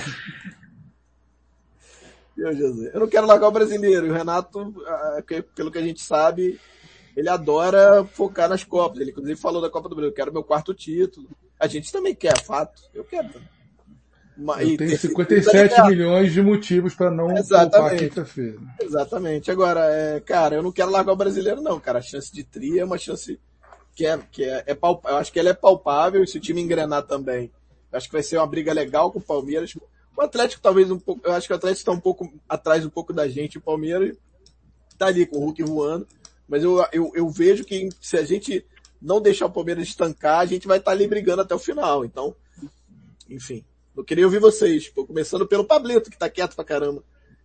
Meu 2.43 2.53
Jesus. 2.53 2.93
Eu 2.93 2.99
não 2.99 3.07
quero 3.07 3.25
largar 3.25 3.47
o 3.47 3.51
brasileiro. 3.51 4.09
O 4.09 4.13
Renato, 4.13 4.73
ah, 4.85 5.23
pelo 5.55 5.71
que 5.71 5.77
a 5.77 5.81
gente 5.81 6.01
sabe, 6.01 6.59
ele 7.15 7.29
adora 7.29 8.03
focar 8.03 8.49
nas 8.49 8.65
Copas. 8.65 8.99
Ele 8.99 9.11
inclusive 9.11 9.39
falou 9.39 9.61
da 9.61 9.69
Copa 9.69 9.87
do 9.87 9.95
Brasil, 9.95 10.11
eu 10.11 10.15
quero 10.15 10.33
meu 10.33 10.43
quarto 10.43 10.73
título. 10.73 11.29
A 11.57 11.67
gente 11.67 11.89
também 11.89 12.13
quer, 12.13 12.37
fato. 12.43 12.81
Eu 12.93 13.05
quero. 13.05 13.29
Mas, 14.35 14.67
eu 14.67 14.77
tenho 14.77 14.97
57 14.97 15.83
milhões 15.83 16.33
de 16.33 16.41
motivos 16.41 16.95
para 16.95 17.11
não 17.11 17.27
poupar 17.27 17.95
quinta-feira. 17.95 18.59
Exatamente. 18.81 19.49
Agora, 19.49 19.85
é, 19.85 20.19
cara, 20.19 20.55
eu 20.55 20.63
não 20.63 20.71
quero 20.71 20.91
largar 20.91 21.13
o 21.13 21.17
brasileiro, 21.17 21.61
não, 21.61 21.79
cara. 21.79 21.99
A 21.99 22.01
chance 22.01 22.33
de 22.33 22.43
tri 22.43 22.79
é 22.79 22.83
uma 22.83 22.97
chance 22.97 23.39
que 23.95 24.05
é, 24.05 24.19
que 24.31 24.43
é, 24.43 24.63
é 24.65 24.75
palpável. 24.75 25.15
Eu 25.15 25.21
acho 25.21 25.31
que 25.31 25.39
ela 25.39 25.49
é 25.49 25.53
palpável 25.53 26.23
e 26.23 26.27
se 26.27 26.37
o 26.37 26.41
time 26.41 26.61
engrenar 26.61 27.03
também. 27.03 27.51
Eu 27.91 27.97
acho 27.97 28.07
que 28.07 28.13
vai 28.13 28.23
ser 28.23 28.37
uma 28.37 28.47
briga 28.47 28.73
legal 28.73 29.11
com 29.11 29.19
o 29.19 29.21
Palmeiras. 29.21 29.73
O 30.15 30.21
Atlético 30.21 30.61
talvez 30.61 30.91
um 30.91 30.99
pouco, 30.99 31.25
eu 31.25 31.33
acho 31.33 31.47
que 31.47 31.53
o 31.53 31.55
Atlético 31.55 31.79
está 31.79 31.91
um 31.91 31.99
pouco 31.99 32.31
atrás 32.47 32.85
um 32.85 32.89
pouco 32.89 33.11
da 33.11 33.27
gente, 33.27 33.57
o 33.57 33.61
Palmeiras 33.61 34.15
está 34.91 35.07
ali 35.07 35.25
com 35.25 35.37
o 35.37 35.39
Hulk 35.39 35.63
voando, 35.63 36.07
mas 36.47 36.63
eu, 36.63 36.85
eu, 36.91 37.11
eu 37.15 37.29
vejo 37.29 37.65
que 37.65 37.89
se 37.99 38.15
a 38.17 38.23
gente 38.23 38.65
não 39.01 39.19
deixar 39.19 39.47
o 39.47 39.51
Palmeiras 39.51 39.87
estancar, 39.87 40.39
a 40.39 40.45
gente 40.45 40.67
vai 40.67 40.77
estar 40.77 40.91
tá 40.91 40.95
ali 40.95 41.07
brigando 41.07 41.41
até 41.41 41.53
o 41.53 41.59
final. 41.59 42.05
Então, 42.05 42.35
enfim, 43.29 43.65
eu 43.95 44.03
queria 44.03 44.25
ouvir 44.25 44.39
vocês, 44.39 44.89
Tô 44.89 45.05
começando 45.05 45.47
pelo 45.47 45.65
Pablito, 45.65 46.09
que 46.09 46.15
está 46.15 46.29
quieto 46.29 46.55
pra 46.55 46.63
caramba. 46.63 47.03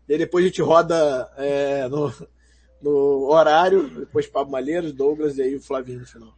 E 0.09 0.13
aí 0.13 0.19
depois 0.19 0.45
a 0.45 0.49
gente 0.49 0.63
roda 0.63 1.31
é, 1.37 1.89
no, 1.89 2.13
no 2.81 3.31
horário, 3.31 3.89
depois 3.89 4.27
Pablo 4.27 4.53
Malheiros, 4.53 4.93
Douglas 4.93 5.39
e 5.39 5.43
aí 5.43 5.57
o 5.57 5.61
Flavinho 5.61 6.01
no 6.01 6.07
final. 6.07 6.33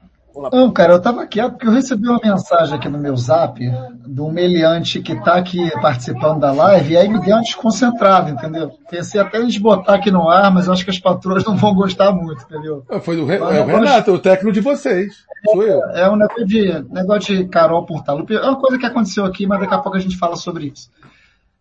Não, 0.52 0.70
cara, 0.70 0.94
eu 0.94 1.00
tava 1.00 1.26
quieto 1.26 1.52
porque 1.52 1.66
eu 1.66 1.72
recebi 1.72 2.08
uma 2.08 2.20
mensagem 2.22 2.74
aqui 2.74 2.88
no 2.88 2.98
meu 2.98 3.16
zap 3.16 3.60
do 4.06 4.30
meliante 4.30 5.00
que 5.00 5.14
tá 5.22 5.34
aqui 5.34 5.70
participando 5.80 6.40
da 6.40 6.52
live 6.52 6.92
e 6.92 6.96
aí 6.96 7.08
me 7.08 7.20
deu 7.20 7.34
uma 7.34 7.42
desconcentrada, 7.42 8.30
entendeu? 8.30 8.70
Pensei 8.88 9.20
até 9.20 9.40
em 9.40 9.60
botar 9.60 9.94
aqui 9.94 10.10
no 10.10 10.28
ar, 10.28 10.52
mas 10.52 10.66
eu 10.66 10.72
acho 10.72 10.84
que 10.84 10.90
as 10.90 10.98
patroas 10.98 11.44
não 11.44 11.56
vão 11.56 11.74
gostar 11.74 12.12
muito, 12.12 12.44
entendeu? 12.44 12.84
Ah, 12.88 13.00
foi 13.00 13.16
do 13.16 13.24
Re... 13.24 13.36
é 13.36 13.60
o 13.60 13.66
Renato, 13.66 14.12
o 14.12 14.18
técnico 14.18 14.52
de 14.52 14.60
vocês. 14.60 15.24
Sou 15.44 15.62
eu. 15.62 15.80
É 15.90 16.08
um 16.08 16.16
negócio 16.16 16.46
de, 16.46 16.84
negócio 16.90 17.36
de 17.36 17.44
Carol 17.48 17.84
Portalupe. 17.84 18.34
É 18.34 18.42
uma 18.42 18.60
coisa 18.60 18.78
que 18.78 18.86
aconteceu 18.86 19.24
aqui, 19.24 19.46
mas 19.46 19.60
daqui 19.60 19.74
a 19.74 19.78
pouco 19.78 19.96
a 19.96 20.00
gente 20.00 20.16
fala 20.16 20.36
sobre 20.36 20.72
isso. 20.74 20.90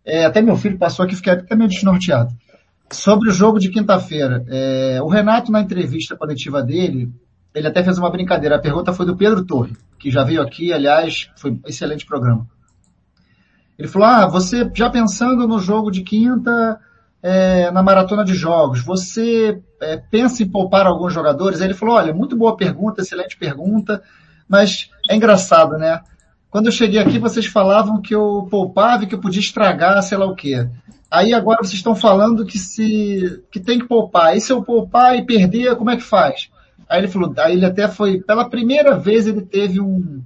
É, 0.04 0.24
até 0.24 0.40
meu 0.40 0.56
filho 0.56 0.78
passou 0.78 1.04
aqui, 1.04 1.16
fiquei 1.16 1.32
até 1.32 1.54
meio 1.56 1.68
desnorteado. 1.68 2.32
Sobre 2.92 3.28
o 3.30 3.32
jogo 3.32 3.58
de 3.58 3.68
quinta-feira. 3.68 4.44
É, 4.48 4.98
o 5.02 5.08
Renato, 5.08 5.50
na 5.50 5.60
entrevista 5.60 6.16
coletiva 6.16 6.62
dele, 6.62 7.10
ele 7.54 7.68
até 7.68 7.82
fez 7.82 7.98
uma 7.98 8.10
brincadeira. 8.10 8.56
A 8.56 8.60
pergunta 8.60 8.92
foi 8.92 9.06
do 9.06 9.16
Pedro 9.16 9.44
Torre, 9.44 9.76
que 9.98 10.10
já 10.10 10.24
veio 10.24 10.42
aqui, 10.42 10.72
aliás, 10.72 11.30
foi 11.36 11.52
um 11.52 11.60
excelente 11.66 12.06
programa. 12.06 12.46
Ele 13.78 13.88
falou, 13.88 14.08
ah, 14.08 14.26
você 14.26 14.70
já 14.74 14.90
pensando 14.90 15.48
no 15.48 15.58
jogo 15.58 15.90
de 15.90 16.02
quinta, 16.02 16.78
é, 17.22 17.70
na 17.70 17.82
maratona 17.82 18.24
de 18.24 18.34
jogos, 18.34 18.82
você 18.82 19.60
é, 19.80 19.96
pensa 19.96 20.42
em 20.42 20.48
poupar 20.48 20.86
alguns 20.86 21.12
jogadores? 21.12 21.60
Aí 21.60 21.66
ele 21.66 21.74
falou, 21.74 21.94
olha, 21.94 22.12
muito 22.12 22.36
boa 22.36 22.56
pergunta, 22.56 23.00
excelente 23.00 23.36
pergunta, 23.36 24.02
mas 24.48 24.90
é 25.08 25.16
engraçado, 25.16 25.78
né? 25.78 26.00
Quando 26.50 26.66
eu 26.66 26.72
cheguei 26.72 27.00
aqui, 27.00 27.18
vocês 27.18 27.46
falavam 27.46 28.02
que 28.02 28.14
eu 28.14 28.46
poupava 28.50 29.04
e 29.04 29.06
que 29.06 29.14
eu 29.14 29.20
podia 29.20 29.40
estragar, 29.40 30.02
sei 30.02 30.18
lá 30.18 30.26
o 30.26 30.34
quê. 30.34 30.68
Aí 31.10 31.32
agora 31.32 31.62
vocês 31.62 31.74
estão 31.74 31.94
falando 31.94 32.44
que 32.44 32.58
se 32.58 33.42
que 33.50 33.60
tem 33.60 33.78
que 33.78 33.86
poupar. 33.86 34.36
E 34.36 34.40
se 34.40 34.52
eu 34.52 34.62
poupar 34.62 35.16
e 35.16 35.24
perder, 35.24 35.76
como 35.76 35.90
é 35.90 35.96
que 35.96 36.02
faz? 36.02 36.50
Aí 36.90 36.98
ele 36.98 37.08
falou, 37.08 37.32
aí 37.38 37.52
ele 37.52 37.64
até 37.64 37.86
foi, 37.86 38.20
pela 38.20 38.50
primeira 38.50 38.98
vez 38.98 39.28
ele 39.28 39.42
teve 39.42 39.80
um, 39.80 40.20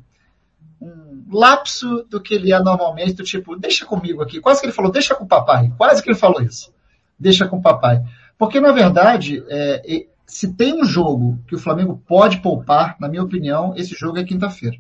um 0.81 1.25
lapso 1.31 2.07
do 2.09 2.19
que 2.19 2.33
ele 2.33 2.55
é 2.55 2.59
normalmente, 2.59 3.13
do 3.13 3.23
tipo, 3.23 3.55
deixa 3.55 3.85
comigo 3.85 4.23
aqui. 4.23 4.41
Quase 4.41 4.61
que 4.61 4.67
ele 4.67 4.73
falou, 4.73 4.91
deixa 4.91 5.15
com 5.15 5.25
o 5.25 5.29
papai. 5.29 5.71
Quase 5.77 6.03
que 6.03 6.09
ele 6.09 6.19
falou 6.19 6.41
isso. 6.41 6.73
Deixa 7.21 7.47
com 7.47 7.59
o 7.59 7.63
papai. 7.63 8.03
Porque, 8.39 8.61
na 8.61 8.73
verdade, 8.73 9.45
é, 9.47 10.07
se 10.27 10.55
tem 10.55 10.81
um 10.81 10.87
jogo 10.87 11.39
que 11.47 11.55
o 11.55 11.59
Flamengo 11.59 12.03
pode 12.09 12.39
poupar, 12.41 12.97
na 12.99 13.11
minha 13.11 13.23
opinião, 13.23 13.75
esse 13.77 13.95
jogo 13.95 14.17
é 14.17 14.25
quinta-feira. 14.25 14.79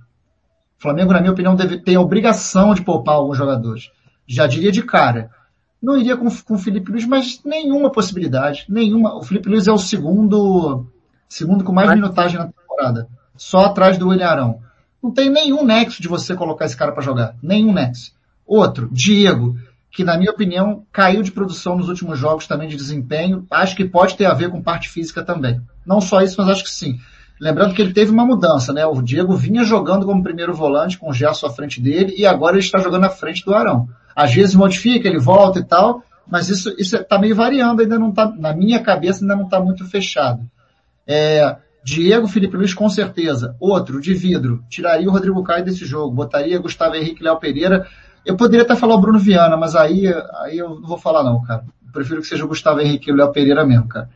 O 0.78 0.82
Flamengo, 0.82 1.12
na 1.12 1.20
minha 1.20 1.32
opinião, 1.32 1.55
deve 1.55 1.78
ter 1.78 1.97
a 1.97 2.01
obrigação 2.01 2.72
de 2.72 2.80
poupar 2.80 3.16
alguns 3.16 3.37
jogadores. 3.37 3.91
Já 4.26 4.47
diria 4.47 4.72
de 4.72 4.82
cara. 4.82 5.30
Não 5.82 5.99
iria 5.99 6.16
com, 6.16 6.30
com 6.30 6.55
o 6.55 6.59
Felipe 6.59 6.91
Luiz, 6.91 7.05
mas 7.05 7.43
nenhuma 7.45 7.93
possibilidade. 7.93 8.64
Nenhuma. 8.70 9.14
O 9.16 9.22
Felipe 9.22 9.51
Luiz 9.51 9.68
é 9.68 9.72
o 9.72 9.76
segundo 9.76 10.87
segundo 11.29 11.64
com 11.64 11.72
mais 11.72 11.91
minutagem 11.91 12.39
na 12.39 12.47
temporada, 12.47 13.09
só 13.37 13.66
atrás 13.66 13.99
do 13.99 14.09
William 14.09 14.29
Arão. 14.29 14.61
Não 15.03 15.11
tem 15.11 15.29
nenhum 15.29 15.64
nexo 15.64 16.01
de 16.01 16.09
você 16.09 16.35
colocar 16.35 16.64
esse 16.64 16.77
cara 16.77 16.93
para 16.93 17.03
jogar, 17.03 17.35
nenhum 17.43 17.72
nexo. 17.72 18.12
Outro, 18.47 18.89
Diego, 18.91 19.57
que 19.91 20.03
na 20.03 20.18
minha 20.18 20.31
opinião 20.31 20.85
caiu 20.93 21.22
de 21.22 21.31
produção 21.31 21.77
nos 21.77 21.89
últimos 21.89 22.18
jogos 22.18 22.47
também 22.47 22.68
de 22.68 22.77
desempenho, 22.77 23.47
acho 23.51 23.77
que 23.77 23.85
pode 23.85 24.16
ter 24.16 24.27
a 24.27 24.35
ver 24.35 24.51
com 24.51 24.62
parte 24.62 24.89
física 24.89 25.22
também. 25.22 25.61
Não 25.87 26.01
só 26.01 26.20
isso, 26.20 26.37
mas 26.39 26.51
acho 26.51 26.64
que 26.64 26.70
sim. 26.70 26.99
Lembrando 27.41 27.75
que 27.75 27.83
ele 27.83 27.93
teve 27.93 28.11
uma 28.11 28.25
mudança, 28.25 28.72
né? 28.72 28.87
O 28.87 29.03
Diego 29.03 29.37
vinha 29.37 29.64
jogando 29.64 30.07
como 30.07 30.22
primeiro 30.22 30.55
volante 30.55 30.99
com 30.99 31.11
o 31.11 31.12
Gerson 31.12 31.47
à 31.47 31.51
frente 31.51 31.81
dele 31.81 32.14
e 32.16 32.27
agora 32.27 32.57
ele 32.57 32.64
está 32.64 32.79
jogando 32.79 33.05
à 33.05 33.11
frente 33.11 33.45
do 33.45 33.55
Arão. 33.55 33.89
Às 34.14 34.33
vezes 34.33 34.55
modifica, 34.55 35.09
ele 35.09 35.18
volta 35.18 35.59
e 35.59 35.64
tal, 35.64 36.03
mas 36.27 36.49
isso, 36.49 36.75
isso 36.79 36.97
está 36.97 37.18
meio 37.18 37.35
variando, 37.35 37.83
ainda 37.83 37.99
não 37.99 38.11
está, 38.11 38.27
na 38.29 38.55
minha 38.55 38.81
cabeça 38.81 39.25
ainda 39.25 39.37
não 39.37 39.45
está 39.45 39.61
muito 39.61 39.85
fechado. 39.85 40.43
É, 41.07 41.57
Diego 41.84 42.26
Felipe 42.26 42.57
Luiz 42.57 42.72
com 42.72 42.88
certeza. 42.88 43.57
Outro, 43.61 44.00
de 44.00 44.14
vidro. 44.14 44.64
Tiraria 44.68 45.09
o 45.09 45.12
Rodrigo 45.12 45.42
Caio 45.42 45.64
desse 45.64 45.84
jogo. 45.84 46.14
Botaria 46.14 46.59
Gustavo 46.59 46.94
Henrique 46.94 47.22
Léo 47.22 47.38
Pereira. 47.38 47.86
Eu 48.24 48.36
poderia 48.36 48.64
até 48.64 48.74
falar 48.74 48.94
o 48.94 49.00
Bruno 49.00 49.18
Viana, 49.18 49.57
mas 49.57 49.76
aí, 49.76 50.07
aí 50.42 50.57
eu 50.57 50.80
não 50.80 50.88
vou 50.88 50.96
falar 50.96 51.22
não, 51.22 51.42
cara. 51.42 51.64
Eu 51.86 51.92
prefiro 51.92 52.22
que 52.22 52.26
seja 52.26 52.44
o 52.44 52.48
Gustavo 52.48 52.80
Henrique 52.80 53.11
e 53.11 53.12
o 53.12 53.16
Léo 53.16 53.32
Pereira 53.32 53.66
mesmo, 53.66 53.86
cara. 53.86 54.09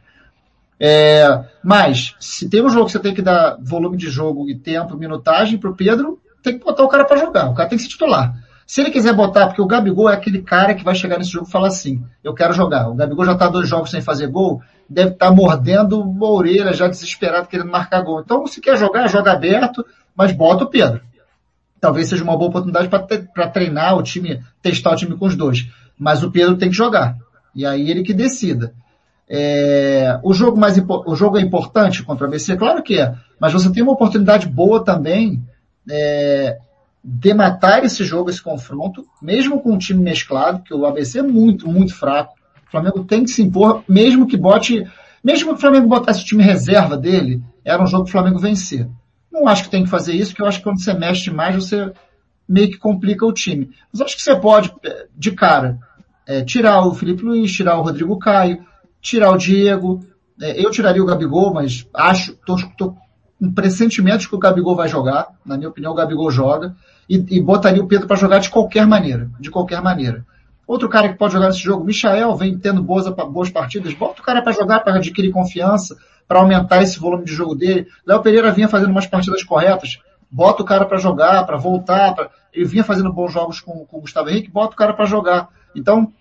É, 0.81 1.45
mas, 1.63 2.15
se 2.19 2.49
tem 2.49 2.63
um 2.63 2.71
jogo 2.71 2.87
que 2.87 2.93
você 2.93 3.01
tem 3.01 3.15
que 3.15 3.21
dar 3.21 3.59
volume 3.61 3.97
de 3.97 4.09
jogo 4.09 4.49
e 4.49 4.55
tempo, 4.55 4.97
minutagem 4.97 5.59
pro 5.59 5.75
Pedro, 5.75 6.21
tem 6.43 6.59
que 6.59 6.65
botar 6.65 6.85
o 6.85 6.89
cara 6.89 7.05
para 7.05 7.19
jogar. 7.19 7.51
O 7.51 7.55
cara 7.55 7.69
tem 7.69 7.77
que 7.77 7.85
se 7.85 7.91
titular. 7.91 8.35
Se 8.67 8.81
ele 8.81 8.91
quiser 8.91 9.15
botar, 9.15 9.47
porque 9.47 9.63
o 9.63 9.67
Gabigol 9.67 10.09
é 10.09 10.15
aquele 10.15 10.43
cara 10.43 10.75
que 10.75 10.85
vai 10.85 10.95
chegar 10.95 11.19
nesse 11.19 11.31
jogo 11.31 11.49
e 11.49 11.51
falar 11.51 11.69
assim, 11.69 12.03
eu 12.23 12.35
quero 12.35 12.53
jogar. 12.53 12.89
O 12.89 12.95
Gabigol 12.95 13.25
já 13.25 13.35
tá 13.35 13.49
dois 13.49 13.69
jogos 13.69 13.91
sem 13.91 14.01
fazer 14.01 14.29
gol, 14.29 14.63
deve 14.89 15.11
estar 15.11 15.29
tá 15.29 15.33
mordendo 15.33 16.01
uma 16.01 16.31
orelha, 16.31 16.73
já 16.73 16.89
desesperado, 16.89 17.49
querendo 17.49 17.71
marcar 17.71 18.03
gol. 18.03 18.21
Então, 18.21 18.47
se 18.47 18.61
quer 18.61 18.77
jogar, 18.77 19.09
joga 19.09 19.33
aberto, 19.33 19.85
mas 20.17 20.33
bota 20.33 20.65
o 20.65 20.71
Pedro. 20.71 21.01
Talvez 21.81 22.09
seja 22.09 22.25
uma 22.25 22.37
boa 22.37 22.49
oportunidade 22.49 22.89
para 22.89 23.49
treinar 23.49 23.97
o 23.97 24.03
time, 24.03 24.43
testar 24.63 24.93
o 24.93 24.97
time 24.97 25.17
com 25.17 25.27
os 25.27 25.37
dois. 25.37 25.69
Mas 25.97 26.23
o 26.23 26.31
Pedro 26.31 26.57
tem 26.57 26.71
que 26.71 26.77
jogar. 26.77 27.17
E 27.55 27.65
aí 27.67 27.91
ele 27.91 28.03
que 28.03 28.15
decida. 28.15 28.73
É, 29.29 30.19
o 30.23 30.33
jogo 30.33 30.57
mais 30.57 30.79
o 30.79 31.15
jogo 31.15 31.39
é 31.39 31.43
importante 31.43 32.03
contra 32.03 32.25
o 32.25 32.29
ABC, 32.29 32.57
claro 32.57 32.83
que 32.83 32.99
é, 32.99 33.15
mas 33.39 33.53
você 33.53 33.71
tem 33.71 33.83
uma 33.83 33.93
oportunidade 33.93 34.49
boa 34.49 34.83
também 34.83 35.43
é, 35.91 36.57
de 37.05 37.35
matar 37.35 37.85
esse 37.85 38.05
jogo, 38.05 38.31
esse 38.31 38.43
confronto, 38.43 39.07
mesmo 39.21 39.61
com 39.61 39.73
um 39.73 39.79
time 39.79 40.03
mesclado, 40.03 40.63
que 40.63 40.73
o 40.73 40.87
ABC 40.87 41.19
é 41.19 41.23
muito, 41.23 41.69
muito 41.69 41.95
fraco. 41.95 42.38
O 42.69 42.71
Flamengo 42.71 43.05
tem 43.05 43.25
que 43.25 43.31
se 43.31 43.43
impor, 43.43 43.83
mesmo 43.89 44.27
que 44.27 44.37
bote, 44.37 44.85
mesmo 45.25 45.51
que 45.51 45.55
o 45.55 45.61
Flamengo 45.61 45.89
botasse 45.89 46.23
o 46.23 46.25
time 46.25 46.43
reserva 46.43 46.97
dele, 46.97 47.43
era 47.65 47.83
um 47.83 47.87
jogo 47.87 48.05
que 48.05 48.11
o 48.11 48.13
Flamengo 48.13 48.39
vencer. 48.39 48.89
Não 49.33 49.49
acho 49.49 49.65
que 49.65 49.71
tem 49.71 49.85
que 49.85 49.91
fazer 49.91 50.13
isso, 50.13 50.31
porque 50.31 50.43
eu 50.43 50.47
acho 50.47 50.59
que 50.59 50.65
quando 50.65 50.83
você 50.83 50.95
mexe 50.95 51.31
mais, 51.31 51.55
você 51.55 51.93
meio 52.49 52.71
que 52.71 52.79
complica 52.79 53.27
o 53.27 53.33
time. 53.33 53.71
Mas 53.93 54.01
acho 54.01 54.17
que 54.17 54.23
você 54.23 54.37
pode, 54.37 54.73
de 55.17 55.33
cara, 55.33 55.79
é, 56.27 56.43
tirar 56.43 56.87
o 56.87 56.95
Felipe 56.95 57.23
Luiz, 57.23 57.53
tirar 57.53 57.79
o 57.79 57.83
Rodrigo 57.83 58.19
Caio, 58.19 58.65
tirar 59.01 59.31
o 59.31 59.39
Diego. 59.39 60.01
É, 60.41 60.63
eu 60.63 60.71
tiraria 60.71 61.03
o 61.03 61.07
Gabigol, 61.07 61.53
mas 61.53 61.87
acho, 61.95 62.37
tô, 62.45 62.57
tô 62.77 62.95
pressentimento 63.55 64.21
de 64.21 64.29
que 64.29 64.35
o 64.35 64.39
Gabigol 64.39 64.77
vai 64.77 64.89
jogar. 64.89 65.29
Na 65.45 65.57
minha 65.57 65.69
opinião, 65.69 65.93
o 65.93 65.97
Gabigol 65.97 66.31
joga. 66.31 66.75
E, 67.09 67.17
e 67.37 67.41
botaria 67.41 67.83
o 67.83 67.87
Pedro 67.87 68.07
para 68.07 68.17
jogar 68.17 68.39
de 68.39 68.51
qualquer 68.51 68.87
maneira. 68.87 69.31
De 69.41 69.51
qualquer 69.51 69.81
maneira. 69.81 70.27
Outro 70.69 70.87
cara 70.87 71.09
que 71.09 71.17
pode 71.17 71.33
jogar 71.33 71.47
nesse 71.47 71.61
jogo, 71.61 71.83
Michael, 71.83 72.37
vem 72.37 72.59
tendo 72.59 72.83
boas, 72.83 73.09
boas 73.09 73.49
partidas. 73.49 73.95
Bota 73.95 74.21
o 74.21 74.25
cara 74.25 74.43
para 74.43 74.53
jogar, 74.53 74.81
para 74.81 74.97
adquirir 74.97 75.33
confiança, 75.33 75.97
para 76.29 76.41
aumentar 76.41 76.83
esse 76.83 77.01
volume 77.01 77.25
de 77.25 77.33
jogo 77.33 77.55
dele. 77.55 77.87
Léo 78.07 78.21
Pereira 78.21 78.53
vinha 78.53 78.69
fazendo 78.69 78.91
umas 78.91 79.07
partidas 79.07 79.43
corretas. 79.43 79.99
Bota 80.31 80.63
o 80.63 80.67
cara 80.67 80.85
para 80.85 80.99
jogar, 80.99 81.47
para 81.47 81.57
voltar. 81.57 82.15
Pra... 82.15 82.29
Ele 82.53 82.67
vinha 82.67 82.85
fazendo 82.85 83.11
bons 83.11 83.33
jogos 83.33 83.61
com, 83.61 83.87
com 83.87 83.97
o 83.97 84.01
Gustavo 84.03 84.29
Henrique. 84.29 84.51
Bota 84.51 84.75
o 84.75 84.77
cara 84.77 84.93
para 84.93 85.07
jogar. 85.07 85.49
Então, 85.75 86.13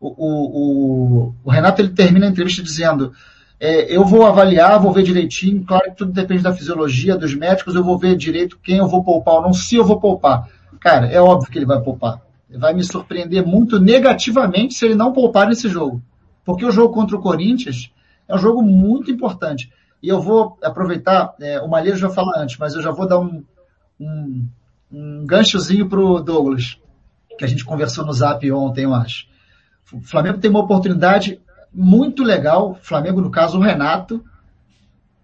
o, 0.00 0.06
o, 0.08 1.34
o, 1.42 1.50
Renato 1.50 1.82
ele 1.82 1.88
termina 1.88 2.26
a 2.26 2.30
entrevista 2.30 2.62
dizendo 2.62 3.12
é, 3.58 3.92
eu 3.92 4.04
vou 4.04 4.24
avaliar, 4.24 4.80
vou 4.80 4.92
ver 4.92 5.02
direitinho, 5.02 5.64
claro 5.64 5.90
que 5.90 5.96
tudo 5.96 6.12
depende 6.12 6.44
da 6.44 6.54
fisiologia, 6.54 7.18
dos 7.18 7.34
médicos, 7.34 7.74
eu 7.74 7.82
vou 7.82 7.98
ver 7.98 8.16
direito 8.16 8.58
quem 8.62 8.78
eu 8.78 8.86
vou 8.86 9.02
poupar 9.02 9.34
ou 9.34 9.42
não, 9.42 9.52
se 9.52 9.74
eu 9.74 9.84
vou 9.84 10.00
poupar. 10.00 10.48
Cara, 10.78 11.08
é 11.08 11.20
óbvio 11.20 11.50
que 11.50 11.58
ele 11.58 11.66
vai 11.66 11.80
poupar. 11.80 12.22
Vai 12.56 12.74
me 12.74 12.82
surpreender 12.82 13.46
muito 13.46 13.78
negativamente 13.78 14.74
se 14.74 14.84
ele 14.84 14.94
não 14.94 15.12
poupar 15.12 15.48
nesse 15.48 15.68
jogo. 15.68 16.02
Porque 16.44 16.64
o 16.64 16.70
jogo 16.70 16.92
contra 16.94 17.16
o 17.16 17.20
Corinthians 17.20 17.92
é 18.26 18.34
um 18.34 18.38
jogo 18.38 18.62
muito 18.62 19.10
importante. 19.10 19.72
E 20.02 20.08
eu 20.08 20.20
vou 20.20 20.58
aproveitar, 20.62 21.34
é, 21.40 21.60
o 21.60 21.68
Malheiro 21.68 21.98
já 21.98 22.08
falou 22.08 22.32
antes, 22.36 22.56
mas 22.58 22.74
eu 22.74 22.82
já 22.82 22.90
vou 22.90 23.06
dar 23.06 23.18
um, 23.18 23.44
um, 24.00 24.48
um 24.90 25.26
ganchozinho 25.26 25.88
pro 25.88 26.20
Douglas, 26.20 26.78
que 27.38 27.44
a 27.44 27.48
gente 27.48 27.64
conversou 27.64 28.04
no 28.04 28.12
zap 28.12 28.50
ontem, 28.50 28.84
eu 28.84 28.94
acho. 28.94 29.26
O 29.92 30.00
Flamengo 30.00 30.38
tem 30.38 30.50
uma 30.50 30.60
oportunidade 30.60 31.40
muito 31.72 32.22
legal, 32.22 32.78
Flamengo, 32.82 33.20
no 33.20 33.30
caso, 33.30 33.58
o 33.58 33.60
Renato, 33.60 34.24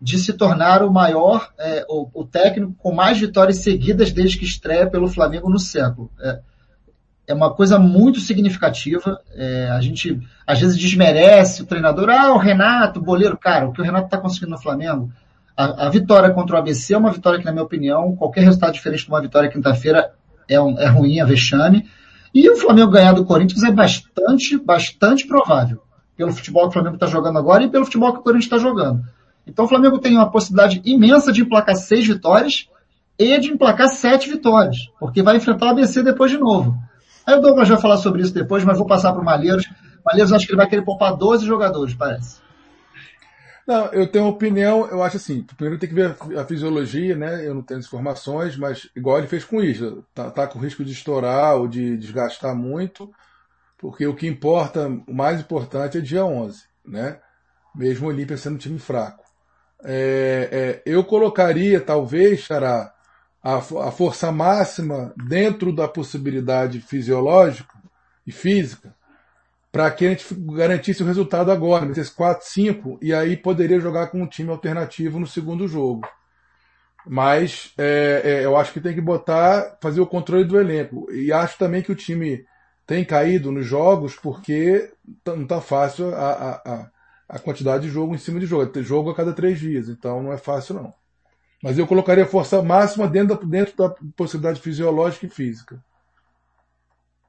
de 0.00 0.18
se 0.18 0.32
tornar 0.34 0.82
o 0.82 0.92
maior, 0.92 1.52
é, 1.58 1.84
o, 1.88 2.08
o, 2.12 2.24
técnico 2.24 2.74
com 2.78 2.92
mais 2.92 3.18
vitórias 3.18 3.58
seguidas 3.58 4.12
desde 4.12 4.38
que 4.38 4.44
estreia 4.44 4.88
pelo 4.88 5.08
Flamengo 5.08 5.48
no 5.48 5.58
século. 5.58 6.10
É, 6.20 6.40
é 7.26 7.34
uma 7.34 7.52
coisa 7.52 7.78
muito 7.78 8.20
significativa. 8.20 9.20
É, 9.34 9.68
a 9.70 9.80
gente 9.80 10.20
às 10.46 10.60
vezes 10.60 10.78
desmerece 10.78 11.62
o 11.62 11.66
treinador, 11.66 12.08
ah, 12.10 12.32
o 12.32 12.38
Renato, 12.38 13.00
o 13.00 13.02
boleiro. 13.02 13.36
Cara, 13.36 13.66
o 13.66 13.72
que 13.72 13.80
o 13.80 13.84
Renato 13.84 14.06
está 14.06 14.18
conseguindo 14.18 14.52
no 14.52 14.62
Flamengo, 14.62 15.10
a, 15.56 15.86
a, 15.86 15.90
vitória 15.90 16.30
contra 16.30 16.56
o 16.56 16.58
ABC 16.58 16.94
é 16.94 16.98
uma 16.98 17.10
vitória 17.10 17.38
que, 17.38 17.44
na 17.44 17.52
minha 17.52 17.64
opinião, 17.64 18.14
qualquer 18.14 18.42
resultado 18.42 18.72
diferente 18.72 19.04
de 19.04 19.08
uma 19.08 19.20
vitória 19.20 19.50
quinta-feira 19.50 20.12
é, 20.48 20.60
um, 20.60 20.78
é 20.78 20.86
ruim, 20.86 21.18
é 21.18 21.24
vexame. 21.24 21.88
E 22.34 22.48
o 22.50 22.56
Flamengo 22.56 22.90
ganhar 22.90 23.12
do 23.12 23.24
Corinthians 23.24 23.62
é 23.62 23.72
bastante, 23.72 24.58
bastante 24.58 25.26
provável 25.26 25.82
pelo 26.16 26.32
futebol 26.32 26.62
que 26.64 26.68
o 26.68 26.72
Flamengo 26.72 26.96
está 26.96 27.06
jogando 27.06 27.38
agora 27.38 27.64
e 27.64 27.70
pelo 27.70 27.84
futebol 27.84 28.12
que 28.12 28.20
o 28.20 28.22
Corinthians 28.22 28.44
está 28.44 28.58
jogando. 28.58 29.02
Então 29.46 29.64
o 29.64 29.68
Flamengo 29.68 29.98
tem 29.98 30.16
uma 30.16 30.30
possibilidade 30.30 30.82
imensa 30.84 31.32
de 31.32 31.42
emplacar 31.42 31.76
seis 31.76 32.06
vitórias 32.06 32.68
e 33.18 33.38
de 33.38 33.48
emplacar 33.48 33.88
sete 33.88 34.28
vitórias, 34.28 34.90
porque 34.98 35.22
vai 35.22 35.36
enfrentar 35.36 35.66
o 35.66 35.70
ABC 35.70 36.02
depois 36.02 36.30
de 36.30 36.38
novo. 36.38 36.76
Aí 37.26 37.34
o 37.34 37.40
Douglas 37.40 37.68
vai 37.68 37.80
falar 37.80 37.96
sobre 37.96 38.22
isso 38.22 38.32
depois, 38.32 38.64
mas 38.64 38.78
vou 38.78 38.86
passar 38.86 39.12
para 39.12 39.20
o 39.20 39.24
Malheiros. 39.24 39.68
Malheiros 40.04 40.32
acho 40.32 40.46
que 40.46 40.52
ele 40.52 40.58
vai 40.58 40.68
querer 40.68 40.82
poupar 40.82 41.16
12 41.16 41.44
jogadores, 41.44 41.94
parece. 41.94 42.40
Não, 43.66 43.86
eu 43.86 44.06
tenho 44.06 44.28
opinião, 44.28 44.86
eu 44.88 45.02
acho 45.02 45.16
assim, 45.16 45.42
primeiro 45.42 45.80
tem 45.80 45.88
que 45.88 45.94
ver 45.94 46.16
a 46.38 46.44
fisiologia, 46.44 47.16
né? 47.16 47.44
Eu 47.44 47.52
não 47.52 47.62
tenho 47.62 47.80
as 47.80 47.86
informações, 47.86 48.56
mas 48.56 48.88
igual 48.94 49.18
ele 49.18 49.26
fez 49.26 49.44
com 49.44 49.60
isso, 49.60 50.04
tá, 50.14 50.30
tá 50.30 50.46
com 50.46 50.60
risco 50.60 50.84
de 50.84 50.92
estourar 50.92 51.56
ou 51.56 51.66
de 51.66 51.96
desgastar 51.96 52.54
muito, 52.54 53.10
porque 53.76 54.06
o 54.06 54.14
que 54.14 54.28
importa, 54.28 54.86
o 54.86 55.12
mais 55.12 55.40
importante 55.40 55.98
é 55.98 56.00
dia 56.00 56.24
11, 56.24 56.62
né? 56.86 57.18
Mesmo 57.74 58.06
o 58.06 58.10
Olímpia 58.10 58.36
sendo 58.36 58.54
um 58.54 58.58
time 58.58 58.78
fraco. 58.78 59.24
É, 59.82 60.48
é, 60.52 60.82
eu 60.86 61.02
colocaria, 61.02 61.80
talvez, 61.80 62.40
Xará, 62.40 62.92
a, 63.46 63.58
a 63.58 63.92
força 63.92 64.32
máxima 64.32 65.14
dentro 65.16 65.72
da 65.72 65.86
possibilidade 65.86 66.80
fisiológica 66.80 67.78
e 68.26 68.32
física, 68.32 68.92
para 69.70 69.88
que 69.92 70.04
a 70.04 70.10
gente 70.10 70.34
garantisse 70.34 71.00
o 71.00 71.06
resultado 71.06 71.52
agora, 71.52 71.86
nesses 71.86 72.10
4, 72.10 72.44
5, 72.44 72.98
e 73.00 73.14
aí 73.14 73.36
poderia 73.36 73.78
jogar 73.78 74.08
com 74.08 74.20
um 74.20 74.26
time 74.26 74.50
alternativo 74.50 75.20
no 75.20 75.28
segundo 75.28 75.68
jogo. 75.68 76.08
Mas 77.06 77.72
é, 77.78 78.22
é, 78.24 78.44
eu 78.44 78.56
acho 78.56 78.72
que 78.72 78.80
tem 78.80 78.94
que 78.94 79.00
botar, 79.00 79.78
fazer 79.80 80.00
o 80.00 80.08
controle 80.08 80.44
do 80.44 80.58
elenco. 80.58 81.06
E 81.12 81.32
acho 81.32 81.56
também 81.56 81.82
que 81.82 81.92
o 81.92 81.96
time 81.96 82.44
tem 82.84 83.04
caído 83.04 83.52
nos 83.52 83.64
jogos 83.64 84.16
porque 84.16 84.90
não 85.24 85.44
está 85.44 85.60
fácil 85.60 86.12
a, 86.12 86.60
a, 86.64 86.90
a, 87.28 87.38
quantidade 87.38 87.84
de 87.84 87.92
jogo 87.92 88.12
em 88.12 88.18
cima 88.18 88.40
de 88.40 88.46
jogo. 88.46 88.66
Tem 88.66 88.82
jogo 88.82 89.10
a 89.10 89.14
cada 89.14 89.32
três 89.32 89.60
dias, 89.60 89.88
então 89.88 90.20
não 90.20 90.32
é 90.32 90.36
fácil 90.36 90.74
não. 90.74 91.05
Mas 91.66 91.80
eu 91.80 91.86
colocaria 91.86 92.24
força 92.24 92.62
máxima 92.62 93.08
dentro 93.08 93.36
da, 93.36 93.44
dentro 93.44 93.76
da 93.76 93.92
possibilidade 94.16 94.60
fisiológica 94.60 95.26
e 95.26 95.28
física. 95.28 95.82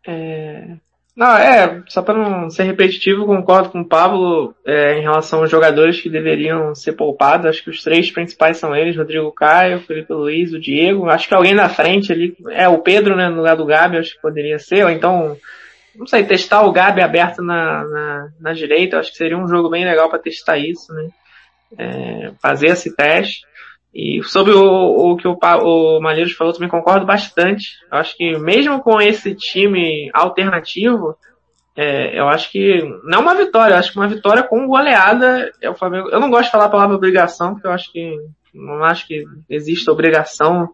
É, 0.07 0.76
não, 1.15 1.35
é, 1.35 1.81
só 1.88 2.03
para 2.03 2.14
não 2.14 2.47
ser 2.47 2.61
repetitivo, 2.65 3.26
concordo 3.26 3.72
com 3.72 3.81
o 3.81 3.88
Pablo 3.88 4.53
é, 4.64 4.99
em 4.99 5.01
relação 5.01 5.39
aos 5.39 5.49
jogadores 5.49 5.99
que 5.99 6.07
deveriam 6.07 6.76
ser 6.76 6.93
poupados. 6.93 7.47
Acho 7.47 7.64
que 7.64 7.72
os 7.72 7.81
três 7.81 8.11
principais 8.11 8.57
são 8.57 8.76
eles, 8.76 8.95
Rodrigo 8.95 9.31
Caio, 9.31 9.80
Felipe 9.80 10.14
Luiz, 10.14 10.53
o 10.53 10.59
Diego. 10.59 11.09
Acho 11.09 11.27
que 11.27 11.34
alguém 11.34 11.55
na 11.55 11.68
frente 11.68 12.14
ali, 12.14 12.38
é 12.51 12.69
o 12.69 12.77
Pedro, 12.77 13.15
né, 13.15 13.30
no 13.30 13.38
lugar 13.38 13.55
do 13.55 13.65
Gabi, 13.65 13.97
acho 13.97 14.14
que 14.14 14.22
poderia 14.22 14.59
ser, 14.59 14.84
ou 14.84 14.91
então, 14.91 15.35
não 15.95 16.05
sei, 16.05 16.23
testar 16.23 16.61
o 16.61 16.72
Gabi 16.72 17.01
aberto 17.01 17.41
na, 17.41 17.84
na, 17.85 18.30
na 18.39 18.53
direita, 18.53 18.99
acho 18.99 19.09
que 19.09 19.18
seria 19.18 19.35
um 19.35 19.47
jogo 19.47 19.68
bem 19.68 19.84
legal 19.84 20.11
para 20.11 20.19
testar 20.19 20.59
isso, 20.59 20.93
né. 20.93 21.09
É, 21.76 22.31
fazer 22.39 22.68
esse 22.68 22.95
teste. 22.95 23.47
E 23.98 24.22
sobre 24.22 24.53
o, 24.53 24.61
o 24.61 25.18
que 25.18 25.28
o, 25.28 25.36
o 25.41 25.99
Malheiros 25.99 26.34
falou, 26.34 26.53
também 26.53 26.69
concordo 26.69 27.03
bastante. 27.03 27.80
Eu 27.91 27.98
acho 27.98 28.15
que 28.15 28.38
mesmo 28.38 28.80
com 28.80 29.02
esse 29.02 29.34
time 29.34 30.11
alternativo, 30.14 31.18
é, 31.76 32.19
eu 32.19 32.28
acho 32.28 32.52
que 32.52 32.84
não 33.06 33.22
uma 33.22 33.34
vitória, 33.34 33.74
eu 33.74 33.80
acho 33.80 33.91
que 33.91 33.98
uma 33.98 34.07
vitória 34.07 34.44
com 34.44 34.68
goleada 34.68 35.52
é 35.60 35.68
o 35.68 35.74
Flamengo. 35.74 36.10
Eu 36.10 36.19
não 36.19 36.30
gosto 36.30 36.45
de 36.45 36.52
falar 36.52 36.65
a 36.65 36.69
palavra 36.69 36.95
obrigação, 36.95 37.53
porque 37.53 37.65
eu 37.65 37.72
acho 37.72 37.91
que 37.91 38.15
não 38.53 38.84
acho 38.84 39.07
que 39.07 39.24
existe 39.49 39.90
obrigação 39.90 40.69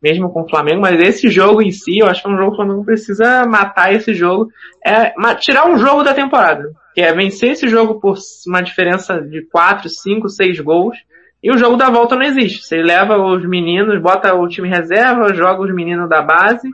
mesmo 0.00 0.32
com 0.32 0.42
o 0.42 0.48
Flamengo, 0.48 0.80
mas 0.80 1.00
esse 1.00 1.28
jogo 1.28 1.60
em 1.60 1.72
si, 1.72 1.98
eu 1.98 2.06
acho 2.06 2.22
que 2.22 2.28
é 2.28 2.32
um 2.32 2.36
jogo 2.36 2.50
que 2.50 2.62
o 2.62 2.64
Flamengo 2.64 2.84
precisa 2.84 3.44
matar 3.44 3.92
esse 3.92 4.14
jogo, 4.14 4.48
é 4.86 5.12
tirar 5.40 5.66
um 5.68 5.76
jogo 5.76 6.04
da 6.04 6.14
temporada, 6.14 6.70
que 6.94 7.00
é 7.00 7.12
vencer 7.12 7.50
esse 7.50 7.66
jogo 7.66 8.00
por 8.00 8.16
uma 8.46 8.60
diferença 8.60 9.20
de 9.20 9.44
4, 9.50 9.88
5, 9.88 10.28
6 10.28 10.60
gols 10.60 10.96
e 11.42 11.50
o 11.50 11.58
jogo 11.58 11.76
da 11.76 11.88
volta 11.90 12.16
não 12.16 12.22
existe. 12.22 12.64
Você 12.64 12.82
leva 12.82 13.16
os 13.16 13.44
meninos, 13.44 14.00
bota 14.00 14.34
o 14.34 14.48
time 14.48 14.68
reserva, 14.68 15.32
joga 15.34 15.62
os 15.62 15.74
meninos 15.74 16.08
da 16.08 16.20
base. 16.20 16.68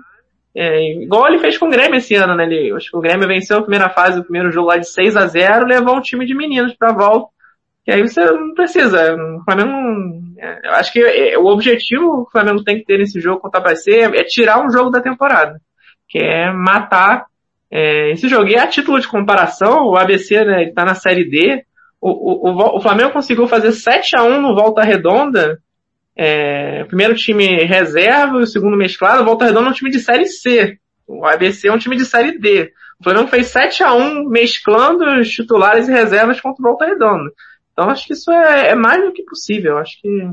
É, 0.57 1.03
igual 1.03 1.27
ele 1.27 1.39
fez 1.39 1.59
com 1.59 1.67
o 1.67 1.71
Grêmio 1.71 1.97
esse 1.97 2.15
ano, 2.15 2.35
né? 2.35 2.45
Ele, 2.45 2.73
acho 2.73 2.91
que 2.91 2.97
o 2.97 3.01
Grêmio 3.01 3.27
venceu 3.29 3.59
a 3.59 3.63
primeira 3.63 3.91
fase, 3.91 4.21
o 4.21 4.25
primeiro 4.25 4.51
jogo 4.51 4.69
lá 4.69 4.77
de 4.77 4.89
6 4.89 5.17
a 5.17 5.27
0 5.27 5.67
levou 5.67 5.97
um 5.97 6.01
time 6.01 6.25
de 6.25 6.35
meninos 6.35 6.75
pra 6.75 6.93
volta. 6.93 7.29
E 7.87 7.93
aí 7.93 8.01
você 8.01 8.25
não 8.25 8.55
precisa. 8.55 9.15
O 9.15 9.45
Flamengo 9.45 10.25
é, 10.39 10.69
eu 10.69 10.73
acho 10.73 10.93
que 10.93 11.01
é, 11.01 11.39
o 11.39 11.47
objetivo 11.47 12.25
que 12.25 12.29
o 12.29 12.31
Flamengo 12.31 12.63
tem 12.63 12.79
que 12.79 12.85
ter 12.85 12.99
nesse 12.99 13.21
jogo 13.21 13.41
contra 13.41 13.61
o 13.61 13.65
ABC 13.65 13.91
é 13.91 14.25
tirar 14.25 14.65
um 14.65 14.71
jogo 14.71 14.91
da 14.91 15.01
temporada. 15.01 15.61
Que 16.09 16.19
é 16.19 16.53
matar 16.53 17.27
é, 17.71 18.13
esse 18.13 18.29
jogo. 18.29 18.49
E 18.49 18.57
a 18.57 18.67
título 18.67 19.01
de 19.01 19.09
comparação, 19.09 19.87
o 19.87 19.97
ABC, 19.97 20.45
né, 20.45 20.63
ele 20.63 20.73
tá 20.73 20.85
na 20.85 20.95
série 20.95 21.29
D, 21.29 21.65
o, 22.07 22.51
o, 22.51 22.77
o 22.77 22.81
Flamengo 22.81 23.13
conseguiu 23.13 23.49
fazer 23.49 23.73
7 23.73 24.15
a 24.15 24.23
1 24.23 24.43
no 24.43 24.55
Volta 24.55 24.83
Redonda. 24.83 25.59
É, 26.15 26.85
primeiro 26.85 27.15
time 27.15 27.65
reserva 27.65 28.37
o 28.37 28.47
segundo 28.47 28.77
mesclado. 28.77 29.23
O 29.23 29.25
Volta 29.25 29.47
Redonda 29.47 29.69
é 29.69 29.71
um 29.71 29.75
time 29.75 29.91
de 29.91 30.01
série 30.01 30.27
C. 30.27 30.79
O 31.07 31.25
ABC 31.25 31.69
é 31.69 31.73
um 31.73 31.79
time 31.79 31.97
de 31.97 32.05
série 32.05 32.39
D. 32.39 32.71
O 33.01 33.05
Flamengo 33.05 33.29
fez 33.29 33.47
7 33.47 33.83
a 33.83 33.95
1 33.95 34.29
mesclando 34.29 35.03
os 35.19 35.31
titulares 35.31 35.89
e 35.89 35.93
reservas 35.93 36.41
contra 36.43 36.61
o 36.61 36.69
Volta 36.69 36.85
Redonda. 36.85 37.31
Então 37.73 37.89
acho 37.89 38.07
que 38.07 38.13
isso 38.13 38.31
é, 38.31 38.69
é 38.69 38.75
mais 38.75 39.03
do 39.03 39.13
que 39.13 39.25
possível. 39.25 39.79
Acho 39.79 39.99
que, 40.03 40.29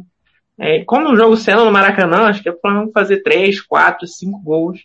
é, 0.60 0.84
como 0.84 1.10
o 1.10 1.16
jogo 1.16 1.38
sendo 1.38 1.64
no 1.64 1.72
Maracanã, 1.72 2.28
acho 2.28 2.44
que 2.44 2.50
é 2.50 2.52
o 2.52 2.60
Flamengo 2.60 2.92
fazer 2.94 3.24
3, 3.24 3.62
4, 3.62 4.06
5 4.06 4.40
gols, 4.44 4.82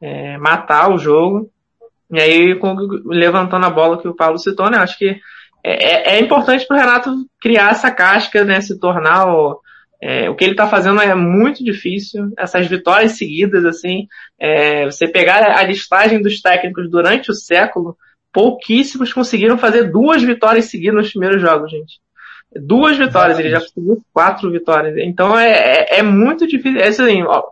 é, 0.00 0.38
matar 0.38 0.92
o 0.92 0.98
jogo. 0.98 1.50
E 2.08 2.20
aí, 2.20 2.58
levantando 3.04 3.66
a 3.66 3.70
bola 3.70 4.00
que 4.00 4.06
o 4.06 4.14
Paulo 4.14 4.38
citou, 4.38 4.70
né? 4.70 4.78
Acho 4.78 4.96
que 4.96 5.20
é, 5.62 6.14
é, 6.14 6.16
é 6.16 6.20
importante 6.20 6.66
para 6.66 6.76
o 6.76 6.80
Renato 6.80 7.26
criar 7.40 7.70
essa 7.70 7.90
casca, 7.90 8.44
né, 8.44 8.60
se 8.60 8.78
tornar 8.78 9.26
o, 9.26 9.60
é, 10.02 10.30
o 10.30 10.34
que 10.34 10.44
ele 10.44 10.52
está 10.52 10.66
fazendo 10.66 11.00
é 11.00 11.14
muito 11.14 11.62
difícil. 11.62 12.32
Essas 12.38 12.66
vitórias 12.66 13.12
seguidas, 13.12 13.64
assim, 13.64 14.08
é, 14.38 14.86
você 14.86 15.06
pegar 15.06 15.42
a 15.42 15.62
listagem 15.62 16.22
dos 16.22 16.40
técnicos 16.40 16.90
durante 16.90 17.30
o 17.30 17.34
século, 17.34 17.96
pouquíssimos 18.32 19.12
conseguiram 19.12 19.58
fazer 19.58 19.90
duas 19.90 20.22
vitórias 20.22 20.66
seguidas 20.66 20.96
nos 20.96 21.10
primeiros 21.10 21.42
jogos, 21.42 21.70
gente. 21.70 22.00
Duas 22.56 22.96
vitórias, 22.96 23.38
ele 23.38 23.50
já 23.50 23.60
conseguiu 23.60 24.02
quatro 24.12 24.50
vitórias. 24.50 24.96
Então 24.98 25.38
é, 25.38 25.50
é, 25.50 25.98
é 25.98 26.02
muito 26.02 26.46
difícil. 26.46 26.80
É 26.80 26.88
assim, 26.88 27.22
ó, 27.22 27.42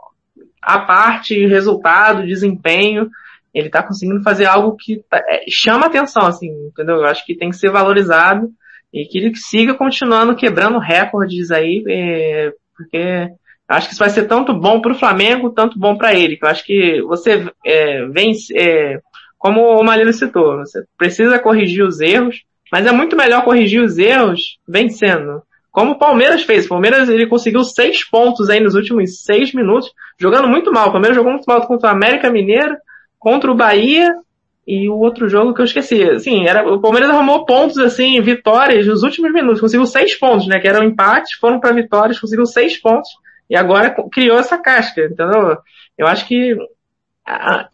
a 0.62 0.80
parte, 0.80 1.46
resultado, 1.46 2.26
desempenho, 2.26 3.10
ele 3.54 3.68
está 3.68 3.82
conseguindo 3.82 4.22
fazer 4.22 4.46
algo 4.46 4.76
que 4.76 5.02
tá, 5.08 5.18
é, 5.18 5.44
chama 5.48 5.86
atenção, 5.86 6.26
assim, 6.26 6.48
entendeu? 6.66 6.96
Eu 6.96 7.06
acho 7.06 7.24
que 7.24 7.36
tem 7.36 7.50
que 7.50 7.56
ser 7.56 7.70
valorizado 7.70 8.50
e 8.92 9.04
que 9.04 9.18
ele 9.18 9.34
siga 9.34 9.74
continuando 9.74 10.36
quebrando 10.36 10.78
recordes 10.78 11.50
aí, 11.50 11.84
é, 11.88 12.52
porque 12.76 13.28
acho 13.68 13.88
que 13.88 13.92
isso 13.92 14.00
vai 14.02 14.10
ser 14.10 14.26
tanto 14.26 14.54
bom 14.54 14.80
para 14.80 14.92
o 14.92 14.98
Flamengo, 14.98 15.50
tanto 15.50 15.78
bom 15.78 15.96
para 15.96 16.14
ele. 16.14 16.38
Eu 16.40 16.48
acho 16.48 16.64
que 16.64 17.02
você 17.02 17.46
é, 17.64 18.06
vence, 18.06 18.56
é, 18.56 19.00
como 19.36 19.60
o 19.60 19.84
Malino 19.84 20.12
citou, 20.12 20.58
você 20.58 20.82
precisa 20.96 21.38
corrigir 21.38 21.84
os 21.84 22.00
erros, 22.00 22.42
mas 22.72 22.86
é 22.86 22.92
muito 22.92 23.16
melhor 23.16 23.44
corrigir 23.44 23.82
os 23.82 23.98
erros 23.98 24.58
vencendo. 24.66 25.42
Como 25.70 25.92
o 25.92 25.98
Palmeiras 25.98 26.42
fez. 26.42 26.66
O 26.66 26.70
Palmeiras 26.70 27.08
ele 27.08 27.26
conseguiu 27.26 27.62
seis 27.62 28.02
pontos 28.08 28.50
aí 28.50 28.58
nos 28.58 28.74
últimos 28.74 29.22
seis 29.22 29.52
minutos, 29.52 29.92
jogando 30.18 30.48
muito 30.48 30.72
mal. 30.72 30.88
O 30.88 30.92
Palmeiras 30.92 31.16
jogou 31.16 31.32
muito 31.32 31.44
mal 31.46 31.66
contra 31.66 31.88
o 31.88 31.92
América 31.92 32.30
Mineiro, 32.30 32.76
contra 33.18 33.50
o 33.50 33.54
Bahia 33.54 34.14
e 34.66 34.88
o 34.88 34.98
outro 34.98 35.28
jogo 35.28 35.54
que 35.54 35.60
eu 35.60 35.64
esqueci. 35.64 36.02
Assim, 36.02 36.46
era, 36.46 36.66
o 36.70 36.80
Palmeiras 36.80 37.10
arrumou 37.10 37.46
pontos, 37.46 37.78
assim, 37.78 38.20
vitórias 38.20 38.86
nos 38.86 39.02
últimos 39.02 39.32
minutos. 39.32 39.60
Conseguiu 39.60 39.86
seis 39.86 40.14
pontos, 40.14 40.46
né? 40.46 40.60
Que 40.60 40.68
eram 40.68 40.84
empates, 40.84 41.38
foram 41.38 41.58
para 41.58 41.74
vitórias, 41.74 42.20
conseguiu 42.20 42.46
seis 42.46 42.76
pontos 42.76 43.08
e 43.48 43.56
agora 43.56 43.94
criou 44.12 44.38
essa 44.38 44.58
casca, 44.58 45.06
entendeu? 45.06 45.56
Eu 45.96 46.06
acho 46.06 46.26
que 46.26 46.54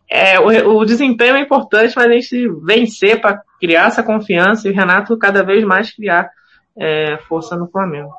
é, 0.09 0.39
o, 0.39 0.79
o 0.79 0.85
desempenho 0.85 1.37
é 1.37 1.41
importante, 1.41 1.95
mas 1.97 2.07
a 2.07 2.13
gente 2.13 2.49
vencer 2.63 3.21
para 3.21 3.43
criar 3.61 3.87
essa 3.87 4.03
confiança 4.03 4.69
e 4.69 4.71
o 4.71 4.75
Renato 4.75 5.17
cada 5.19 5.43
vez 5.43 5.65
mais 5.65 5.93
criar 5.93 6.31
é, 6.79 7.19
força 7.29 7.57
no 7.57 7.69
Flamengo. 7.69 8.11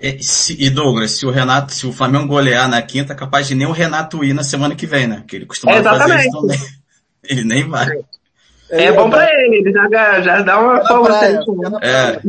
E, 0.00 0.22
se, 0.22 0.56
e, 0.58 0.68
Douglas, 0.68 1.12
se 1.12 1.26
o 1.26 1.30
Renato, 1.30 1.72
se 1.72 1.86
o 1.86 1.92
Flamengo 1.92 2.26
golear 2.26 2.68
na 2.68 2.82
quinta, 2.82 3.12
é 3.12 3.16
capaz 3.16 3.48
de 3.48 3.54
nem 3.54 3.66
o 3.66 3.72
Renato 3.72 4.22
ir 4.22 4.34
na 4.34 4.44
semana 4.44 4.74
que 4.74 4.86
vem, 4.86 5.06
né? 5.06 5.24
Que 5.26 5.36
ele 5.36 5.46
costuma 5.46 5.72
é, 5.72 5.82
fazer 5.82 6.20
isso 6.20 6.40
também. 6.40 6.58
Ele 7.28 7.42
nem 7.42 7.68
vai. 7.68 7.88
É, 8.70 8.84
é 8.84 8.92
bom 8.92 9.08
pra 9.10 9.28
ele, 9.28 9.56
ele 9.58 9.72
já, 9.72 10.20
já 10.20 10.42
dá 10.42 10.60
uma 10.60 10.84
forma 10.84 11.08
é, 11.82 12.14
é. 12.14 12.20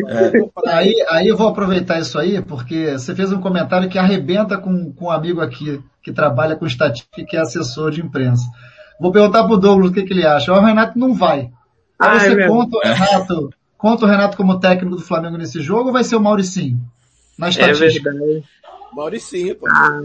Aí, 0.67 0.95
aí 1.09 1.27
eu 1.27 1.37
vou 1.37 1.47
aproveitar 1.47 1.99
isso 1.99 2.17
aí, 2.17 2.41
porque 2.41 2.93
você 2.93 3.15
fez 3.15 3.31
um 3.31 3.39
comentário 3.39 3.89
que 3.89 3.97
arrebenta 3.97 4.57
com, 4.57 4.91
com 4.91 5.05
um 5.05 5.11
amigo 5.11 5.41
aqui 5.41 5.79
que 6.01 6.11
trabalha 6.11 6.55
com 6.55 6.65
estatística 6.65 7.25
que 7.25 7.35
é 7.35 7.41
assessor 7.41 7.91
de 7.91 8.01
imprensa. 8.01 8.43
Vou 8.99 9.11
perguntar 9.11 9.45
pro 9.45 9.57
Douglas 9.57 9.91
o 9.91 9.93
que, 9.93 10.03
que 10.03 10.13
ele 10.13 10.25
acha. 10.25 10.51
O 10.51 10.63
Renato 10.63 10.97
não 10.97 11.13
vai. 11.13 11.49
Aí 11.99 12.17
ah, 12.17 12.19
você 12.19 12.47
conta 12.47 12.77
o 12.77 12.81
Renato, 12.81 13.49
conta 13.77 14.05
o 14.05 14.07
Renato 14.07 14.37
como 14.37 14.59
técnico 14.59 14.95
do 14.95 15.01
Flamengo 15.01 15.37
nesse 15.37 15.61
jogo 15.61 15.87
ou 15.87 15.93
vai 15.93 16.03
ser 16.03 16.15
o 16.15 16.21
Mauricinho? 16.21 16.79
Na 17.37 17.47
é 17.47 17.49
estatística. 17.49 18.09
É 18.09 18.13
verdade. 18.13 18.43
Mauricinho, 18.93 19.55
pô. 19.55 19.67
Ah, 19.69 19.99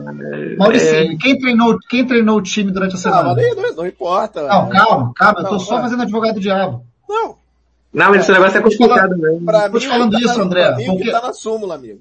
Mauricinho, 0.58 1.12
é... 1.12 1.16
quem, 1.16 1.38
treinou, 1.38 1.78
quem 1.88 2.06
treinou 2.06 2.38
o 2.38 2.42
time 2.42 2.70
durante 2.70 2.94
a 2.94 2.98
semana? 2.98 3.34
Não, 3.34 3.54
não, 3.54 3.74
não 3.76 3.86
importa. 3.86 4.42
Não, 4.42 4.68
calma, 4.68 5.12
calma, 5.14 5.40
eu 5.40 5.48
tô 5.48 5.58
só 5.58 5.80
fazendo 5.80 6.02
advogado 6.02 6.34
do 6.34 6.40
diabo. 6.40 6.84
Não. 7.08 7.36
Não, 7.92 8.10
mas 8.10 8.22
esse 8.22 8.32
negócio 8.32 8.58
é 8.58 8.62
complicado 8.62 9.16
mesmo. 9.16 9.44
Pra 9.44 9.68
tô 9.68 9.78
te 9.78 9.86
falando 9.86 10.18
isso, 10.18 10.34
tá 10.34 10.42
André. 10.42 10.76
Mim, 10.76 10.86
porque... 10.86 11.10
tá 11.10 11.20
na 11.20 11.32
súmula, 11.32 11.74
amigo. 11.74 12.00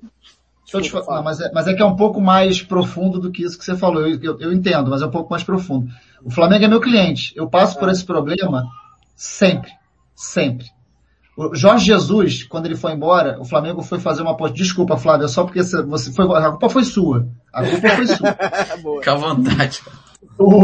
Desculpa, 0.80 1.16
não, 1.16 1.24
mas, 1.24 1.42
é, 1.42 1.52
mas 1.54 1.68
é 1.68 1.74
que 1.74 1.82
é 1.82 1.86
um 1.86 1.98
pouco 1.98 2.22
mais 2.22 2.62
profundo 2.62 3.20
do 3.20 3.30
que 3.30 3.44
isso 3.44 3.58
que 3.58 3.66
você 3.66 3.76
falou. 3.76 4.08
Eu, 4.08 4.18
eu, 4.22 4.40
eu, 4.40 4.54
entendo, 4.54 4.90
mas 4.90 5.02
é 5.02 5.06
um 5.06 5.12
pouco 5.12 5.30
mais 5.30 5.44
profundo. 5.44 5.92
O 6.24 6.32
Flamengo 6.32 6.64
é 6.64 6.68
meu 6.68 6.80
cliente. 6.80 7.34
Eu 7.36 7.50
passo 7.50 7.78
por 7.78 7.90
ah. 7.90 7.92
esse 7.92 8.06
problema 8.06 8.64
sempre. 9.16 9.70
Sempre. 10.16 10.68
O 11.36 11.56
Jorge 11.56 11.86
Jesus, 11.86 12.44
quando 12.44 12.66
ele 12.66 12.76
foi 12.76 12.92
embora, 12.92 13.40
o 13.40 13.46
Flamengo 13.46 13.82
foi 13.82 14.00
fazer 14.00 14.22
uma 14.22 14.32
aposta. 14.32 14.56
Desculpa, 14.56 14.98
Flávio, 14.98 15.30
só 15.30 15.44
porque 15.44 15.64
você 15.64 16.12
foi. 16.12 16.26
A 16.38 16.52
culpa 16.52 16.70
foi 16.70 16.84
sua. 16.84 17.28
A 17.54 17.64
culpa 17.64 17.90
foi 17.90 18.08
sua. 18.08 18.36
Fica 19.00 19.14
à 19.14 19.16
vontade. 19.16 19.82
O, 20.38 20.62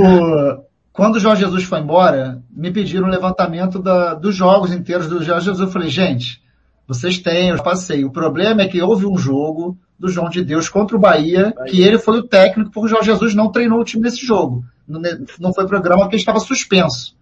quando 0.92 1.16
o 1.16 1.20
Jorge 1.20 1.44
Jesus 1.44 1.64
foi 1.64 1.80
embora, 1.80 2.44
me 2.52 2.72
pediram 2.72 3.08
um 3.08 3.12
levantamento 3.12 3.80
da, 3.80 4.14
dos 4.14 4.36
jogos 4.36 4.72
inteiros 4.72 5.08
do 5.08 5.24
Jorge 5.24 5.46
Jesus. 5.46 5.62
Eu 5.62 5.72
falei, 5.72 5.90
gente, 5.90 6.42
vocês 6.88 7.18
têm, 7.20 7.50
eu 7.50 7.64
passei. 7.64 8.04
O 8.04 8.12
problema 8.12 8.62
é 8.62 8.68
que 8.68 8.82
houve 8.82 9.06
um 9.06 9.18
jogo 9.18 9.78
do 9.98 10.10
João 10.10 10.30
de 10.30 10.44
Deus 10.44 10.70
contra 10.70 10.96
o 10.96 11.00
Bahia, 11.00 11.54
que 11.68 11.82
ele 11.82 11.98
foi 11.98 12.20
o 12.20 12.24
técnico, 12.24 12.72
porque 12.72 12.88
o 12.88 12.90
Jorge 12.90 13.08
Jesus 13.08 13.34
não 13.34 13.52
treinou 13.52 13.80
o 13.80 13.84
time 13.84 14.04
nesse 14.04 14.26
jogo. 14.26 14.64
Não 14.88 15.54
foi 15.54 15.66
programa 15.66 16.04
porque 16.04 16.18
estava 16.18 16.40
suspenso. 16.40 17.17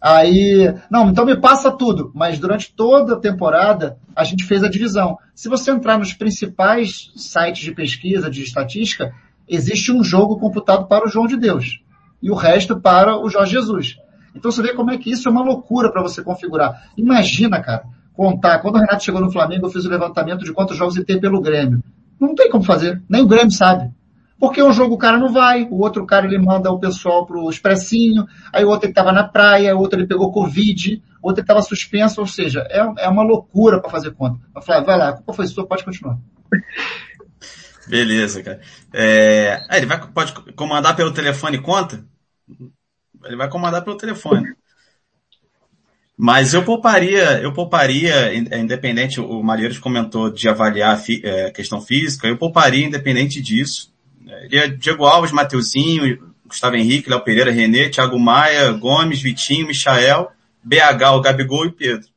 Aí, 0.00 0.74
não, 0.90 1.10
então 1.10 1.26
me 1.26 1.36
passa 1.36 1.70
tudo. 1.70 2.10
Mas 2.14 2.38
durante 2.38 2.72
toda 2.74 3.14
a 3.14 3.20
temporada, 3.20 3.98
a 4.16 4.24
gente 4.24 4.44
fez 4.44 4.64
a 4.64 4.68
divisão. 4.68 5.18
Se 5.34 5.48
você 5.48 5.70
entrar 5.70 5.98
nos 5.98 6.14
principais 6.14 7.12
sites 7.14 7.62
de 7.62 7.72
pesquisa, 7.72 8.30
de 8.30 8.42
estatística, 8.42 9.12
existe 9.46 9.92
um 9.92 10.02
jogo 10.02 10.38
computado 10.38 10.86
para 10.86 11.04
o 11.06 11.08
João 11.08 11.26
de 11.26 11.36
Deus. 11.36 11.82
E 12.22 12.30
o 12.30 12.34
resto 12.34 12.80
para 12.80 13.18
o 13.18 13.28
Jorge 13.28 13.52
Jesus. 13.52 13.96
Então 14.34 14.50
você 14.50 14.62
vê 14.62 14.72
como 14.74 14.90
é 14.90 14.96
que 14.96 15.10
isso 15.10 15.28
é 15.28 15.30
uma 15.30 15.42
loucura 15.42 15.92
para 15.92 16.02
você 16.02 16.22
configurar. 16.22 16.90
Imagina, 16.96 17.60
cara, 17.60 17.84
contar. 18.14 18.58
Quando 18.60 18.76
o 18.76 18.78
Renato 18.78 19.04
chegou 19.04 19.20
no 19.20 19.30
Flamengo, 19.30 19.66
eu 19.66 19.70
fiz 19.70 19.84
o 19.84 19.90
levantamento 19.90 20.44
de 20.44 20.52
quantos 20.52 20.76
jogos 20.76 20.96
ele 20.96 21.04
tem 21.04 21.20
pelo 21.20 21.40
Grêmio. 21.40 21.82
Não 22.18 22.34
tem 22.34 22.50
como 22.50 22.64
fazer. 22.64 23.02
Nem 23.08 23.22
o 23.22 23.26
Grêmio 23.26 23.50
sabe. 23.50 23.90
Porque 24.40 24.62
um 24.62 24.72
jogo 24.72 24.94
o 24.94 24.98
cara 24.98 25.18
não 25.18 25.30
vai, 25.30 25.64
o 25.70 25.80
outro 25.80 26.06
cara 26.06 26.26
ele 26.26 26.38
manda 26.38 26.72
o 26.72 26.80
pessoal 26.80 27.26
pro 27.26 27.50
expressinho, 27.50 28.26
aí 28.50 28.64
o 28.64 28.68
outro 28.70 28.86
ele 28.86 28.94
tava 28.94 29.12
na 29.12 29.22
praia, 29.22 29.76
o 29.76 29.78
outro 29.78 30.00
ele 30.00 30.08
pegou 30.08 30.32
Covid, 30.32 31.02
o 31.22 31.28
outro 31.28 31.42
ele 31.42 31.46
tava 31.46 31.60
suspenso, 31.60 32.22
ou 32.22 32.26
seja, 32.26 32.66
é, 32.70 32.78
é 33.04 33.08
uma 33.08 33.22
loucura 33.22 33.78
para 33.78 33.90
fazer 33.90 34.12
conta. 34.12 34.40
Vai 34.66 34.96
lá, 34.96 35.10
a 35.10 35.12
culpa 35.12 35.34
foi 35.34 35.46
sua, 35.46 35.66
pode 35.66 35.84
continuar. 35.84 36.16
Beleza, 37.86 38.42
cara. 38.42 38.60
É, 38.94 39.58
ele 39.72 39.84
vai, 39.84 40.00
pode 40.10 40.32
comandar 40.54 40.96
pelo 40.96 41.12
telefone 41.12 41.60
conta? 41.60 42.02
Ele 43.26 43.36
vai 43.36 43.50
comandar 43.50 43.84
pelo 43.84 43.98
telefone. 43.98 44.54
Mas 46.16 46.54
eu 46.54 46.64
pouparia, 46.64 47.40
eu 47.42 47.52
pouparia, 47.52 48.34
independente, 48.34 49.20
o 49.20 49.42
Malheiros 49.42 49.78
comentou 49.78 50.30
de 50.30 50.48
avaliar 50.48 50.96
a 50.96 51.02
é, 51.26 51.50
questão 51.50 51.80
física, 51.80 52.26
eu 52.26 52.38
pouparia 52.38 52.86
independente 52.86 53.40
disso. 53.42 53.90
Ele 54.44 54.58
é 54.58 54.68
Diego 54.68 55.04
Alves, 55.04 55.32
Mateuzinho, 55.32 56.32
Gustavo 56.46 56.76
Henrique, 56.76 57.08
Léo 57.08 57.20
Pereira, 57.20 57.50
Renê, 57.50 57.88
Thiago 57.88 58.18
Maia, 58.18 58.72
Gomes, 58.72 59.20
Vitinho, 59.20 59.66
Michael, 59.66 60.30
BH, 60.62 61.14
o 61.14 61.20
Gabigol 61.20 61.66
e 61.66 61.72
Pedro. 61.72 62.08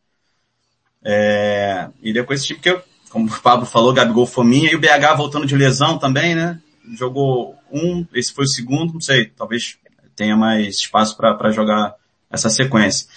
É, 1.03 1.89
e 2.01 2.13
depois 2.13 2.39
esse 2.39 2.47
tipo 2.47 2.61
que 2.61 2.93
como 3.13 3.27
o 3.27 3.41
Pablo 3.41 3.67
falou, 3.67 3.93
Gabigol 3.93 4.25
Fominha, 4.25 4.71
e 4.71 4.75
o 4.75 4.79
BH 4.79 5.15
voltando 5.15 5.45
de 5.45 5.55
lesão 5.55 5.99
também, 5.99 6.33
né? 6.33 6.59
Jogou 6.97 7.55
um, 7.71 8.03
esse 8.11 8.33
foi 8.33 8.45
o 8.45 8.47
segundo, 8.49 8.93
não 8.93 9.01
sei, 9.01 9.25
talvez 9.25 9.77
tenha 10.15 10.35
mais 10.35 10.77
espaço 10.77 11.15
para 11.15 11.51
jogar 11.51 11.93
essa 12.31 12.49
sequência. 12.49 13.07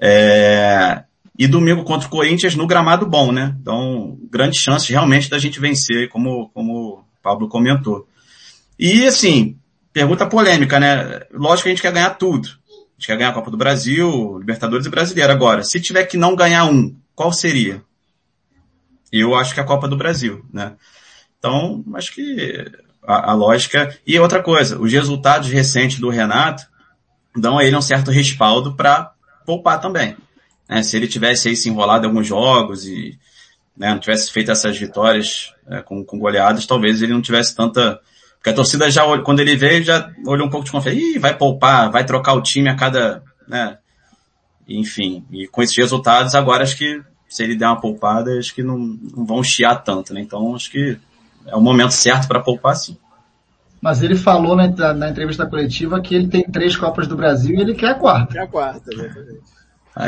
É, 0.00 1.04
e 1.38 1.46
domingo 1.46 1.84
contra 1.84 2.08
o 2.08 2.10
Corinthians 2.10 2.56
no 2.56 2.66
gramado 2.66 3.06
bom, 3.06 3.30
né? 3.30 3.54
Então, 3.62 4.18
grande 4.28 4.58
chance 4.58 4.90
realmente 4.90 5.30
da 5.30 5.38
gente 5.38 5.60
vencer, 5.60 6.08
como, 6.08 6.50
como 6.52 6.94
o 6.94 7.04
Pablo 7.22 7.48
comentou. 7.48 8.08
E 8.82 9.06
assim, 9.06 9.58
pergunta 9.92 10.26
polêmica, 10.26 10.80
né? 10.80 11.20
Lógico 11.34 11.64
que 11.64 11.68
a 11.68 11.72
gente 11.72 11.82
quer 11.82 11.92
ganhar 11.92 12.14
tudo. 12.14 12.48
A 12.48 12.92
gente 12.96 13.06
quer 13.08 13.16
ganhar 13.18 13.28
a 13.28 13.34
Copa 13.34 13.50
do 13.50 13.56
Brasil, 13.58 14.38
Libertadores 14.38 14.86
e 14.86 14.90
Brasileiro. 14.90 15.30
Agora, 15.30 15.62
se 15.62 15.78
tiver 15.78 16.04
que 16.04 16.16
não 16.16 16.34
ganhar 16.34 16.64
um, 16.64 16.96
qual 17.14 17.30
seria? 17.30 17.82
Eu 19.12 19.34
acho 19.34 19.52
que 19.52 19.60
a 19.60 19.64
Copa 19.64 19.86
do 19.86 19.98
Brasil, 19.98 20.46
né? 20.50 20.76
Então, 21.38 21.84
acho 21.92 22.14
que 22.14 22.72
a, 23.02 23.32
a 23.32 23.34
lógica. 23.34 23.94
E 24.06 24.18
outra 24.18 24.42
coisa, 24.42 24.80
os 24.80 24.90
resultados 24.90 25.50
recentes 25.50 26.00
do 26.00 26.08
Renato 26.08 26.66
dão 27.36 27.58
a 27.58 27.64
ele 27.64 27.76
um 27.76 27.82
certo 27.82 28.10
respaldo 28.10 28.74
para 28.76 29.12
poupar 29.44 29.78
também. 29.78 30.16
Né? 30.66 30.82
Se 30.82 30.96
ele 30.96 31.06
tivesse 31.06 31.48
aí 31.48 31.56
se 31.56 31.68
enrolado 31.68 32.06
em 32.06 32.08
alguns 32.08 32.26
jogos 32.26 32.86
e 32.86 33.18
né, 33.76 33.90
não 33.90 33.98
tivesse 33.98 34.32
feito 34.32 34.50
essas 34.50 34.78
vitórias 34.78 35.52
é, 35.68 35.82
com, 35.82 36.02
com 36.02 36.18
goleadas, 36.18 36.64
talvez 36.64 37.02
ele 37.02 37.12
não 37.12 37.20
tivesse 37.20 37.54
tanta 37.54 38.00
porque 38.40 38.50
a 38.50 38.54
torcida 38.54 38.90
já, 38.90 39.02
quando 39.18 39.40
ele 39.40 39.54
veio, 39.54 39.84
já 39.84 40.10
olhou 40.26 40.46
um 40.46 40.50
pouco 40.50 40.64
de 40.64 40.72
confiança. 40.72 40.98
Ih, 40.98 41.18
vai 41.18 41.36
poupar, 41.36 41.90
vai 41.90 42.06
trocar 42.06 42.32
o 42.32 42.40
time 42.40 42.70
a 42.70 42.74
cada, 42.74 43.22
né? 43.46 43.76
Enfim, 44.66 45.26
e 45.30 45.46
com 45.46 45.62
esses 45.62 45.76
resultados, 45.76 46.34
agora 46.34 46.62
acho 46.62 46.76
que 46.76 47.02
se 47.28 47.42
ele 47.42 47.54
der 47.54 47.66
uma 47.66 47.80
poupada, 47.80 48.38
acho 48.38 48.54
que 48.54 48.62
não, 48.62 48.78
não 48.78 49.26
vão 49.26 49.44
chiar 49.44 49.76
tanto, 49.84 50.14
né? 50.14 50.22
Então 50.22 50.54
acho 50.54 50.70
que 50.70 50.96
é 51.46 51.54
o 51.54 51.60
momento 51.60 51.92
certo 51.92 52.26
para 52.26 52.40
poupar 52.40 52.76
sim. 52.76 52.96
Mas 53.78 54.02
ele 54.02 54.16
falou 54.16 54.56
na, 54.56 54.94
na, 54.94 55.10
entrevista 55.10 55.46
coletiva 55.46 56.00
que 56.00 56.14
ele 56.14 56.28
tem 56.28 56.42
três 56.42 56.76
Copas 56.76 57.06
do 57.06 57.16
Brasil 57.16 57.58
e 57.58 57.60
ele 57.60 57.74
quer 57.74 57.90
a 57.90 57.94
quarta. 57.94 58.32
Quer 58.32 58.40
a 58.40 58.46
quarta, 58.46 58.90
exatamente. 58.90 59.40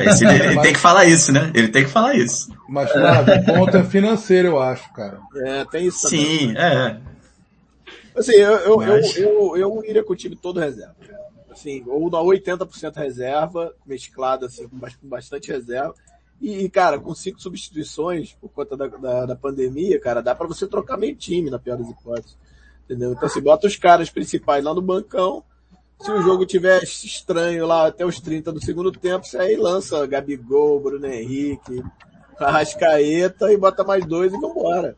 Esse, 0.09 0.25
ele, 0.25 0.43
ele 0.43 0.61
tem 0.61 0.73
que 0.73 0.79
falar 0.79 1.05
isso, 1.05 1.33
né? 1.33 1.51
Ele 1.55 1.69
tem 1.69 1.85
que 1.85 1.91
falar 1.91 2.15
isso. 2.15 2.51
Mas, 2.69 2.91
Flávio, 2.91 3.35
o 3.35 3.45
ponto 3.45 3.77
é 3.77 3.85
financeiro, 3.85 4.49
eu 4.49 4.63
acho, 4.63 4.91
cara. 4.93 5.19
É, 5.45 5.65
tem 5.67 5.87
isso 5.87 6.03
também. 6.03 6.39
Sim, 6.39 6.55
é. 6.57 6.97
Assim, 8.15 8.33
eu, 8.33 8.53
eu, 8.59 8.77
Mas... 8.77 9.17
eu, 9.17 9.57
eu, 9.57 9.57
eu, 9.57 9.85
iria 9.85 10.05
com 10.05 10.13
o 10.13 10.17
time 10.17 10.37
todo 10.37 10.61
reserva. 10.61 10.97
Assim, 11.51 11.83
ou 11.87 12.09
dá 12.09 12.19
80% 12.19 12.97
reserva, 12.97 13.75
mesclado 13.87 14.47
assim, 14.47 14.69
com 14.69 14.79
bastante 15.09 15.51
reserva. 15.51 15.95
E, 16.41 16.69
cara, 16.69 16.99
com 16.99 17.15
cinco 17.15 17.41
substituições 17.41 18.33
por 18.41 18.49
conta 18.49 18.77
da, 18.77 18.89
da, 18.89 19.27
da 19.27 19.37
pandemia, 19.37 20.01
cara, 20.01 20.21
dá 20.21 20.35
para 20.35 20.49
você 20.49 20.67
trocar 20.67 20.97
meio 20.97 21.15
time, 21.15 21.51
na 21.51 21.59
pior 21.59 21.77
das 21.77 21.89
hipóteses. 21.89 22.37
Entendeu? 22.85 23.13
Então, 23.13 23.27
assim, 23.27 23.41
bota 23.41 23.67
os 23.67 23.77
caras 23.77 24.11
principais 24.11 24.65
lá 24.65 24.75
no 24.75 24.83
bancão. 24.83 25.45
Se 26.01 26.11
o 26.11 26.21
jogo 26.21 26.45
tiver 26.45 26.83
estranho 26.83 27.65
lá 27.65 27.87
até 27.87 28.05
os 28.05 28.19
30 28.19 28.51
do 28.51 28.65
segundo 28.65 28.91
tempo, 28.91 29.25
você 29.25 29.39
aí 29.39 29.57
lança 29.57 30.05
Gabigol, 30.05 30.81
Bruno 30.81 31.07
Henrique, 31.07 31.81
Arrascaeta 32.37 33.53
e 33.53 33.57
bota 33.57 33.85
mais 33.85 34.05
dois 34.05 34.33
e 34.33 34.41
vambora. 34.41 34.97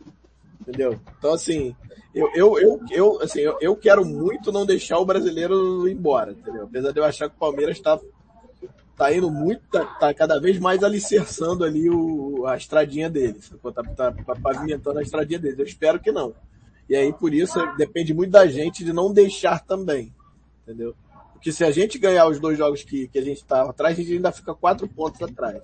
Entendeu? 0.63 0.99
Então, 1.19 1.35
assim, 1.35 1.77
eu, 2.15 2.31
eu, 2.35 2.59
eu, 2.59 2.81
eu, 2.91 3.23
assim, 3.23 3.41
eu, 3.41 3.59
eu 3.61 3.77
quero 3.77 4.05
muito 4.05 4.53
não 4.53 4.65
deixar 4.65 4.99
o 4.99 5.05
brasileiro 5.05 5.89
ir 5.89 5.93
embora, 5.93 6.33
entendeu? 6.33 6.65
Apesar 6.65 6.93
de 6.93 7.01
eu 7.01 7.05
achar 7.05 7.29
que 7.29 7.35
o 7.35 7.39
Palmeiras 7.39 7.77
está 7.77 7.99
tá 8.97 9.13
indo 9.13 9.31
muito, 9.31 9.63
tá, 9.71 9.85
tá, 9.85 10.15
cada 10.15 10.39
vez 10.41 10.59
mais 10.59 10.85
alicerçando 10.85 11.65
ali 11.65 11.91
o, 11.91 12.47
a 12.47 12.57
estradinha 12.57 13.11
deles, 13.11 13.53
tá, 13.61 13.83
tá, 13.83 14.13
tá 14.13 14.37
pavimentando 14.37 15.01
a 15.01 15.03
estradinha 15.03 15.41
deles. 15.41 15.59
Eu 15.59 15.65
espero 15.65 15.99
que 15.99 16.13
não. 16.13 16.33
E 16.89 16.95
aí, 16.95 17.13
por 17.13 17.35
isso, 17.35 17.59
depende 17.77 18.15
muito 18.15 18.31
da 18.31 18.47
gente 18.47 18.85
de 18.85 18.93
não 18.93 19.13
deixar 19.13 19.59
também, 19.59 20.15
entendeu? 20.63 20.95
Porque 21.33 21.51
se 21.51 21.65
a 21.65 21.71
gente 21.71 21.99
ganhar 21.99 22.29
os 22.29 22.39
dois 22.39 22.57
jogos 22.57 22.83
que, 22.85 23.09
que 23.09 23.19
a 23.19 23.23
gente 23.23 23.45
tá 23.45 23.63
atrás, 23.63 23.99
a 23.99 24.03
gente 24.03 24.15
ainda 24.15 24.31
fica 24.31 24.55
quatro 24.55 24.87
pontos 24.89 25.21
atrás. 25.21 25.63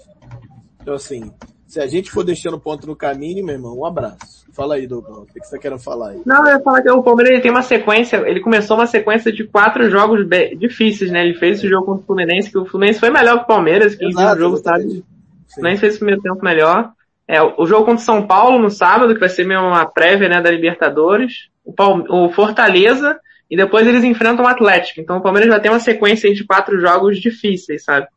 Então, 0.81 0.95
assim, 0.95 1.33
se 1.71 1.79
a 1.79 1.87
gente 1.87 2.11
for 2.11 2.25
deixando 2.25 2.59
ponto 2.59 2.85
no 2.85 2.97
caminho, 2.97 3.47
meu 3.47 3.55
irmão, 3.55 3.79
um 3.79 3.87
abraço. 3.87 4.45
Fala 4.53 4.75
aí, 4.75 4.89
Douglas. 4.89 5.19
O 5.19 5.27
que 5.27 5.39
você 5.39 5.55
tá 5.55 5.63
querendo 5.63 5.79
falar 5.79 6.11
aí? 6.11 6.23
Não, 6.27 6.45
eu 6.45 6.57
ia 6.57 6.61
falar 6.61 6.83
que 6.83 6.91
o 6.91 7.01
Palmeiras 7.01 7.41
tem 7.41 7.51
uma 7.51 7.63
sequência, 7.63 8.17
ele 8.27 8.41
começou 8.41 8.77
uma 8.77 8.89
sequência 8.89 9.33
de 9.33 9.45
quatro 9.45 9.89
jogos 9.89 10.27
difíceis, 10.59 11.13
né? 11.13 11.25
Ele 11.25 11.39
fez 11.39 11.59
esse 11.59 11.69
jogo 11.69 11.87
contra 11.87 12.03
o 12.03 12.07
Fluminense, 12.07 12.51
que 12.51 12.59
o 12.59 12.67
Fluminense 12.67 12.99
foi 12.99 13.11
melhor 13.11 13.39
que 13.39 13.45
o 13.45 13.47
Palmeiras, 13.47 13.95
que 13.95 14.05
Exato, 14.05 14.37
o 14.37 14.39
jogo 14.41 14.57
sabe. 14.57 14.85
O 14.85 15.55
Fluminense 15.55 15.81
fez 15.81 15.95
o 15.95 15.99
primeiro 15.99 16.21
tempo 16.21 16.45
melhor. 16.45 16.91
É, 17.29 17.41
o 17.41 17.65
jogo 17.65 17.85
contra 17.85 18.03
o 18.03 18.05
São 18.05 18.27
Paulo 18.27 18.59
no 18.59 18.69
sábado, 18.69 19.15
que 19.15 19.21
vai 19.21 19.29
ser 19.29 19.47
meio 19.47 19.61
uma 19.61 19.87
prévia, 19.87 20.29
né, 20.29 20.43
da 20.43 20.51
Libertadores. 20.51 21.51
O, 21.65 21.73
Palme 21.73 22.05
o 22.09 22.31
Fortaleza, 22.31 23.17
e 23.49 23.57
depois 23.57 23.87
eles 23.87 24.03
enfrentam 24.03 24.45
o 24.45 24.49
Atlético. 24.49 25.01
Então 25.01 25.19
o 25.19 25.23
Palmeiras 25.23 25.49
vai 25.49 25.61
ter 25.61 25.69
uma 25.69 25.79
sequência 25.79 26.35
de 26.35 26.45
quatro 26.45 26.81
jogos 26.81 27.21
difíceis, 27.21 27.85
sabe? 27.85 28.09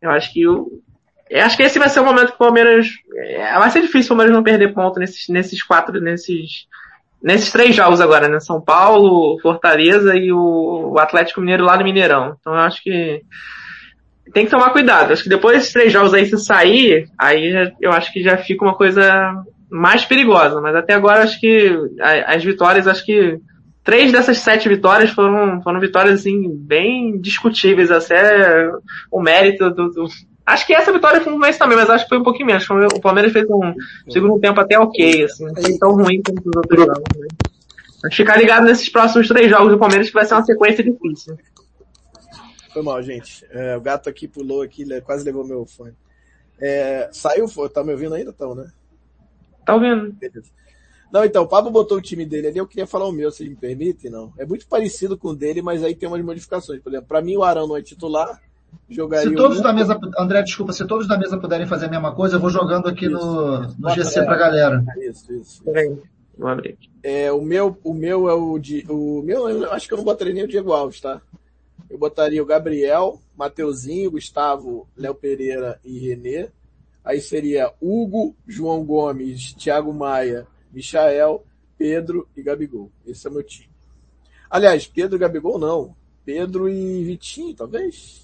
Eu 0.00 0.10
acho 0.10 0.32
que 0.32 0.48
o, 0.48 0.80
eu 1.32 1.44
acho 1.44 1.56
que 1.56 1.62
esse 1.62 1.78
vai 1.78 1.88
ser 1.88 2.00
o 2.00 2.04
momento 2.04 2.28
que 2.28 2.34
o 2.34 2.38
Palmeiras. 2.38 2.86
É, 3.16 3.58
vai 3.58 3.70
ser 3.70 3.80
difícil 3.80 4.08
o 4.08 4.08
Palmeiras 4.08 4.36
não 4.36 4.42
perder 4.42 4.74
ponto 4.74 5.00
nesses, 5.00 5.28
nesses 5.28 5.62
quatro, 5.62 5.98
nesses, 5.98 6.66
nesses 7.22 7.50
três 7.50 7.74
jogos 7.74 8.00
agora, 8.02 8.28
né? 8.28 8.38
São 8.38 8.60
Paulo, 8.60 9.38
Fortaleza 9.40 10.14
e 10.14 10.30
o, 10.30 10.92
o 10.92 10.98
Atlético 10.98 11.40
Mineiro 11.40 11.64
lá 11.64 11.78
no 11.78 11.84
Mineirão. 11.84 12.36
Então 12.38 12.52
eu 12.52 12.60
acho 12.60 12.82
que 12.82 13.22
tem 14.34 14.44
que 14.44 14.50
tomar 14.50 14.70
cuidado. 14.70 15.12
Acho 15.12 15.22
que 15.22 15.28
depois 15.30 15.56
desses 15.56 15.72
três 15.72 15.90
jogos 15.90 16.12
aí, 16.12 16.26
se 16.26 16.36
sair, 16.36 17.08
aí 17.18 17.72
eu 17.80 17.92
acho 17.92 18.12
que 18.12 18.22
já 18.22 18.36
fica 18.36 18.64
uma 18.64 18.74
coisa 18.74 19.42
mais 19.70 20.04
perigosa. 20.04 20.60
Mas 20.60 20.76
até 20.76 20.92
agora 20.92 21.22
acho 21.22 21.40
que 21.40 21.74
as 22.26 22.44
vitórias, 22.44 22.86
acho 22.86 23.06
que 23.06 23.38
três 23.82 24.12
dessas 24.12 24.36
sete 24.38 24.68
vitórias 24.68 25.10
foram, 25.10 25.62
foram 25.62 25.80
vitórias 25.80 26.20
assim, 26.20 26.46
bem 26.54 27.18
discutíveis, 27.18 27.90
até 27.90 28.70
o 29.10 29.22
mérito 29.22 29.70
do, 29.70 29.88
do 29.88 30.06
Acho 30.44 30.66
que 30.66 30.74
essa 30.74 30.92
vitória 30.92 31.20
foi 31.20 31.32
um 31.32 31.38
mês 31.38 31.56
também, 31.56 31.76
mas 31.76 31.88
acho 31.88 32.04
que 32.04 32.08
foi 32.08 32.18
um 32.18 32.24
pouquinho 32.24 32.46
menos. 32.46 32.68
O 32.68 33.00
Palmeiras 33.00 33.32
fez 33.32 33.46
um 33.48 33.74
segundo 34.10 34.40
tempo 34.40 34.60
até 34.60 34.78
ok, 34.78 35.24
assim. 35.24 35.44
Não 35.44 35.54
foi 35.54 35.78
tão 35.78 35.92
ruim 35.94 36.20
quanto 36.20 36.48
os 36.48 36.56
outros 36.56 36.80
jogos. 36.80 37.02
Né? 37.16 37.28
Mas 38.02 38.14
ficar 38.14 38.36
ligado 38.36 38.64
nesses 38.64 38.88
próximos 38.88 39.28
três 39.28 39.48
jogos 39.48 39.70
do 39.70 39.78
Palmeiras 39.78 40.08
que 40.08 40.14
vai 40.14 40.24
ser 40.24 40.34
uma 40.34 40.44
sequência 40.44 40.82
difícil. 40.82 41.38
Foi 42.72 42.82
mal, 42.82 43.00
gente. 43.02 43.46
É, 43.50 43.76
o 43.76 43.80
gato 43.80 44.08
aqui 44.08 44.26
pulou 44.26 44.62
aqui, 44.62 44.84
quase 45.02 45.24
levou 45.24 45.46
meu 45.46 45.64
fone. 45.64 45.94
É, 46.60 47.08
saiu, 47.12 47.46
tá 47.68 47.84
me 47.84 47.92
ouvindo 47.92 48.14
ainda, 48.14 48.30
então, 48.30 48.54
né? 48.54 48.70
Tá 49.64 49.74
ouvindo. 49.74 50.12
Beleza. 50.12 50.50
Não, 51.12 51.24
então, 51.24 51.42
o 51.42 51.48
Pablo 51.48 51.70
botou 51.70 51.98
o 51.98 52.02
time 52.02 52.24
dele 52.24 52.48
ali, 52.48 52.58
eu 52.58 52.66
queria 52.66 52.86
falar 52.86 53.06
o 53.06 53.12
meu, 53.12 53.30
se 53.30 53.46
me 53.46 53.54
permite, 53.54 54.08
não. 54.08 54.32
É 54.38 54.46
muito 54.46 54.66
parecido 54.66 55.16
com 55.16 55.28
o 55.28 55.36
dele, 55.36 55.60
mas 55.60 55.84
aí 55.84 55.94
tem 55.94 56.08
umas 56.08 56.24
modificações. 56.24 56.80
Por 56.80 56.88
exemplo, 56.88 57.06
pra 57.06 57.20
mim 57.20 57.36
o 57.36 57.44
Arão 57.44 57.68
não 57.68 57.76
é 57.76 57.82
titular, 57.82 58.40
jogaria... 58.88 59.30
Se 59.30 59.34
todos 59.36 59.60
da 59.60 59.72
mesa, 59.72 59.98
André, 60.18 60.42
desculpa, 60.42 60.72
se 60.72 60.86
todos 60.86 61.08
da 61.08 61.18
mesa 61.18 61.38
puderem 61.38 61.66
fazer 61.66 61.86
a 61.86 61.90
mesma 61.90 62.14
coisa, 62.14 62.36
eu 62.36 62.40
vou 62.40 62.50
jogando 62.50 62.88
aqui 62.88 63.06
isso, 63.06 63.14
no, 63.14 63.60
no 63.78 63.90
GC 63.90 64.20
é, 64.20 64.24
pra 64.24 64.36
galera. 64.36 64.84
Isso, 64.98 65.32
isso. 65.32 65.62
É, 67.02 67.32
o 67.32 67.42
meu, 67.42 67.78
o 67.84 67.94
meu 67.94 68.28
é 68.28 68.34
o 68.34 68.58
de, 68.58 68.84
o 68.88 69.22
meu, 69.22 69.48
eu 69.48 69.72
acho 69.72 69.86
que 69.86 69.94
eu 69.94 69.98
não 69.98 70.04
botaria 70.04 70.32
nem 70.32 70.44
o 70.44 70.48
Diego 70.48 70.72
Alves, 70.72 71.00
tá? 71.00 71.20
Eu 71.90 71.98
botaria 71.98 72.42
o 72.42 72.46
Gabriel, 72.46 73.20
Mateuzinho, 73.36 74.12
Gustavo, 74.12 74.88
Léo 74.96 75.14
Pereira 75.14 75.78
e 75.84 75.98
Renê. 75.98 76.48
Aí 77.04 77.20
seria 77.20 77.72
Hugo, 77.80 78.34
João 78.46 78.84
Gomes, 78.84 79.52
Thiago 79.54 79.92
Maia, 79.92 80.46
Michael, 80.72 81.44
Pedro 81.76 82.28
e 82.36 82.42
Gabigol. 82.42 82.90
Esse 83.06 83.26
é 83.26 83.30
o 83.30 83.32
meu 83.34 83.42
time. 83.42 83.70
Aliás, 84.48 84.86
Pedro 84.86 85.16
e 85.16 85.18
Gabigol 85.18 85.58
não. 85.58 85.94
Pedro 86.24 86.68
e 86.68 87.04
Vitinho, 87.04 87.54
talvez? 87.54 88.21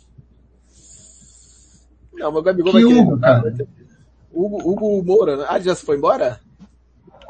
Não, 2.19 2.31
mas 2.31 2.41
o 2.41 2.43
Gabigol 2.43 2.73
que 2.73 2.83
vai 2.83 2.89
querer. 2.89 3.01
Hugo, 3.01 3.21
cara? 3.21 3.55
Hugo, 4.33 4.71
Hugo 4.71 5.03
Moura, 5.03 5.37
né? 5.37 5.47
Ah, 5.49 5.59
já 5.59 5.75
se 5.75 5.85
foi 5.85 5.97
embora? 5.97 6.41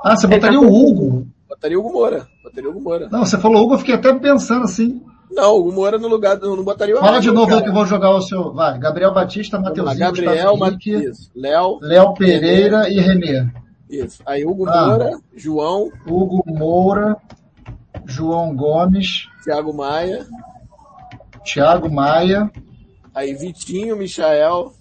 Ah, 0.02 0.16
você 0.16 0.26
botaria 0.26 0.60
o 0.60 0.66
Hugo? 0.66 1.26
Botaria 1.48 1.78
o 1.78 1.80
Hugo 1.80 1.92
Moura. 1.92 2.26
Botaria 2.42 2.68
o 2.68 2.72
Hugo 2.72 2.80
Moura. 2.82 3.08
Não, 3.10 3.24
você 3.24 3.38
falou 3.38 3.62
Hugo, 3.62 3.74
eu 3.74 3.78
fiquei 3.78 3.94
até 3.94 4.12
pensando 4.14 4.64
assim. 4.64 5.02
Não, 5.30 5.54
o 5.54 5.60
Hugo 5.60 5.72
Moura 5.72 5.98
no 5.98 6.08
lugar 6.08 6.36
do, 6.36 6.56
não 6.56 6.64
botaria 6.64 6.96
o 6.96 7.00
Fala 7.00 7.20
de 7.20 7.30
novo 7.30 7.54
aí 7.54 7.62
que 7.62 7.68
eu 7.68 7.72
vou 7.72 7.86
jogar 7.86 8.10
o 8.10 8.22
seu, 8.22 8.52
vai, 8.52 8.78
Gabriel 8.78 9.12
Batista, 9.12 9.58
Mateuzinho, 9.58 9.98
Gabriel, 9.98 10.56
Matias, 10.56 11.30
Léo, 11.34 11.78
Léo 11.82 12.14
Pereira 12.14 12.88
e 12.88 12.98
Renê. 12.98 13.46
Isso. 13.90 14.22
Aí 14.26 14.44
Hugo 14.44 14.68
ah, 14.68 14.86
Moura, 14.86 15.18
João. 15.34 15.90
Hugo 16.06 16.44
Moura, 16.46 17.16
João 18.04 18.54
Gomes. 18.54 19.28
Thiago 19.44 19.72
Maia. 19.72 20.26
Thiago 21.44 21.90
Maia. 21.90 22.50
Aí 23.14 23.34
Vitinho, 23.34 23.96
Michael, 23.96 24.72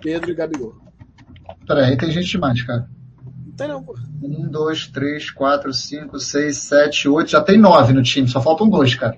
Pedro 0.00 0.30
e 0.30 0.34
Gabigol. 0.34 0.74
Peraí, 1.66 1.96
tem 1.96 2.10
gente 2.10 2.28
demais, 2.28 2.62
cara. 2.62 2.88
Não 3.46 3.52
tem 3.52 3.68
não, 3.68 3.82
pô. 3.82 3.96
Um, 4.22 4.48
dois, 4.48 4.86
três, 4.86 5.30
quatro, 5.30 5.72
cinco, 5.72 6.18
seis, 6.18 6.58
sete, 6.58 7.08
oito. 7.08 7.30
Já 7.30 7.40
tem 7.40 7.58
nove 7.58 7.92
no 7.92 8.02
time, 8.02 8.28
só 8.28 8.40
faltam 8.40 8.68
dois, 8.68 8.94
cara. 8.94 9.16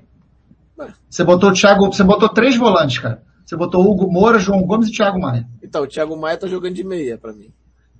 Você 1.09 1.25
botou 1.25 1.51
o 1.51 1.53
Thiago, 1.53 1.87
você 1.87 2.03
botou 2.03 2.29
três 2.29 2.57
volantes, 2.57 2.99
cara. 2.99 3.23
Você 3.45 3.57
botou 3.57 3.85
Hugo 3.85 4.11
Moura, 4.11 4.39
João 4.39 4.63
Gomes 4.63 4.89
e 4.89 4.93
Thiago 4.93 5.21
Maia. 5.21 5.47
Então, 5.63 5.83
o 5.83 5.87
Thiago 5.87 6.17
Maia 6.17 6.37
tá 6.37 6.47
jogando 6.47 6.75
de 6.75 6.85
meia 6.85 7.19
para 7.19 7.33
mim. 7.33 7.53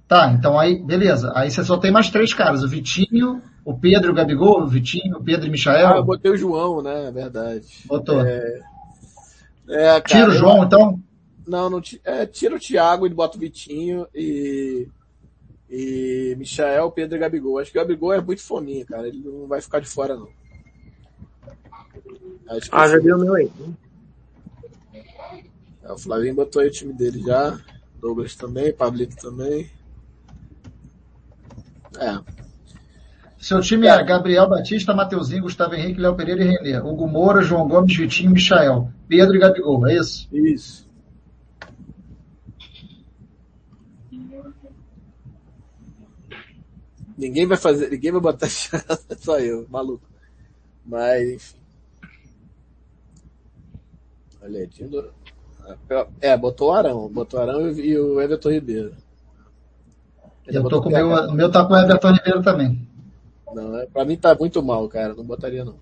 Tá, 0.07 0.33
então 0.33 0.59
aí, 0.59 0.83
beleza. 0.83 1.33
Aí 1.35 1.51
você 1.51 1.63
só 1.63 1.77
tem 1.77 1.91
mais 1.91 2.11
três 2.11 2.33
caras, 2.35 2.63
o 2.65 2.69
Vitinho, 2.69 3.43
o 3.65 3.79
Pedro, 3.79 4.13
o 4.13 4.15
Gabigol, 4.15 4.63
o 4.63 4.67
Vitinho, 4.67 5.19
o 5.19 5.23
Pedro 5.23 5.47
e 5.47 5.49
o 5.49 5.53
Michael. 5.53 5.89
Ah, 5.89 5.97
eu 5.99 6.05
botei 6.05 6.31
o 6.33 6.37
João, 6.37 6.83
né? 6.83 7.09
É 7.09 7.11
verdade. 7.13 7.67
Botou. 7.87 8.21
É... 8.21 8.61
É, 9.69 10.01
cara, 10.01 10.03
tira 10.03 10.29
o 10.29 10.33
João, 10.33 10.59
eu... 10.59 10.65
então? 10.65 11.01
Não, 11.51 11.69
não 11.69 11.83
é, 12.05 12.25
tira 12.27 12.55
o 12.55 12.61
Thiago 12.61 13.07
e 13.07 13.11
bota 13.11 13.37
o 13.37 13.41
Vitinho 13.41 14.07
e 14.15 14.89
e 15.69 16.35
Michael, 16.37 16.91
Pedro 16.93 17.17
e 17.17 17.21
Gabigol. 17.21 17.59
Acho 17.59 17.73
que 17.73 17.79
o 17.79 17.81
Gabigol 17.81 18.13
é 18.13 18.21
muito 18.21 18.43
fominha, 18.43 18.85
cara. 18.85 19.07
Ele 19.07 19.21
não 19.25 19.47
vai 19.47 19.61
ficar 19.61 19.81
de 19.81 19.89
fora, 19.89 20.17
não. 20.17 20.29
ah, 22.73 22.89
já 22.89 22.99
viu 22.99 23.17
o 23.17 23.21
meu 23.21 23.35
aí. 23.35 23.51
É, 25.83 25.93
o 25.93 25.99
Flavinho 25.99 26.35
botou 26.35 26.63
aí 26.63 26.69
o 26.69 26.73
time 26.73 26.93
dele 26.93 27.21
já. 27.23 27.61
Douglas 28.01 28.35
também, 28.35 28.73
Pablito 28.73 29.17
também. 29.17 29.71
É. 31.99 32.19
Seu 33.39 33.61
time 33.61 33.87
é 33.87 34.05
Gabriel 34.05 34.49
Batista, 34.49 34.95
Mateuzinho, 34.95 35.43
Gustavo 35.43 35.75
Henrique, 35.75 36.01
Léo 36.01 36.17
Pereira 36.17 36.45
e 36.45 36.49
Renê. 36.49 36.79
Hugo 36.79 37.07
Moura, 37.07 37.43
João 37.43 37.69
Gomes, 37.69 37.97
Vitinho, 37.97 38.33
Michael. 38.33 38.93
Pedro 39.09 39.37
e 39.37 39.39
Gabigol, 39.39 39.87
é 39.89 39.97
isso? 39.97 40.29
Isso. 40.33 40.90
Ninguém 47.21 47.47
vai 47.47 47.59
fazer, 47.59 47.91
ninguém 47.91 48.13
vai 48.13 48.21
botar 48.23 48.49
só 49.21 49.39
eu, 49.39 49.67
maluco. 49.69 50.03
Mas, 50.87 51.31
enfim. 51.31 51.61
Olha 54.43 54.71
É, 56.23 56.35
botou 56.39 56.71
o 56.71 56.73
Arão, 56.73 57.11
botou 57.11 57.39
o 57.39 57.43
Arão 57.43 57.71
e 57.73 57.99
o 57.99 58.23
Everton 58.23 58.53
Ribeiro. 58.53 58.95
Eu 60.47 60.67
tô 60.67 60.81
com 60.81 60.89
o 60.89 60.93
meu, 60.93 61.09
o 61.09 61.33
meu 61.35 61.51
tá 61.51 61.63
com 61.67 61.75
o 61.75 61.77
Everton 61.77 62.13
Ribeiro 62.13 62.43
também. 62.43 62.89
Não, 63.53 63.77
é, 63.77 63.85
pra 63.85 64.07
mim 64.07 64.17
tá 64.17 64.35
muito 64.35 64.63
mal, 64.63 64.89
cara. 64.89 65.13
Não 65.13 65.23
botaria 65.23 65.63
não. 65.63 65.75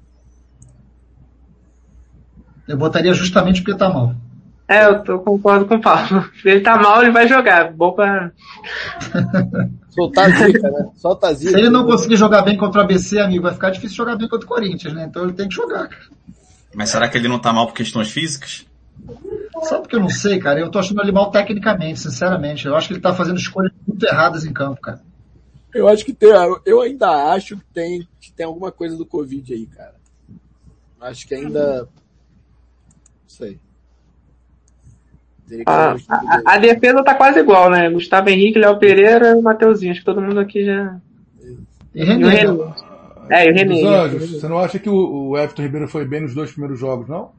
Eu 2.66 2.76
botaria 2.76 3.14
justamente 3.14 3.62
porque 3.62 3.78
tá 3.78 3.88
mal. 3.88 4.12
É, 4.68 4.84
eu 4.84 5.02
tô, 5.02 5.18
concordo 5.20 5.64
com 5.64 5.76
o 5.76 5.80
Paulo. 5.80 6.30
Se 6.42 6.48
ele 6.48 6.60
tá 6.60 6.76
mal, 6.76 7.02
ele 7.02 7.10
vai 7.10 7.26
jogar. 7.26 7.72
Bom 7.72 7.92
pra... 7.92 8.30
Soltar 9.88 10.26
a 10.26 10.30
zica, 10.30 10.70
né? 10.70 10.90
Solta 10.94 11.28
a 11.28 11.32
zica. 11.32 11.52
Se 11.52 11.58
ele 11.58 11.70
não 11.70 11.86
conseguir 11.86 12.16
jogar 12.16 12.42
bem 12.42 12.56
contra 12.56 12.82
o 12.82 12.84
ABC, 12.84 13.18
amigo, 13.18 13.44
vai 13.44 13.54
ficar 13.54 13.70
difícil 13.70 13.96
jogar 13.96 14.16
bem 14.16 14.28
contra 14.28 14.44
o 14.46 14.48
Corinthians, 14.48 14.92
né? 14.92 15.06
Então 15.08 15.24
ele 15.24 15.32
tem 15.32 15.48
que 15.48 15.54
jogar, 15.54 15.88
cara. 15.88 16.04
Mas 16.74 16.90
será 16.90 17.08
que 17.08 17.16
ele 17.16 17.28
não 17.28 17.38
tá 17.38 17.52
mal 17.52 17.66
por 17.66 17.74
questões 17.74 18.10
físicas? 18.10 18.66
Sabe 19.62 19.82
porque 19.82 19.96
eu 19.96 20.00
não 20.00 20.10
sei, 20.10 20.38
cara? 20.38 20.60
Eu 20.60 20.70
tô 20.70 20.78
achando 20.78 21.00
ele 21.02 21.10
mal 21.10 21.30
tecnicamente, 21.30 21.98
sinceramente. 21.98 22.66
Eu 22.66 22.76
acho 22.76 22.88
que 22.88 22.94
ele 22.94 23.00
tá 23.00 23.14
fazendo 23.14 23.38
escolhas 23.38 23.72
muito 23.86 24.04
erradas 24.06 24.44
em 24.44 24.52
campo, 24.52 24.80
cara. 24.80 25.00
Eu 25.74 25.88
acho 25.88 26.04
que 26.04 26.12
tem, 26.12 26.30
eu 26.64 26.80
ainda 26.80 27.32
acho 27.32 27.56
que 27.56 27.64
tem, 27.72 28.08
que 28.20 28.32
tem 28.32 28.46
alguma 28.46 28.70
coisa 28.70 28.96
do 28.96 29.06
Covid 29.06 29.52
aí, 29.52 29.66
cara. 29.66 29.94
Acho 31.00 31.26
que 31.26 31.34
ainda, 31.34 31.82
não 31.82 31.88
sei. 33.26 33.58
A, 35.66 35.96
a, 36.08 36.42
a, 36.44 36.58
defesa 36.58 37.02
tá 37.02 37.14
quase 37.14 37.40
igual, 37.40 37.70
né? 37.70 37.88
Gustavo 37.90 38.28
Henrique, 38.28 38.58
Léo 38.58 38.78
Pereira 38.78 39.36
e 39.36 39.40
Mateuzinho. 39.40 39.92
Acho 39.92 40.00
que 40.00 40.06
todo 40.06 40.20
mundo 40.20 40.40
aqui 40.40 40.64
já. 40.64 40.96
E 41.94 42.04
René. 42.04 42.20
E 42.20 42.24
o 42.24 42.28
René. 42.28 42.74
É, 43.30 43.46
e 43.46 43.50
o 43.50 43.54
René. 43.54 43.86
Anjos, 43.86 44.30
você 44.32 44.48
não 44.48 44.58
acha 44.58 44.78
que 44.78 44.90
o, 44.90 45.30
o 45.30 45.38
Everton 45.38 45.62
Ribeiro 45.62 45.88
foi 45.88 46.04
bem 46.04 46.20
nos 46.20 46.34
dois 46.34 46.50
primeiros 46.50 46.78
jogos, 46.78 47.08
não? 47.08 47.32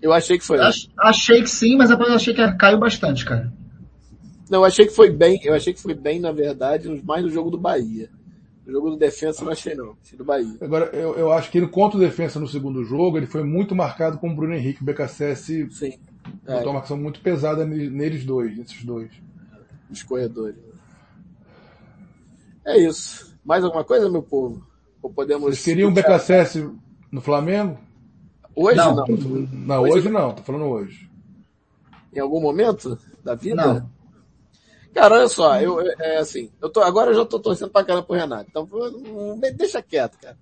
Eu 0.00 0.12
achei 0.12 0.38
que 0.38 0.44
foi. 0.44 0.58
Ach, 0.58 0.88
achei 0.98 1.42
que 1.42 1.50
sim, 1.50 1.76
mas 1.76 1.90
depois 1.90 2.08
eu 2.08 2.16
achei 2.16 2.34
que 2.34 2.52
caiu 2.56 2.78
bastante, 2.78 3.24
cara. 3.24 3.52
Não, 4.50 4.60
eu 4.60 4.64
achei 4.64 4.86
que 4.86 4.94
foi 4.94 5.10
bem, 5.10 5.40
eu 5.44 5.54
achei 5.54 5.72
que 5.72 5.80
foi 5.80 5.94
bem, 5.94 6.20
na 6.20 6.32
verdade, 6.32 6.88
mais 7.04 7.22
no 7.22 7.30
jogo 7.30 7.50
do 7.50 7.58
Bahia. 7.58 8.10
No 8.66 8.72
jogo 8.72 8.90
do 8.90 8.96
defensa 8.96 9.40
eu 9.40 9.46
não 9.46 9.52
achei 9.52 9.74
não, 9.74 9.96
achei 10.04 10.18
do 10.18 10.24
Bahia. 10.24 10.56
Agora, 10.60 10.90
eu, 10.92 11.14
eu 11.16 11.32
acho 11.32 11.50
que 11.50 11.58
ele 11.58 11.66
contra 11.68 11.96
o 11.96 12.00
defensa 12.00 12.38
no 12.38 12.46
segundo 12.46 12.84
jogo, 12.84 13.16
ele 13.16 13.26
foi 13.26 13.42
muito 13.42 13.74
marcado 13.74 14.18
com 14.18 14.28
o 14.28 14.34
Bruno 14.34 14.54
Henrique, 14.54 14.82
o 14.82 14.84
BKSS 14.84 15.68
Sim. 15.70 15.94
Botou 16.22 16.54
é. 16.54 16.64
uma 16.64 16.72
marcação 16.74 16.96
muito 16.96 17.20
pesada 17.20 17.64
neles 17.64 18.24
dois, 18.24 18.56
nesses 18.56 18.84
dois. 18.84 19.10
Os 19.90 20.02
corredores. 20.02 20.56
É 22.64 22.78
isso. 22.78 23.36
Mais 23.44 23.64
alguma 23.64 23.84
coisa, 23.84 24.10
meu 24.10 24.22
povo? 24.22 24.66
Ou 25.02 25.10
podemos... 25.10 25.46
Vocês 25.46 25.64
queriam 25.64 25.90
o 25.90 25.94
BKSS 25.94 26.70
no 27.10 27.20
Flamengo? 27.20 27.78
Hoje 28.54 28.76
não. 28.76 28.94
Não, 28.94 29.06
não 29.06 29.82
hoje, 29.82 29.92
hoje 29.94 30.08
não, 30.10 30.34
tô 30.34 30.42
falando 30.42 30.66
hoje. 30.66 31.10
Em 32.12 32.20
algum 32.20 32.40
momento 32.40 32.98
da 33.24 33.34
vida? 33.34 33.56
Não. 33.56 33.90
Cara, 34.94 35.16
olha 35.16 35.28
só, 35.28 35.58
eu, 35.58 35.80
é 35.80 36.18
assim, 36.18 36.50
eu 36.60 36.68
tô, 36.68 36.80
agora 36.82 37.10
eu 37.10 37.14
já 37.14 37.24
tô 37.24 37.40
torcendo 37.40 37.70
pra 37.70 37.82
caramba 37.82 38.06
pro 38.06 38.14
Renato. 38.16 38.50
Então, 38.50 38.68
deixa 39.56 39.80
quieto, 39.80 40.18
cara. 40.20 40.36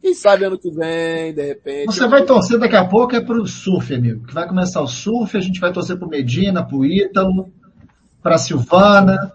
Quem 0.00 0.14
sabe 0.14 0.44
ano 0.44 0.58
que 0.58 0.70
vem, 0.70 1.34
de 1.34 1.46
repente. 1.46 1.86
Você 1.86 2.08
vai 2.08 2.24
torcer 2.24 2.58
daqui 2.58 2.76
a 2.76 2.84
pouco 2.86 3.14
é 3.14 3.20
pro 3.20 3.46
surf, 3.46 3.94
amigo. 3.94 4.26
Que 4.26 4.32
vai 4.32 4.48
começar 4.48 4.80
o 4.80 4.86
surf, 4.86 5.36
a 5.36 5.40
gente 5.40 5.60
vai 5.60 5.72
torcer 5.72 5.98
pro 5.98 6.08
Medina, 6.08 6.66
pro 6.66 6.84
Ítalo, 6.84 7.52
pra 8.22 8.38
Silvana. 8.38 9.32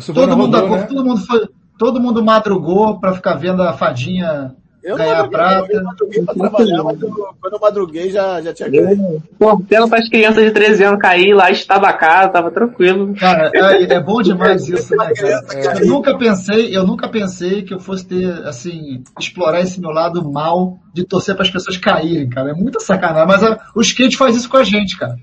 Silvana 0.00 0.28
todo, 0.28 0.36
mundo, 0.36 0.68
né? 0.70 0.82
todo, 0.86 1.04
mundo 1.04 1.20
foi, 1.26 1.48
todo 1.78 2.00
mundo 2.00 2.24
madrugou 2.24 2.98
pra 2.98 3.12
ficar 3.12 3.34
vendo 3.34 3.62
a 3.62 3.74
fadinha 3.74 4.56
eu 4.84 4.96
ganhar 4.96 5.22
não 5.22 5.30
prata. 5.30 5.72
Eu 5.72 5.82
madruguei 5.82 6.22
pra 6.22 6.34
trabalhar, 6.34 6.82
mas 6.82 7.00
eu, 7.00 7.10
quando 7.40 7.52
eu 7.54 7.60
madruguei 7.60 8.10
já, 8.10 8.42
já 8.42 8.52
tinha 8.52 8.68
ganho. 8.68 9.22
Torcendo 9.38 9.88
para 9.88 9.98
as 9.98 10.08
crianças 10.10 10.44
de 10.44 10.50
13 10.50 10.84
anos 10.84 11.00
cair 11.00 11.34
lá, 11.34 11.48
casa, 11.94 12.28
tava 12.28 12.50
tranquilo. 12.50 13.14
Cara, 13.14 13.50
é, 13.54 13.82
é 13.82 14.00
bom 14.00 14.20
demais 14.20 14.68
isso, 14.68 14.94
né, 14.94 15.10
cara? 15.14 15.80
Eu 15.80 15.86
nunca 15.86 16.18
pensei, 16.18 16.76
eu 16.76 16.86
nunca 16.86 17.08
pensei 17.08 17.62
que 17.62 17.72
eu 17.72 17.80
fosse 17.80 18.06
ter, 18.06 18.30
assim, 18.46 19.02
explorar 19.18 19.62
esse 19.62 19.80
meu 19.80 19.90
lado 19.90 20.22
mal 20.30 20.78
de 20.92 21.04
torcer 21.04 21.34
para 21.34 21.44
as 21.44 21.50
pessoas 21.50 21.78
caírem, 21.78 22.28
cara. 22.28 22.50
É 22.50 22.54
muita 22.54 22.78
sacanagem, 22.78 23.26
mas 23.26 23.42
a, 23.42 23.58
o 23.74 23.80
skate 23.80 24.18
faz 24.18 24.36
isso 24.36 24.50
com 24.50 24.58
a 24.58 24.64
gente, 24.64 24.98
cara. 24.98 25.16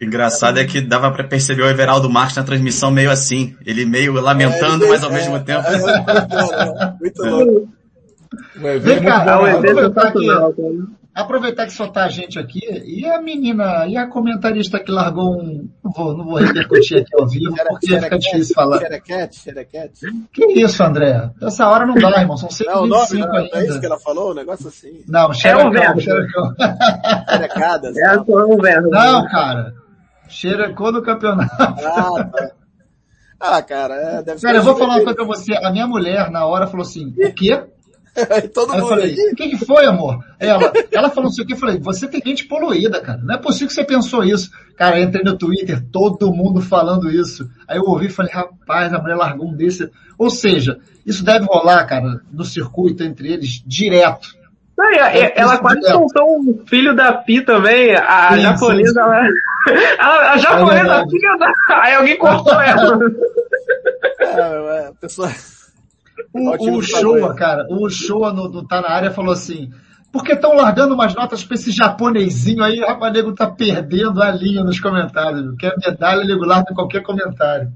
Engraçado 0.00 0.58
é 0.58 0.64
que 0.64 0.80
dava 0.80 1.12
para 1.12 1.24
perceber 1.24 1.62
o 1.62 1.68
Everaldo 1.68 2.10
Marques 2.10 2.36
na 2.36 2.42
transmissão 2.42 2.90
meio 2.90 3.10
assim, 3.10 3.54
ele 3.64 3.84
meio 3.84 4.14
lamentando, 4.14 4.86
é, 4.86 4.88
mas 4.88 5.04
ao 5.04 5.10
é, 5.10 5.14
mesmo 5.14 5.38
tempo. 5.40 5.64
É, 5.68 5.78
muito, 5.78 7.00
muito 7.00 7.22
louco. 7.22 7.68
Vem 8.80 9.02
cá, 9.02 9.22
aproveitar 9.22 10.12
que, 10.12 10.28
aproveitar 11.14 11.66
que 11.66 11.72
só 11.72 11.86
tá 11.88 12.04
a 12.04 12.08
gente 12.08 12.38
aqui, 12.38 12.60
e 12.84 13.04
a 13.06 13.20
menina, 13.20 13.86
e 13.86 13.96
a 13.96 14.06
comentarista 14.06 14.78
que 14.78 14.90
largou 14.90 15.40
um, 15.40 15.68
não 15.84 15.92
vou, 15.92 16.16
não 16.16 16.24
vou 16.24 16.36
repercutir 16.36 17.02
aqui 17.02 17.14
ao 17.18 17.28
vivo, 17.28 17.54
porque 17.68 18.00
fica 18.00 18.18
difícil 18.18 18.54
falar. 18.54 18.78
Xerequete, 18.78 19.36
xerequete. 19.36 20.06
Que 20.32 20.46
isso, 20.60 20.82
André? 20.82 21.30
Essa 21.42 21.68
hora 21.68 21.86
não 21.86 21.94
dá, 21.94 22.20
irmão, 22.20 22.36
são 22.36 22.50
125 22.50 23.18
não, 23.18 23.32
não, 23.32 23.38
ainda. 23.38 23.58
É 23.58 23.66
isso 23.66 23.80
que 23.80 23.86
ela 23.86 23.98
falou, 23.98 24.30
um 24.32 24.34
negócio 24.34 24.68
assim. 24.68 25.02
Não, 25.06 25.32
xerecão, 25.32 25.66
é 25.66 25.68
um 25.68 25.72
verbo. 25.72 26.00
xerecão. 26.00 26.54
Xerecadas. 27.30 27.96
É 27.96 28.18
um 28.18 28.56
verbo. 28.56 28.90
Não, 28.90 29.26
cara. 29.28 29.74
Xerecou 30.28 30.92
no 30.92 31.02
campeonato. 31.02 31.54
Ah, 31.60 32.24
tá. 32.24 32.50
Ah, 33.44 33.60
cara, 33.60 33.94
é, 33.94 34.22
deve 34.22 34.38
ser. 34.38 34.46
Cara, 34.46 34.58
eu 34.58 34.62
vou 34.62 34.76
falar 34.76 34.94
uma 34.94 35.02
coisa 35.02 35.16
pra 35.16 35.24
você. 35.24 35.52
A 35.54 35.72
minha 35.72 35.86
mulher, 35.86 36.30
na 36.30 36.46
hora, 36.46 36.68
falou 36.68 36.86
assim, 36.86 37.08
o 37.08 37.34
quê? 37.34 37.60
Todo 38.52 38.72
Aí 38.72 38.78
eu 38.78 38.84
mundo 38.84 38.88
falei, 38.90 39.14
o 39.14 39.34
que, 39.34 39.48
que 39.48 39.64
foi, 39.64 39.86
amor? 39.86 40.22
Ela, 40.38 40.72
ela 40.90 41.10
falou 41.10 41.30
assim, 41.30 41.42
o 41.42 41.46
que? 41.46 41.54
Eu 41.54 41.58
falei, 41.58 41.78
você 41.78 42.06
tem 42.06 42.20
mente 42.24 42.44
poluída, 42.44 43.00
cara. 43.00 43.20
Não 43.22 43.34
é 43.34 43.38
possível 43.38 43.68
que 43.68 43.74
você 43.74 43.84
pensou 43.84 44.22
isso. 44.22 44.50
Cara, 44.76 44.98
eu 44.98 45.04
entrei 45.04 45.24
no 45.24 45.36
Twitter, 45.36 45.82
todo 45.90 46.32
mundo 46.32 46.60
falando 46.60 47.10
isso. 47.10 47.48
Aí 47.66 47.78
eu 47.78 47.84
ouvi 47.84 48.06
e 48.06 48.10
falei, 48.10 48.32
rapaz, 48.32 48.92
a 48.92 48.98
mulher 48.98 49.16
largou 49.16 49.48
um 49.48 49.54
desse. 49.54 49.90
Ou 50.18 50.28
seja, 50.28 50.78
isso 51.06 51.24
deve 51.24 51.46
rolar, 51.46 51.84
cara, 51.86 52.20
no 52.30 52.44
circuito 52.44 53.02
entre 53.02 53.32
eles, 53.32 53.62
direto. 53.66 54.28
Não, 54.76 54.92
ela, 54.92 55.08
ela 55.34 55.58
quase 55.58 55.82
soltou 55.82 56.38
um 56.38 56.62
filho 56.66 56.94
da 56.94 57.12
Pi 57.12 57.42
também, 57.42 57.94
a 57.94 58.34
sim, 58.34 58.40
japonesa, 58.40 59.02
sim, 59.02 59.74
sim. 59.74 59.80
Ela, 59.98 60.12
a, 60.28 60.32
a 60.32 60.36
japonesa, 60.38 60.94
é 60.94 61.08
filha 61.08 61.36
da... 61.38 61.52
Aí 61.82 61.94
alguém 61.94 62.18
cortou 62.18 62.60
ela. 62.60 62.98
É, 64.20 64.84
é, 64.84 64.86
a 64.86 64.92
pessoa... 65.00 65.28
O, 66.32 66.78
o 66.78 66.82
Showa, 66.82 67.34
cara, 67.34 67.66
o 67.70 67.88
Showa 67.88 68.32
no, 68.32 68.48
no 68.48 68.66
Tá 68.66 68.80
Na 68.80 68.90
Área 68.90 69.10
falou 69.10 69.32
assim, 69.32 69.70
por 70.12 70.22
que 70.22 70.32
estão 70.32 70.54
largando 70.54 70.94
umas 70.94 71.14
notas 71.14 71.42
pra 71.42 71.54
esse 71.54 71.70
japonesinho 71.70 72.62
aí? 72.62 72.80
O 72.82 73.10
nego 73.10 73.34
tá 73.34 73.50
perdendo 73.50 74.22
a 74.22 74.30
linha 74.30 74.62
nos 74.62 74.78
comentários. 74.78 75.56
Quer 75.58 75.74
medalha, 75.78 76.24
nego 76.24 76.44
larga 76.44 76.74
qualquer 76.74 77.02
comentário. 77.02 77.72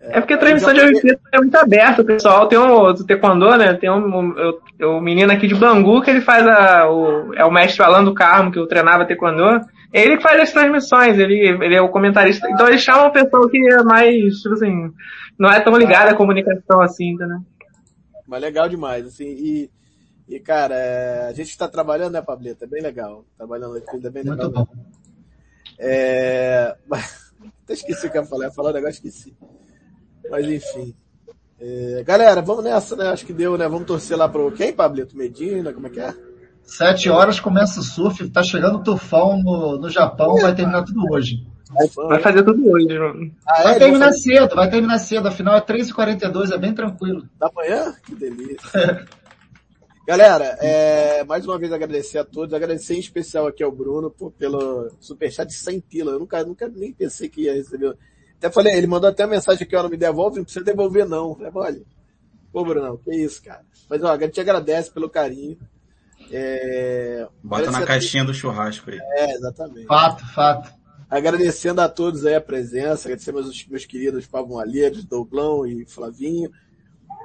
É 0.00 0.20
porque 0.20 0.34
a 0.34 0.38
transmissão 0.38 0.74
de 0.74 0.80
Olimpíada 0.80 1.20
é 1.32 1.38
muito 1.38 1.56
aberta, 1.56 2.04
pessoal. 2.04 2.46
Tem 2.46 2.58
um 2.58 2.92
do 2.92 3.06
Taekwondo, 3.06 3.56
né? 3.56 3.74
Tem 3.74 3.90
um, 3.90 4.18
um, 4.18 4.34
um, 4.82 5.00
menino 5.00 5.32
aqui 5.32 5.46
de 5.46 5.54
Bangu 5.54 6.02
que 6.02 6.10
ele 6.10 6.20
faz 6.20 6.46
a, 6.46 6.90
o, 6.90 7.32
é 7.34 7.44
o 7.44 7.50
mestre 7.50 7.82
Alando 7.82 8.12
Carmo, 8.12 8.50
que 8.50 8.58
eu 8.58 8.66
treinava 8.66 9.06
Taekwondo. 9.06 9.60
É 9.92 10.02
ele 10.02 10.16
que 10.16 10.22
faz 10.22 10.40
as 10.40 10.52
transmissões, 10.52 11.18
ele, 11.18 11.38
ele 11.64 11.74
é 11.74 11.80
o 11.80 11.90
comentarista. 11.90 12.48
Então 12.50 12.66
ele 12.66 12.78
chama 12.78 13.02
uma 13.02 13.12
pessoa 13.12 13.48
que 13.50 13.58
é 13.58 13.82
mais, 13.82 14.34
tipo 14.40 14.54
assim, 14.54 14.90
não 15.38 15.50
é 15.50 15.60
tão 15.60 15.76
ligada 15.76 16.10
à 16.10 16.16
comunicação 16.16 16.80
assim, 16.80 17.14
né? 17.16 17.42
Mas 18.26 18.40
legal 18.40 18.68
demais, 18.68 19.06
assim, 19.06 19.24
e, 19.24 19.70
e 20.28 20.40
cara, 20.40 20.74
é, 20.74 21.26
a 21.26 21.32
gente 21.32 21.50
está 21.50 21.68
trabalhando, 21.68 22.12
né, 22.12 22.22
Pableta? 22.22 22.64
É 22.64 22.68
bem 22.68 22.82
legal. 22.82 23.24
Trabalhando 23.36 23.76
aqui, 23.76 23.96
é 23.96 24.10
bem 24.10 24.22
legal. 24.22 24.36
Muito 24.36 24.50
bom. 24.50 24.66
É, 25.78 26.76
até 27.64 27.72
esqueci 27.72 28.06
o 28.06 28.10
que 28.10 28.16
eu 28.16 28.22
ia 28.22 28.28
falar, 28.28 28.44
ia 28.44 28.52
falar 28.52 28.70
um 28.70 28.74
negócio, 28.74 28.94
esqueci. 28.94 29.36
Mas 30.30 30.46
enfim. 30.46 30.94
É, 31.60 32.02
galera, 32.04 32.40
vamos 32.40 32.64
nessa, 32.64 32.96
né? 32.96 33.08
Acho 33.08 33.26
que 33.26 33.32
deu, 33.32 33.56
né? 33.58 33.68
Vamos 33.68 33.86
torcer 33.86 34.16
lá 34.16 34.28
pro 34.28 34.50
quem, 34.52 34.72
Pablito? 34.72 35.16
Medina, 35.16 35.72
como 35.72 35.86
é 35.86 35.90
que 35.90 36.00
é? 36.00 36.14
Sete 36.64 37.10
horas 37.10 37.40
começa 37.40 37.80
o 37.80 37.82
surf, 37.82 38.28
tá 38.30 38.42
chegando 38.42 38.78
o 38.78 38.82
tufão 38.82 39.40
no, 39.42 39.78
no 39.78 39.90
Japão, 39.90 40.36
vai 40.36 40.54
terminar 40.54 40.84
tudo 40.84 41.12
hoje. 41.12 41.46
Vai 41.96 42.20
fazer 42.20 42.42
tudo 42.42 42.70
hoje, 42.70 42.98
mano. 42.98 43.32
Ah, 43.46 43.62
vai 43.62 43.76
é, 43.76 43.78
terminar 43.78 44.06
fazer... 44.06 44.18
cedo, 44.18 44.54
vai 44.54 44.70
terminar 44.70 44.98
cedo, 44.98 45.28
afinal 45.28 45.56
é 45.56 45.60
3h42, 45.60 46.52
é 46.52 46.58
bem 46.58 46.74
tranquilo. 46.74 47.28
Da 47.38 47.50
manhã? 47.54 47.94
Que 48.04 48.14
delícia. 48.14 49.06
Galera, 50.06 50.58
é, 50.60 51.22
mais 51.24 51.46
uma 51.46 51.58
vez 51.58 51.72
agradecer 51.72 52.18
a 52.18 52.24
todos, 52.24 52.52
agradecer 52.52 52.94
em 52.94 53.00
especial 53.00 53.46
aqui 53.46 53.62
ao 53.62 53.70
Bruno 53.70 54.10
por, 54.10 54.32
pelo 54.32 54.90
superchat 54.98 55.48
de 55.48 55.54
100 55.54 55.80
pila. 55.80 56.12
Eu 56.12 56.18
nunca, 56.18 56.44
nunca 56.44 56.68
nem 56.68 56.92
pensei 56.92 57.28
que 57.28 57.42
ia 57.42 57.54
receber. 57.54 57.96
Até 58.36 58.50
falei, 58.50 58.74
ele 58.74 58.88
mandou 58.88 59.08
até 59.08 59.24
uma 59.24 59.30
mensagem 59.30 59.62
aqui, 59.64 59.76
ó, 59.76 59.82
não 59.84 59.88
me 59.90 59.96
devolve, 59.96 60.38
não 60.38 60.44
precisa 60.44 60.64
devolver 60.64 61.06
não. 61.06 61.36
Falei, 61.36 61.52
olha, 61.54 61.82
pô 62.52 62.64
Bruno, 62.64 62.98
que 62.98 63.14
isso, 63.14 63.40
cara. 63.42 63.62
Mas 63.88 64.02
ó, 64.02 64.12
a 64.12 64.18
gente 64.18 64.40
agradece 64.40 64.90
pelo 64.90 65.08
carinho. 65.08 65.56
É... 66.32 67.26
Bota 67.42 67.70
na 67.70 67.84
caixinha 67.86 68.24
do 68.24 68.34
churrasco 68.34 68.90
aí. 68.90 68.98
É, 69.00 69.34
exatamente. 69.34 69.86
Fato, 69.86 70.26
fato. 70.32 70.81
Agradecendo 71.12 71.82
a 71.82 71.90
todos 71.90 72.24
aí 72.24 72.34
a 72.34 72.40
presença, 72.40 73.06
agradecer 73.06 73.32
meus, 73.32 73.66
meus 73.66 73.84
queridos 73.84 74.26
Pablo 74.26 74.56
Malheiros, 74.56 75.04
Douglão 75.04 75.66
e 75.66 75.84
Flavinho. 75.84 76.50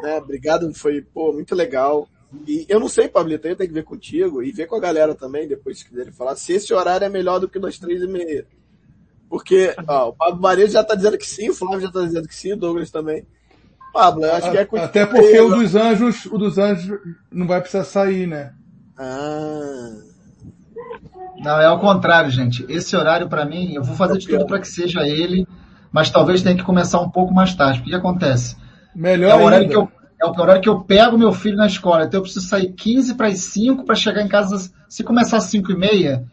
Né? 0.04 0.18
Obrigado, 0.18 0.74
foi 0.74 1.02
pô, 1.02 1.32
muito 1.32 1.56
legal. 1.56 2.06
E 2.46 2.66
eu 2.68 2.82
não 2.82 2.90
sei, 2.90 3.08
Pablito, 3.08 3.48
eu 3.48 3.56
tenho 3.56 3.70
que 3.70 3.74
ver 3.74 3.86
contigo 3.86 4.44
e 4.44 4.52
ver 4.52 4.66
com 4.66 4.76
a 4.76 4.82
galera 4.82 5.16
também, 5.16 5.48
depois 5.48 5.80
se 5.80 5.86
quiserem 5.88 6.12
falar, 6.12 6.36
se 6.36 6.52
esse 6.52 6.74
horário 6.74 7.06
é 7.06 7.10
melhor 7.10 7.40
do 7.40 7.48
que 7.48 7.58
das 7.58 7.80
três 7.80 8.02
e 8.02 8.08
meia. 8.08 8.46
Porque, 9.30 9.74
ó, 9.88 10.10
o 10.10 10.14
Pablo 10.14 10.42
Maria 10.42 10.68
já 10.68 10.84
tá 10.84 10.94
dizendo 10.94 11.18
que 11.18 11.26
sim, 11.26 11.50
o 11.50 11.54
Flávio 11.54 11.80
já 11.80 11.92
tá 11.92 12.02
dizendo 12.02 12.28
que 12.28 12.36
sim, 12.36 12.52
o 12.52 12.58
Douglas 12.58 12.92
também. 12.92 13.26
Pablo, 13.94 14.26
eu 14.26 14.34
acho 14.34 14.52
que 14.52 14.58
é 14.58 14.66
contigo. 14.66 14.86
Até 14.86 15.06
porque 15.06 15.40
o 15.40 15.56
dos 15.56 15.76
anjos, 15.76 16.26
o 16.26 16.38
dos 16.38 16.58
anjos 16.58 17.00
não 17.32 17.48
vai 17.48 17.62
precisar 17.62 17.86
sair, 17.86 18.28
né? 18.28 18.54
Ah. 18.98 20.07
Não, 21.40 21.60
é 21.60 21.66
ao 21.66 21.80
contrário, 21.80 22.32
gente. 22.32 22.66
Esse 22.68 22.96
horário 22.96 23.28
para 23.28 23.46
mim, 23.46 23.74
eu 23.74 23.84
vou 23.84 23.96
fazer 23.96 24.18
de 24.18 24.28
tudo 24.28 24.46
para 24.46 24.60
que 24.60 24.68
seja 24.68 25.08
ele, 25.08 25.48
mas 25.92 26.10
talvez 26.10 26.42
tenha 26.42 26.56
que 26.56 26.64
começar 26.64 27.00
um 27.00 27.10
pouco 27.10 27.34
mais 27.34 27.54
tarde. 27.54 27.82
O 27.82 27.84
que 27.84 27.96
acontece? 27.96 28.56
Melhor 28.96 29.32
é 29.32 29.36
o 29.36 29.46
horário 29.46 29.64
ainda. 29.66 29.74
que 29.74 29.78
eu 29.78 29.98
é 30.20 30.26
o 30.26 30.32
horário 30.32 30.62
que 30.62 30.70
eu 30.70 30.82
pego 30.82 31.18
meu 31.18 31.32
filho 31.32 31.56
na 31.56 31.68
escola. 31.68 32.06
Então 32.06 32.18
eu 32.20 32.24
preciso 32.24 32.48
sair 32.48 32.74
15 32.74 33.14
para 33.14 33.28
as 33.28 33.40
5 33.40 33.86
para 33.86 33.96
chegar 33.96 34.24
em 34.24 34.28
casa. 34.28 34.72
Se 34.90 35.04
começar 35.04 35.38
às 35.38 35.44
5 35.44 35.72
e 35.72 35.78
meia, 35.78 36.26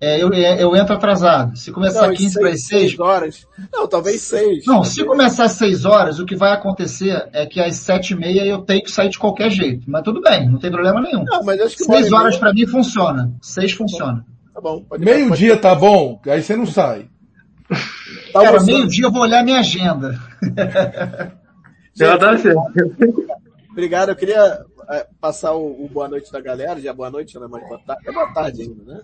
é, 0.00 0.22
eu, 0.22 0.32
é, 0.32 0.62
eu 0.62 0.74
entro 0.74 0.94
atrasado. 0.94 1.56
Se 1.56 1.70
começar 1.70 2.06
não, 2.06 2.14
15 2.14 2.40
para 2.40 2.50
as 2.50 2.64
6. 2.64 2.98
horas. 2.98 3.46
Não, 3.70 3.86
talvez 3.86 4.22
6. 4.22 4.64
Não, 4.64 4.74
talvez. 4.76 4.94
se 4.94 5.04
começar 5.04 5.44
às 5.44 5.52
6 5.52 5.84
horas, 5.84 6.18
o 6.18 6.24
que 6.24 6.36
vai 6.36 6.52
acontecer 6.52 7.28
é 7.32 7.44
que 7.44 7.60
às 7.60 7.76
7 7.76 8.12
e 8.12 8.16
meia 8.16 8.46
eu 8.46 8.62
tenho 8.62 8.82
que 8.82 8.90
sair 8.90 9.10
de 9.10 9.18
qualquer 9.18 9.50
jeito. 9.50 9.84
Mas 9.90 10.02
tudo 10.02 10.22
bem, 10.22 10.48
não 10.48 10.58
tem 10.58 10.70
problema 10.70 11.00
nenhum. 11.00 11.24
Não, 11.24 11.42
mas 11.42 11.60
acho 11.60 11.76
que 11.76 11.84
6 11.84 12.12
horas 12.12 12.38
para 12.38 12.54
mim 12.54 12.66
funciona. 12.66 13.30
6 13.42 13.72
funciona. 13.72 14.24
Tá 14.58 14.62
bom. 14.62 14.84
Meio-dia 14.98 15.56
tá 15.56 15.72
bom, 15.72 16.20
aí 16.26 16.42
você 16.42 16.56
não 16.56 16.66
sai. 16.66 17.08
Tá 18.32 18.42
Cara, 18.42 18.60
meio-dia 18.64 19.04
eu 19.04 19.12
vou 19.12 19.22
olhar 19.22 19.44
minha 19.44 19.60
agenda. 19.60 20.18
Gente, 21.94 22.10
obrigado, 23.70 24.08
eu 24.08 24.16
queria 24.16 24.64
é, 24.90 25.06
passar 25.20 25.54
o, 25.54 25.84
o, 25.84 25.88
boa 25.88 26.08
noite 26.08 26.32
da 26.32 26.40
galera, 26.40 26.80
já 26.80 26.92
boa 26.92 27.08
noite, 27.08 27.36
não 27.36 27.44
é 27.44 27.48
mais 27.48 27.68
boa 27.68 27.80
tarde, 27.86 28.08
é 28.08 28.12
boa 28.12 28.32
tarde 28.32 28.62
ainda, 28.62 28.94
né? 28.94 29.00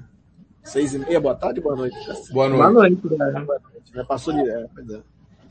Seis 0.64 0.92
e 0.94 0.98
meia, 0.98 1.20
boa 1.20 1.36
tarde, 1.36 1.60
boa 1.60 1.76
noite. 1.76 1.96
Boa 2.32 2.48
noite. 2.48 2.60
Boa 2.60 2.72
noite, 2.72 2.96
boa 3.06 3.30
noite. 3.32 3.92
Já 3.94 4.04
passou 4.04 4.34
de, 4.34 4.40
é, 4.40 4.66
pois 4.74 4.90
é. 4.90 5.00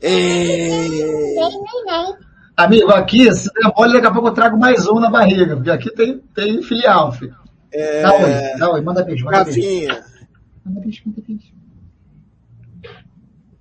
E... 0.02 1.38
Amigo, 2.54 2.90
aqui, 2.90 3.32
se 3.32 3.50
der 3.54 3.72
mole, 3.74 3.94
daqui 3.94 4.06
a 4.06 4.12
pouco 4.12 4.28
eu 4.28 4.34
trago 4.34 4.58
mais 4.58 4.86
um 4.86 5.00
na 5.00 5.08
barriga, 5.08 5.56
porque 5.56 5.70
aqui 5.70 5.90
tem, 5.90 6.18
tem 6.34 6.62
filial, 6.62 7.10
filho. 7.12 7.43
É... 7.74 8.02
Dá 8.02 8.14
oi, 8.14 8.58
dá 8.58 8.70
oi, 8.70 8.80
manda 8.80 9.02
beijo, 9.02 9.24
manda 9.24 9.38
Rafinha. 9.38 9.92
beijo. 9.92 10.04
Manda 10.64 10.80
beijo, 10.80 11.02
manda 11.06 11.22
beijo. 11.26 11.54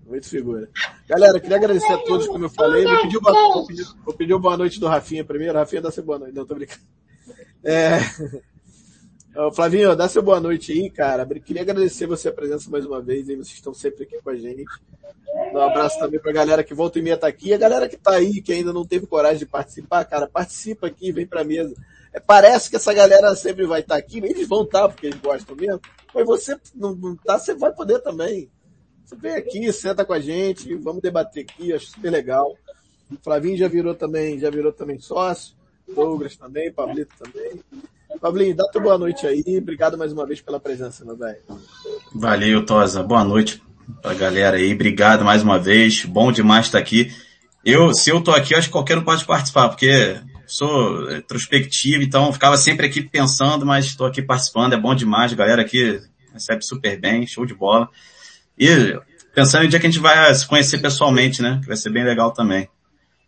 Muito 0.05 0.29
figura. 0.29 0.69
Galera, 1.07 1.39
queria 1.39 1.57
agradecer 1.57 1.91
a 1.91 1.97
todos, 1.97 2.27
como 2.27 2.45
eu 2.45 2.49
falei. 2.49 2.85
Vou 2.85 3.01
pedir, 3.01 3.17
uma, 3.17 3.31
vou 3.31 3.65
pedir, 3.65 3.85
vou 4.05 4.13
pedir 4.13 4.33
uma 4.33 4.39
boa 4.39 4.57
noite 4.57 4.79
do 4.79 4.87
Rafinha 4.87 5.25
primeiro. 5.25 5.57
Rafinha, 5.57 5.81
dá 5.81 5.89
seu 5.89 6.03
boa 6.03 6.19
noite. 6.19 6.35
Não, 6.35 6.45
tô 6.45 6.53
brincando. 6.53 6.81
É... 7.63 7.97
Flavinho, 9.53 9.95
dá 9.95 10.07
seu 10.07 10.21
boa 10.21 10.39
noite 10.39 10.71
aí, 10.71 10.89
cara. 10.91 11.25
Queria 11.25 11.63
agradecer 11.63 12.05
você 12.05 12.29
a 12.29 12.31
presença 12.31 12.69
mais 12.69 12.85
uma 12.85 13.01
vez. 13.01 13.27
Aí. 13.27 13.35
Vocês 13.35 13.55
estão 13.55 13.73
sempre 13.73 14.03
aqui 14.03 14.21
com 14.21 14.29
a 14.29 14.35
gente. 14.35 14.65
Um 15.51 15.59
abraço 15.59 15.97
também 15.97 16.19
pra 16.19 16.31
galera 16.31 16.63
que 16.63 16.73
volta 16.73 16.99
e 16.99 17.01
meia 17.01 17.17
tá 17.17 17.27
aqui. 17.27 17.49
E 17.49 17.53
a 17.53 17.57
galera 17.57 17.89
que 17.89 17.97
tá 17.97 18.11
aí, 18.11 18.41
que 18.41 18.53
ainda 18.53 18.71
não 18.71 18.85
teve 18.85 19.07
coragem 19.07 19.39
de 19.39 19.45
participar, 19.47 20.05
cara, 20.05 20.27
participa 20.27 20.85
aqui, 20.85 21.11
vem 21.11 21.25
pra 21.25 21.43
mesa. 21.43 21.73
É, 22.13 22.19
parece 22.19 22.69
que 22.69 22.75
essa 22.75 22.93
galera 22.93 23.35
sempre 23.35 23.65
vai 23.65 23.81
estar 23.81 23.95
tá 23.95 23.99
aqui. 23.99 24.19
Eles 24.19 24.47
vão 24.47 24.63
estar, 24.63 24.83
tá, 24.83 24.89
porque 24.89 25.07
eles 25.07 25.19
gostam 25.19 25.55
mesmo. 25.55 25.81
Mas 26.13 26.25
você 26.25 26.55
não 26.75 27.15
tá, 27.15 27.39
você 27.39 27.55
vai 27.55 27.73
poder 27.73 27.99
também. 27.99 28.51
Você 29.03 29.15
vem 29.15 29.33
aqui, 29.33 29.73
senta 29.73 30.05
com 30.05 30.13
a 30.13 30.19
gente, 30.19 30.75
vamos 30.75 31.01
debater 31.01 31.43
aqui, 31.43 31.73
acho 31.73 31.87
super 31.87 32.11
legal. 32.11 32.55
O 33.11 33.17
Flavinho 33.21 33.57
já 33.57 33.67
virou 33.67 33.95
também, 33.95 34.39
já 34.39 34.49
virou 34.49 34.71
também 34.71 34.99
sócio, 34.99 35.55
Douglas 35.87 36.37
também, 36.37 36.71
Pablito 36.71 37.15
também. 37.17 37.61
Pablinho, 38.19 38.55
dá 38.55 38.65
tua 38.71 38.81
boa 38.81 38.97
noite 38.97 39.25
aí. 39.25 39.43
Obrigado 39.57 39.97
mais 39.97 40.13
uma 40.13 40.25
vez 40.25 40.41
pela 40.41 40.59
presença, 40.59 41.03
meu 41.03 41.15
velho. 41.15 41.39
Valeu, 42.13 42.65
Tosa. 42.65 43.03
Boa 43.03 43.23
noite 43.23 43.61
pra 44.01 44.13
galera 44.13 44.57
aí. 44.57 44.73
Obrigado 44.73 45.25
mais 45.25 45.43
uma 45.43 45.59
vez. 45.59 46.05
Bom 46.05 46.31
demais 46.31 46.67
estar 46.67 46.79
aqui. 46.79 47.11
Eu, 47.65 47.93
se 47.93 48.09
eu 48.09 48.21
tô 48.21 48.31
aqui, 48.31 48.55
acho 48.55 48.67
que 48.67 48.73
qualquer 48.73 48.97
um 48.97 49.03
pode 49.03 49.25
participar, 49.25 49.69
porque 49.69 50.19
sou 50.45 51.07
retrospectivo, 51.07 52.03
então 52.03 52.31
ficava 52.31 52.57
sempre 52.57 52.85
aqui 52.85 53.01
pensando, 53.01 53.65
mas 53.65 53.85
estou 53.85 54.07
aqui 54.07 54.21
participando. 54.21 54.73
É 54.73 54.77
bom 54.77 54.93
demais. 54.93 55.31
A 55.31 55.35
galera 55.35 55.61
aqui 55.61 56.01
recebe 56.33 56.63
super 56.63 56.99
bem, 56.99 57.25
show 57.27 57.45
de 57.45 57.53
bola. 57.53 57.89
E 58.57 58.67
pensando 59.33 59.63
no 59.63 59.69
dia 59.69 59.79
que 59.79 59.87
a 59.87 59.89
gente 59.89 60.01
vai 60.01 60.33
se 60.33 60.47
conhecer 60.47 60.79
pessoalmente, 60.79 61.41
né? 61.41 61.59
Que 61.61 61.67
vai 61.67 61.77
ser 61.77 61.89
bem 61.89 62.03
legal 62.03 62.31
também. 62.31 62.69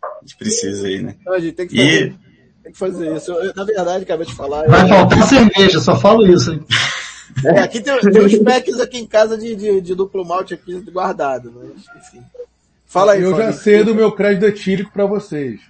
A 0.02 0.20
gente 0.24 0.36
precisa 0.36 0.86
aí, 0.86 1.02
né? 1.02 1.16
Não, 1.24 1.34
a 1.34 1.38
gente 1.38 1.54
tem 1.54 1.66
que 1.66 1.80
e... 1.80 2.25
Tem 2.66 2.72
que 2.72 2.78
fazer 2.80 3.16
isso. 3.16 3.30
Eu, 3.30 3.54
na 3.54 3.62
verdade, 3.62 4.02
acabei 4.02 4.26
de 4.26 4.34
falar. 4.34 4.66
Vai 4.66 4.82
eu... 4.82 4.88
faltar 4.88 5.22
cerveja, 5.28 5.78
só 5.78 5.94
falo 5.94 6.26
isso, 6.26 6.50
hein? 6.50 6.64
É, 7.44 7.60
aqui 7.60 7.80
tem, 7.80 7.96
tem 8.00 8.24
uns 8.24 8.38
packs 8.38 8.80
aqui 8.80 8.98
em 8.98 9.06
casa 9.06 9.38
de, 9.38 9.54
de, 9.54 9.80
de 9.80 9.94
duplo 9.94 10.24
malte 10.24 10.54
aqui 10.54 10.80
guardado, 10.90 11.52
mas 11.54 11.84
enfim. 11.96 12.20
Fala 12.84 13.12
aí, 13.12 13.22
Eu 13.22 13.36
já 13.36 13.52
sei 13.52 13.84
do 13.84 13.94
meu 13.94 14.10
crédito 14.10 14.46
etílico 14.46 14.90
para 14.92 15.06
vocês. 15.06 15.60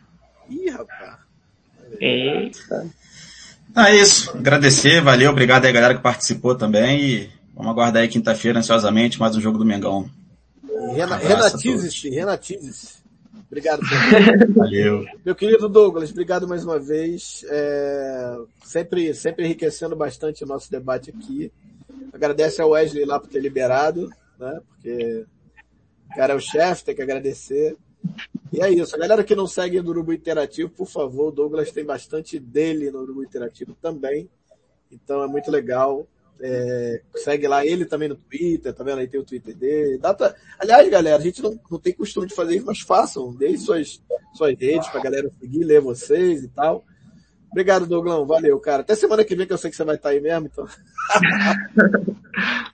Ih, 0.48 0.70
rapaz. 0.70 1.16
Eita. 2.00 2.86
Ah, 3.74 3.90
é 3.90 3.96
isso. 3.96 4.30
Agradecer, 4.30 5.02
valeu, 5.02 5.30
obrigado 5.30 5.66
aí 5.66 5.70
a 5.70 5.74
galera 5.74 5.94
que 5.94 6.02
participou 6.02 6.54
também 6.54 6.98
e 6.98 7.30
vamos 7.54 7.72
aguardar 7.72 8.04
aí 8.04 8.08
quinta-feira 8.08 8.58
ansiosamente 8.58 9.20
mais 9.20 9.36
um 9.36 9.40
jogo 9.40 9.58
do 9.58 9.66
Mengão. 9.66 10.08
Rena, 10.94 11.16
Renatize-se, 11.16 12.08
renatize-se. 12.08 13.05
Obrigado. 13.46 13.80
Valeu. 14.54 15.04
Meu 15.24 15.34
querido 15.34 15.68
Douglas, 15.68 16.10
obrigado 16.10 16.48
mais 16.48 16.64
uma 16.64 16.78
vez. 16.78 17.44
É, 17.48 18.36
sempre, 18.64 19.14
sempre 19.14 19.44
enriquecendo 19.44 19.94
bastante 19.94 20.44
o 20.44 20.46
nosso 20.46 20.70
debate 20.70 21.10
aqui. 21.10 21.52
Agradece 22.12 22.60
ao 22.60 22.70
Wesley 22.70 23.04
lá 23.04 23.20
por 23.20 23.28
ter 23.28 23.40
liberado, 23.40 24.10
né? 24.38 24.60
Porque 24.68 25.24
o 26.10 26.16
cara 26.16 26.32
é 26.32 26.36
o 26.36 26.40
chefe, 26.40 26.84
tem 26.84 26.94
que 26.94 27.02
agradecer. 27.02 27.76
E 28.52 28.60
é 28.60 28.70
isso. 28.70 28.94
A 28.94 28.98
galera 28.98 29.24
que 29.24 29.34
não 29.34 29.46
segue 29.46 29.80
no 29.80 29.90
Urubu 29.90 30.12
Interativo, 30.12 30.70
por 30.70 30.86
favor, 30.86 31.28
o 31.28 31.32
Douglas 31.32 31.70
tem 31.70 31.84
bastante 31.84 32.38
dele 32.38 32.90
no 32.90 33.00
Urubu 33.00 33.22
Interativo 33.22 33.76
também. 33.80 34.28
Então 34.90 35.22
é 35.22 35.26
muito 35.26 35.50
legal. 35.50 36.06
É, 36.40 37.00
segue 37.14 37.48
lá 37.48 37.64
ele 37.64 37.86
também 37.86 38.08
no 38.08 38.14
Twitter, 38.14 38.72
tá 38.72 38.84
vendo? 38.84 38.98
Aí 38.98 39.08
tem 39.08 39.20
o 39.20 39.24
Twitter 39.24 39.56
dele. 39.56 39.98
Data... 39.98 40.34
Aliás, 40.58 40.88
galera, 40.88 41.16
a 41.16 41.20
gente 41.20 41.42
não, 41.42 41.58
não 41.70 41.78
tem 41.78 41.92
costume 41.92 42.26
de 42.26 42.34
fazer 42.34 42.56
isso, 42.56 42.66
mas 42.66 42.80
façam. 42.80 43.34
Deixe 43.34 43.58
suas, 43.58 44.02
suas 44.34 44.58
redes 44.58 44.88
pra 44.88 45.02
galera 45.02 45.30
seguir, 45.40 45.64
ler 45.64 45.80
vocês 45.80 46.44
e 46.44 46.48
tal. 46.48 46.84
Obrigado, 47.50 47.86
Douglão. 47.86 48.26
Valeu, 48.26 48.58
cara. 48.60 48.82
Até 48.82 48.94
semana 48.94 49.24
que 49.24 49.34
vem, 49.34 49.46
que 49.46 49.52
eu 49.52 49.58
sei 49.58 49.70
que 49.70 49.76
você 49.76 49.84
vai 49.84 49.94
estar 49.94 50.10
aí 50.10 50.20
mesmo, 50.20 50.50
então. 50.52 50.66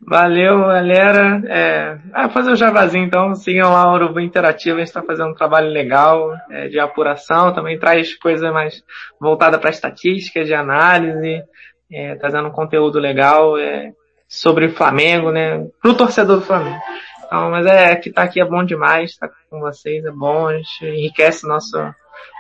Valeu, 0.05 0.59
galera. 0.59 1.41
É... 1.47 1.99
Ah, 2.13 2.29
fazer 2.29 2.51
o 2.51 2.57
javazinho, 2.57 3.05
então. 3.05 3.33
Sigam 3.37 3.71
lá 3.71 3.89
o 3.89 3.95
Urubu 3.95 4.19
Interativo. 4.19 4.77
A 4.77 4.79
gente 4.81 4.89
está 4.89 5.03
fazendo 5.03 5.31
um 5.31 5.35
trabalho 5.35 5.69
legal 5.69 6.35
é, 6.51 6.67
de 6.67 6.81
apuração. 6.81 7.55
Também 7.55 7.79
traz 7.79 8.17
coisa 8.17 8.51
mais 8.51 8.83
voltada 9.21 9.57
para 9.57 9.71
estatística, 9.71 10.45
de 10.45 10.53
análise 10.53 11.45
é, 11.93 12.15
trazendo 12.17 12.49
um 12.49 12.53
conteúdo 12.53 12.99
legal 12.99 13.59
é, 13.59 13.93
sobre 14.29 14.67
o 14.67 14.75
Flamengo, 14.75 15.31
né? 15.31 15.67
Pro 15.81 15.95
torcedor 15.95 16.39
do 16.39 16.47
Flamengo. 16.47 16.81
Então, 17.27 17.51
mas 17.51 17.67
é 17.67 17.97
que 17.97 18.11
tá 18.11 18.23
aqui 18.23 18.41
é 18.41 18.45
bom 18.45 18.65
demais, 18.65 19.17
tá 19.17 19.31
com 19.49 19.61
vocês, 19.61 20.05
é 20.05 20.11
bom, 20.11 20.49
a 20.49 20.57
gente 20.57 20.85
enriquece 20.85 21.47
nosso 21.47 21.79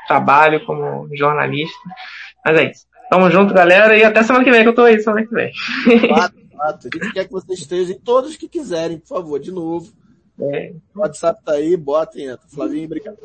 trabalho 0.07 0.65
como 0.67 1.09
jornalista. 1.17 1.79
Mas 2.45 2.59
é 2.59 2.71
isso. 2.71 2.87
Tamo 3.11 3.31
junto, 3.31 3.55
galera, 3.55 3.97
e 3.97 4.05
até 4.05 4.23
semana 4.23 4.45
que 4.45 4.51
vem, 4.51 4.63
que 4.63 4.69
eu 4.69 4.75
tô 4.75 4.83
aí 4.83 5.01
semana 5.01 5.27
que 5.27 5.35
vem. 5.35 5.53
Fato, 6.09 6.35
fato. 6.57 6.89
A 6.93 6.97
gente 6.97 7.13
quer 7.13 7.25
que 7.27 7.33
vocês 7.33 7.59
estejam, 7.59 7.99
todos 8.05 8.37
que 8.37 8.49
quiserem, 8.49 8.99
por 8.99 9.09
favor, 9.09 9.39
de 9.39 9.53
novo. 9.53 9.93
É. 10.41 10.73
O 10.95 11.01
WhatsApp 11.01 11.43
tá 11.45 11.53
aí, 11.53 11.75
entra. 11.75 12.41
Flavinho, 12.49 12.87
obrigado. 12.87 13.19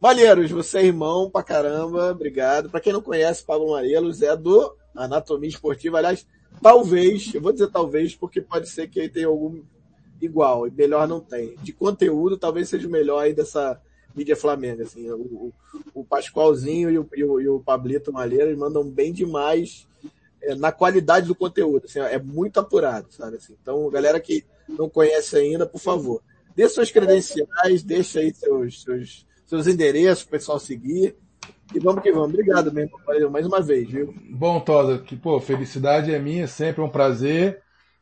Malheiros, 0.00 0.50
você 0.50 0.78
é 0.78 0.84
irmão 0.84 1.30
pra 1.30 1.42
caramba, 1.42 2.10
obrigado. 2.10 2.68
Pra 2.68 2.80
quem 2.80 2.92
não 2.92 3.00
conhece, 3.00 3.44
Pablo 3.44 3.72
Marelos 3.72 4.22
é 4.22 4.36
do 4.36 4.74
anatomia 4.96 5.48
esportiva. 5.48 5.98
Aliás, 5.98 6.26
talvez, 6.62 7.34
eu 7.34 7.40
vou 7.40 7.52
dizer 7.52 7.68
talvez, 7.68 8.14
porque 8.14 8.40
pode 8.40 8.68
ser 8.68 8.88
que 8.88 9.00
aí 9.00 9.08
tenha 9.08 9.26
algum 9.26 9.62
igual, 10.20 10.66
e 10.66 10.70
melhor 10.70 11.06
não 11.06 11.20
tem. 11.20 11.56
De 11.62 11.72
conteúdo, 11.72 12.38
talvez 12.38 12.68
seja 12.68 12.88
o 12.88 12.90
melhor 12.90 13.20
aí 13.20 13.34
dessa 13.34 13.80
mídia 14.14 14.34
Flamengo. 14.34 14.82
Assim, 14.82 15.10
o, 15.10 15.16
o, 15.16 15.52
o 15.94 16.04
Pascoalzinho 16.04 16.90
e 16.90 16.98
o, 16.98 17.08
e 17.14 17.24
o, 17.24 17.40
e 17.40 17.48
o 17.48 17.60
Pablito 17.60 18.12
Malheiro 18.12 18.46
eles 18.46 18.58
mandam 18.58 18.82
bem 18.88 19.12
demais 19.12 19.86
é, 20.42 20.54
na 20.54 20.72
qualidade 20.72 21.26
do 21.26 21.34
conteúdo. 21.34 21.84
Assim, 21.84 22.00
é 22.00 22.18
muito 22.18 22.58
apurado, 22.58 23.08
sabe? 23.10 23.36
Assim, 23.36 23.54
então, 23.60 23.88
galera 23.90 24.18
que 24.18 24.44
não 24.68 24.88
conhece 24.88 25.36
ainda, 25.36 25.66
por 25.66 25.80
favor, 25.80 26.22
dê 26.54 26.68
suas 26.68 26.90
credenciais, 26.90 27.82
deixa 27.82 28.20
aí 28.20 28.34
seus, 28.34 28.82
seus, 28.82 29.26
seus 29.44 29.66
endereços 29.66 30.24
o 30.24 30.28
pessoal 30.28 30.58
seguir. 30.58 31.14
E 31.74 31.78
vamos 31.78 32.02
que 32.02 32.12
vamos. 32.12 32.30
Obrigado 32.30 32.72
mesmo, 32.72 32.98
mais 33.30 33.46
uma 33.46 33.60
vez, 33.60 33.90
viu? 33.90 34.14
Bom, 34.30 34.60
Tosa, 34.60 34.98
que, 34.98 35.16
pô, 35.16 35.40
felicidade 35.40 36.14
é 36.14 36.18
minha, 36.18 36.46
sempre 36.46 36.82
é 36.82 36.84
um 36.84 36.88
prazer. 36.88 37.60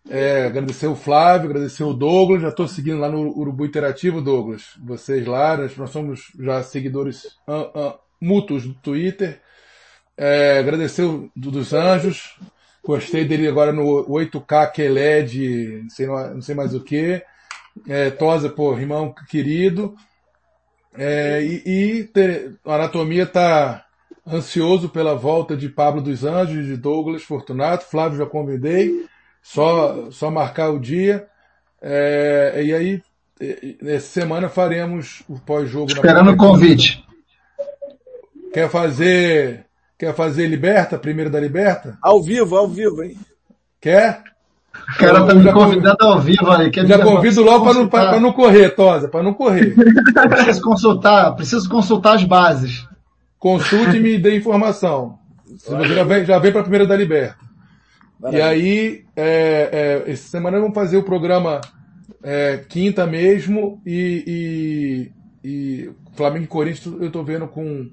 É, 0.08 0.44
agradecer 0.44 0.86
o 0.86 0.94
Flávio, 0.94 1.48
agradecer 1.48 1.82
o 1.82 1.94
Douglas, 1.94 2.42
já 2.42 2.48
estou 2.48 2.68
seguindo 2.68 3.00
lá 3.00 3.08
no 3.08 3.36
Urubu 3.38 3.64
Interativo, 3.64 4.20
Douglas. 4.20 4.74
Vocês 4.84 5.26
lá, 5.26 5.56
nós, 5.56 5.90
somos 5.90 6.30
já 6.38 6.62
seguidores 6.62 7.24
uh, 7.48 7.78
uh, 7.78 7.98
mútuos 8.20 8.66
do 8.66 8.74
Twitter. 8.74 9.40
É, 10.16 10.58
agradecer 10.58 11.02
o 11.02 11.30
dos 11.34 11.72
Anjos, 11.72 12.38
gostei 12.84 13.24
dele 13.24 13.48
agora 13.48 13.72
no 13.72 14.04
8K 14.06 14.72
QLED, 14.72 15.80
não 15.82 15.90
sei, 15.90 16.06
não 16.06 16.42
sei 16.42 16.54
mais 16.54 16.74
o 16.74 16.84
que. 16.84 17.22
É, 17.88 18.10
Tosa, 18.10 18.50
pô, 18.50 18.76
irmão 18.78 19.12
querido. 19.28 19.94
É, 20.96 21.42
e, 21.42 21.62
e 21.66 22.04
ter, 22.04 22.54
a 22.64 22.74
anatomia 22.74 23.24
está 23.24 23.84
ansioso 24.26 24.88
pela 24.88 25.14
volta 25.14 25.56
de 25.56 25.68
Pablo 25.68 26.00
dos 26.00 26.24
Anjos, 26.24 26.66
de 26.66 26.76
Douglas 26.76 27.22
Fortunato. 27.22 27.84
Flávio 27.86 28.18
já 28.18 28.26
convidei, 28.26 29.04
só, 29.42 30.10
só 30.10 30.30
marcar 30.30 30.70
o 30.70 30.78
dia. 30.78 31.26
É, 31.82 32.62
e 32.64 32.72
aí, 32.72 33.02
essa 33.82 34.06
semana 34.06 34.48
faremos 34.48 35.22
o 35.28 35.38
pós-jogo. 35.38 35.90
Esperando 35.90 36.30
o 36.30 36.36
convite. 36.36 37.04
Quer 38.52 38.70
fazer, 38.70 39.66
quer 39.98 40.14
fazer 40.14 40.46
Liberta, 40.46 40.96
primeiro 40.96 41.30
da 41.30 41.40
Liberta? 41.40 41.98
Ao 42.00 42.22
vivo, 42.22 42.56
ao 42.56 42.68
vivo, 42.68 43.02
hein? 43.02 43.18
Quer? 43.80 44.22
O 44.94 44.98
cara 44.98 45.24
tá 45.24 45.34
me 45.34 45.52
convidando 45.52 45.96
ao 46.00 46.20
vivo 46.20 46.50
aí. 46.50 46.70
Quer 46.70 46.86
já 46.86 46.98
convido 46.98 47.42
logo 47.42 47.64
para 47.64 47.74
não, 47.74 47.88
pra, 47.88 48.20
não 48.20 48.32
correr, 48.32 48.70
Tosa, 48.70 49.08
para 49.08 49.22
não 49.22 49.32
correr. 49.32 49.74
preciso 50.28 50.62
consultar, 50.62 51.34
preciso 51.34 51.68
consultar 51.68 52.16
as 52.16 52.24
bases. 52.24 52.86
Consulte 53.38 53.96
e 53.96 54.00
me 54.00 54.18
dê 54.18 54.36
informação. 54.36 55.18
Você 55.46 55.94
já 55.94 56.04
vem, 56.04 56.24
já 56.24 56.38
vem 56.38 56.52
para 56.52 56.60
a 56.60 56.64
primeira 56.64 56.86
da 56.86 56.96
Liberta. 56.96 57.44
E 58.30 58.40
aí, 58.40 59.04
é, 59.14 60.02
é, 60.06 60.10
essa 60.10 60.28
semana 60.28 60.58
vamos 60.58 60.74
fazer 60.74 60.96
o 60.96 61.02
programa 61.02 61.60
é, 62.22 62.64
quinta 62.68 63.06
mesmo 63.06 63.82
e, 63.84 65.12
e, 65.44 65.48
e 65.48 65.90
Flamengo 66.14 66.44
e 66.44 66.48
Corinthians 66.48 66.94
eu 67.00 67.10
tô 67.10 67.22
vendo 67.22 67.46
com, 67.46 67.90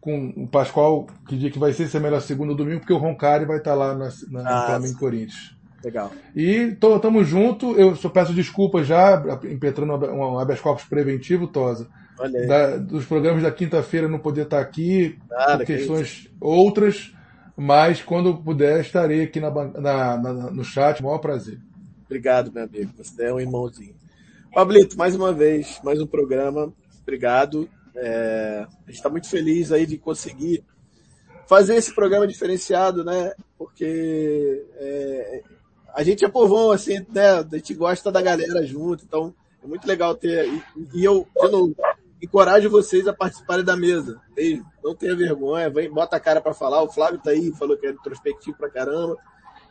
com 0.00 0.32
o 0.36 0.48
Pascoal 0.48 1.06
que 1.28 1.36
dia 1.36 1.50
que 1.50 1.58
vai 1.58 1.72
ser, 1.74 1.86
se 1.86 1.96
é 1.96 2.00
melhor 2.00 2.22
segundo 2.22 2.54
domingo, 2.54 2.80
porque 2.80 2.94
o 2.94 2.98
Roncari 2.98 3.44
vai 3.44 3.58
estar 3.58 3.72
tá 3.72 3.76
lá 3.76 3.94
na, 3.94 4.08
na 4.30 4.40
ah, 4.40 4.66
Flamengo 4.66 4.94
e 4.94 4.98
Corinthians. 4.98 5.57
Legal. 5.82 6.12
E 6.34 6.72
tô, 6.72 6.98
tamo 6.98 7.22
junto. 7.22 7.78
Eu 7.78 7.94
só 7.94 8.08
peço 8.08 8.34
desculpas 8.34 8.86
já, 8.86 9.22
impetrando 9.44 9.92
um 10.12 10.38
habeas 10.38 10.60
corpus 10.60 10.84
preventivo, 10.84 11.46
Tosa. 11.46 11.88
Da, 12.48 12.76
dos 12.76 13.04
programas 13.04 13.44
da 13.44 13.52
quinta-feira 13.52 14.08
não 14.08 14.18
poder 14.18 14.42
estar 14.42 14.60
aqui, 14.60 15.16
Nada, 15.30 15.58
por 15.58 15.66
questões 15.66 16.22
que 16.22 16.30
outras, 16.40 17.14
mas 17.56 18.02
quando 18.02 18.36
puder 18.38 18.80
estarei 18.80 19.22
aqui 19.22 19.38
na, 19.38 19.50
na, 19.50 20.16
na, 20.16 20.32
no 20.50 20.64
chat, 20.64 21.00
maior 21.00 21.18
prazer. 21.18 21.60
Obrigado, 22.06 22.52
meu 22.52 22.64
amigo. 22.64 22.90
Você 22.96 23.24
é 23.24 23.32
um 23.32 23.38
irmãozinho. 23.38 23.94
Pablito, 24.52 24.98
mais 24.98 25.14
uma 25.14 25.32
vez, 25.32 25.80
mais 25.84 26.00
um 26.00 26.06
programa. 26.06 26.72
Obrigado. 27.02 27.68
É, 27.94 28.66
a 28.66 28.86
gente 28.86 28.96
está 28.96 29.08
muito 29.08 29.28
feliz 29.28 29.70
aí 29.70 29.86
de 29.86 29.96
conseguir 29.96 30.64
fazer 31.46 31.76
esse 31.76 31.94
programa 31.94 32.26
diferenciado, 32.26 33.04
né? 33.04 33.32
Porque 33.56 34.64
é, 34.76 35.42
a 35.94 36.02
gente 36.02 36.24
é 36.24 36.28
povão, 36.28 36.70
assim, 36.70 37.04
né? 37.08 37.30
A 37.30 37.56
gente 37.56 37.74
gosta 37.74 38.10
da 38.10 38.22
galera 38.22 38.64
junto, 38.64 39.04
então 39.04 39.34
é 39.62 39.66
muito 39.66 39.86
legal 39.86 40.14
ter. 40.14 40.46
E, 40.46 40.62
e 40.94 41.04
eu, 41.04 41.26
de 41.40 41.48
novo, 41.48 41.74
encorajo 42.22 42.70
vocês 42.70 43.06
a 43.06 43.12
participarem 43.12 43.64
da 43.64 43.76
mesa. 43.76 44.20
Beijo. 44.34 44.64
Não 44.82 44.94
tenha 44.94 45.16
vergonha, 45.16 45.70
vem, 45.70 45.90
bota 45.90 46.16
a 46.16 46.20
cara 46.20 46.40
para 46.40 46.54
falar. 46.54 46.82
O 46.82 46.90
Flávio 46.90 47.20
tá 47.22 47.30
aí, 47.30 47.52
falou 47.52 47.76
que 47.76 47.86
é 47.86 47.90
introspectivo 47.90 48.56
pra 48.56 48.70
caramba. 48.70 49.16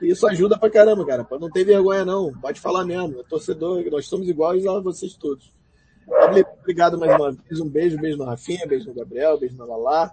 E 0.02 0.10
isso 0.10 0.28
ajuda 0.28 0.58
pra 0.58 0.70
caramba, 0.70 1.06
cara. 1.06 1.28
Não 1.40 1.50
tem 1.50 1.66
vergonha, 1.66 2.06
não. 2.06 2.32
Pode 2.34 2.60
falar 2.60 2.86
mesmo. 2.86 3.20
É 3.20 3.24
torcedor, 3.24 3.84
nós 3.90 4.08
somos 4.08 4.28
iguais 4.28 4.66
a 4.66 4.80
vocês 4.80 5.16
todos. 5.16 5.52
Obrigado 6.62 6.98
mais 6.98 7.16
uma 7.16 7.32
vez. 7.32 7.60
Um 7.60 7.68
beijo, 7.68 7.98
beijo 7.98 8.18
na 8.18 8.26
Rafinha, 8.26 8.66
beijo 8.68 8.88
no 8.88 8.94
Gabriel, 8.94 9.40
beijo 9.40 9.58
na 9.58 9.66
Lala. 9.66 10.12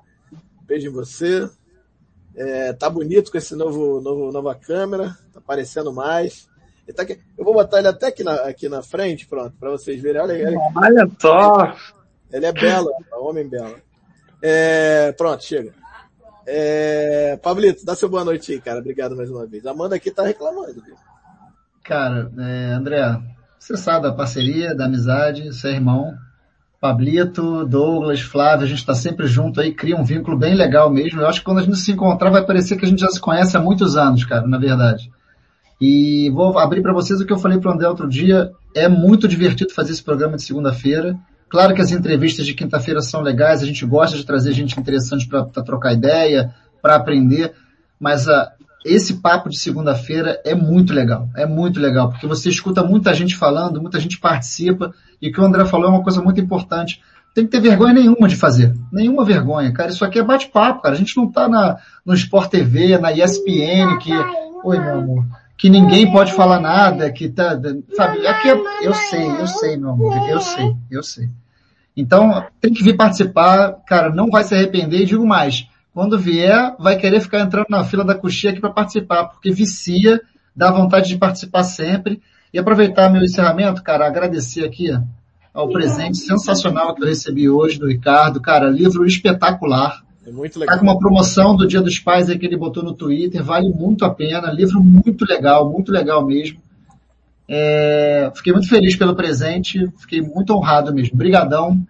Beijo 0.63 0.89
em 0.89 0.93
você. 0.93 1.49
É, 2.37 2.73
tá 2.73 2.91
bonito 2.91 3.31
com 3.31 3.39
esse 3.39 3.55
novo, 3.55 4.01
novo 4.01 4.33
nova 4.33 4.55
câmera, 4.55 5.17
tá 5.33 5.39
aparecendo 5.39 5.93
mais. 5.93 6.49
Tá 6.95 7.03
aqui, 7.03 7.19
eu 7.39 7.45
vou 7.45 7.55
botar 7.55 7.79
ele 7.79 7.89
até 7.89 8.09
aqui 8.09 8.23
na, 8.23 8.35
aqui 8.43 8.69
na 8.69 8.83
frente, 8.83 9.27
pronto, 9.27 9.55
para 9.59 9.71
vocês 9.71 10.01
verem. 10.03 10.21
Olha, 10.21 10.33
ele, 10.33 10.57
olha 10.77 11.11
só! 11.19 11.75
Ele 12.31 12.47
é 12.47 12.53
bela, 12.53 12.91
é 13.13 13.17
homem 13.17 13.49
bela. 13.49 13.77
É, 14.43 15.13
pronto, 15.13 15.43
chega. 15.43 15.73
É, 16.47 17.39
Pablito, 17.43 17.87
dá 17.87 17.95
seu 17.95 18.09
boa 18.09 18.25
noite 18.25 18.53
aí, 18.53 18.61
cara. 18.61 18.81
Obrigado 18.81 19.17
mais 19.17 19.31
uma 19.31 19.47
vez. 19.47 19.65
A 19.65 19.71
Amanda 19.71 19.97
aqui 19.97 20.11
tá 20.11 20.25
reclamando. 20.25 20.83
Viu? 20.83 20.97
Cara, 21.83 22.31
é, 22.39 22.73
André, 22.73 23.01
você 23.59 23.77
sabe 23.77 24.03
da 24.03 24.13
parceria, 24.13 24.75
da 24.75 24.85
amizade, 24.85 25.47
você 25.47 25.69
é 25.69 25.73
irmão. 25.73 26.13
Pablito, 26.85 27.65
Douglas, 27.65 28.21
Flávio, 28.21 28.67
a 28.67 28.69
gente 28.69 28.81
está 28.81 28.95
sempre 28.95 29.27
junto 29.27 29.59
aí, 29.59 29.73
cria 29.73 29.97
um 29.97 30.05
vínculo 30.05 30.37
bem 30.37 30.55
legal 30.55 30.91
mesmo. 30.91 31.19
Eu 31.19 31.27
acho 31.27 31.39
que 31.39 31.45
quando 31.47 31.61
a 31.61 31.63
gente 31.63 31.79
se 31.79 31.93
encontrar 31.93 32.29
vai 32.29 32.45
parecer 32.45 32.77
que 32.77 32.85
a 32.85 32.89
gente 32.89 33.01
já 33.01 33.09
se 33.09 33.19
conhece 33.19 33.57
há 33.57 33.61
muitos 33.61 33.97
anos, 33.97 34.23
cara, 34.27 34.47
na 34.47 34.59
verdade. 34.59 35.11
E 35.81 36.29
vou 36.35 36.59
abrir 36.59 36.83
para 36.83 36.93
vocês 36.93 37.19
o 37.19 37.25
que 37.25 37.33
eu 37.33 37.39
falei 37.39 37.59
para 37.59 37.71
o 37.71 37.75
André 37.75 37.89
outro 37.89 38.07
dia. 38.07 38.53
É 38.77 38.87
muito 38.87 39.27
divertido 39.27 39.73
fazer 39.73 39.93
esse 39.93 40.03
programa 40.03 40.37
de 40.37 40.43
segunda-feira. 40.43 41.19
Claro 41.49 41.75
que 41.75 41.81
as 41.81 41.91
entrevistas 41.91 42.45
de 42.45 42.53
quinta-feira 42.53 43.01
são 43.01 43.23
legais, 43.23 43.63
a 43.63 43.67
gente 43.67 43.87
gosta 43.87 44.19
de 44.19 44.27
trazer 44.27 44.53
gente 44.53 44.79
interessante 44.79 45.27
para 45.27 45.43
trocar 45.63 45.95
ideia, 45.95 46.55
para 46.83 46.97
aprender, 46.97 47.55
mas 47.99 48.29
a, 48.29 48.53
esse 48.85 49.15
papo 49.15 49.49
de 49.49 49.59
segunda-feira 49.59 50.41
é 50.45 50.55
muito 50.55 50.93
legal, 50.93 51.29
é 51.35 51.47
muito 51.47 51.81
legal, 51.81 52.11
porque 52.11 52.27
você 52.27 52.49
escuta 52.49 52.83
muita 52.83 53.15
gente 53.15 53.35
falando, 53.35 53.81
muita 53.81 53.99
gente 53.99 54.19
participa, 54.19 54.93
e 55.21 55.29
o 55.29 55.33
que 55.33 55.41
o 55.41 55.45
André 55.45 55.65
falou 55.65 55.87
é 55.87 55.91
uma 55.91 56.03
coisa 56.03 56.21
muito 56.21 56.41
importante. 56.41 57.01
Tem 57.35 57.45
que 57.45 57.51
ter 57.51 57.61
vergonha 57.61 57.95
nenhuma 57.95 58.29
de 58.29 58.37
fazer. 58.37 58.73
Nenhuma 58.93 59.25
vergonha, 59.25 59.73
cara. 59.73 59.91
Isso 59.91 60.05
aqui 60.05 60.21
é 60.21 60.23
bate-papo, 60.23 60.83
cara. 60.83 60.95
A 60.95 60.99
gente 60.99 61.17
não 61.17 61.29
tá 61.29 61.49
na, 61.49 61.79
no 62.07 62.15
Sport 62.15 62.49
TV, 62.49 62.97
na 62.99 63.11
ESPN, 63.11 63.99
que... 64.01 64.13
Oi, 64.63 64.79
meu 64.79 64.99
amor 64.99 65.25
que 65.57 65.71
ninguém 65.71 66.11
pode 66.11 66.33
falar 66.33 66.61
nada, 66.61 67.11
que 67.11 67.29
tá, 67.29 67.59
sabe, 67.95 68.27
aqui 68.27 68.51
é, 68.51 68.55
eu 68.83 68.93
sei, 68.95 69.27
eu 69.27 69.47
sei, 69.47 69.77
meu 69.77 69.91
amor, 69.91 70.29
eu 70.29 70.41
sei, 70.41 70.77
eu 70.91 71.03
sei. 71.03 71.29
Então, 71.97 72.45
tem 72.61 72.73
que 72.73 72.83
vir 72.83 72.97
participar, 72.97 73.73
cara, 73.87 74.11
não 74.11 74.29
vai 74.29 74.43
se 74.43 74.55
arrepender 74.55 75.03
e 75.03 75.07
digo 75.07 75.25
mais, 75.25 75.69
quando 75.95 76.19
vier, 76.19 76.75
vai 76.77 76.99
querer 76.99 77.21
ficar 77.21 77.41
entrando 77.41 77.67
na 77.71 77.85
fila 77.85 78.05
da 78.05 78.17
coxinha 78.17 78.51
aqui 78.51 78.61
para 78.61 78.73
participar, 78.73 79.27
porque 79.27 79.53
vicia, 79.53 80.21
dá 80.55 80.73
vontade 80.73 81.09
de 81.09 81.17
participar 81.17 81.63
sempre. 81.63 82.21
E 82.53 82.59
aproveitar 82.59 83.11
meu 83.11 83.23
encerramento, 83.23 83.83
cara, 83.83 84.07
agradecer 84.07 84.65
aqui 84.65 84.91
ao 85.53 85.69
presente 85.69 86.19
sensacional 86.19 86.95
que 86.95 87.03
eu 87.03 87.07
recebi 87.07 87.49
hoje 87.49 87.79
do 87.79 87.87
Ricardo, 87.87 88.41
cara, 88.41 88.69
livro 88.69 89.07
espetacular. 89.07 90.03
É 90.27 90.33
muito 90.33 90.59
legal. 90.59 90.75
Tá 90.75 90.81
com 90.81 90.87
uma 90.87 90.99
promoção 90.99 91.55
do 91.55 91.67
Dia 91.67 91.81
dos 91.81 91.99
Pais 92.01 92.29
aí 92.29 92.39
que 92.39 92.47
ele 92.47 92.57
botou 92.57 92.83
no 92.83 92.95
Twitter, 92.95 93.43
vale 93.43 93.69
muito 93.69 94.05
a 94.05 94.11
pena, 94.11 94.51
livro 94.51 94.83
muito 94.83 95.25
legal, 95.25 95.71
muito 95.71 95.93
legal 95.93 96.27
mesmo. 96.27 96.59
É, 97.49 98.33
fiquei 98.35 98.53
muito 98.53 98.69
feliz 98.69 98.97
pelo 98.97 99.15
presente, 99.15 99.89
fiquei 99.99 100.21
muito 100.21 100.53
honrado 100.55 100.93
mesmo. 100.93 101.15
Obrigadão 101.15 101.81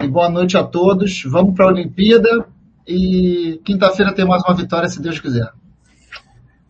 e 0.00 0.06
boa 0.06 0.28
noite 0.28 0.56
a 0.56 0.62
todos. 0.62 1.24
Vamos 1.24 1.54
para 1.56 1.64
a 1.64 1.68
Olimpíada 1.68 2.46
e 2.88 3.60
quinta-feira 3.66 4.14
tem 4.14 4.26
mais 4.26 4.42
uma 4.42 4.56
vitória, 4.56 4.88
se 4.88 5.02
Deus 5.02 5.20
quiser. 5.20 5.52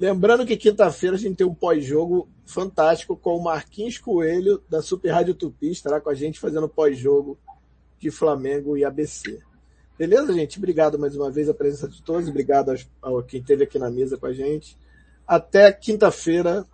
Lembrando 0.00 0.44
que 0.44 0.56
quinta-feira 0.56 1.14
a 1.14 1.18
gente 1.18 1.36
tem 1.36 1.46
um 1.46 1.54
pós-jogo 1.54 2.28
fantástico 2.44 3.16
com 3.16 3.36
o 3.36 3.42
Marquinhos 3.42 3.98
Coelho 3.98 4.60
da 4.68 4.82
Super 4.82 5.10
Rádio 5.10 5.34
Tupi, 5.34 5.70
estará 5.70 6.00
com 6.00 6.10
a 6.10 6.14
gente 6.14 6.40
fazendo 6.40 6.68
pós-jogo 6.68 7.38
de 8.00 8.10
Flamengo 8.10 8.76
e 8.76 8.84
ABC. 8.84 9.38
Beleza, 9.96 10.32
gente? 10.32 10.58
Obrigado 10.58 10.98
mais 10.98 11.16
uma 11.16 11.30
vez 11.30 11.48
a 11.48 11.54
presença 11.54 11.88
de 11.88 12.02
todos. 12.02 12.28
Obrigado 12.28 12.72
a 12.72 13.22
quem 13.22 13.40
esteve 13.40 13.64
aqui 13.64 13.78
na 13.78 13.90
mesa 13.90 14.16
com 14.16 14.26
a 14.26 14.32
gente. 14.32 14.76
Até 15.26 15.70
quinta-feira 15.72 16.64